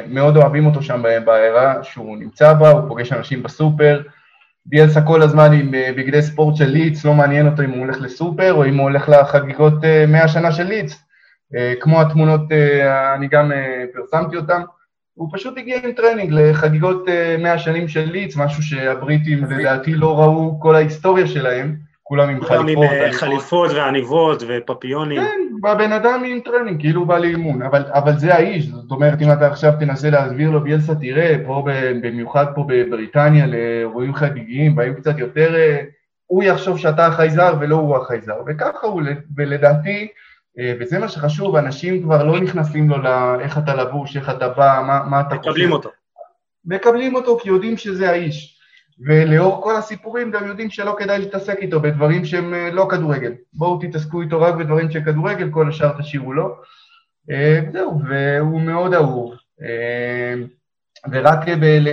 מאוד 0.08 0.38
אוהבים 0.38 0.66
אותו 0.66 0.82
שם 0.82 1.04
בעיירה 1.26 1.84
שהוא 1.84 2.18
נמצא 2.18 2.54
בה, 2.54 2.70
הוא 2.70 2.88
פוגש 2.88 3.12
אנשים 3.14 3.44
בסופר. 3.44 4.02
ביאלסה 4.66 5.02
כל 5.02 5.22
הזמן 5.22 5.54
עם 5.54 5.72
בגדי 5.72 6.22
ספורט 6.22 6.56
של 6.56 6.66
ליץ, 6.66 7.06
לא 7.06 7.14
מעניין 7.14 7.48
אותו 7.48 7.64
אם 7.64 7.70
הוא 7.70 7.80
הולך 7.80 8.02
לסופר 8.02 8.54
או 8.54 8.66
אם 8.66 8.78
הוא 8.78 8.84
הולך 8.90 9.10
לחגיגות 9.10 9.74
100 10.08 10.28
שנה 10.28 10.52
של 10.52 10.64
לידס. 10.64 11.04
אה, 11.56 11.74
כמו 11.80 12.02
התמונות, 12.02 12.52
אה, 12.52 13.16
אני 13.16 13.28
גם 13.28 13.52
אה, 13.52 13.84
פרסמתי 13.94 14.36
אותן, 14.38 14.62
הוא 15.14 15.30
פשוט 15.34 15.58
הגיע 15.58 15.78
עם 15.84 15.92
טרנינג 15.92 16.34
לחגיגות 16.34 17.06
100 17.40 17.58
שנים 17.58 17.88
של 17.88 18.10
לידס, 18.12 18.38
משהו 18.38 18.64
שהבריטים 18.64 19.46
לדעתי 19.46 19.96
לא 19.96 20.20
ראו 20.20 20.60
כל 20.60 20.76
ההיסטוריה 20.76 21.28
שלהם, 21.28 21.76
כולם 22.04 22.30
עם 22.30 22.44
חליפות. 22.44 22.86
עם 23.06 23.12
חליפות 23.12 23.72
ועניבות 23.72 24.44
ופפיונים. 24.48 25.22
כן, 25.22 25.68
הבן 25.68 25.92
אדם 25.92 26.24
עם 26.26 26.40
טרנינג, 26.40 26.82
כאילו 26.82 27.00
הוא 27.00 27.08
בא 27.08 27.18
לאימון, 27.18 27.62
אבל, 27.62 27.84
אבל 27.94 28.18
זה 28.18 28.36
האיש, 28.36 28.66
זאת 28.66 28.92
אומרת 28.92 29.22
אם 29.22 29.32
אתה 29.32 29.48
עכשיו 29.48 29.74
תנסה 29.80 30.10
להסביר 30.10 30.50
לו 30.50 30.62
ביילסה, 30.62 30.96
תראה, 30.96 31.36
פה 31.46 31.66
במיוחד 32.02 32.46
פה 32.56 32.66
בבריטניה 32.68 33.48
לאירועים 33.48 34.14
חגיגיים, 34.14 34.76
באים 34.76 34.94
קצת 34.94 35.20
יותר, 35.20 35.56
הוא 36.26 36.44
יחשוב 36.44 36.78
שאתה 36.78 37.06
החייזר 37.06 37.54
ולא 37.60 37.76
הוא 37.76 37.98
החייזר, 37.98 38.36
וככה 38.48 38.88
הוא, 38.88 39.02
ולדעתי 39.38 40.08
וזה 40.80 41.00
מה 41.00 41.08
שחשוב, 41.08 41.56
אנשים 41.56 42.04
כבר 42.04 42.24
לא 42.24 42.40
נכנסים 42.40 42.90
לו 42.90 42.98
לאיך 42.98 43.58
אתה 43.58 43.76
לבוש, 43.76 44.18
איך 44.18 44.30
אתה 44.30 44.50
בא, 44.50 44.84
מה, 44.88 45.04
מה 45.10 45.22
אתה 45.22 45.36
חושב. 45.36 45.50
מקבלים 45.50 45.72
אותו. 45.72 45.90
מקבלים 46.66 47.16
אותו 47.16 47.40
כי 47.40 47.50
יודעים 47.50 47.78
שזה 47.78 48.10
האיש. 48.10 48.60
ולאור 49.00 49.64
כל 49.64 49.76
הסיפורים 49.76 50.32
גם 50.32 50.48
יודעים 50.48 50.70
שלא 50.70 50.96
כדאי 51.00 51.20
להתעסק 51.20 51.58
איתו 51.58 51.80
בדברים 51.80 52.26
שהם 52.26 52.54
אה, 52.54 52.72
לא 52.72 52.88
כדורגל. 52.90 53.34
בואו 53.54 53.80
תתעסקו 53.80 54.22
איתו 54.22 54.42
רק 54.42 54.56
בדברים 54.56 54.92
של 54.92 55.00
כדורגל, 55.06 55.50
כל 55.52 55.70
השאר 55.70 56.02
תשאירו 56.02 56.34
לו. 56.34 56.56
אה, 57.32 57.62
זהו, 57.72 58.02
והוא 58.10 58.62
מאוד 58.62 58.94
אהוב. 58.94 59.36
ורק 61.12 61.40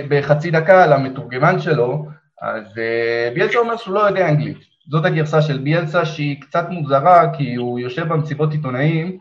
בחצי 0.09 0.51
דקה 0.51 0.83
על 0.83 0.93
המתורגמן 0.93 1.59
שלו, 1.59 2.05
אז 2.41 2.63
ביאלצ'ה 3.33 3.59
אומר 3.59 3.77
שהוא 3.77 3.95
לא 3.95 3.99
יודע 3.99 4.29
אנגלית. 4.29 4.70
זאת 4.89 5.05
הגרסה 5.05 5.41
של 5.41 5.57
ביאלסה 5.57 6.05
שהיא 6.05 6.41
קצת 6.41 6.65
מוזרה 6.69 7.33
כי 7.33 7.55
הוא 7.55 7.79
יושב 7.79 8.07
במסיבות 8.07 8.51
עיתונאים 8.51 9.17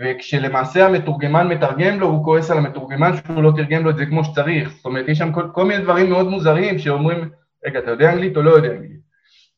וכשלמעשה 0.00 0.86
המתורגמן 0.86 1.48
מתרגם 1.48 2.00
לו 2.00 2.06
הוא 2.06 2.24
כועס 2.24 2.50
על 2.50 2.58
המתורגמן 2.58 3.10
שהוא 3.16 3.42
לא 3.42 3.52
תרגם 3.56 3.84
לו 3.84 3.90
את 3.90 3.96
זה 3.96 4.06
כמו 4.06 4.24
שצריך. 4.24 4.72
זאת 4.76 4.84
אומרת 4.84 5.08
יש 5.08 5.18
שם 5.18 5.32
כל, 5.32 5.48
כל 5.52 5.64
מיני 5.64 5.82
דברים 5.82 6.10
מאוד 6.10 6.28
מוזרים 6.28 6.78
שאומרים 6.78 7.28
רגע 7.66 7.78
אתה 7.78 7.90
יודע 7.90 8.12
אנגלית 8.12 8.36
או 8.36 8.42
לא 8.42 8.50
יודע 8.50 8.68
אנגלית? 8.68 9.00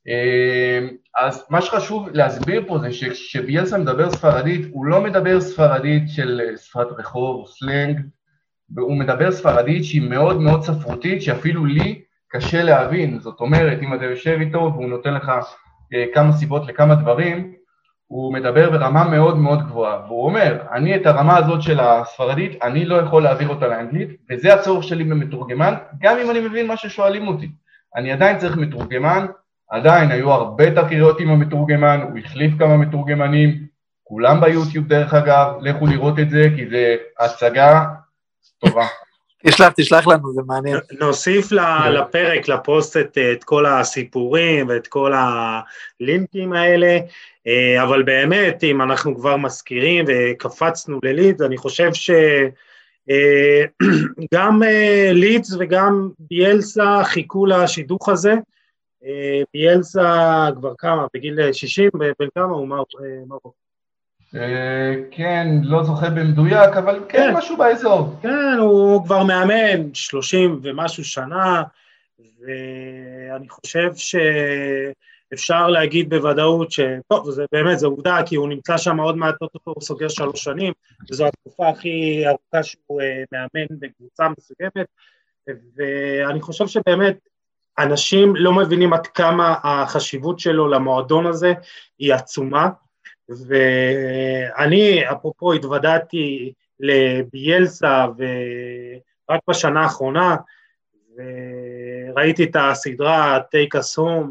אה, 0.08 0.88
אז 1.18 1.46
מה 1.50 1.62
שחשוב 1.62 2.08
להסביר 2.12 2.64
פה 2.66 2.78
זה 2.78 2.92
שכשביאלסה 2.92 3.78
מדבר 3.78 4.10
ספרדית 4.10 4.66
הוא 4.70 4.86
לא 4.86 5.00
מדבר 5.00 5.40
ספרדית 5.40 6.02
של 6.08 6.40
שפת 6.56 6.86
רחוב 6.98 7.48
סלנג 7.48 8.00
הוא 8.78 8.98
מדבר 8.98 9.30
ספרדית 9.30 9.84
שהיא 9.84 10.10
מאוד 10.10 10.40
מאוד 10.40 10.62
ספרותית 10.62 11.22
שאפילו 11.22 11.66
לי 11.66 12.02
קשה 12.30 12.62
להבין, 12.62 13.18
זאת 13.18 13.40
אומרת, 13.40 13.78
אם 13.82 13.94
אתה 13.94 14.04
יושב 14.04 14.36
איתו 14.40 14.58
והוא 14.74 14.88
נותן 14.88 15.14
לך 15.14 15.32
אה, 15.94 16.04
כמה 16.14 16.32
סיבות 16.32 16.66
לכמה 16.66 16.94
דברים, 16.94 17.52
הוא 18.06 18.32
מדבר 18.32 18.70
ברמה 18.70 19.04
מאוד 19.04 19.36
מאוד 19.38 19.62
גבוהה, 19.66 20.00
והוא 20.06 20.24
אומר, 20.24 20.62
אני 20.72 20.96
את 20.96 21.06
הרמה 21.06 21.36
הזאת 21.36 21.62
של 21.62 21.80
הספרדית, 21.80 22.62
אני 22.62 22.84
לא 22.84 22.96
יכול 22.96 23.22
להעביר 23.22 23.48
אותה 23.48 23.66
לאנגלית, 23.66 24.08
וזה 24.30 24.54
הצורך 24.54 24.84
שלי 24.84 25.04
במתורגמן, 25.04 25.74
גם 25.98 26.16
אם 26.18 26.30
אני 26.30 26.40
מבין 26.40 26.66
מה 26.66 26.76
ששואלים 26.76 27.28
אותי. 27.28 27.48
אני 27.96 28.12
עדיין 28.12 28.38
צריך 28.38 28.56
מתורגמן, 28.56 29.26
עדיין 29.70 30.10
היו 30.10 30.32
הרבה 30.32 30.70
תקריות 30.70 31.20
עם 31.20 31.30
המתורגמן, 31.30 32.00
הוא 32.10 32.18
החליף 32.18 32.58
כמה 32.58 32.76
מתורגמנים, 32.76 33.66
כולם 34.04 34.40
ביוטיוב 34.40 34.88
דרך 34.88 35.14
אגב, 35.14 35.52
לכו 35.60 35.86
לראות 35.86 36.18
את 36.18 36.30
זה, 36.30 36.48
כי 36.56 36.68
זה 36.68 36.96
הצגה 37.20 37.84
טובה. 38.58 38.86
תשלח, 39.46 39.72
תשלח 39.76 40.06
לנו, 40.06 40.32
זה 40.32 40.42
מעניין. 40.46 40.78
נוסיף 41.00 41.52
לפרק, 41.92 42.48
לפוסט 42.48 42.96
את, 42.96 43.18
את 43.32 43.44
כל 43.44 43.66
הסיפורים 43.66 44.68
ואת 44.68 44.86
כל 44.86 45.12
הלינקים 46.00 46.52
האלה, 46.52 46.98
אה, 47.46 47.82
אבל 47.82 48.02
באמת, 48.02 48.64
אם 48.64 48.82
אנחנו 48.82 49.16
כבר 49.16 49.36
מזכירים 49.36 50.04
וקפצנו 50.08 50.98
ללידס, 51.02 51.40
אני 51.40 51.56
חושב 51.56 51.90
שגם 51.94 53.12
אה, 54.62 54.68
אה, 54.68 55.10
לידס 55.12 55.54
וגם 55.58 56.10
ביאלסה 56.18 57.00
חיכו 57.04 57.46
לשידוך 57.46 58.08
הזה. 58.08 58.34
ביאלסה 59.54 60.48
כבר 60.56 60.72
כמה, 60.78 61.06
בגיל 61.14 61.52
60, 61.52 61.90
בן 61.94 62.28
כמה 62.34 62.52
הוא 62.52 62.68
מרוקו? 63.28 63.67
אה, 64.36 64.94
כן, 65.10 65.46
לא 65.62 65.84
זוכר 65.84 66.10
במדויק, 66.10 66.76
אבל 66.76 67.00
כן, 67.08 67.18
כן 67.18 67.34
משהו 67.36 67.56
באזור. 67.56 68.16
כן, 68.22 68.56
הוא 68.58 69.04
כבר 69.04 69.22
מאמן 69.22 69.94
שלושים 69.94 70.60
ומשהו 70.62 71.04
שנה, 71.04 71.62
ואני 72.18 73.48
חושב 73.48 73.92
שאפשר 75.30 75.68
להגיד 75.68 76.10
בוודאות 76.10 76.72
ש... 76.72 76.80
טוב, 77.08 77.30
זה 77.30 77.44
באמת, 77.52 77.78
זו 77.78 77.86
עובדה, 77.86 78.18
כי 78.26 78.36
הוא 78.36 78.48
נמצא 78.48 78.76
שם 78.78 79.00
עוד 79.00 79.16
מעט, 79.16 79.34
הוא 79.64 79.74
סוגר 79.82 80.08
שלוש 80.08 80.44
שנים, 80.44 80.72
וזו 81.10 81.26
התקופה 81.26 81.68
הכי 81.68 82.24
ארוכה 82.26 82.62
שהוא 82.62 83.00
אה, 83.00 83.24
מאמן 83.32 83.66
בקבוצה 83.78 84.28
מסוימת, 84.38 84.86
ואני 85.76 86.40
חושב 86.40 86.66
שבאמת 86.66 87.18
אנשים 87.78 88.36
לא 88.36 88.52
מבינים 88.52 88.92
עד 88.92 89.06
כמה 89.06 89.54
החשיבות 89.64 90.38
שלו 90.38 90.68
למועדון 90.68 91.26
הזה 91.26 91.52
היא 91.98 92.14
עצומה. 92.14 92.68
ואני, 93.28 95.10
אפרופו, 95.12 95.52
התוודעתי 95.52 96.52
לביאלסה 96.80 98.06
ורק 98.18 99.40
בשנה 99.48 99.82
האחרונה, 99.82 100.36
וראיתי 101.16 102.44
את 102.44 102.56
הסדרה 102.58 103.38
Take 103.38 103.78
us 103.78 103.98
home, 103.98 104.30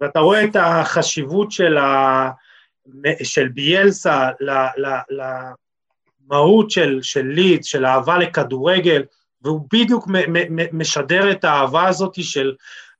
ואתה 0.00 0.20
רואה 0.20 0.44
את 0.44 0.56
החשיבות 0.56 1.52
של, 1.52 1.76
ה, 1.78 2.30
של 3.22 3.48
ביאלסה 3.48 4.30
למהות 6.28 6.70
של, 6.70 6.98
של 7.02 7.26
לידס, 7.26 7.66
של 7.66 7.86
אהבה 7.86 8.18
לכדורגל, 8.18 9.02
והוא 9.42 9.68
בדיוק 9.72 10.08
משדר 10.72 11.30
את 11.30 11.44
האהבה 11.44 11.88
הזאת 11.88 12.14
של 12.14 12.54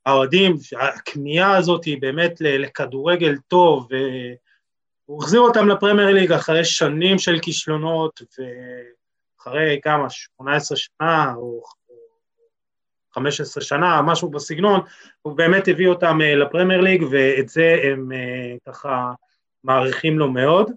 האוהדים, 0.05 0.55
הכמיהה 0.79 1.57
הזאת 1.57 1.85
באמת 1.99 2.33
לכדורגל 2.39 3.35
טוב, 3.47 3.87
והוא 5.13 5.23
החזיר 5.23 5.39
אותם 5.39 5.67
לפרמייר 5.69 6.09
ליג 6.09 6.31
אחרי 6.31 6.65
שנים 6.65 7.19
של 7.19 7.39
כישלונות, 7.39 8.21
ואחרי 9.39 9.79
כמה, 9.83 10.09
18 10.09 10.77
שנה 10.77 11.33
או 11.35 11.61
15 13.13 13.63
שנה, 13.63 14.01
משהו 14.01 14.29
בסגנון, 14.29 14.79
הוא 15.21 15.37
באמת 15.37 15.67
הביא 15.67 15.87
אותם 15.87 16.21
אה, 16.21 16.35
לפרמייר 16.35 16.81
ליג, 16.81 17.03
ואת 17.11 17.49
זה 17.49 17.75
הם 17.83 18.11
אה, 18.11 18.55
ככה 18.67 19.11
מעריכים 19.63 20.19
לו 20.19 20.31
מאוד. 20.31 20.71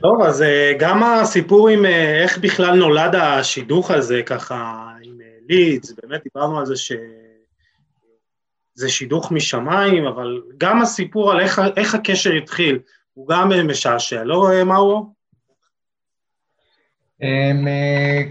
טוב, 0.00 0.22
אז 0.22 0.42
אה, 0.42 0.72
גם 0.78 1.02
הסיפור 1.02 1.68
עם 1.68 1.86
איך 1.86 2.38
בכלל 2.38 2.74
נולד 2.74 3.14
השידוך 3.14 3.90
הזה, 3.90 4.22
ככה, 4.26 4.88
עם 5.02 5.18
לידס, 5.48 5.92
באמת 6.02 6.22
דיברנו 6.24 6.58
על 6.58 6.66
זה 6.66 6.76
ש... 6.76 6.92
זה 8.74 8.88
שידוך 8.88 9.32
משמיים, 9.32 10.06
אבל 10.06 10.42
גם 10.58 10.82
הסיפור 10.82 11.32
על 11.32 11.40
איך, 11.40 11.60
איך 11.76 11.94
הקשר 11.94 12.32
התחיל, 12.32 12.78
הוא 13.14 13.28
גם 13.28 13.50
משעשע, 13.68 14.24
לא 14.24 14.64
מאורו? 14.66 15.12
אמ, 17.22 17.66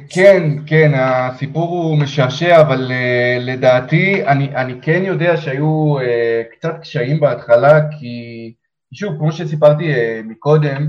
כן, 0.09 0.43
כן, 0.67 0.91
הסיפור 0.95 1.69
הוא 1.69 1.97
משעשע, 1.97 2.61
אבל 2.61 2.91
אה, 2.91 3.37
לדעתי, 3.39 4.25
אני, 4.25 4.55
אני 4.55 4.81
כן 4.81 5.01
יודע 5.05 5.37
שהיו 5.37 5.99
אה, 5.99 6.41
קצת 6.51 6.73
קשיים 6.81 7.19
בהתחלה, 7.19 7.79
כי 7.99 8.53
שוב, 8.93 9.17
כמו 9.17 9.31
שסיפרתי 9.31 9.93
אה, 9.93 10.21
מקודם, 10.23 10.87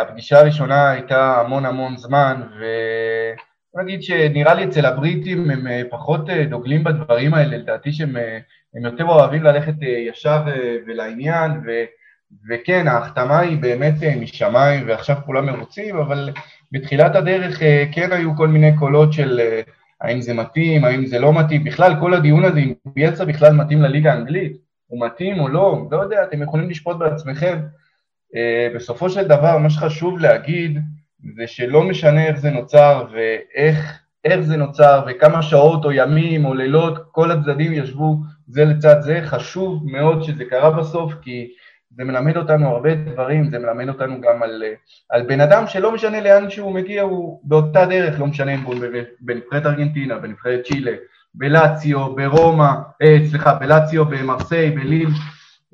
הפגישה 0.00 0.40
הראשונה 0.40 0.90
הייתה 0.90 1.40
המון 1.40 1.66
המון 1.66 1.96
זמן, 1.96 2.42
ובוא 2.54 3.82
נגיד 3.82 4.02
שנראה 4.02 4.54
לי 4.54 4.64
אצל 4.64 4.86
הבריטים 4.86 5.50
הם 5.50 5.66
פחות 5.90 6.20
דוגלים 6.50 6.84
בדברים 6.84 7.34
האלה, 7.34 7.56
לדעתי 7.56 7.92
שהם 7.92 8.16
יותר 8.84 9.04
אוהבים 9.04 9.42
ללכת 9.42 9.74
ישר 9.80 10.42
ולעניין, 10.86 11.50
ו... 11.66 11.70
וכן, 12.48 12.88
ההחתמה 12.88 13.38
היא 13.38 13.58
באמת 13.58 13.94
משמיים 14.20 14.84
ועכשיו 14.88 15.16
כולם 15.26 15.46
מרוצים, 15.46 15.96
אבל 15.96 16.30
בתחילת 16.72 17.16
הדרך 17.16 17.62
אה, 17.62 17.84
כן 17.92 18.12
היו 18.12 18.36
כל 18.36 18.48
מיני 18.48 18.76
קולות 18.78 19.12
של 19.12 19.40
אה, 19.40 19.60
האם 20.00 20.20
זה 20.20 20.34
מתאים, 20.34 20.84
האם 20.84 21.06
זה 21.06 21.18
לא 21.18 21.32
מתאים, 21.40 21.64
בכלל 21.64 21.94
כל 22.00 22.14
הדיון 22.14 22.44
הזה 22.44 22.58
אם 22.58 22.72
ביאצה 22.86 23.24
בכלל 23.24 23.52
מתאים 23.52 23.82
לליגה 23.82 24.12
האנגלית, 24.12 24.56
הוא 24.86 25.06
מתאים 25.06 25.40
או 25.40 25.48
לא, 25.48 25.88
לא 25.90 25.96
יודע, 25.96 26.22
אתם 26.22 26.42
יכולים 26.42 26.70
לשפוט 26.70 26.96
בעצמכם. 26.96 27.58
אה, 28.36 28.68
בסופו 28.74 29.10
של 29.10 29.28
דבר 29.28 29.58
מה 29.58 29.70
שחשוב 29.70 30.18
להגיד 30.18 30.78
זה 31.36 31.46
שלא 31.46 31.82
משנה 31.82 32.26
איך 32.26 32.38
זה 32.38 32.50
נוצר 32.50 33.06
ואיך 33.12 34.02
איך 34.24 34.40
זה 34.40 34.56
נוצר 34.56 35.04
וכמה 35.06 35.42
שעות 35.42 35.84
או 35.84 35.92
ימים 35.92 36.44
או 36.44 36.54
לילות 36.54 36.98
כל 37.10 37.30
הצדדים 37.30 37.72
ישבו 37.72 38.16
זה 38.46 38.64
לצד 38.64 39.00
זה, 39.00 39.20
חשוב 39.22 39.82
מאוד 39.84 40.22
שזה 40.22 40.44
קרה 40.44 40.70
בסוף 40.70 41.12
כי 41.22 41.48
זה 41.96 42.04
מלמד 42.04 42.36
אותנו 42.36 42.68
הרבה 42.68 42.94
דברים, 42.94 43.50
זה 43.50 43.58
מלמד 43.58 43.88
אותנו 43.88 44.20
גם 44.20 44.42
על, 44.42 44.62
על 45.10 45.26
בן 45.26 45.40
אדם 45.40 45.66
שלא 45.66 45.92
משנה 45.92 46.20
לאן 46.20 46.50
שהוא 46.50 46.74
מגיע, 46.74 47.02
הוא 47.02 47.40
באותה 47.44 47.86
דרך, 47.86 48.20
לא 48.20 48.26
משנה 48.26 48.54
אם 48.54 48.60
הוא 48.60 48.74
בנבחרת 49.20 49.66
ארגנטינה, 49.66 50.18
בנבחרת 50.18 50.64
צ'ילה, 50.64 50.92
בלציו, 51.34 52.16
ברומא, 52.16 52.70
אה, 53.02 53.18
סליחה, 53.30 53.54
בלציו, 53.54 54.04
במרסיי, 54.04 54.70
בליל, 54.70 55.08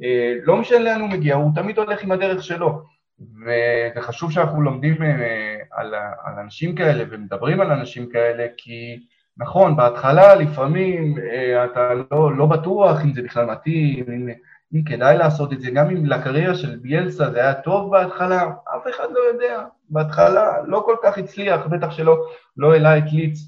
אה, 0.02 0.34
לא 0.44 0.56
משנה 0.56 0.78
לאן 0.78 1.00
הוא 1.00 1.10
מגיע, 1.10 1.34
הוא 1.34 1.52
תמיד 1.54 1.78
הולך 1.78 2.02
עם 2.02 2.12
הדרך 2.12 2.42
שלו. 2.42 2.82
וזה 3.20 4.00
חשוב 4.00 4.32
שאנחנו 4.32 4.62
לומדים 4.62 5.02
אה, 5.02 5.56
על, 5.70 5.94
על 5.94 6.38
אנשים 6.38 6.74
כאלה 6.74 7.04
ומדברים 7.10 7.60
על 7.60 7.72
אנשים 7.72 8.08
כאלה, 8.08 8.46
כי 8.56 8.98
נכון, 9.36 9.76
בהתחלה 9.76 10.34
לפעמים 10.34 11.14
אה, 11.18 11.64
אתה 11.64 11.94
לא, 12.10 12.36
לא 12.36 12.46
בטוח 12.46 13.04
אם 13.04 13.12
זה 13.12 13.22
בכלל 13.22 13.46
מתאים, 13.46 14.04
אם... 14.08 14.28
אם 14.74 14.82
כדאי 14.84 15.18
לעשות 15.18 15.52
את 15.52 15.60
זה, 15.60 15.70
גם 15.70 15.90
אם 15.90 16.06
לקריירה 16.06 16.54
של 16.54 16.76
ביאלסה 16.76 17.30
זה 17.30 17.40
היה 17.40 17.54
טוב 17.54 17.90
בהתחלה, 17.90 18.42
אף 18.76 18.82
אחד 18.90 19.06
לא 19.12 19.18
יודע. 19.18 19.64
בהתחלה 19.90 20.62
לא 20.66 20.82
כל 20.86 20.96
כך 21.02 21.18
הצליח, 21.18 21.66
בטח 21.66 21.90
שלא 21.90 22.16
לא 22.56 22.72
העלה 22.72 22.98
את 22.98 23.12
ליץ 23.12 23.38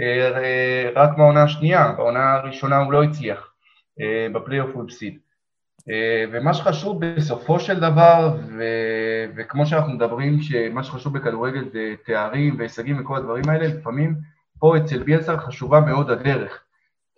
אה, 0.00 0.38
אה, 0.38 0.90
רק 0.94 1.16
בעונה 1.16 1.42
השנייה, 1.42 1.92
בעונה 1.96 2.32
הראשונה 2.32 2.78
הוא 2.78 2.92
לא 2.92 3.02
הצליח, 3.02 3.52
אה, 4.00 4.26
בפלייאוף 4.32 4.70
הוא 4.74 4.84
הפסיד. 4.84 5.18
ומה 6.32 6.54
שחשוב 6.54 7.04
בסופו 7.04 7.60
של 7.60 7.80
דבר, 7.80 8.36
ו... 8.58 8.62
וכמו 9.36 9.66
שאנחנו 9.66 9.92
מדברים, 9.92 10.40
שמה 10.40 10.84
שחשוב 10.84 11.18
בכדורגל 11.18 11.64
זה 11.72 11.94
תארים 12.06 12.58
והישגים 12.58 13.00
וכל 13.00 13.16
הדברים 13.16 13.48
האלה, 13.48 13.66
לפעמים 13.66 14.14
פה 14.58 14.76
אצל 14.76 15.02
ביאלסה 15.02 15.38
חשובה 15.38 15.80
מאוד 15.80 16.10
הדרך. 16.10 16.64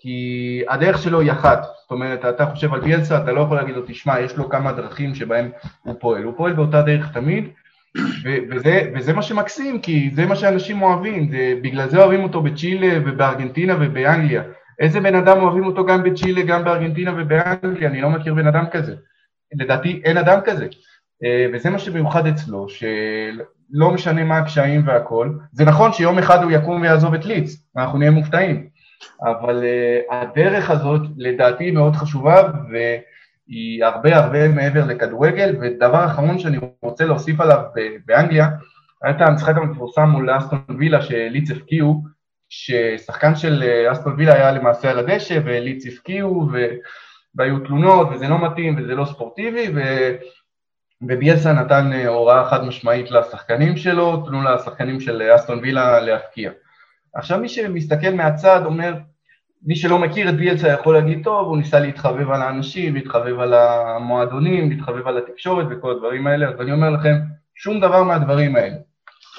כי 0.02 0.62
הדרך 0.68 1.02
שלו 1.02 1.20
היא 1.20 1.32
אחת, 1.32 1.62
זאת 1.62 1.90
אומרת, 1.90 2.24
אתה 2.24 2.46
חושב 2.46 2.74
על 2.74 2.80
ביאלסה, 2.80 3.22
אתה 3.22 3.32
לא 3.32 3.40
יכול 3.40 3.56
להגיד 3.56 3.74
לו, 3.76 3.82
תשמע, 3.86 4.20
יש 4.20 4.36
לו 4.36 4.48
כמה 4.48 4.72
דרכים 4.72 5.14
שבהם 5.14 5.50
הוא 5.82 5.94
פועל, 6.00 6.22
הוא 6.22 6.34
פועל 6.36 6.52
באותה 6.52 6.82
דרך 6.82 7.12
תמיד, 7.12 7.48
וזה, 8.50 8.90
וזה 8.94 9.12
מה 9.12 9.22
שמקסים, 9.22 9.80
כי 9.80 10.10
זה 10.14 10.26
מה 10.26 10.36
שאנשים 10.36 10.82
אוהבים, 10.82 11.28
זה, 11.30 11.54
בגלל 11.62 11.88
זה 11.88 11.98
אוהבים 11.98 12.22
אותו 12.22 12.42
בצ'ילה 12.42 12.98
ובארגנטינה 13.04 13.76
ובאנגליה. 13.80 14.42
איזה 14.80 15.00
בן 15.00 15.14
אדם 15.14 15.42
אוהבים 15.42 15.64
אותו 15.66 15.86
גם 15.86 16.02
בצ'ילה, 16.02 16.42
גם 16.42 16.64
בארגנטינה 16.64 17.12
ובאנגליה? 17.16 17.88
אני 17.88 18.00
לא 18.00 18.10
מכיר 18.10 18.34
בן 18.34 18.46
אדם 18.46 18.64
כזה. 18.72 18.94
לדעתי 19.60 20.00
אין 20.04 20.16
אדם 20.16 20.38
כזה. 20.44 20.66
אה, 21.24 21.46
וזה 21.52 21.70
מה 21.70 21.78
שמיוחד 21.78 22.26
אצלו, 22.26 22.68
שלא 22.68 23.90
משנה 23.90 24.24
מה 24.24 24.38
הקשיים 24.38 24.86
והכל. 24.86 25.30
זה 25.52 25.64
נכון 25.64 25.92
שיום 25.92 26.18
אחד 26.18 26.42
הוא 26.42 26.50
יקום 26.50 26.82
ויעזוב 26.82 27.14
את 27.14 27.24
ליץ, 27.24 27.66
ואנחנו 27.74 27.98
נהיה 27.98 28.10
מופתעים. 28.10 28.71
אבל 29.22 29.62
uh, 29.62 30.14
הדרך 30.14 30.70
הזאת 30.70 31.00
לדעתי 31.16 31.70
מאוד 31.70 31.96
חשובה 31.96 32.42
והיא 32.70 33.84
הרבה 33.84 34.16
הרבה 34.16 34.48
מעבר 34.48 34.84
לכדורגל 34.86 35.56
ודבר 35.60 36.06
אחרון 36.06 36.38
שאני 36.38 36.58
רוצה 36.82 37.04
להוסיף 37.04 37.40
עליו 37.40 37.62
באנגליה 38.06 38.48
היה 39.02 39.16
את 39.16 39.20
המשחק 39.20 39.56
המפורסם 39.56 40.08
מול 40.08 40.36
אסטון 40.36 40.60
וילה 40.78 41.02
שליץ 41.02 41.50
הפקיעו 41.50 42.02
ששחקן 42.48 43.34
של 43.34 43.62
אה, 43.66 43.92
אסטון 43.92 44.14
וילה 44.18 44.34
היה 44.34 44.52
למעשה 44.52 44.90
על 44.90 44.98
הדשא 44.98 45.38
וליץ 45.44 45.86
הפקיעו 45.86 46.48
ו... 46.52 46.66
והיו 47.34 47.58
תלונות 47.58 48.08
וזה 48.12 48.28
לא 48.28 48.46
מתאים 48.46 48.76
וזה 48.78 48.94
לא 48.94 49.04
ספורטיבי 49.04 49.68
ו... 49.74 49.80
וביאסה 51.08 51.52
נתן 51.52 51.92
אה, 51.92 52.08
הוראה 52.08 52.50
חד 52.50 52.64
משמעית 52.64 53.10
לשחקנים 53.10 53.76
שלו, 53.76 54.16
תנו 54.26 54.42
לשחקנים 54.42 55.00
של 55.00 55.22
אסטון 55.34 55.58
וילה 55.58 56.00
להפקיע. 56.00 56.50
עכשיו 57.14 57.38
מי 57.38 57.48
שמסתכל 57.48 58.10
מהצד 58.10 58.60
אומר, 58.64 58.94
מי 59.62 59.76
שלא 59.76 59.98
מכיר 59.98 60.28
את 60.28 60.36
ביאלסה 60.36 60.68
יכול 60.68 60.94
להגיד, 60.94 61.24
טוב, 61.24 61.48
הוא 61.48 61.56
ניסה 61.56 61.80
להתחבב 61.80 62.30
על 62.30 62.42
האנשים, 62.42 62.94
להתחבב 62.94 63.38
על 63.38 63.54
המועדונים, 63.54 64.70
להתחבב 64.70 65.06
על 65.06 65.18
התקשורת 65.18 65.66
וכל 65.70 65.90
הדברים 65.90 66.26
האלה, 66.26 66.48
אז 66.48 66.60
אני 66.60 66.72
אומר 66.72 66.90
לכם, 66.90 67.14
שום 67.54 67.80
דבר 67.80 68.02
מהדברים 68.02 68.56
האלה. 68.56 68.76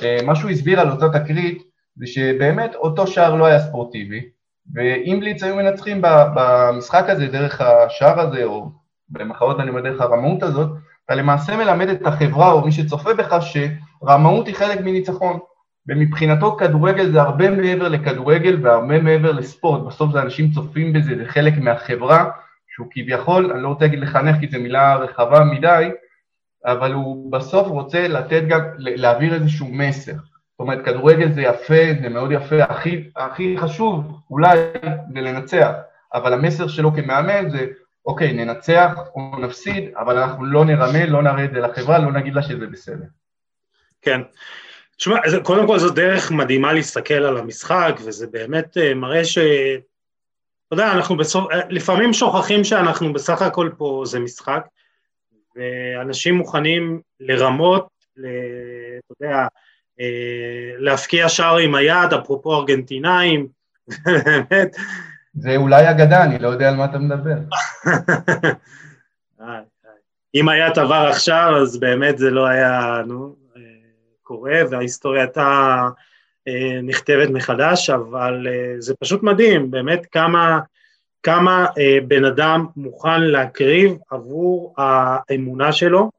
אה, 0.03 0.17
מה 0.25 0.35
שהוא 0.35 0.51
הסביר 0.51 0.79
על 0.79 0.91
אותה 0.91 1.19
תקרית, 1.19 1.63
זה 1.95 2.07
שבאמת 2.07 2.75
אותו 2.75 3.07
שער 3.07 3.35
לא 3.35 3.45
היה 3.45 3.59
ספורטיבי, 3.59 4.21
ואם 4.73 5.17
בליץ 5.19 5.43
היו 5.43 5.55
מנצחים 5.55 6.01
במשחק 6.35 7.05
הזה 7.07 7.27
דרך 7.27 7.61
השער 7.61 8.19
הזה, 8.19 8.43
או 8.43 8.71
במחאות 9.09 9.59
אני 9.59 9.69
אומר 9.69 9.81
דרך 9.81 10.01
הרמאות 10.01 10.43
הזאת, 10.43 10.69
אתה 11.05 11.15
למעשה 11.15 11.57
מלמד 11.57 11.89
את 11.89 12.05
החברה 12.05 12.51
או 12.51 12.65
מי 12.65 12.71
שצופה 12.71 13.13
בך 13.13 13.35
שרמאות 13.41 14.47
היא 14.47 14.55
חלק 14.55 14.79
מניצחון. 14.79 15.39
ומבחינתו 15.87 16.57
כדורגל 16.57 17.11
זה 17.11 17.21
הרבה 17.21 17.49
מעבר 17.49 17.87
לכדורגל 17.87 18.57
והרבה 18.61 18.99
מעבר 18.99 19.31
לספורט, 19.31 19.81
בסוף 19.87 20.11
זה 20.11 20.21
אנשים 20.21 20.51
צופים 20.51 20.93
בזה, 20.93 21.15
זה 21.17 21.25
חלק 21.25 21.53
מהחברה, 21.57 22.29
שהוא 22.75 22.87
כביכול, 22.91 23.51
אני 23.51 23.63
לא 23.63 23.67
רוצה 23.67 23.85
להגיד 23.85 23.99
לחנך 23.99 24.39
כי 24.39 24.47
זו 24.47 24.59
מילה 24.59 24.95
רחבה 24.95 25.43
מדי, 25.43 25.89
אבל 26.65 26.93
הוא 26.93 27.31
בסוף 27.31 27.67
רוצה 27.67 28.07
לתת 28.07 28.43
גם, 28.47 28.61
להעביר 28.77 29.33
איזשהו 29.33 29.67
מסר. 29.71 30.13
זאת 30.13 30.59
אומרת, 30.59 30.85
כדורגל 30.85 31.31
זה 31.31 31.41
יפה, 31.41 31.83
זה 32.01 32.09
מאוד 32.09 32.31
יפה, 32.31 32.63
הכי, 32.63 33.09
הכי 33.15 33.55
חשוב 33.57 34.19
אולי 34.29 34.57
זה 35.13 35.21
לנצח, 35.21 35.71
אבל 36.13 36.33
המסר 36.33 36.67
שלו 36.67 36.93
כמאמן 36.93 37.49
זה, 37.49 37.67
אוקיי, 38.05 38.33
ננצח 38.33 38.99
או 39.15 39.39
נפסיד, 39.39 39.89
אבל 39.97 40.17
אנחנו 40.17 40.45
לא 40.45 40.65
נרמה, 40.65 41.05
לא 41.05 41.23
נראה 41.23 41.45
את 41.45 41.51
זה 41.53 41.59
לחברה, 41.59 41.99
לא 41.99 42.11
נגיד 42.11 42.33
לה 42.33 42.41
שזה 42.41 42.67
בסדר. 42.67 43.05
כן. 44.01 44.21
תשמע, 45.03 45.17
קודם 45.43 45.67
כל 45.67 45.79
זו 45.79 45.89
דרך 45.89 46.31
מדהימה 46.31 46.73
להסתכל 46.73 47.13
על 47.13 47.37
המשחק, 47.37 47.95
וזה 48.05 48.27
באמת 48.27 48.77
אה, 48.77 48.93
מראה 48.93 49.25
ש... 49.25 49.37
אתה 49.37 50.73
יודע, 50.73 50.91
אנחנו 50.91 51.17
בסוף, 51.17 51.51
אה, 51.51 51.59
לפעמים 51.69 52.13
שוכחים 52.13 52.63
שאנחנו 52.63 53.13
בסך 53.13 53.41
הכל 53.41 53.69
פה 53.77 54.03
זה 54.05 54.19
משחק, 54.19 54.67
ואנשים 55.55 56.35
מוכנים 56.35 57.01
לרמות, 57.19 57.87
ל... 58.17 58.25
אתה 58.97 59.13
יודע, 59.25 59.47
אה, 59.99 60.71
להפקיע 60.77 61.29
שער 61.29 61.57
עם 61.57 61.75
היד, 61.75 62.13
אפרופו 62.13 62.55
ארגנטינאים, 62.55 63.47
באמת, 64.05 64.75
זה 65.33 65.55
אולי 65.55 65.91
אגדה, 65.91 66.23
אני 66.23 66.39
לא 66.39 66.47
יודע 66.47 66.69
על 66.69 66.75
מה 66.75 66.85
אתה 66.85 66.97
מדבר. 66.97 67.37
אם 70.35 70.49
היה 70.49 70.67
את 70.67 70.77
עבר 70.77 71.07
עכשיו, 71.09 71.57
אז 71.61 71.79
באמת 71.79 72.17
זה 72.17 72.31
לא 72.31 72.47
היה, 72.47 73.01
נו, 73.07 73.42
קורה, 74.23 74.59
וההיסטוריה 74.69 75.21
הייתה 75.21 75.89
אה, 76.47 76.81
נכתבת 76.83 77.29
מחדש, 77.29 77.89
אבל 77.89 78.47
אה, 78.49 78.75
זה 78.79 78.95
פשוט 78.99 79.23
מדהים, 79.23 79.71
באמת 79.71 80.05
כמה, 80.05 80.59
כמה 81.23 81.65
אה, 81.77 81.97
בן 82.07 82.25
אדם 82.25 82.65
מוכן 82.75 83.21
להקריב 83.21 83.97
עבור 84.09 84.75
האמונה 84.77 85.71
שלו, 85.71 86.09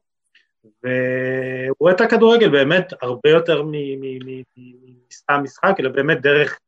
והוא 0.65 1.77
רואה 1.81 1.93
את 1.93 2.01
הכדורגל 2.01 2.49
באמת 2.49 2.93
הרבה 3.03 3.31
יותר 3.31 3.63
מסתם 5.07 5.41
משחק, 5.43 5.75
אלא 5.81 5.89
באמת 5.89 6.21
דרך 6.21 6.59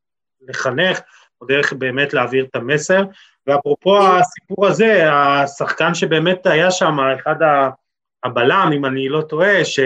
לחנך, 0.47 0.99
או 1.41 1.45
דרך 1.45 1.73
באמת 1.73 2.13
להעביר 2.13 2.45
את 2.45 2.55
המסר. 2.55 3.03
ואפרופו 3.47 4.07
הסיפור 4.07 4.67
הזה, 4.67 5.13
השחקן 5.13 5.93
שבאמת 5.93 6.45
היה 6.45 6.71
שם, 6.71 6.97
אחד 6.99 7.35
הבלם, 8.23 8.71
אם 8.75 8.85
אני 8.85 9.09
לא 9.09 9.21
טועה, 9.21 9.65
ש... 9.65 9.79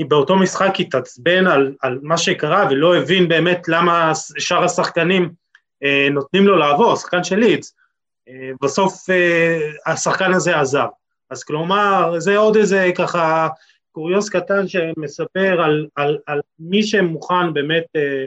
באותו 0.00 0.36
משחק 0.36 0.72
התעצבן 0.80 1.46
על, 1.46 1.74
על 1.82 1.98
מה 2.02 2.18
שקרה 2.18 2.66
ולא 2.70 2.96
הבין 2.96 3.28
באמת 3.28 3.68
למה 3.68 4.12
שאר 4.38 4.64
השחקנים 4.64 5.32
אה, 5.84 6.08
נותנים 6.10 6.46
לו 6.46 6.56
לעבור, 6.56 6.96
שחקן 6.96 7.24
של 7.24 7.36
לידס, 7.36 7.76
אה, 8.28 8.50
בסוף 8.62 9.10
אה, 9.10 9.70
השחקן 9.86 10.32
הזה 10.32 10.60
עזב. 10.60 10.88
אז 11.30 11.44
כלומר, 11.44 12.14
זה 12.18 12.36
עוד 12.36 12.56
איזה 12.56 12.90
ככה 12.94 13.48
קוריוז 13.92 14.28
קטן 14.28 14.68
שמספר 14.68 15.62
על, 15.62 15.86
על, 15.96 16.18
על 16.26 16.40
מי 16.58 16.82
שמוכן 16.82 17.52
באמת 17.52 17.84
אה, 17.96 18.24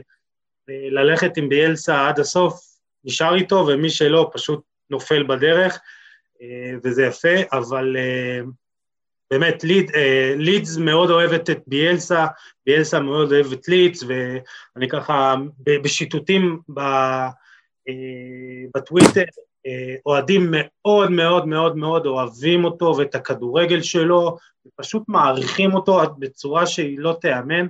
אה, 0.70 0.90
ללכת 0.90 1.38
עם 1.38 1.50
ביאלסה 1.50 2.08
עד 2.08 2.20
הסוף, 2.20 2.60
נשאר 3.04 3.36
איתו, 3.36 3.66
ומי 3.68 3.90
שלא 3.90 4.32
פשוט 4.34 4.62
נופל 4.90 5.24
בדרך, 5.24 5.80
אה, 6.42 6.74
וזה 6.84 7.06
יפה, 7.06 7.36
אבל... 7.52 7.98
אה, 7.98 8.42
באמת, 9.32 9.64
ליד, 9.64 9.92
אה, 9.96 10.34
לידס 10.38 10.78
מאוד 10.78 11.10
אוהבת 11.10 11.50
את 11.50 11.60
ביאלסה, 11.68 12.26
ביאלסה 12.66 13.00
מאוד 13.00 13.32
אוהב 13.32 13.52
את 13.52 13.68
לידס, 13.68 14.04
ואני 14.04 14.90
ככה 14.90 15.36
בשיטוטים 15.84 16.60
ב, 16.70 16.80
אה, 16.80 17.94
בטוויטר, 18.76 19.24
אה, 19.68 19.96
אוהדים 20.06 20.52
מאוד 20.52 21.12
מאוד 21.12 21.48
מאוד 21.48 21.78
מאוד 21.78 22.06
אוהבים 22.06 22.66
אותו 22.66 22.96
ואת 22.98 23.16
הכדורגל 23.16 23.82
שלו, 23.82 24.38
ופשוט 24.68 25.04
מעריכים 25.08 25.74
אותו 25.74 26.02
בצורה 26.20 26.66
שהיא 26.66 27.00
לא 27.00 27.18
תיאמן, 27.22 27.68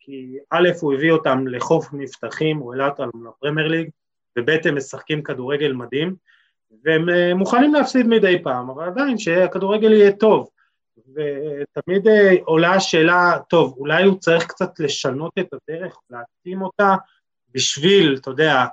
כי 0.00 0.36
א', 0.50 0.68
הוא 0.80 0.94
הביא 0.94 1.12
אותם 1.12 1.46
לחוף 1.46 1.88
מבטחים, 1.92 2.56
הוא 2.56 2.72
העלה 2.72 2.88
אותם 2.88 3.08
לפרמייר 3.26 3.68
ליג, 3.68 3.88
וב', 4.38 4.50
הם 4.64 4.76
משחקים 4.76 5.22
כדורגל 5.22 5.72
מדהים, 5.72 6.14
והם 6.84 7.08
מוכנים 7.36 7.74
להפסיד 7.74 8.06
מדי 8.06 8.42
פעם, 8.42 8.70
אבל 8.70 8.84
עדיין 8.84 9.18
שהכדורגל 9.18 9.92
יהיה 9.92 10.12
טוב. 10.12 10.48
ותמיד 11.14 12.08
אה, 12.08 12.34
עולה 12.44 12.72
השאלה, 12.72 13.38
טוב, 13.48 13.74
אולי 13.78 14.04
הוא 14.04 14.18
צריך 14.18 14.46
קצת 14.46 14.80
לשנות 14.80 15.32
את 15.38 15.46
הדרך, 15.52 15.96
להתאים 16.10 16.62
אותה 16.62 16.94
בשביל, 17.54 18.16
אתה 18.20 18.30
יודע, 18.30 18.64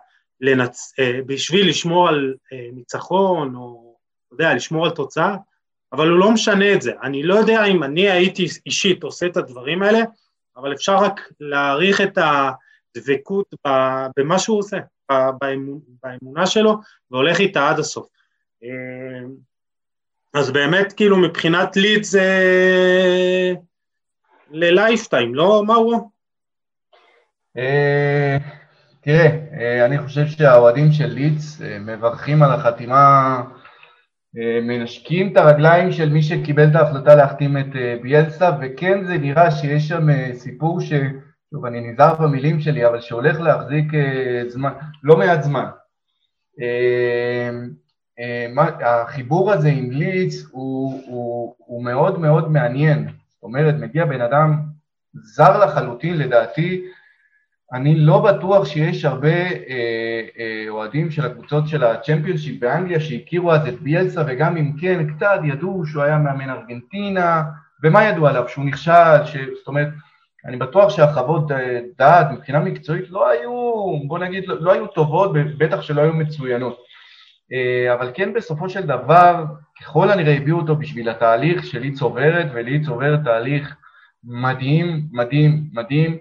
לנצ... 0.41 0.93
אה, 0.99 1.19
בשביל 1.25 1.69
לשמור 1.69 2.07
על 2.07 2.35
אה, 2.53 2.69
ניצחון, 2.73 3.55
או, 3.55 3.95
אתה 4.27 4.33
יודע, 4.33 4.53
לשמור 4.53 4.85
על 4.85 4.91
תוצאה, 4.91 5.35
אבל 5.91 6.09
הוא 6.09 6.19
לא 6.19 6.31
משנה 6.31 6.73
את 6.73 6.81
זה. 6.81 6.93
אני 7.03 7.23
לא 7.23 7.35
יודע 7.35 7.65
אם 7.65 7.83
אני 7.83 8.09
הייתי 8.09 8.47
אישית 8.65 9.03
עושה 9.03 9.25
את 9.25 9.37
הדברים 9.37 9.83
האלה, 9.83 9.99
אבל 10.57 10.73
אפשר 10.73 10.95
רק 10.97 11.29
להעריך 11.39 12.01
את 12.01 12.17
הדבקות 12.17 13.53
במה 14.17 14.39
שהוא 14.39 14.59
עושה, 14.59 14.77
באמונה 16.03 16.47
שלו, 16.47 16.77
והולך 17.11 17.39
איתה 17.39 17.69
עד 17.69 17.79
הסוף. 17.79 18.07
אז 20.33 20.51
באמת, 20.51 20.93
כאילו, 20.93 21.17
מבחינת 21.17 21.77
ליד 21.77 22.03
זה 22.03 22.23
ללייפטיים, 24.51 25.35
לא, 25.35 25.63
מאורו? 25.67 26.09
אה, 27.57 28.37
תראה, 29.01 29.29
אה, 29.59 29.85
אני 29.85 29.99
חושב 29.99 30.27
שהאוהדים 30.27 30.91
של 30.91 31.05
לידס 31.05 31.61
אה, 31.61 31.79
מברכים 31.79 32.43
על 32.43 32.51
החתימה, 32.51 33.41
מנשקים 34.61 35.31
את 35.31 35.37
הרגליים 35.37 35.91
של 35.91 36.09
מי 36.09 36.23
שקיבל 36.23 36.67
את 36.71 36.75
ההחלטה 36.75 37.15
להחתים 37.15 37.57
את 37.57 38.01
ביאלסה, 38.01 38.51
וכן 38.61 39.05
זה 39.05 39.17
נראה 39.17 39.51
שיש 39.51 39.87
שם 39.87 40.33
סיפור 40.33 40.81
ש... 40.81 40.93
שוב, 41.53 41.65
אני 41.65 41.81
נזהר 41.81 42.15
במילים 42.15 42.59
שלי, 42.59 42.87
אבל 42.87 43.01
שהולך 43.01 43.39
להחזיק 43.39 43.85
זמן, 44.47 44.71
לא 45.03 45.17
מעט 45.17 45.43
זמן. 45.43 45.65
החיבור 48.85 49.51
הזה 49.51 49.69
עם 49.69 49.91
ליץ 49.91 50.45
הוא, 50.51 51.01
הוא, 51.07 51.55
הוא 51.57 51.83
מאוד 51.83 52.19
מאוד 52.19 52.51
מעניין, 52.51 53.07
זאת 53.29 53.43
אומרת, 53.43 53.75
מגיע 53.75 54.05
בן 54.05 54.21
אדם 54.21 54.59
זר 55.13 55.65
לחלוטין 55.65 56.17
לדעתי, 56.17 56.85
אני 57.73 57.95
לא 57.95 58.19
בטוח 58.19 58.65
שיש 58.65 59.05
הרבה 59.05 59.29
אה, 59.29 60.21
אה, 60.39 60.65
אוהדים 60.69 61.11
של 61.11 61.25
הקבוצות 61.25 61.67
של 61.67 61.83
הצ'מפיונשיפ 61.83 62.61
באנגליה 62.61 62.99
שהכירו 62.99 63.51
אז 63.51 63.67
את 63.67 63.81
ביאלסה 63.81 64.23
וגם 64.27 64.57
אם 64.57 64.71
כן, 64.81 65.15
קצת 65.15 65.39
ידעו 65.43 65.85
שהוא 65.85 66.03
היה 66.03 66.17
מאמן 66.17 66.49
ארגנטינה, 66.49 67.43
ומה 67.83 68.03
ידעו 68.03 68.27
עליו? 68.27 68.47
שהוא 68.47 68.65
נכשל, 68.65 69.25
ש... 69.25 69.37
זאת 69.57 69.67
אומרת, 69.67 69.87
אני 70.45 70.57
בטוח 70.57 70.89
שהחוות 70.89 71.51
דעת 71.97 72.31
מבחינה 72.31 72.59
מקצועית 72.59 73.09
לא 73.09 73.29
היו, 73.29 73.51
בוא 74.07 74.19
נגיד, 74.19 74.47
לא, 74.47 74.61
לא 74.61 74.71
היו 74.71 74.87
טובות, 74.87 75.31
בטח 75.57 75.81
שלא 75.81 76.01
היו 76.01 76.13
מצוינות. 76.13 76.88
אה, 77.53 77.93
אבל 77.93 78.11
כן 78.13 78.33
בסופו 78.33 78.69
של 78.69 78.81
דבר, 78.81 79.45
ככל 79.81 80.11
הנראה 80.11 80.33
הביאו 80.33 80.57
אותו 80.57 80.75
בשביל 80.75 81.09
התהליך 81.09 81.65
שליץ 81.65 82.01
עוברת, 82.01 82.47
וליץ 82.53 82.87
עוברת 82.87 83.19
תהליך 83.23 83.75
מדהים, 84.23 85.01
מדהים, 85.11 85.69
מדהים, 85.73 86.17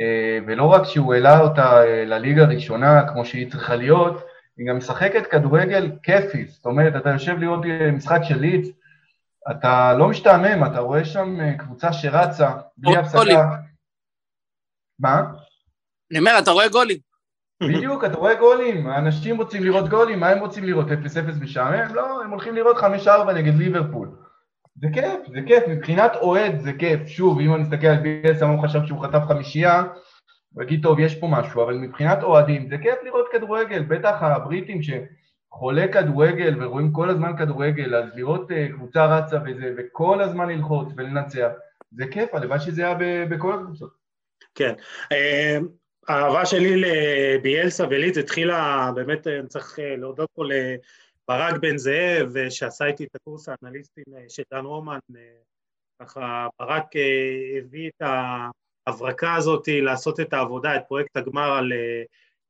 אה, 0.00 0.38
ולא 0.46 0.64
רק 0.64 0.84
שהוא 0.84 1.14
העלה 1.14 1.40
אותה 1.40 1.84
אה, 1.84 2.04
לליגה 2.04 2.42
הראשונה 2.42 3.08
כמו 3.08 3.24
שהיא 3.24 3.50
צריכה 3.50 3.76
להיות, 3.76 4.24
היא 4.56 4.66
גם 4.68 4.76
משחקת 4.76 5.26
כדורגל 5.26 5.92
כיפי, 6.02 6.46
זאת 6.46 6.66
אומרת, 6.66 6.96
אתה 6.96 7.10
יושב 7.10 7.38
לראות 7.38 7.60
משחק 7.92 8.20
של 8.22 8.38
ליץ, 8.38 8.68
אתה 9.50 9.94
לא 9.98 10.08
משתעמם, 10.08 10.64
אתה 10.64 10.80
רואה 10.80 11.04
שם 11.04 11.56
קבוצה 11.56 11.92
שרצה 11.92 12.50
בלי 12.76 12.96
הפסקה. 12.96 13.56
מה? 14.98 15.22
אני 16.10 16.18
אומר, 16.18 16.38
אתה 16.42 16.50
רואה 16.50 16.68
גולים. 16.68 17.13
בדיוק, 17.62 18.04
אתה 18.04 18.16
רואה 18.16 18.34
גולים, 18.34 18.86
האנשים 18.86 19.36
רוצים 19.36 19.64
לראות 19.64 19.88
גולים, 19.88 20.20
מה 20.20 20.28
הם 20.28 20.38
רוצים 20.38 20.64
לראות? 20.64 20.86
0-0 20.88 20.90
משעמם? 21.40 21.94
לא, 21.94 22.22
הם 22.22 22.30
הולכים 22.30 22.54
לראות 22.54 22.76
5-4 22.76 23.32
נגד 23.34 23.54
ליברפול. 23.54 24.10
זה 24.80 24.86
כיף, 24.92 25.20
זה 25.34 25.40
כיף, 25.46 25.64
מבחינת 25.68 26.16
אוהד 26.16 26.60
זה 26.60 26.72
כיף. 26.72 27.06
שוב, 27.06 27.40
אם 27.40 27.54
אני 27.54 27.62
אסתכל 27.62 27.86
על 27.86 27.96
ביאסה, 27.96 28.44
הוא 28.46 28.62
חשב 28.62 28.80
שהוא 28.86 29.02
חטף 29.02 29.22
חמישייה, 29.28 29.84
הוא 30.54 30.62
יגיד, 30.62 30.82
טוב, 30.82 30.98
יש 30.98 31.14
פה 31.14 31.26
משהו, 31.26 31.62
אבל 31.62 31.74
מבחינת 31.74 32.22
אוהדים, 32.22 32.68
זה 32.68 32.78
כיף 32.78 32.94
לראות 33.04 33.26
כדורגל, 33.32 33.82
בטח 33.82 34.22
הבריטים 34.22 34.80
שחולה 34.82 35.88
כדורגל 35.92 36.64
ורואים 36.64 36.92
כל 36.92 37.10
הזמן 37.10 37.36
כדורגל, 37.36 37.94
אז 37.96 38.16
לראות 38.16 38.50
uh, 38.50 38.72
קבוצה 38.72 39.06
רצה 39.06 39.38
וזה, 39.46 39.74
וכל 39.78 40.20
הזמן 40.20 40.48
ללחוץ 40.48 40.88
ולנצח, 40.96 41.48
זה 41.92 42.04
כיף, 42.10 42.34
הלוואי 42.34 42.60
שזה 42.60 42.82
היה 42.86 43.26
בכל 43.30 43.54
הקבוצות. 43.54 43.90
כן. 44.54 44.74
אה, 46.10 46.14
האהבה 46.14 46.46
שלי 46.46 46.76
לביאלסה 46.76 47.84
ולידס 47.90 48.18
התחילה, 48.18 48.90
באמת 48.94 49.26
אני 49.26 49.48
צריך 49.48 49.78
אה, 49.78 49.96
להודות 49.96 50.28
פה 50.34 50.42
לברק 50.44 51.60
בן 51.60 51.76
זאב, 51.76 52.50
שעשה 52.50 52.86
איתי 52.86 53.04
את 53.04 53.14
הקורס 53.14 53.48
האנליסטים 53.48 54.04
אה, 54.16 54.24
של 54.28 54.42
דן 54.52 54.64
רומן, 54.64 54.98
אה, 55.16 55.20
ככה 56.02 56.48
ברק 56.58 56.84
הביא 57.58 57.88
את 57.88 58.02
ההברקה 58.86 59.34
הזאת 59.34 59.68
לעשות 59.68 60.20
את 60.20 60.32
העבודה, 60.32 60.76
את 60.76 60.82
פרויקט 60.88 61.16
הגמר 61.16 61.52
על 61.52 61.72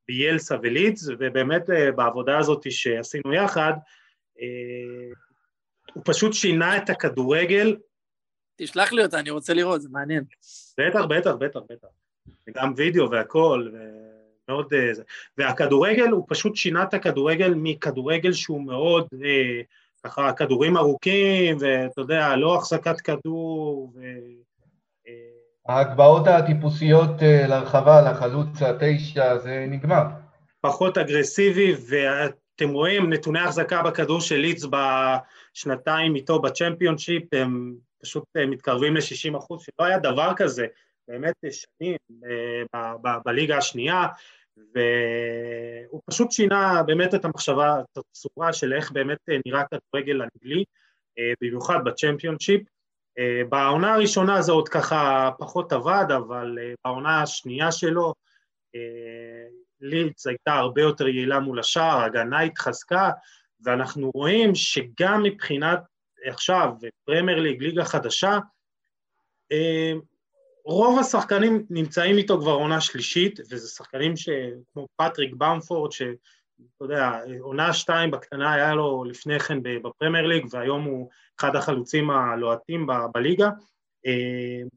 ביאלסה 0.09 0.57
ולידס, 0.63 1.09
ובאמת 1.09 1.63
בעבודה 1.97 2.39
הזאת 2.39 2.71
שעשינו 2.71 3.35
יחד, 3.35 3.73
הוא 5.95 6.03
פשוט 6.05 6.33
שינה 6.33 6.77
את 6.77 6.91
הכדורגל. 6.91 7.77
תשלח 8.57 8.93
לי 8.93 9.05
אותה, 9.05 9.19
אני 9.19 9.31
רוצה 9.31 9.55
לראות, 9.55 9.83
זה 9.83 9.89
מעניין. 9.93 10.25
בטח, 10.79 11.05
בטח, 11.05 11.35
בטח, 11.35 11.61
בטח. 11.71 11.89
וגם 12.49 12.73
וידאו 12.77 13.11
והכל, 13.11 13.69
ומאוד... 14.49 14.75
אה, 14.75 14.91
והכדורגל, 15.39 16.09
הוא 16.09 16.25
פשוט 16.29 16.57
שינה 16.57 16.83
את 16.83 16.95
הכדורגל 16.95 17.55
מכדורגל 17.57 18.33
שהוא 18.33 18.67
מאוד, 18.67 19.07
אה, 19.25 19.61
ככה, 20.05 20.33
כדורים 20.33 20.77
ארוכים, 20.77 21.57
ואתה 21.61 22.01
יודע, 22.01 22.37
לא 22.37 22.55
החזקת 22.55 23.01
כדור, 23.01 23.93
ו... 23.95 24.01
אה, 25.09 25.13
ההגבהות 25.69 26.27
הטיפוסיות 26.27 27.11
לרחבה, 27.49 28.11
לחלוץ 28.11 28.63
התשע, 28.63 29.39
זה 29.39 29.67
נגמר. 29.69 30.03
פחות 30.61 30.99
אגרסיבי, 30.99 31.75
ואתם 31.89 32.71
רואים, 32.71 33.13
נתוני 33.13 33.41
החזקה 33.41 33.83
בכדור 33.83 34.21
של 34.21 34.37
ליץ 34.37 34.65
בשנתיים 34.65 36.15
איתו 36.15 36.39
בצ'מפיונשיפ, 36.43 37.23
הם 37.33 37.75
פשוט 38.03 38.25
מתקרבים 38.49 38.97
ל-60 38.97 39.39
אחוז, 39.39 39.63
שלא 39.63 39.87
היה 39.87 39.99
דבר 39.99 40.33
כזה 40.37 40.67
באמת 41.09 41.35
שנים 41.51 41.97
אה, 42.75 43.19
בליגה 43.25 43.59
השנייה, 43.59 44.07
והוא 44.57 46.03
פשוט 46.11 46.33
שינה 46.33 46.83
באמת 46.87 47.15
את 47.15 47.25
המחשבה, 47.25 47.81
את 47.81 47.99
הצורה 47.99 48.53
של 48.53 48.73
איך 48.73 48.93
באמת 48.93 49.19
נראה 49.47 49.63
כדורגל 49.65 50.23
אנגלי, 50.23 50.65
במיוחד 51.41 51.85
בצ'מפיונשיפ. 51.85 52.61
בעונה 53.49 53.95
הראשונה 53.95 54.43
זה 54.43 54.53
עוד 54.53 54.69
ככה 54.69 55.31
פחות 55.39 55.73
עבד, 55.73 56.05
אבל 56.17 56.59
בעונה 56.85 57.23
השנייה 57.23 57.73
שלו 57.73 58.15
לידס 59.81 60.27
הייתה 60.27 60.53
הרבה 60.53 60.83
יותר 60.83 61.09
יעילה 61.09 61.41
מול 61.41 61.59
השער, 61.59 61.99
ההגנה 61.99 62.41
התחזקה, 62.41 63.11
ואנחנו 63.61 64.11
רואים 64.15 64.55
שגם 64.55 65.23
מבחינת 65.23 65.79
עכשיו, 66.27 66.75
פרמייר 67.05 67.41
ליג, 67.41 67.63
ליגה 67.63 67.85
חדשה, 67.85 68.39
אה, 69.53 69.93
רוב 70.65 70.99
השחקנים 70.99 71.67
נמצאים 71.71 72.17
איתו 72.17 72.41
כבר 72.41 72.53
עונה 72.53 72.81
שלישית, 72.81 73.41
וזה 73.51 73.69
שחקנים 73.69 74.15
כמו 74.73 74.87
פטריק 74.97 75.35
במפורד, 75.35 75.93
שאתה 75.93 76.15
יודע, 76.81 77.11
עונה 77.41 77.73
שתיים 77.73 78.11
בקטנה 78.11 78.55
היה 78.55 78.75
לו 78.75 79.05
לפני 79.05 79.41
כן 79.41 79.59
בפרמייר 79.63 80.27
ליג, 80.27 80.47
והיום 80.51 80.85
הוא 80.85 81.11
אחד 81.41 81.57
החלוצים 81.57 82.11
הלוהטים 82.11 82.87
בליגה. 83.15 83.51
אה, 84.07 84.69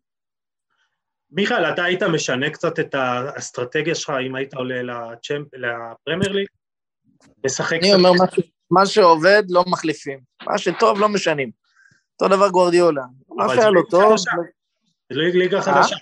מיכאל, 1.31 1.65
אתה 1.65 1.83
היית 1.83 2.03
משנה 2.03 2.49
קצת 2.49 2.79
את 2.79 2.95
האסטרטגיה 2.95 3.95
שלך 3.95 4.13
אם 4.27 4.35
היית 4.35 4.53
עולה 4.53 4.81
לפרמייר 5.53 6.31
ליג? 6.31 6.47
לשחק 7.43 7.77
אני 7.81 7.93
אומר, 7.93 8.11
משהו, 8.11 8.43
מה 8.71 8.85
שעובד 8.85 9.43
לא 9.49 9.63
מחליפים, 9.67 10.19
מה 10.43 10.57
שטוב 10.57 10.99
לא 10.99 11.09
משנים. 11.09 11.51
אותו 12.21 12.35
דבר 12.35 12.49
גוורדיולה. 12.49 13.03
מה 13.29 13.49
שהיה 13.49 13.69
לו 13.69 13.83
טוב... 13.83 14.15
זה 15.09 15.19
לא 15.19 15.27
ליגה 15.27 15.61
חדשה, 15.61 15.95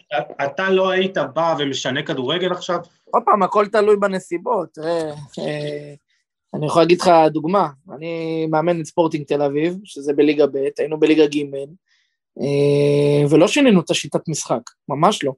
אתה 0.46 0.70
לא 0.70 0.90
היית 0.90 1.18
בא 1.34 1.56
ומשנה 1.60 2.04
כדורגל 2.04 2.52
עכשיו? 2.52 2.80
עוד 3.04 3.24
פעם, 3.26 3.44
הכל 3.44 3.68
תלוי 3.68 3.98
בנסיבות. 3.98 4.78
אה, 4.78 5.94
אני 6.54 6.66
יכול 6.66 6.82
להגיד 6.82 7.02
לך 7.02 7.12
דוגמה, 7.30 7.70
אני 7.96 8.46
מאמן 8.48 8.82
את 8.82 8.86
ספורטינג 8.86 9.26
תל 9.26 9.42
אביב, 9.42 9.78
שזה 9.84 10.14
בליגה 10.14 10.48
ב', 10.48 10.68
היינו 10.78 11.00
בליגה 11.00 11.28
ג', 11.28 11.38
אה, 12.42 13.30
ולא 13.30 13.48
שינינו 13.48 13.80
את 13.80 13.90
השיטת 13.90 14.28
משחק, 14.28 14.62
ממש 14.90 15.24
לא. 15.24 15.34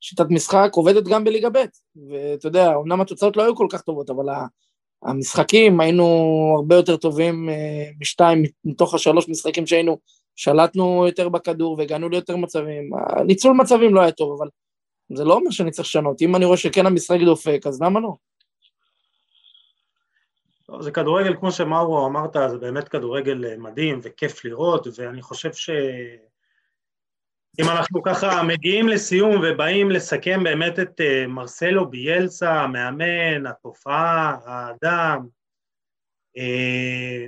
שיטת 0.00 0.26
משחק 0.30 0.70
עובדת 0.72 1.04
גם 1.04 1.24
בליגה 1.24 1.50
ב', 1.50 1.64
ואתה 2.10 2.46
יודע, 2.46 2.74
אמנם 2.76 3.00
התוצאות 3.00 3.36
לא 3.36 3.42
היו 3.42 3.56
כל 3.56 3.66
כך 3.70 3.80
טובות, 3.80 4.10
אבל 4.10 4.24
המשחקים, 5.02 5.80
היינו 5.80 6.04
הרבה 6.56 6.76
יותר 6.76 6.96
טובים 6.96 7.48
אה, 7.48 7.90
משתיים 8.00 8.42
מתוך 8.64 8.94
השלוש 8.94 9.28
משחקים 9.28 9.66
שהיינו, 9.66 9.98
שלטנו 10.36 11.06
יותר 11.06 11.28
בכדור 11.28 11.78
והגענו 11.78 12.08
ליותר 12.08 12.36
מצבים. 12.36 12.90
ניצול 13.26 13.52
מצבים 13.56 13.94
לא 13.94 14.00
היה 14.00 14.12
טוב, 14.12 14.36
אבל 14.38 14.48
זה 15.16 15.24
לא 15.24 15.34
אומר 15.34 15.50
שאני 15.50 15.70
צריך 15.70 15.88
לשנות. 15.88 16.22
אם 16.22 16.36
אני 16.36 16.44
רואה 16.44 16.56
שכן 16.56 16.86
המשחק 16.86 17.18
דופק, 17.24 17.60
אז 17.66 17.82
למה 17.82 18.00
לא? 18.00 18.14
לא, 20.68 20.82
זה 20.82 20.90
כדורגל, 20.90 21.36
כמו 21.36 21.52
שמאורו 21.52 22.06
אמרת, 22.06 22.36
זה 22.50 22.58
באמת 22.58 22.88
כדורגל 22.88 23.44
אה, 23.44 23.56
מדהים 23.56 24.00
וכיף 24.02 24.44
לראות, 24.44 24.86
ואני 24.98 25.22
חושב 25.22 25.52
ש... 25.52 25.70
אם 27.60 27.64
אנחנו 27.70 28.02
ככה 28.02 28.42
מגיעים 28.42 28.88
לסיום 28.88 29.40
ובאים 29.42 29.90
לסכם 29.90 30.44
באמת 30.44 30.78
את 30.78 31.00
אה, 31.00 31.26
מרסלו 31.26 31.90
ביאלסה, 31.90 32.52
המאמן, 32.52 33.46
התופעה, 33.46 34.36
האדם, 34.44 35.26
אה, 36.36 37.26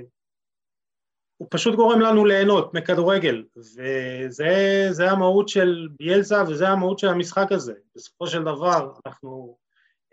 הוא 1.39 1.47
פשוט 1.51 1.75
גורם 1.75 2.01
לנו 2.01 2.25
ליהנות 2.25 2.73
מכדורגל, 2.73 3.43
וזה 3.57 5.11
המהות 5.11 5.49
של 5.49 5.87
ביאלסה 5.99 6.43
וזה 6.47 6.69
המהות 6.69 6.99
של 6.99 7.07
המשחק 7.07 7.51
הזה. 7.51 7.73
בסופו 7.95 8.27
של 8.27 8.41
דבר 8.41 8.91
אנחנו 9.05 9.57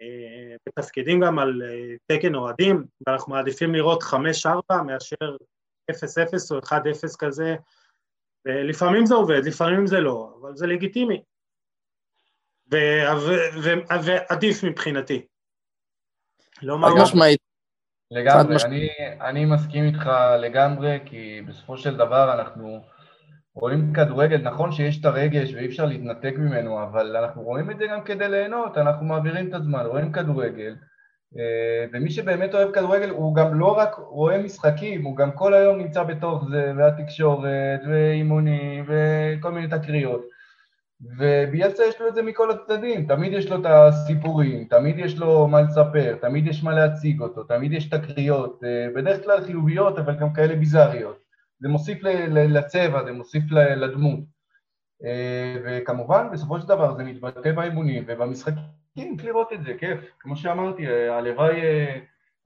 אה, 0.01 0.57
מתפקדים 0.69 1.21
גם 1.21 1.39
על 1.39 1.63
תקן 2.07 2.35
אוהדים, 2.35 2.85
ואנחנו 3.07 3.33
מעדיפים 3.33 3.75
לראות 3.75 4.03
5-4 4.03 4.75
מאשר 4.87 5.37
0-0 5.91 5.95
או 6.51 6.59
1-0 6.59 6.73
כזה, 7.19 7.57
ולפעמים 8.45 9.07
זה 9.07 9.15
עובד, 9.15 9.41
לפעמים 9.45 9.87
זה 9.87 10.01
לא, 10.01 10.37
אבל 10.41 10.57
זה 10.57 10.67
לגיטימי. 10.67 11.23
ועדיף 12.71 14.65
מבחינתי. 14.65 15.27
לא 16.63 16.79
מה 16.79 16.89
משמעית. 17.03 17.46
לגמרי, 18.11 18.57
אני, 18.65 18.89
אני 19.21 19.45
מסכים 19.45 19.85
איתך 19.85 20.11
לגמרי, 20.39 20.99
כי 21.05 21.43
בסופו 21.49 21.77
של 21.77 21.97
דבר 21.97 22.35
אנחנו 22.35 22.81
רואים 23.55 23.93
כדורגל, 23.93 24.37
נכון 24.37 24.73
שיש 24.73 25.01
את 25.01 25.05
הרגש 25.05 25.55
ואי 25.55 25.67
אפשר 25.67 25.85
להתנתק 25.85 26.35
ממנו, 26.39 26.83
אבל 26.83 27.17
אנחנו 27.17 27.43
רואים 27.43 27.71
את 27.71 27.79
זה 27.79 27.87
גם 27.87 28.05
כדי 28.05 28.29
ליהנות, 28.29 28.79
אנחנו 28.79 29.07
מעבירים 29.07 29.49
את 29.49 29.55
הזמן, 29.55 29.87
רואים 29.87 30.13
כדורגל, 30.13 30.77
אה, 31.39 31.87
ומי 31.93 32.11
שבאמת 32.11 32.55
אוהב 32.55 32.73
כדורגל 32.73 33.11
הוא 33.11 33.35
גם 33.35 33.61
לא 33.61 33.79
רק 33.79 33.95
רואה 33.95 34.39
משחקים, 34.39 35.05
הוא 35.05 35.17
גם 35.17 35.33
כל 35.33 35.55
היום 35.55 35.79
נמצא 35.79 36.03
בתוך 36.03 36.45
זה, 36.51 36.73
והתקשורת, 36.77 37.81
ואימונים, 37.89 38.85
וכל 38.89 39.53
מיני 39.53 39.69
תקריות. 39.69 40.36
וביאלסה 41.01 41.83
יש 41.85 42.01
לו 42.01 42.09
את 42.09 42.15
זה 42.15 42.23
מכל 42.23 42.51
הצדדים, 42.51 43.07
תמיד 43.07 43.33
יש 43.33 43.51
לו 43.51 43.61
את 43.61 43.67
הסיפורים, 43.67 44.65
תמיד 44.65 44.99
יש 44.99 45.19
לו 45.19 45.49
מה 45.49 45.63
לספר, 45.63 46.17
תמיד 46.21 46.47
יש 46.47 46.65
מה 46.65 46.75
להציג 46.75 47.21
אותו, 47.21 47.45
תמיד 47.45 47.73
יש 47.73 47.89
תקריות, 47.89 48.65
אה, 48.65 48.87
בדרך 48.95 49.25
כלל 49.25 49.45
חיוביות, 49.45 49.99
אבל 49.99 50.17
גם 50.17 50.33
כאלה 50.33 50.57
ביזאריות. 50.57 51.19
זה 51.61 51.69
מוסיף 51.69 51.99
לצבע, 52.29 53.05
זה 53.05 53.13
מוסיף 53.13 53.43
לדמות. 53.53 54.21
אה, 55.05 55.57
וכמובן, 55.65 56.29
בסופו 56.33 56.61
של 56.61 56.69
דבר 56.69 56.97
זה 56.97 57.05
מתבטא 57.05 57.53
באימונים 57.53 58.05
ובמשחקים. 58.07 58.63
לראות 59.25 59.53
את 59.53 59.63
זה, 59.63 59.75
כיף. 59.79 60.01
כמו 60.21 60.37
שאמרתי, 60.37 60.87
הלוואי, 61.09 61.61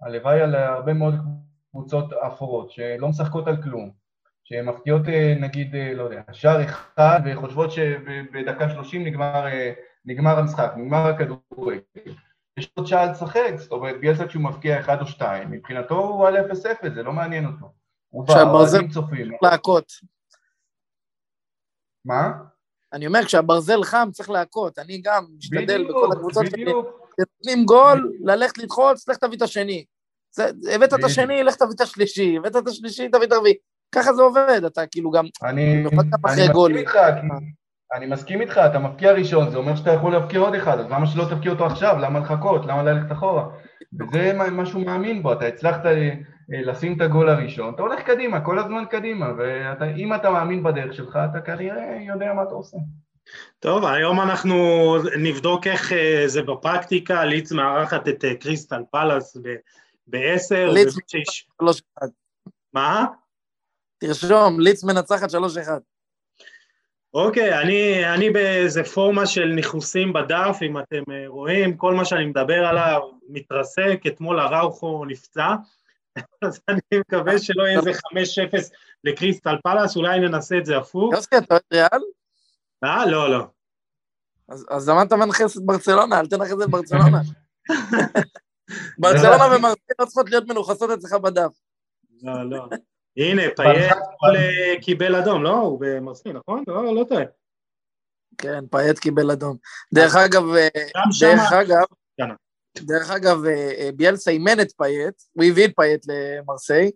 הלוואי 0.03 0.41
על 0.41 0.55
הרבה 0.55 0.93
מאוד 0.93 1.15
קבוצות 1.71 2.13
אפורות 2.13 2.71
שלא 2.71 3.09
משחקות 3.09 3.49
על 3.49 3.63
כלום, 3.63 3.91
שהן 4.51 4.65
מפקיעות 4.65 5.03
נגיד, 5.41 5.75
לא 5.95 6.03
יודע, 6.03 6.23
שער 6.33 6.65
אחד 6.65 7.21
וחושבות 7.25 7.71
שבדקה 7.73 8.71
שלושים 8.71 9.05
נגמר, 9.05 9.45
נגמר 10.05 10.39
המשחק, 10.39 10.73
נגמר 10.77 11.07
הכדורגל. 11.07 11.81
יש 12.57 12.71
עוד 12.75 12.87
שעה 12.87 13.13
לשחק, 13.13 13.53
זאת 13.57 13.73
אומרת, 13.73 14.01
ביאסה 14.01 14.27
כשהוא 14.27 14.43
מפקיע 14.43 14.81
אחד 14.81 15.01
או 15.01 15.07
שתיים, 15.07 15.51
מבחינתו 15.51 15.99
הוא 15.99 16.27
על 16.27 16.37
אפס 16.37 16.67
אפס, 16.67 16.93
זה 16.95 17.03
לא 17.03 17.13
מעניין 17.13 17.47
אותו. 17.47 17.73
הוא 18.09 18.27
בא, 18.27 18.43
אוהדים 18.43 18.89
צופים. 18.89 19.33
להכות. 19.43 19.93
מה? 22.05 22.33
אני 22.93 23.07
אומר, 23.07 23.25
כשהברזל 23.25 23.83
חם 23.83 24.09
צריך 24.13 24.31
להכות, 24.31 24.79
אני 24.79 25.01
גם 25.05 25.27
משתדל 25.39 25.85
בכל 25.89 26.09
הקבוצות 26.13 26.47
שלי, 26.51 26.65
נותנים 27.19 27.65
גול, 27.65 28.13
ללכת 28.21 28.59
לדחוץ, 28.59 29.09
לך 29.09 29.17
תביא 29.17 29.37
את 29.37 29.43
השני. 29.43 29.85
הבאת 30.75 30.95
את 30.95 31.05
השני, 31.05 31.43
לך 31.43 31.55
תביא 31.55 31.75
את 31.75 31.81
השלישי, 31.81 32.37
הבאת 32.37 32.57
את 32.57 32.69
השלישי, 32.69 33.09
תביא 33.09 33.27
את 33.27 33.33
הרביעי. 33.33 33.55
ככה 33.95 34.13
זה 34.13 34.23
עובד, 34.23 34.61
אתה 34.67 34.87
כאילו 34.87 35.11
גם... 35.11 35.25
אני 35.43 35.83
מסכים 35.83 36.77
איתך, 36.77 36.99
אני 37.93 38.07
מסכים 38.07 38.41
איתך, 38.41 38.61
אתה 38.71 38.79
מפקיע 38.79 39.13
ראשון, 39.13 39.51
זה 39.51 39.57
אומר 39.57 39.77
שאתה 39.77 39.93
יכול 39.93 40.13
להפקיע 40.13 40.41
עוד 40.41 40.55
אחד, 40.55 40.79
אז 40.79 40.87
למה 40.91 41.07
שלא 41.07 41.25
תפקיע 41.31 41.53
אותו 41.53 41.67
עכשיו? 41.67 41.97
למה 41.99 42.19
לחכות? 42.19 42.67
למה 42.67 42.83
ללכת 42.83 43.13
אחורה? 43.13 43.49
וזה 44.01 44.33
מה 44.51 44.67
שהוא 44.67 44.87
מאמין 44.87 45.23
בו, 45.23 45.33
אתה 45.33 45.47
הצלחת 45.47 45.87
אה, 45.87 46.15
לשים 46.49 46.97
את 46.97 47.01
הגול 47.01 47.29
הראשון, 47.29 47.75
אתה 47.75 47.83
הולך 47.83 48.01
קדימה, 48.01 48.41
כל 48.41 48.59
הזמן 48.59 48.85
קדימה, 48.91 49.27
ואם 49.81 50.15
אתה 50.15 50.31
מאמין 50.31 50.63
בדרך 50.63 50.95
שלך, 50.95 51.19
אתה 51.31 51.41
כנראה 51.41 51.99
יודע 52.07 52.33
מה 52.33 52.43
אתה 52.43 52.55
עושה. 52.55 52.77
טוב, 53.59 53.85
היום 53.85 54.21
אנחנו 54.21 54.57
נבדוק 55.19 55.67
איך 55.67 55.93
אה, 55.93 56.23
זה 56.27 56.43
בפרקטיקה, 56.43 57.25
ליץ 57.25 57.53
מארחת 57.53 58.09
את 58.09 58.25
אה, 58.25 58.35
קריסטל 58.35 58.83
פלאס 58.91 59.37
בעשר. 60.07 60.71
ליץ 60.71 60.87
מנצחת 60.87 61.33
שלוש 61.59 61.83
אחד. 61.99 62.09
מה? 62.73 63.07
תרשום, 64.01 64.61
ליץ 64.61 64.85
מנצחת 64.85 65.31
שלוש 65.31 65.57
אחד. 65.57 65.81
אוקיי, 67.15 67.61
אני, 67.61 68.09
אני 68.15 68.31
באיזה 68.31 68.85
פורמה 68.85 69.27
של 69.27 69.45
ניכוסים 69.45 70.13
בדף, 70.13 70.59
אם 70.63 70.79
אתם 70.79 71.03
רואים, 71.27 71.77
כל 71.77 71.95
מה 71.95 72.05
שאני 72.05 72.27
מדבר 72.27 72.67
עליו 72.67 73.01
מתרסק, 73.29 74.01
אתמול 74.07 74.41
הראוכו 74.41 75.05
נפצע, 75.05 75.49
אז 76.43 76.61
אני 76.69 76.81
מקווה 76.95 77.39
שלא 77.39 77.63
יהיה 77.63 77.79
איזה 77.79 77.91
5-0 77.91 77.95
לקריסטל 79.05 79.57
פלאס, 79.63 79.97
אולי 79.97 80.21
ננסה 80.21 80.59
את 80.59 80.67
זה 80.67 80.77
הפוך. 80.77 81.15
יוסקי, 81.15 81.37
אתה 81.39 81.55
אוהד 81.55 81.63
ריאל? 81.73 82.03
אה, 82.85 83.07
לא, 83.07 83.31
לא. 83.31 83.47
אז 84.71 84.89
למה 84.89 85.03
אתה 85.03 85.17
מנכס 85.17 85.57
את 85.57 85.63
ברצלונה? 85.67 86.21
אל 86.21 86.27
תנכס 86.27 86.53
את 86.65 86.71
ברצלונה. 86.71 87.21
ברצלונה 88.99 89.57
ומרסיי 89.57 89.95
לא 90.01 90.05
צריכות 90.05 90.31
להיות 90.31 90.45
מנוכסות 90.49 90.91
אצלך 90.91 91.13
בדף. 91.13 91.53
לא, 92.23 92.51
לא. 92.51 92.67
הנה, 93.17 93.43
פאייט 93.57 93.93
אה, 94.37 94.81
קיבל 94.83 95.15
אדום, 95.15 95.43
לא? 95.43 95.55
הוא 95.55 95.81
במרסיי, 95.81 96.33
נכון? 96.33 96.65
לא, 96.67 96.95
לא 96.95 97.05
טועה. 97.05 97.25
כן, 98.39 98.67
פאייט 98.71 98.99
קיבל 98.99 99.31
אדום. 99.31 99.57
דרך 99.95 100.17
אגב, 100.17 100.43
אה, 100.55 100.69
דרך 101.21 101.53
אגב, 101.53 101.85
דרך 102.77 103.11
אגב, 103.11 103.45
אה, 103.45 103.73
אה, 103.79 103.91
ביילסה 103.97 104.31
אימן 104.31 104.61
את 104.61 104.73
פאייט, 104.77 105.15
הוא 105.33 105.45
הביא 105.45 105.65
את 105.65 105.73
פאייט 105.77 106.07
למרסיי, 106.09 106.91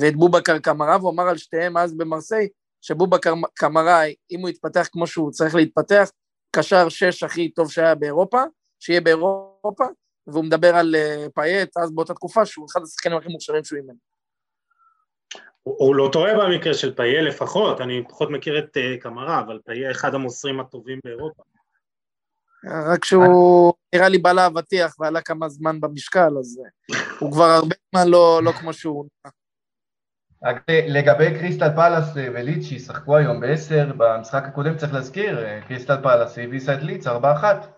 ואת 0.00 0.16
בובקר 0.16 0.58
קמרה, 0.58 0.96
והוא 0.96 1.10
אמר 1.10 1.28
על 1.28 1.38
שתיהם 1.38 1.76
אז 1.76 1.96
במרסיי, 1.96 2.48
שבובקר 2.80 3.34
קמרה, 3.54 4.02
אם 4.30 4.40
הוא 4.40 4.48
יתפתח 4.48 4.88
כמו 4.92 5.06
שהוא 5.06 5.30
צריך 5.30 5.54
להתפתח, 5.54 6.10
קשר 6.56 6.88
שש 6.88 7.22
הכי 7.22 7.50
טוב 7.50 7.70
שהיה 7.70 7.94
באירופה, 7.94 8.42
שיהיה 8.80 9.00
באירופה, 9.00 9.84
והוא 10.26 10.44
מדבר 10.44 10.76
על 10.76 10.94
פאייט, 11.34 11.76
אז 11.76 11.92
באותה 11.92 12.14
תקופה 12.14 12.46
שהוא 12.46 12.66
אחד 12.66 12.82
השחקנים 12.82 13.18
הכי 13.18 13.28
מוכשרים 13.28 13.64
שהוא 13.64 13.78
אימן. 13.78 13.94
הוא, 15.66 15.76
הוא 15.78 15.96
לא 15.96 16.08
טועה 16.12 16.34
במקרה 16.34 16.74
של 16.74 16.94
פאייה 16.94 17.22
לפחות, 17.22 17.80
אני 17.80 18.02
פחות 18.08 18.30
מכיר 18.30 18.58
את 18.58 18.76
אה, 18.76 19.02
קמרה, 19.02 19.40
אבל 19.40 19.58
פאייה 19.64 19.90
אחד 19.90 20.14
המוסרים 20.14 20.60
הטובים 20.60 21.00
באירופה. 21.04 21.42
רק 22.64 23.04
שהוא 23.04 23.74
נראה 23.94 24.08
לי 24.08 24.18
בא 24.18 24.32
לאבטיח 24.32 24.94
ועלה 24.98 25.20
כמה 25.20 25.48
זמן 25.48 25.80
במשקל, 25.80 26.38
אז 26.38 26.60
uh, 26.92 26.96
הוא 27.18 27.32
כבר 27.32 27.44
הרבה 27.44 27.74
זמן 27.94 28.08
לא, 28.08 28.40
לא 28.42 28.52
כמו 28.52 28.72
שהוא 28.72 29.06
רק 30.44 30.62
לגבי 30.68 31.38
קריסטל 31.38 31.70
פלאס 31.74 32.04
וליץ 32.14 32.64
שישחקו 32.64 33.16
היום 33.16 33.40
בעשר, 33.40 33.92
במשחק 33.96 34.42
הקודם 34.46 34.76
צריך 34.76 34.94
להזכיר, 34.94 35.46
קריסטל 35.68 36.02
פלאס 36.02 36.38
הביסה 36.38 36.74
את 36.74 36.82
ליץ, 36.82 37.06
ארבע 37.06 37.32
אחת. 37.32 37.58
אה, 37.62 37.75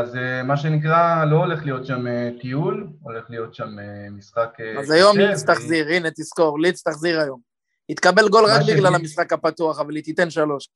אז 0.00 0.16
אה, 0.16 0.42
מה 0.42 0.56
שנקרא, 0.56 1.24
לא 1.24 1.36
הולך 1.36 1.64
להיות 1.64 1.86
שם 1.86 2.06
אה, 2.06 2.30
טיול, 2.40 2.88
הולך 3.02 3.30
להיות 3.30 3.54
שם 3.54 3.68
משחק... 4.12 4.56
אז 4.80 4.90
היום 4.90 5.18
ליץ 5.18 5.42
תחזיר, 5.42 5.88
הנה 5.88 6.10
תזכור, 6.10 6.60
ליץ 6.60 6.82
תחזיר 6.82 7.20
היום. 7.20 7.40
יתקבל 7.88 8.28
גול 8.28 8.44
רק 8.44 8.60
בגלל 8.68 8.94
המשחק 8.94 9.32
הפתוח, 9.32 9.80
אבל 9.80 9.94
היא 9.94 10.04
תיתן 10.04 10.30
שלוש. 10.30 10.68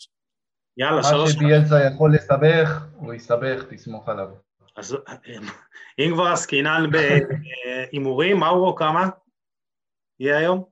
יאללה, 0.77 1.03
שלוש. 1.03 1.35
מה 1.35 1.41
שביאלצה 1.41 1.85
יכול 1.85 2.15
לסבך, 2.15 2.87
הוא 2.97 3.15
יסבך, 3.15 3.65
תסמוך 3.71 4.09
עליו. 4.09 4.29
אז 4.77 4.97
אם 5.99 6.11
כבר 6.15 6.27
עסקינן 6.27 6.91
בהימורים, 6.91 8.37
מאורו 8.37 8.75
כמה 8.75 9.09
יהיה 10.21 10.39
היום? 10.39 10.72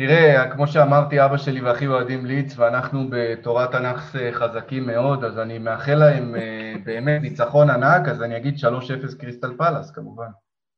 תראה, 0.00 0.50
כמו 0.50 0.66
שאמרתי, 0.66 1.24
אבא 1.24 1.36
שלי 1.36 1.60
ואחי 1.60 1.86
אוהדים 1.86 2.26
ליץ, 2.26 2.58
ואנחנו 2.58 3.06
בתורת 3.10 3.72
תנ"ך 3.72 4.16
חזקים 4.32 4.86
מאוד, 4.86 5.24
אז 5.24 5.38
אני 5.38 5.58
מאחל 5.58 5.94
להם 5.94 6.34
אה, 6.34 6.74
באמת 6.84 7.22
ניצחון 7.22 7.70
ענק, 7.70 8.08
אז 8.08 8.22
אני 8.22 8.36
אגיד 8.36 8.54
3-0 8.54 9.20
קריסטל 9.20 9.56
פלאס, 9.56 9.90
כמובן. 9.90 10.28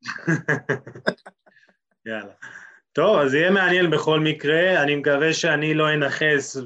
יאללה. 2.06 2.32
טוב, 2.92 3.18
אז 3.18 3.34
יהיה 3.34 3.50
מעניין 3.50 3.90
בכל 3.90 4.20
מקרה, 4.20 4.82
אני 4.82 4.96
מקווה 4.96 5.32
שאני 5.32 5.74
לא 5.74 5.94
אנכס 5.94 6.56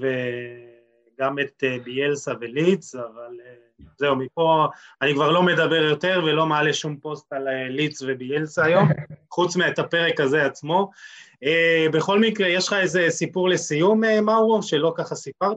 גם 1.20 1.39
את 1.39 1.64
אה, 1.64 1.76
ביאלסה 1.85 2.32
וליץ, 2.40 2.94
אבל 2.94 3.36
אה, 3.47 3.55
זהו, 3.98 4.16
מפה 4.16 4.66
אני 5.02 5.14
כבר 5.14 5.31
לא 5.31 5.43
מדבר 5.43 5.82
יותר 5.82 6.22
ולא 6.24 6.47
מעלה 6.47 6.72
שום 6.72 6.97
פוסט 6.97 7.32
על 7.32 7.48
ליץ 7.68 8.02
וביאלסה 8.02 8.64
היום, 8.64 8.89
חוץ 9.35 9.56
מאת 9.56 9.78
הפרק 9.78 10.20
הזה 10.20 10.47
עצמו. 10.47 10.90
Uh, 11.44 11.92
בכל 11.92 12.20
מקרה, 12.20 12.48
יש 12.48 12.68
לך 12.68 12.72
איזה 12.72 13.06
סיפור 13.08 13.48
לסיום, 13.48 14.04
uh, 14.04 14.20
מאורו, 14.20 14.62
שלא 14.62 14.94
ככה 14.96 15.14
סיפרת? 15.14 15.56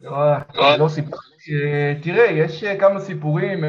לא, 0.00 0.76
לא 0.78 0.88
סיפרתי. 0.88 1.24
תראה, 2.02 2.24
יש 2.24 2.64
כמה 2.64 3.00
סיפורים, 3.00 3.64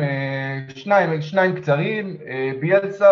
שניים, 0.75 1.21
שניים 1.21 1.55
קצרים. 1.55 2.17
ביאלסה, 2.59 3.07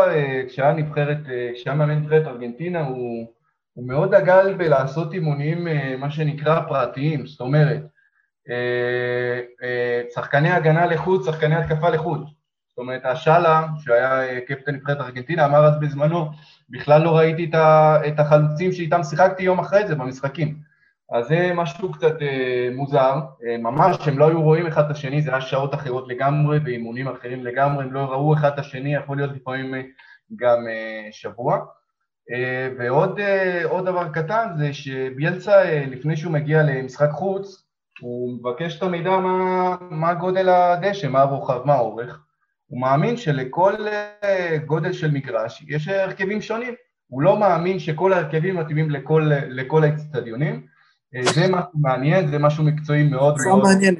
כשהיה 0.47 0.73
נבחרת, 0.73 1.17
כשהיה 1.53 1.75
מאמן 1.75 1.99
נבחרת 1.99 2.27
ארגנטינה, 2.27 2.85
הוא, 2.85 3.27
הוא 3.73 3.87
מאוד 3.87 4.15
דגל 4.15 4.53
בלעשות 4.53 5.13
אימונים, 5.13 5.67
מה 5.99 6.11
שנקרא, 6.11 6.61
פרטיים. 6.67 7.25
זאת 7.25 7.39
אומרת, 7.39 7.81
שחקני 10.13 10.51
הגנה 10.51 10.85
לחוץ, 10.85 11.25
שחקני 11.25 11.55
התקפה 11.55 11.89
לחוץ. 11.89 12.21
זאת 12.69 12.77
אומרת, 12.77 13.05
השאלה, 13.05 13.65
שהיה 13.83 14.41
קפטן 14.41 14.75
נבחרת 14.75 15.01
ארגנטינה, 15.01 15.45
אמר 15.45 15.65
אז 15.65 15.79
בזמנו, 15.79 16.29
בכלל 16.69 17.01
לא 17.01 17.17
ראיתי 17.17 17.51
את 18.07 18.19
החלוצים 18.19 18.71
שאיתם 18.71 19.03
שיחקתי 19.03 19.43
יום 19.43 19.59
אחרי 19.59 19.87
זה 19.87 19.95
במשחקים. 19.95 20.57
אז 21.11 21.27
זה 21.27 21.51
משהו 21.55 21.91
קצת 21.91 22.21
אה, 22.21 22.69
מוזר, 22.75 23.19
אה, 23.47 23.57
ממש, 23.57 24.07
הם 24.07 24.17
לא 24.17 24.27
היו 24.27 24.41
רואים 24.41 24.67
אחד 24.67 24.85
את 24.85 24.91
השני, 24.91 25.21
זה 25.21 25.31
היה 25.31 25.41
שעות 25.41 25.73
אחרות 25.73 26.07
לגמרי, 26.07 26.59
ואימונים 26.65 27.07
אחרים 27.07 27.45
לגמרי, 27.45 27.83
הם 27.83 27.93
לא 27.93 27.99
ראו 27.99 28.33
אחד 28.33 28.51
את 28.53 28.59
השני, 28.59 28.95
יכול 28.95 29.17
להיות 29.17 29.31
לפעמים 29.35 29.75
אה, 29.75 29.81
גם 30.35 30.67
אה, 30.67 31.07
שבוע. 31.11 31.59
אה, 32.31 32.69
ועוד 32.79 33.19
אה, 33.19 33.81
דבר 33.81 34.09
קטן 34.13 34.49
זה 34.57 34.73
שביאלצה, 34.73 35.63
אה, 35.63 35.85
לפני 35.87 36.17
שהוא 36.17 36.33
מגיע 36.33 36.63
למשחק 36.63 37.09
חוץ, 37.11 37.65
הוא 38.01 38.33
מבקש 38.39 38.77
את 38.77 38.83
המידע 38.83 39.17
מה, 39.17 39.75
מה 39.89 40.13
גודל 40.13 40.49
הדשא, 40.49 41.07
מה 41.07 41.21
הרוחב, 41.21 41.61
מה 41.65 41.73
האורך, 41.73 42.24
הוא 42.67 42.81
מאמין 42.81 43.17
שלכל 43.17 43.73
אה, 44.23 44.57
גודל 44.65 44.93
של 44.93 45.11
מגרש 45.11 45.63
יש 45.67 45.87
הרכבים 45.87 46.41
שונים. 46.41 46.73
הוא 47.07 47.21
לא 47.21 47.39
מאמין 47.39 47.79
שכל 47.79 48.13
ההרכבים 48.13 48.55
מתאימים 48.55 48.89
לכל, 48.89 49.31
לכל 49.49 49.83
האצטדיונים. 49.83 50.67
אה, 51.15 51.23
זה 51.33 51.47
משהו 51.49 51.79
מעניין, 51.81 52.27
זה 52.27 52.39
משהו 52.39 52.63
מקצועי 52.63 53.03
מאוד 53.03 53.35
מאוד... 53.45 53.63
מעניין. 53.63 53.95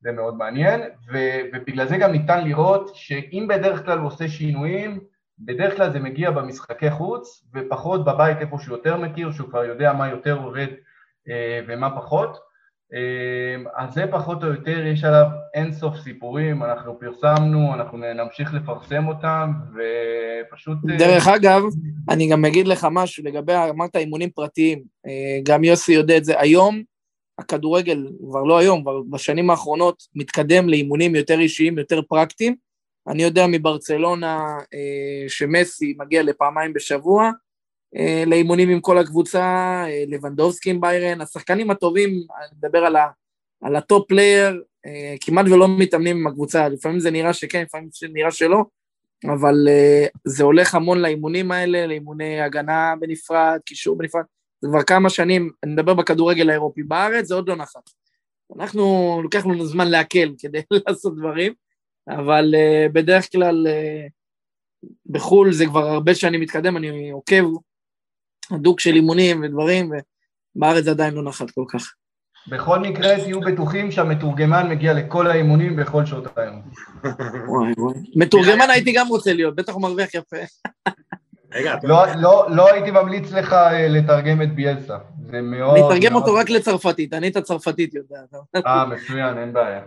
זה 0.00 0.12
מאוד 0.12 0.36
מעניין, 0.36 0.80
ו, 1.12 1.18
ובגלל 1.52 1.88
זה 1.88 1.96
גם 1.96 2.12
ניתן 2.12 2.44
לראות 2.44 2.90
שאם 2.94 3.46
בדרך 3.48 3.84
כלל 3.84 3.98
הוא 3.98 4.06
עושה 4.06 4.28
שינויים, 4.28 5.00
בדרך 5.38 5.76
כלל 5.76 5.92
זה 5.92 5.98
מגיע 6.00 6.30
במשחקי 6.30 6.90
חוץ, 6.90 7.44
ופחות 7.54 8.04
בבית 8.04 8.38
איפה 8.40 8.58
שהוא 8.58 8.76
יותר 8.76 8.96
מכיר, 8.96 9.32
שהוא 9.32 9.48
כבר 9.48 9.64
יודע 9.64 9.92
מה 9.92 10.08
יותר 10.08 10.38
עובד 10.38 10.66
אה, 11.28 11.60
ומה 11.68 11.96
פחות. 11.96 12.51
אמ, 12.92 13.64
אז 13.76 13.94
זה 13.94 14.04
פחות 14.10 14.44
או 14.44 14.48
יותר, 14.48 14.86
יש 14.86 15.04
עליו 15.04 15.26
אין 15.54 15.72
סוף 15.72 15.96
סיפורים, 15.96 16.62
אנחנו 16.62 16.98
פרסמנו, 16.98 17.74
אנחנו 17.74 17.98
נמשיך 17.98 18.54
לפרסם 18.54 19.08
אותם, 19.08 19.52
ופשוט... 19.70 20.78
אה, 20.90 20.96
דרך 20.96 21.28
אגב, 21.28 21.62
אני 22.10 22.28
גם 22.28 22.44
אגיד 22.44 22.66
לך 22.66 22.86
משהו 22.90 23.24
לגבי, 23.24 23.52
אמרת 23.70 23.96
אימונים 23.96 24.30
פרטיים, 24.30 24.82
אה, 25.06 25.38
גם 25.42 25.64
יוסי 25.64 25.92
יודע 25.92 26.16
את 26.16 26.24
זה, 26.24 26.40
היום 26.40 26.82
הכדורגל, 27.38 28.06
כבר 28.28 28.42
לא 28.42 28.58
היום, 28.58 28.82
כבר 28.82 29.00
בשנים 29.10 29.50
האחרונות, 29.50 30.02
מתקדם 30.14 30.68
לאימונים 30.68 31.14
יותר 31.14 31.40
אישיים, 31.40 31.78
יותר 31.78 32.02
פרקטיים. 32.02 32.56
אני 33.08 33.22
יודע 33.22 33.46
מברצלונה 33.48 34.38
אה, 34.74 35.28
שמסי 35.28 35.94
מגיע 35.98 36.22
לפעמיים 36.22 36.72
בשבוע, 36.72 37.30
לאימונים 38.26 38.68
עם 38.68 38.80
כל 38.80 38.98
הקבוצה, 38.98 39.42
אה, 39.88 40.04
לבנדובסקי 40.08 40.70
עם 40.70 40.80
ביירן, 40.80 41.20
השחקנים 41.20 41.70
הטובים, 41.70 42.08
אני 42.10 42.46
מדבר 42.58 42.78
על, 42.78 42.96
ה, 42.96 43.06
על 43.62 43.76
ה 43.76 43.84
top 43.84 44.08
player, 44.08 44.62
אה, 44.86 45.14
כמעט 45.20 45.46
ולא 45.46 45.68
מתאמנים 45.78 46.16
עם 46.16 46.26
הקבוצה, 46.26 46.68
לפעמים 46.68 47.00
זה 47.00 47.10
נראה 47.10 47.32
שכן, 47.32 47.62
לפעמים 47.62 47.88
זה 47.92 48.06
נראה 48.12 48.30
שלא, 48.30 48.64
אבל 49.34 49.68
זה 50.24 50.44
הולך 50.44 50.74
המון 50.74 50.98
לאימונים 50.98 51.52
האלה, 51.52 51.86
לאימוני 51.86 52.40
הגנה 52.40 52.94
בנפרד, 53.00 53.58
קישור 53.64 53.98
בנפרד, 53.98 54.22
זה 54.60 54.68
כבר 54.68 54.82
כמה 54.82 55.10
שנים, 55.10 55.50
אני 55.62 55.72
מדבר 55.72 55.94
בכדורגל 55.94 56.50
האירופי, 56.50 56.82
בארץ 56.82 57.26
זה 57.26 57.34
עוד 57.34 57.48
לא 57.48 57.56
נחת. 57.56 57.90
אנחנו, 58.56 59.20
לוקח 59.22 59.46
לנו 59.46 59.66
זמן 59.66 59.88
להקל 59.88 60.34
כדי 60.38 60.60
לעשות 60.86 61.16
דברים, 61.16 61.52
אבל 62.08 62.54
בדרך 62.92 63.32
כלל 63.32 63.66
בחו"ל 65.06 65.52
זה 65.52 65.66
כבר 65.66 65.88
הרבה 65.88 66.14
שנים 66.14 66.40
מתקדם, 66.40 66.76
אני 66.76 67.10
עוקב 67.10 67.44
הדוק 68.54 68.80
של 68.80 68.94
אימונים 68.94 69.42
ודברים, 69.42 69.92
ובארץ 70.56 70.84
זה 70.84 70.90
עדיין 70.90 71.14
לא 71.14 71.22
נחת 71.22 71.50
כל 71.50 71.64
כך. 71.68 71.92
בכל 72.48 72.78
מקרה 72.78 73.16
תהיו 73.16 73.40
בטוחים 73.40 73.90
שהמתורגמן 73.90 74.68
מגיע 74.68 74.92
לכל 74.92 75.26
האימונים 75.26 75.76
בכל 75.76 76.06
שעות 76.06 76.38
היום. 76.38 76.62
מתורגמן 78.16 78.70
הייתי 78.70 78.92
גם 78.92 79.08
רוצה 79.08 79.32
להיות, 79.32 79.56
בטח 79.56 79.72
הוא 79.72 79.82
מרוויח 79.82 80.14
יפה. 80.14 80.36
לא, 81.82 82.04
לא, 82.20 82.46
לא 82.50 82.72
הייתי 82.72 82.90
ממליץ 82.90 83.32
לך 83.32 83.52
אה, 83.52 83.88
לתרגם 83.88 84.42
את 84.42 84.54
ביאלסה, 84.54 84.98
זה 85.30 85.40
מאוד... 85.40 85.76
אני 85.76 85.86
אתרגם 85.86 86.14
אותו 86.14 86.34
רק 86.34 86.50
לצרפתית, 86.50 87.14
אני 87.14 87.28
את 87.28 87.36
הצרפתית 87.36 87.94
יודע. 87.94 88.20
אה, 88.66 88.86
מצוין, 88.86 89.38
אין 89.38 89.52
בעיה. 89.52 89.82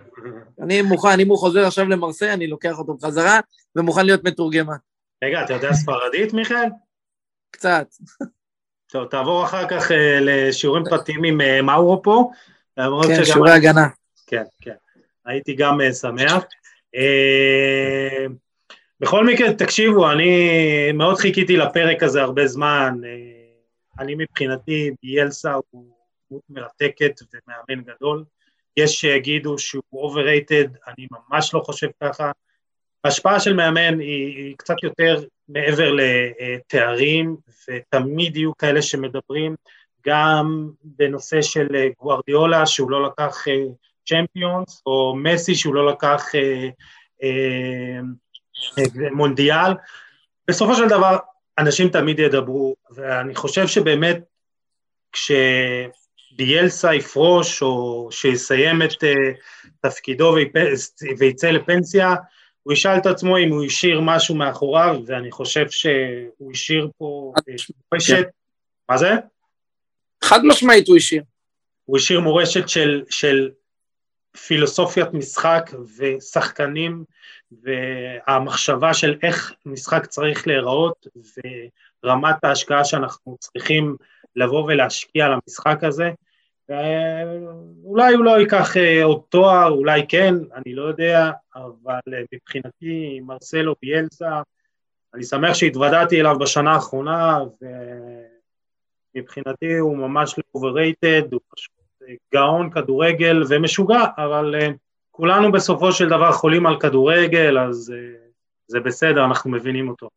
אני 0.61 0.81
מוכן, 0.81 1.19
אם 1.19 1.29
הוא 1.29 1.37
חוזר 1.37 1.65
עכשיו 1.65 1.85
למרסיי, 1.85 2.33
אני 2.33 2.47
לוקח 2.47 2.79
אותו 2.79 2.93
בחזרה, 2.93 3.39
ומוכן 3.75 4.05
להיות 4.05 4.23
מתורגמן. 4.23 4.75
רגע, 5.23 5.43
אתה 5.43 5.53
יודע 5.53 5.73
ספרדית, 5.73 6.33
מיכאל? 6.33 6.69
קצת. 7.51 7.87
טוב, 8.87 9.05
תעבור 9.05 9.43
אחר 9.43 9.67
כך 9.67 9.91
uh, 9.91 9.93
לשיעורים 10.21 10.83
פרטיים 10.89 11.23
עם 11.23 11.41
uh, 11.41 11.61
מאורו 11.61 12.03
פה. 12.03 12.29
כן, 12.75 13.25
שיעורי 13.25 13.51
הגנה. 13.51 13.87
כן, 14.27 14.43
כן. 14.61 14.75
הייתי 15.25 15.55
גם 15.55 15.81
uh, 15.81 15.93
שמח. 15.93 16.43
בכל 18.99 19.25
מקרה, 19.25 19.53
תקשיבו, 19.53 20.11
אני 20.11 20.91
מאוד 20.93 21.17
חיכיתי 21.17 21.57
לפרק 21.57 22.03
הזה 22.03 22.21
הרבה 22.21 22.47
זמן. 22.47 22.97
אני 23.99 24.15
מבחינתי, 24.17 24.91
ביאלסה 25.03 25.53
הוא 25.69 25.85
דמות 26.29 26.41
מרתקת 26.49 27.19
ומאמן 27.33 27.83
גדול. 27.83 28.23
יש 28.77 28.91
שיגידו 28.91 29.57
שהוא 29.57 29.83
overrated, 29.93 30.69
אני 30.87 31.07
ממש 31.11 31.53
לא 31.53 31.59
חושב 31.59 31.87
ככה. 32.03 32.31
ההשפעה 33.05 33.39
של 33.39 33.53
מאמן 33.53 33.99
היא, 33.99 34.37
היא 34.37 34.55
קצת 34.57 34.83
יותר 34.83 35.23
מעבר 35.49 35.91
לתארים, 35.93 37.37
ותמיד 37.69 38.37
יהיו 38.37 38.57
כאלה 38.57 38.81
שמדברים 38.81 39.55
גם 40.05 40.69
בנושא 40.83 41.41
של 41.41 41.67
גוארדיולה, 41.99 42.65
שהוא 42.65 42.91
לא 42.91 43.05
לקח 43.05 43.45
צ'מפיונס, 44.07 44.81
או 44.85 45.15
מסי 45.23 45.55
שהוא 45.55 45.75
לא 45.75 45.87
לקח 45.87 46.25
אה, 46.35 46.69
אה, 47.23 47.99
מונדיאל. 49.11 49.71
בסופו 50.47 50.75
של 50.75 50.87
דבר, 50.87 51.17
אנשים 51.57 51.89
תמיד 51.89 52.19
ידברו, 52.19 52.75
ואני 52.95 53.35
חושב 53.35 53.67
שבאמת, 53.67 54.19
שביאלסה 55.15 56.95
יפרוש 56.95 57.61
או 57.61 58.07
שיסיים 58.11 58.81
את 58.81 59.03
תפקידו 59.81 60.35
ויצא 61.19 61.49
לפנסיה, 61.49 62.15
הוא 62.65 62.73
ישאל 62.73 62.97
את 62.97 63.05
עצמו 63.05 63.37
אם 63.37 63.51
הוא 63.51 63.65
השאיר 63.65 64.01
משהו 64.01 64.35
מאחוריו, 64.35 64.99
ואני 65.05 65.31
חושב 65.31 65.69
שהוא 65.69 66.51
השאיר 66.51 66.89
פה 66.97 67.33
מורשת, 67.91 68.23
כן. 68.23 68.29
מה 68.89 68.97
זה? 68.97 69.13
חד 70.23 70.39
משמעית 70.43 70.87
הוא 70.87 70.97
השאיר. 70.97 71.23
הוא 71.85 71.97
השאיר 71.97 72.19
מורשת 72.19 72.69
של, 72.69 73.03
של 73.09 73.49
פילוסופיית 74.47 75.13
משחק 75.13 75.71
ושחקנים, 75.97 77.03
והמחשבה 77.63 78.93
של 78.93 79.15
איך 79.23 79.53
משחק 79.65 80.05
צריך 80.05 80.47
להיראות, 80.47 81.07
ורמת 82.03 82.43
ההשקעה 82.43 82.85
שאנחנו 82.85 83.37
צריכים 83.39 83.95
לבוא 84.35 84.63
ולהשקיע 84.63 85.25
על 85.25 85.31
המשחק 85.33 85.83
הזה. 85.83 86.09
אולי 87.83 88.13
הוא 88.13 88.25
לא 88.25 88.39
ייקח 88.39 88.77
אה, 88.77 89.03
עוד 89.03 89.21
תואר, 89.29 89.69
אולי 89.69 90.05
כן, 90.07 90.35
אני 90.55 90.75
לא 90.75 90.83
יודע, 90.83 91.31
אבל 91.55 92.13
אה, 92.13 92.21
מבחינתי 92.33 93.19
מרסלו 93.25 93.75
ביאלסה, 93.81 94.41
אני 95.13 95.23
שמח 95.23 95.53
שהתוודעתי 95.53 96.21
אליו 96.21 96.39
בשנה 96.39 96.73
האחרונה, 96.73 97.39
ומבחינתי 99.15 99.77
הוא 99.77 99.97
ממש 99.97 100.35
לא 100.37 100.43
overrated, 100.59 101.27
הוא 101.31 101.41
פשוט 101.55 101.71
אה, 102.07 102.13
גאון 102.33 102.69
כדורגל 102.69 103.43
ומשוגע, 103.49 104.03
אבל 104.17 104.55
כולנו 105.11 105.51
בסופו 105.51 105.91
של 105.91 106.09
דבר 106.09 106.31
חולים 106.31 106.65
על 106.65 106.79
כדורגל, 106.79 107.59
אז 107.59 107.93
זה 108.67 108.79
בסדר, 108.79 109.25
אנחנו 109.25 109.51
מבינים 109.51 109.89
אותו. 109.89 110.09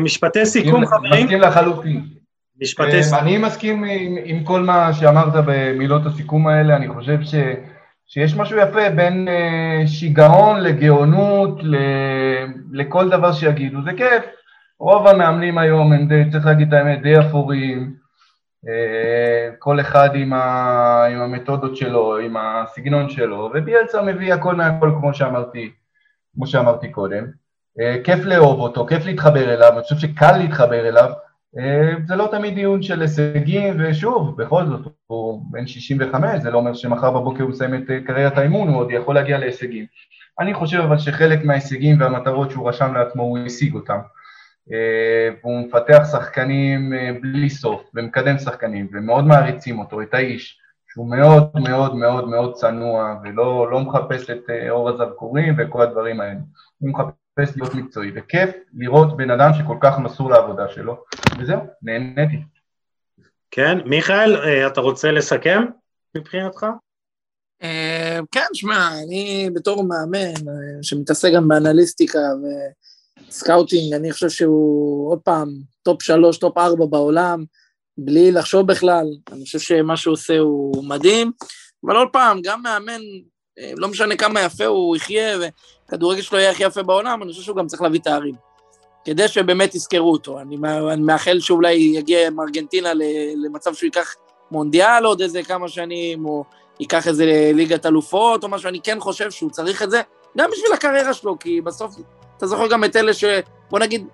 משפטי 0.00 0.46
סיכום, 0.46 0.86
חברים. 0.86 1.24
מסכים 1.24 1.40
לחלוטין. 1.40 2.18
משפטי 2.60 2.96
אה, 2.96 3.02
סיכום. 3.02 3.18
אני 3.18 3.38
מסכים 3.38 3.84
עם, 3.84 4.16
עם 4.24 4.44
כל 4.44 4.60
מה 4.60 4.94
שאמרת 4.94 5.32
במילות 5.46 6.06
הסיכום 6.06 6.46
האלה, 6.46 6.76
אני 6.76 6.88
חושב 6.88 7.18
ש, 7.22 7.34
שיש 8.08 8.36
משהו 8.36 8.58
יפה 8.58 8.90
בין 8.96 9.28
uh, 9.28 9.86
שיגעון 9.86 10.60
לגאונות, 10.60 11.58
ל, 11.62 11.76
לכל 12.72 13.10
דבר 13.10 13.32
שיגידו, 13.32 13.82
זה 13.82 13.90
כיף. 13.96 14.24
רוב 14.80 15.06
המאמנים 15.06 15.58
היום 15.58 15.92
הם 15.92 16.08
די, 16.08 16.22
צריך 16.32 16.46
להגיד 16.46 16.68
את 16.68 16.74
האמת, 16.74 17.02
די 17.02 17.20
אפורים, 17.20 17.94
uh, 18.64 18.68
כל 19.58 19.80
אחד 19.80 20.08
עם, 20.14 20.32
ה, 20.32 21.04
עם 21.04 21.20
המתודות 21.20 21.76
שלו, 21.76 22.18
עם 22.18 22.36
הסגנון 22.36 23.10
שלו, 23.10 23.50
וביאלצה 23.54 24.02
מביא 24.02 24.34
הכל 24.34 24.54
מהכל 24.54 24.92
כמו 25.00 25.14
שאמרתי, 25.14 25.72
כמו 26.34 26.46
שאמרתי 26.46 26.90
קודם. 26.90 27.24
Uh, 27.80 28.04
כיף 28.04 28.24
לאהוב 28.24 28.60
אותו, 28.60 28.86
כיף 28.86 29.04
להתחבר 29.06 29.54
אליו, 29.54 29.72
אני 29.72 29.82
חושב 29.82 29.96
שקל 29.96 30.36
להתחבר 30.36 30.88
אליו, 30.88 31.10
אה, 31.10 31.27
זה 32.06 32.16
לא 32.16 32.28
תמיד 32.30 32.54
דיון 32.54 32.82
של 32.82 33.02
הישגים, 33.02 33.76
ושוב, 33.78 34.42
בכל 34.42 34.66
זאת, 34.66 34.80
הוא 35.06 35.42
בן 35.50 35.66
65, 35.66 36.42
זה 36.42 36.50
לא 36.50 36.58
אומר 36.58 36.74
שמחר 36.74 37.10
בבוקר 37.10 37.42
הוא 37.42 37.50
מסיים 37.50 37.74
את 37.74 37.90
אה, 37.90 38.00
קריירת 38.06 38.38
האימון, 38.38 38.68
הוא 38.68 38.76
עוד 38.76 38.90
יכול 38.90 39.14
להגיע 39.14 39.38
להישגים. 39.38 39.86
אני 40.40 40.54
חושב 40.54 40.78
אבל 40.78 40.98
שחלק 40.98 41.44
מההישגים 41.44 42.00
והמטרות 42.00 42.50
שהוא 42.50 42.68
רשם 42.68 42.94
לעצמו, 42.94 43.22
הוא 43.22 43.38
השיג 43.38 43.74
אותם. 43.74 43.98
אה, 44.72 45.28
והוא 45.40 45.66
מפתח 45.66 46.02
שחקנים 46.12 46.92
בלי 47.22 47.50
סוף, 47.50 47.90
ומקדם 47.94 48.38
שחקנים, 48.38 48.88
ומאוד 48.92 49.24
מעריצים 49.24 49.78
אותו, 49.78 50.02
את 50.02 50.14
האיש, 50.14 50.58
שהוא 50.88 51.10
מאוד 51.10 51.50
מאוד 51.68 51.96
מאוד 51.96 52.28
מאוד 52.28 52.54
צנוע, 52.54 53.14
ולא 53.22 53.70
לא 53.70 53.80
מחפש 53.80 54.30
את 54.30 54.50
אור 54.70 54.88
הזרקורים 54.88 55.54
וכל 55.58 55.82
הדברים 55.82 56.20
האלה. 56.20 56.40
הוא 56.78 56.90
מחפש 56.90 57.12
מחפש 57.38 57.56
להיות 57.56 57.74
מקצועי, 57.74 58.10
וכיף 58.14 58.50
לראות 58.74 59.16
בן 59.16 59.30
אדם 59.30 59.50
שכל 59.58 59.76
כך 59.80 59.98
מסור 59.98 60.30
לעבודה 60.30 60.68
שלו, 60.74 61.04
וזהו, 61.38 61.60
נהניתי. 61.82 62.36
כן, 63.50 63.78
מיכאל, 63.84 64.36
אה, 64.36 64.66
אתה 64.66 64.80
רוצה 64.80 65.10
לסכם 65.10 65.62
מבחינתך? 66.16 66.66
אה, 67.62 68.18
כן, 68.32 68.46
שמע, 68.54 68.90
אני 69.04 69.50
בתור 69.54 69.84
מאמן 69.84 70.48
אה, 70.48 70.82
שמתעסק 70.82 71.30
גם 71.34 71.48
באנליסטיקה 71.48 72.18
ו 73.28 73.35
scouting, 73.35 73.94
אני 73.94 74.12
חושב 74.12 74.28
שהוא 74.28 75.10
עוד 75.10 75.20
פעם 75.20 75.48
top 75.82 76.02
שלוש, 76.02 76.38
top 76.38 76.58
ארבע 76.58 76.86
בעולם, 76.86 77.44
בלי 77.98 78.32
לחשוב 78.32 78.66
בכלל, 78.66 79.06
אני 79.32 79.44
חושב 79.44 79.58
שמה 79.58 79.96
שהוא 79.96 80.12
עושה 80.12 80.38
הוא 80.38 80.84
מדהים, 80.84 81.32
אבל 81.86 81.96
עוד 81.96 82.08
פעם, 82.12 82.40
גם 82.42 82.62
מאמן 82.62 83.00
לא 83.76 83.88
משנה 83.88 84.16
כמה 84.16 84.40
יפה 84.40 84.64
הוא 84.66 84.96
יהיה, 84.96 85.38
וכדורגל 85.88 86.22
שלו 86.22 86.38
יהיה 86.38 86.50
הכי 86.50 86.64
יפה 86.64 86.82
בעולם, 86.82 87.22
אני 87.22 87.30
חושב 87.30 87.42
שהוא 87.42 87.56
גם 87.56 87.66
צריך 87.66 87.82
להביא 87.82 88.00
תארים. 88.00 88.34
כדי 89.04 89.28
שבאמת 89.28 89.74
יזכרו 89.74 90.12
אותו. 90.12 90.40
אני, 90.40 90.56
אני 90.92 91.02
מאחל 91.02 91.40
שאולי 91.40 91.74
יגיע 91.74 92.26
עם 92.26 92.40
ארגנטינה 92.40 92.92
למצב 93.36 93.74
שהוא 93.74 93.86
ייקח 93.86 94.14
מונדיאל 94.50 95.04
עוד 95.04 95.20
איזה 95.20 95.42
כמה 95.42 95.68
שנים, 95.68 96.24
או 96.24 96.44
ייקח 96.80 97.08
איזה 97.08 97.50
ליגת 97.54 97.86
אלופות 97.86 98.44
או 98.44 98.48
משהו, 98.48 98.68
אני 98.68 98.80
כן 98.80 99.00
חושב 99.00 99.30
שהוא 99.30 99.50
צריך 99.50 99.82
את 99.82 99.90
זה, 99.90 100.00
גם 100.38 100.50
בשביל 100.52 100.72
הקריירה 100.72 101.14
שלו, 101.14 101.38
כי 101.38 101.60
בסוף, 101.60 101.96
אתה 102.36 102.46
זוכר 102.46 102.68
גם 102.68 102.84
את 102.84 102.96
אלה 102.96 103.14
ש... 103.14 103.24
בוא 103.70 103.78
נגיד, 103.78 104.06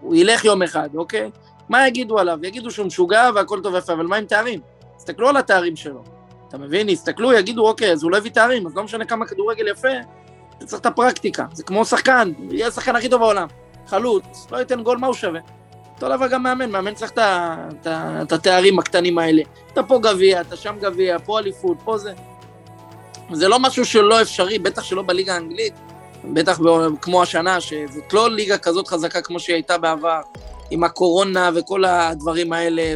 הוא 0.00 0.14
ילך 0.14 0.44
יום 0.44 0.62
אחד, 0.62 0.88
אוקיי? 0.96 1.30
מה 1.68 1.88
יגידו 1.88 2.18
עליו? 2.18 2.38
יגידו 2.42 2.70
שהוא 2.70 2.86
משוגע 2.86 3.30
והכל 3.34 3.60
טוב 3.62 3.74
ויפה, 3.74 3.92
אבל 3.92 4.06
מה 4.06 4.16
עם 4.16 4.24
תארים? 4.24 4.60
תסתכלו 4.96 5.28
על 5.28 5.36
התארים 5.36 5.76
שלו. 5.76 6.02
אתה 6.48 6.58
מבין? 6.58 6.88
יסתכלו, 6.88 7.32
יגידו, 7.32 7.68
אוקיי, 7.68 7.92
אז 7.92 8.02
הוא 8.02 8.10
לא 8.10 8.16
הביא 8.16 8.30
תארים, 8.30 8.66
אז 8.66 8.76
לא 8.76 8.82
משנה 8.82 9.04
כמה 9.04 9.26
כדורגל 9.26 9.68
יפה, 9.68 9.88
אתה 10.58 10.66
צריך 10.66 10.80
את 10.80 10.86
הפרקטיקה. 10.86 11.44
זה 11.52 11.62
כמו 11.62 11.84
שחקן, 11.84 12.32
יהיה 12.50 12.66
השחקן 12.66 12.96
הכי 12.96 13.08
טוב 13.08 13.20
בעולם. 13.20 13.46
חלוץ, 13.86 14.46
לא 14.50 14.56
ייתן 14.56 14.82
גול, 14.82 14.98
מה 14.98 15.06
הוא 15.06 15.14
שווה? 15.14 15.40
אותו 15.94 16.08
דבר 16.08 16.26
גם 16.26 16.42
מאמן, 16.42 16.70
מאמן 16.70 16.94
צריך 16.94 17.12
את 17.82 18.32
התארים 18.32 18.78
הקטנים 18.78 19.18
האלה. 19.18 19.42
אתה 19.72 19.82
פה 19.82 19.98
גביע, 19.98 20.40
אתה 20.40 20.56
שם 20.56 20.76
גביע, 20.80 21.18
פה 21.18 21.38
אליפות, 21.38 21.76
פה 21.84 21.98
זה. 21.98 22.12
זה 23.32 23.48
לא 23.48 23.58
משהו 23.58 23.84
שלא 23.84 24.22
אפשרי, 24.22 24.58
בטח 24.58 24.82
שלא 24.82 25.02
בליגה 25.02 25.34
האנגלית, 25.34 25.74
בטח 26.24 26.60
כמו 27.00 27.22
השנה, 27.22 27.60
שזאת 27.60 28.12
לא 28.12 28.30
ליגה 28.30 28.58
כזאת 28.58 28.88
חזקה 28.88 29.22
כמו 29.22 29.40
שהיא 29.40 29.54
הייתה 29.54 29.78
בעבר, 29.78 30.20
עם 30.70 30.84
הקורונה 30.84 31.50
וכל 31.54 31.84
הדברים 31.84 32.52
האלה. 32.52 32.94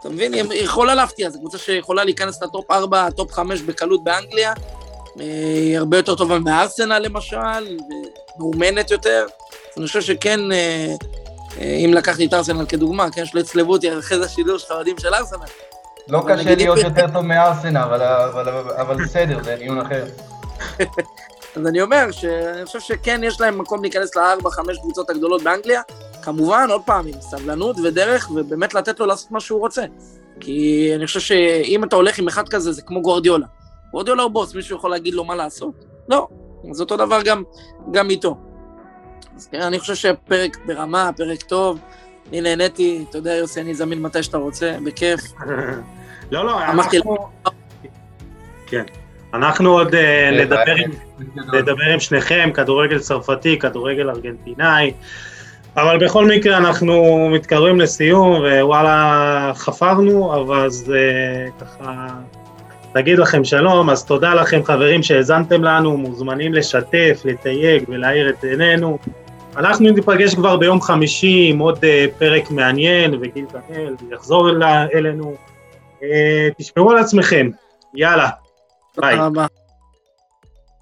אתה 0.00 0.08
מבין? 0.08 0.34
היא 0.34 0.64
יכולה 0.64 0.94
להפתיע, 0.94 1.30
זו 1.30 1.38
קבוצה 1.38 1.58
שיכולה 1.58 2.04
להיכנס 2.04 2.42
ל 2.42 2.49
top 2.49 2.70
4, 2.70 3.10
top 3.10 3.32
5 3.32 3.60
בקלות 3.60 4.04
באנגליה. 4.04 4.52
אה, 5.20 5.24
היא 5.54 5.78
הרבה 5.78 5.96
יותר 5.96 6.14
טובה 6.14 6.38
מארסנל 6.38 6.98
למשל, 6.98 7.78
ומאומנת 8.38 8.90
יותר. 8.90 9.26
אני 9.76 9.86
חושב 9.86 10.00
שכן, 10.00 10.52
אה, 10.52 10.94
אה, 11.60 11.76
אם 11.84 11.94
לקחתי 11.94 12.26
את 12.26 12.34
ארסנל 12.34 12.66
כדוגמה, 12.66 13.10
כן, 13.10 13.26
שלא 13.26 13.40
יצלבו 13.40 13.72
אותי 13.72 13.98
אחרי 13.98 14.18
זה 14.18 14.28
שידור 14.28 14.58
של 14.58 14.72
האוהדים 14.72 14.98
של 14.98 15.14
ארסנל. 15.14 15.46
לא 16.08 16.22
קשה 16.28 16.54
להיות 16.54 16.78
יותר 16.78 17.06
טוב 17.12 17.22
מארסנל, 17.22 17.80
אבל 18.76 19.04
בסדר, 19.04 19.42
זה 19.42 19.56
דיון 19.58 19.80
אחר. 19.80 20.04
אז 21.56 21.66
אני 21.66 21.82
אומר 21.82 22.10
שאני 22.10 22.64
חושב 22.66 22.80
שכן 22.80 23.20
יש 23.24 23.40
להם 23.40 23.58
מקום 23.58 23.82
להיכנס 23.82 24.16
לארבע, 24.16 24.50
חמש 24.50 24.78
קבוצות 24.78 25.10
הגדולות 25.10 25.42
באנגליה, 25.42 25.82
כמובן, 26.22 26.66
עוד 26.70 26.82
פעם, 26.84 27.06
עם 27.06 27.20
סבלנות 27.20 27.76
ודרך, 27.84 28.30
ובאמת 28.34 28.74
לתת 28.74 29.00
לו 29.00 29.06
לעשות 29.06 29.30
מה 29.30 29.40
שהוא 29.40 29.60
רוצה. 29.60 29.82
כי 30.40 30.90
אני 30.96 31.06
חושב 31.06 31.20
שאם 31.20 31.84
אתה 31.84 31.96
הולך 31.96 32.18
עם 32.18 32.28
אחד 32.28 32.48
כזה, 32.48 32.72
זה 32.72 32.82
כמו 32.82 33.02
גורדיולה. 33.02 33.46
גורדיולה 33.92 34.22
הוא 34.22 34.30
בוס, 34.30 34.54
מישהו 34.54 34.76
יכול 34.76 34.90
להגיד 34.90 35.14
לו 35.14 35.24
מה 35.24 35.34
לעשות? 35.34 35.84
לא. 36.08 36.28
אז 36.70 36.80
אותו 36.80 36.96
דבר 36.96 37.22
גם, 37.24 37.42
גם 37.90 38.10
איתו. 38.10 38.36
אז 39.36 39.46
כן, 39.46 39.60
אני 39.60 39.78
חושב 39.78 39.94
שפרק 39.94 40.58
ברמה, 40.66 41.10
פרק 41.16 41.42
טוב. 41.42 41.78
אני 42.28 42.40
נהניתי, 42.40 43.04
אתה 43.10 43.18
יודע, 43.18 43.34
יוסי, 43.34 43.60
אני 43.60 43.74
זמין 43.74 44.02
מתי 44.02 44.22
שאתה 44.22 44.36
רוצה, 44.38 44.76
בכיף. 44.84 45.20
לא, 46.30 46.46
לא, 46.46 46.64
אנחנו... 46.64 47.16
כן. 48.66 48.84
אנחנו 49.34 49.70
עוד 49.72 49.94
אה, 49.94 50.30
נדבר 50.32 50.74
עם, 50.76 50.90
נדבר 51.54 51.84
עם 51.92 52.00
שניכם, 52.00 52.50
כדורגל 52.54 52.98
צרפתי, 52.98 53.58
כדורגל 53.58 54.10
ארגנטינאי, 54.10 54.92
אבל 55.76 55.98
בכל 56.06 56.26
מקרה 56.26 56.56
אנחנו 56.56 57.28
מתקרבים 57.32 57.80
לסיום, 57.80 58.32
ווואלה, 58.32 59.52
חפרנו, 59.54 60.34
אבל 60.34 60.70
זה 60.70 61.10
ככה, 61.60 62.08
נגיד 62.94 63.18
לכם 63.18 63.44
שלום, 63.44 63.90
אז 63.90 64.04
תודה 64.04 64.34
לכם 64.34 64.64
חברים 64.64 65.02
שהאזנתם 65.02 65.64
לנו, 65.64 65.96
מוזמנים 65.96 66.54
לשתף, 66.54 67.22
לתייג 67.24 67.84
ולהאיר 67.88 68.28
את 68.28 68.44
עינינו. 68.44 68.98
אנחנו 69.56 69.90
ניפגש 69.90 70.34
כבר 70.34 70.56
ביום 70.56 70.80
חמישי 70.80 71.46
עם 71.50 71.58
עוד 71.58 71.84
אה, 71.84 72.06
פרק 72.18 72.50
מעניין, 72.50 73.14
וגיל 73.20 73.44
דניאל 73.52 73.94
יחזור 74.12 74.48
אלינו. 74.94 75.34
תשמרו 76.58 76.90
על 76.90 76.98
עצמכם, 76.98 77.50
יאללה. 77.94 78.28
ביי. 78.98 79.18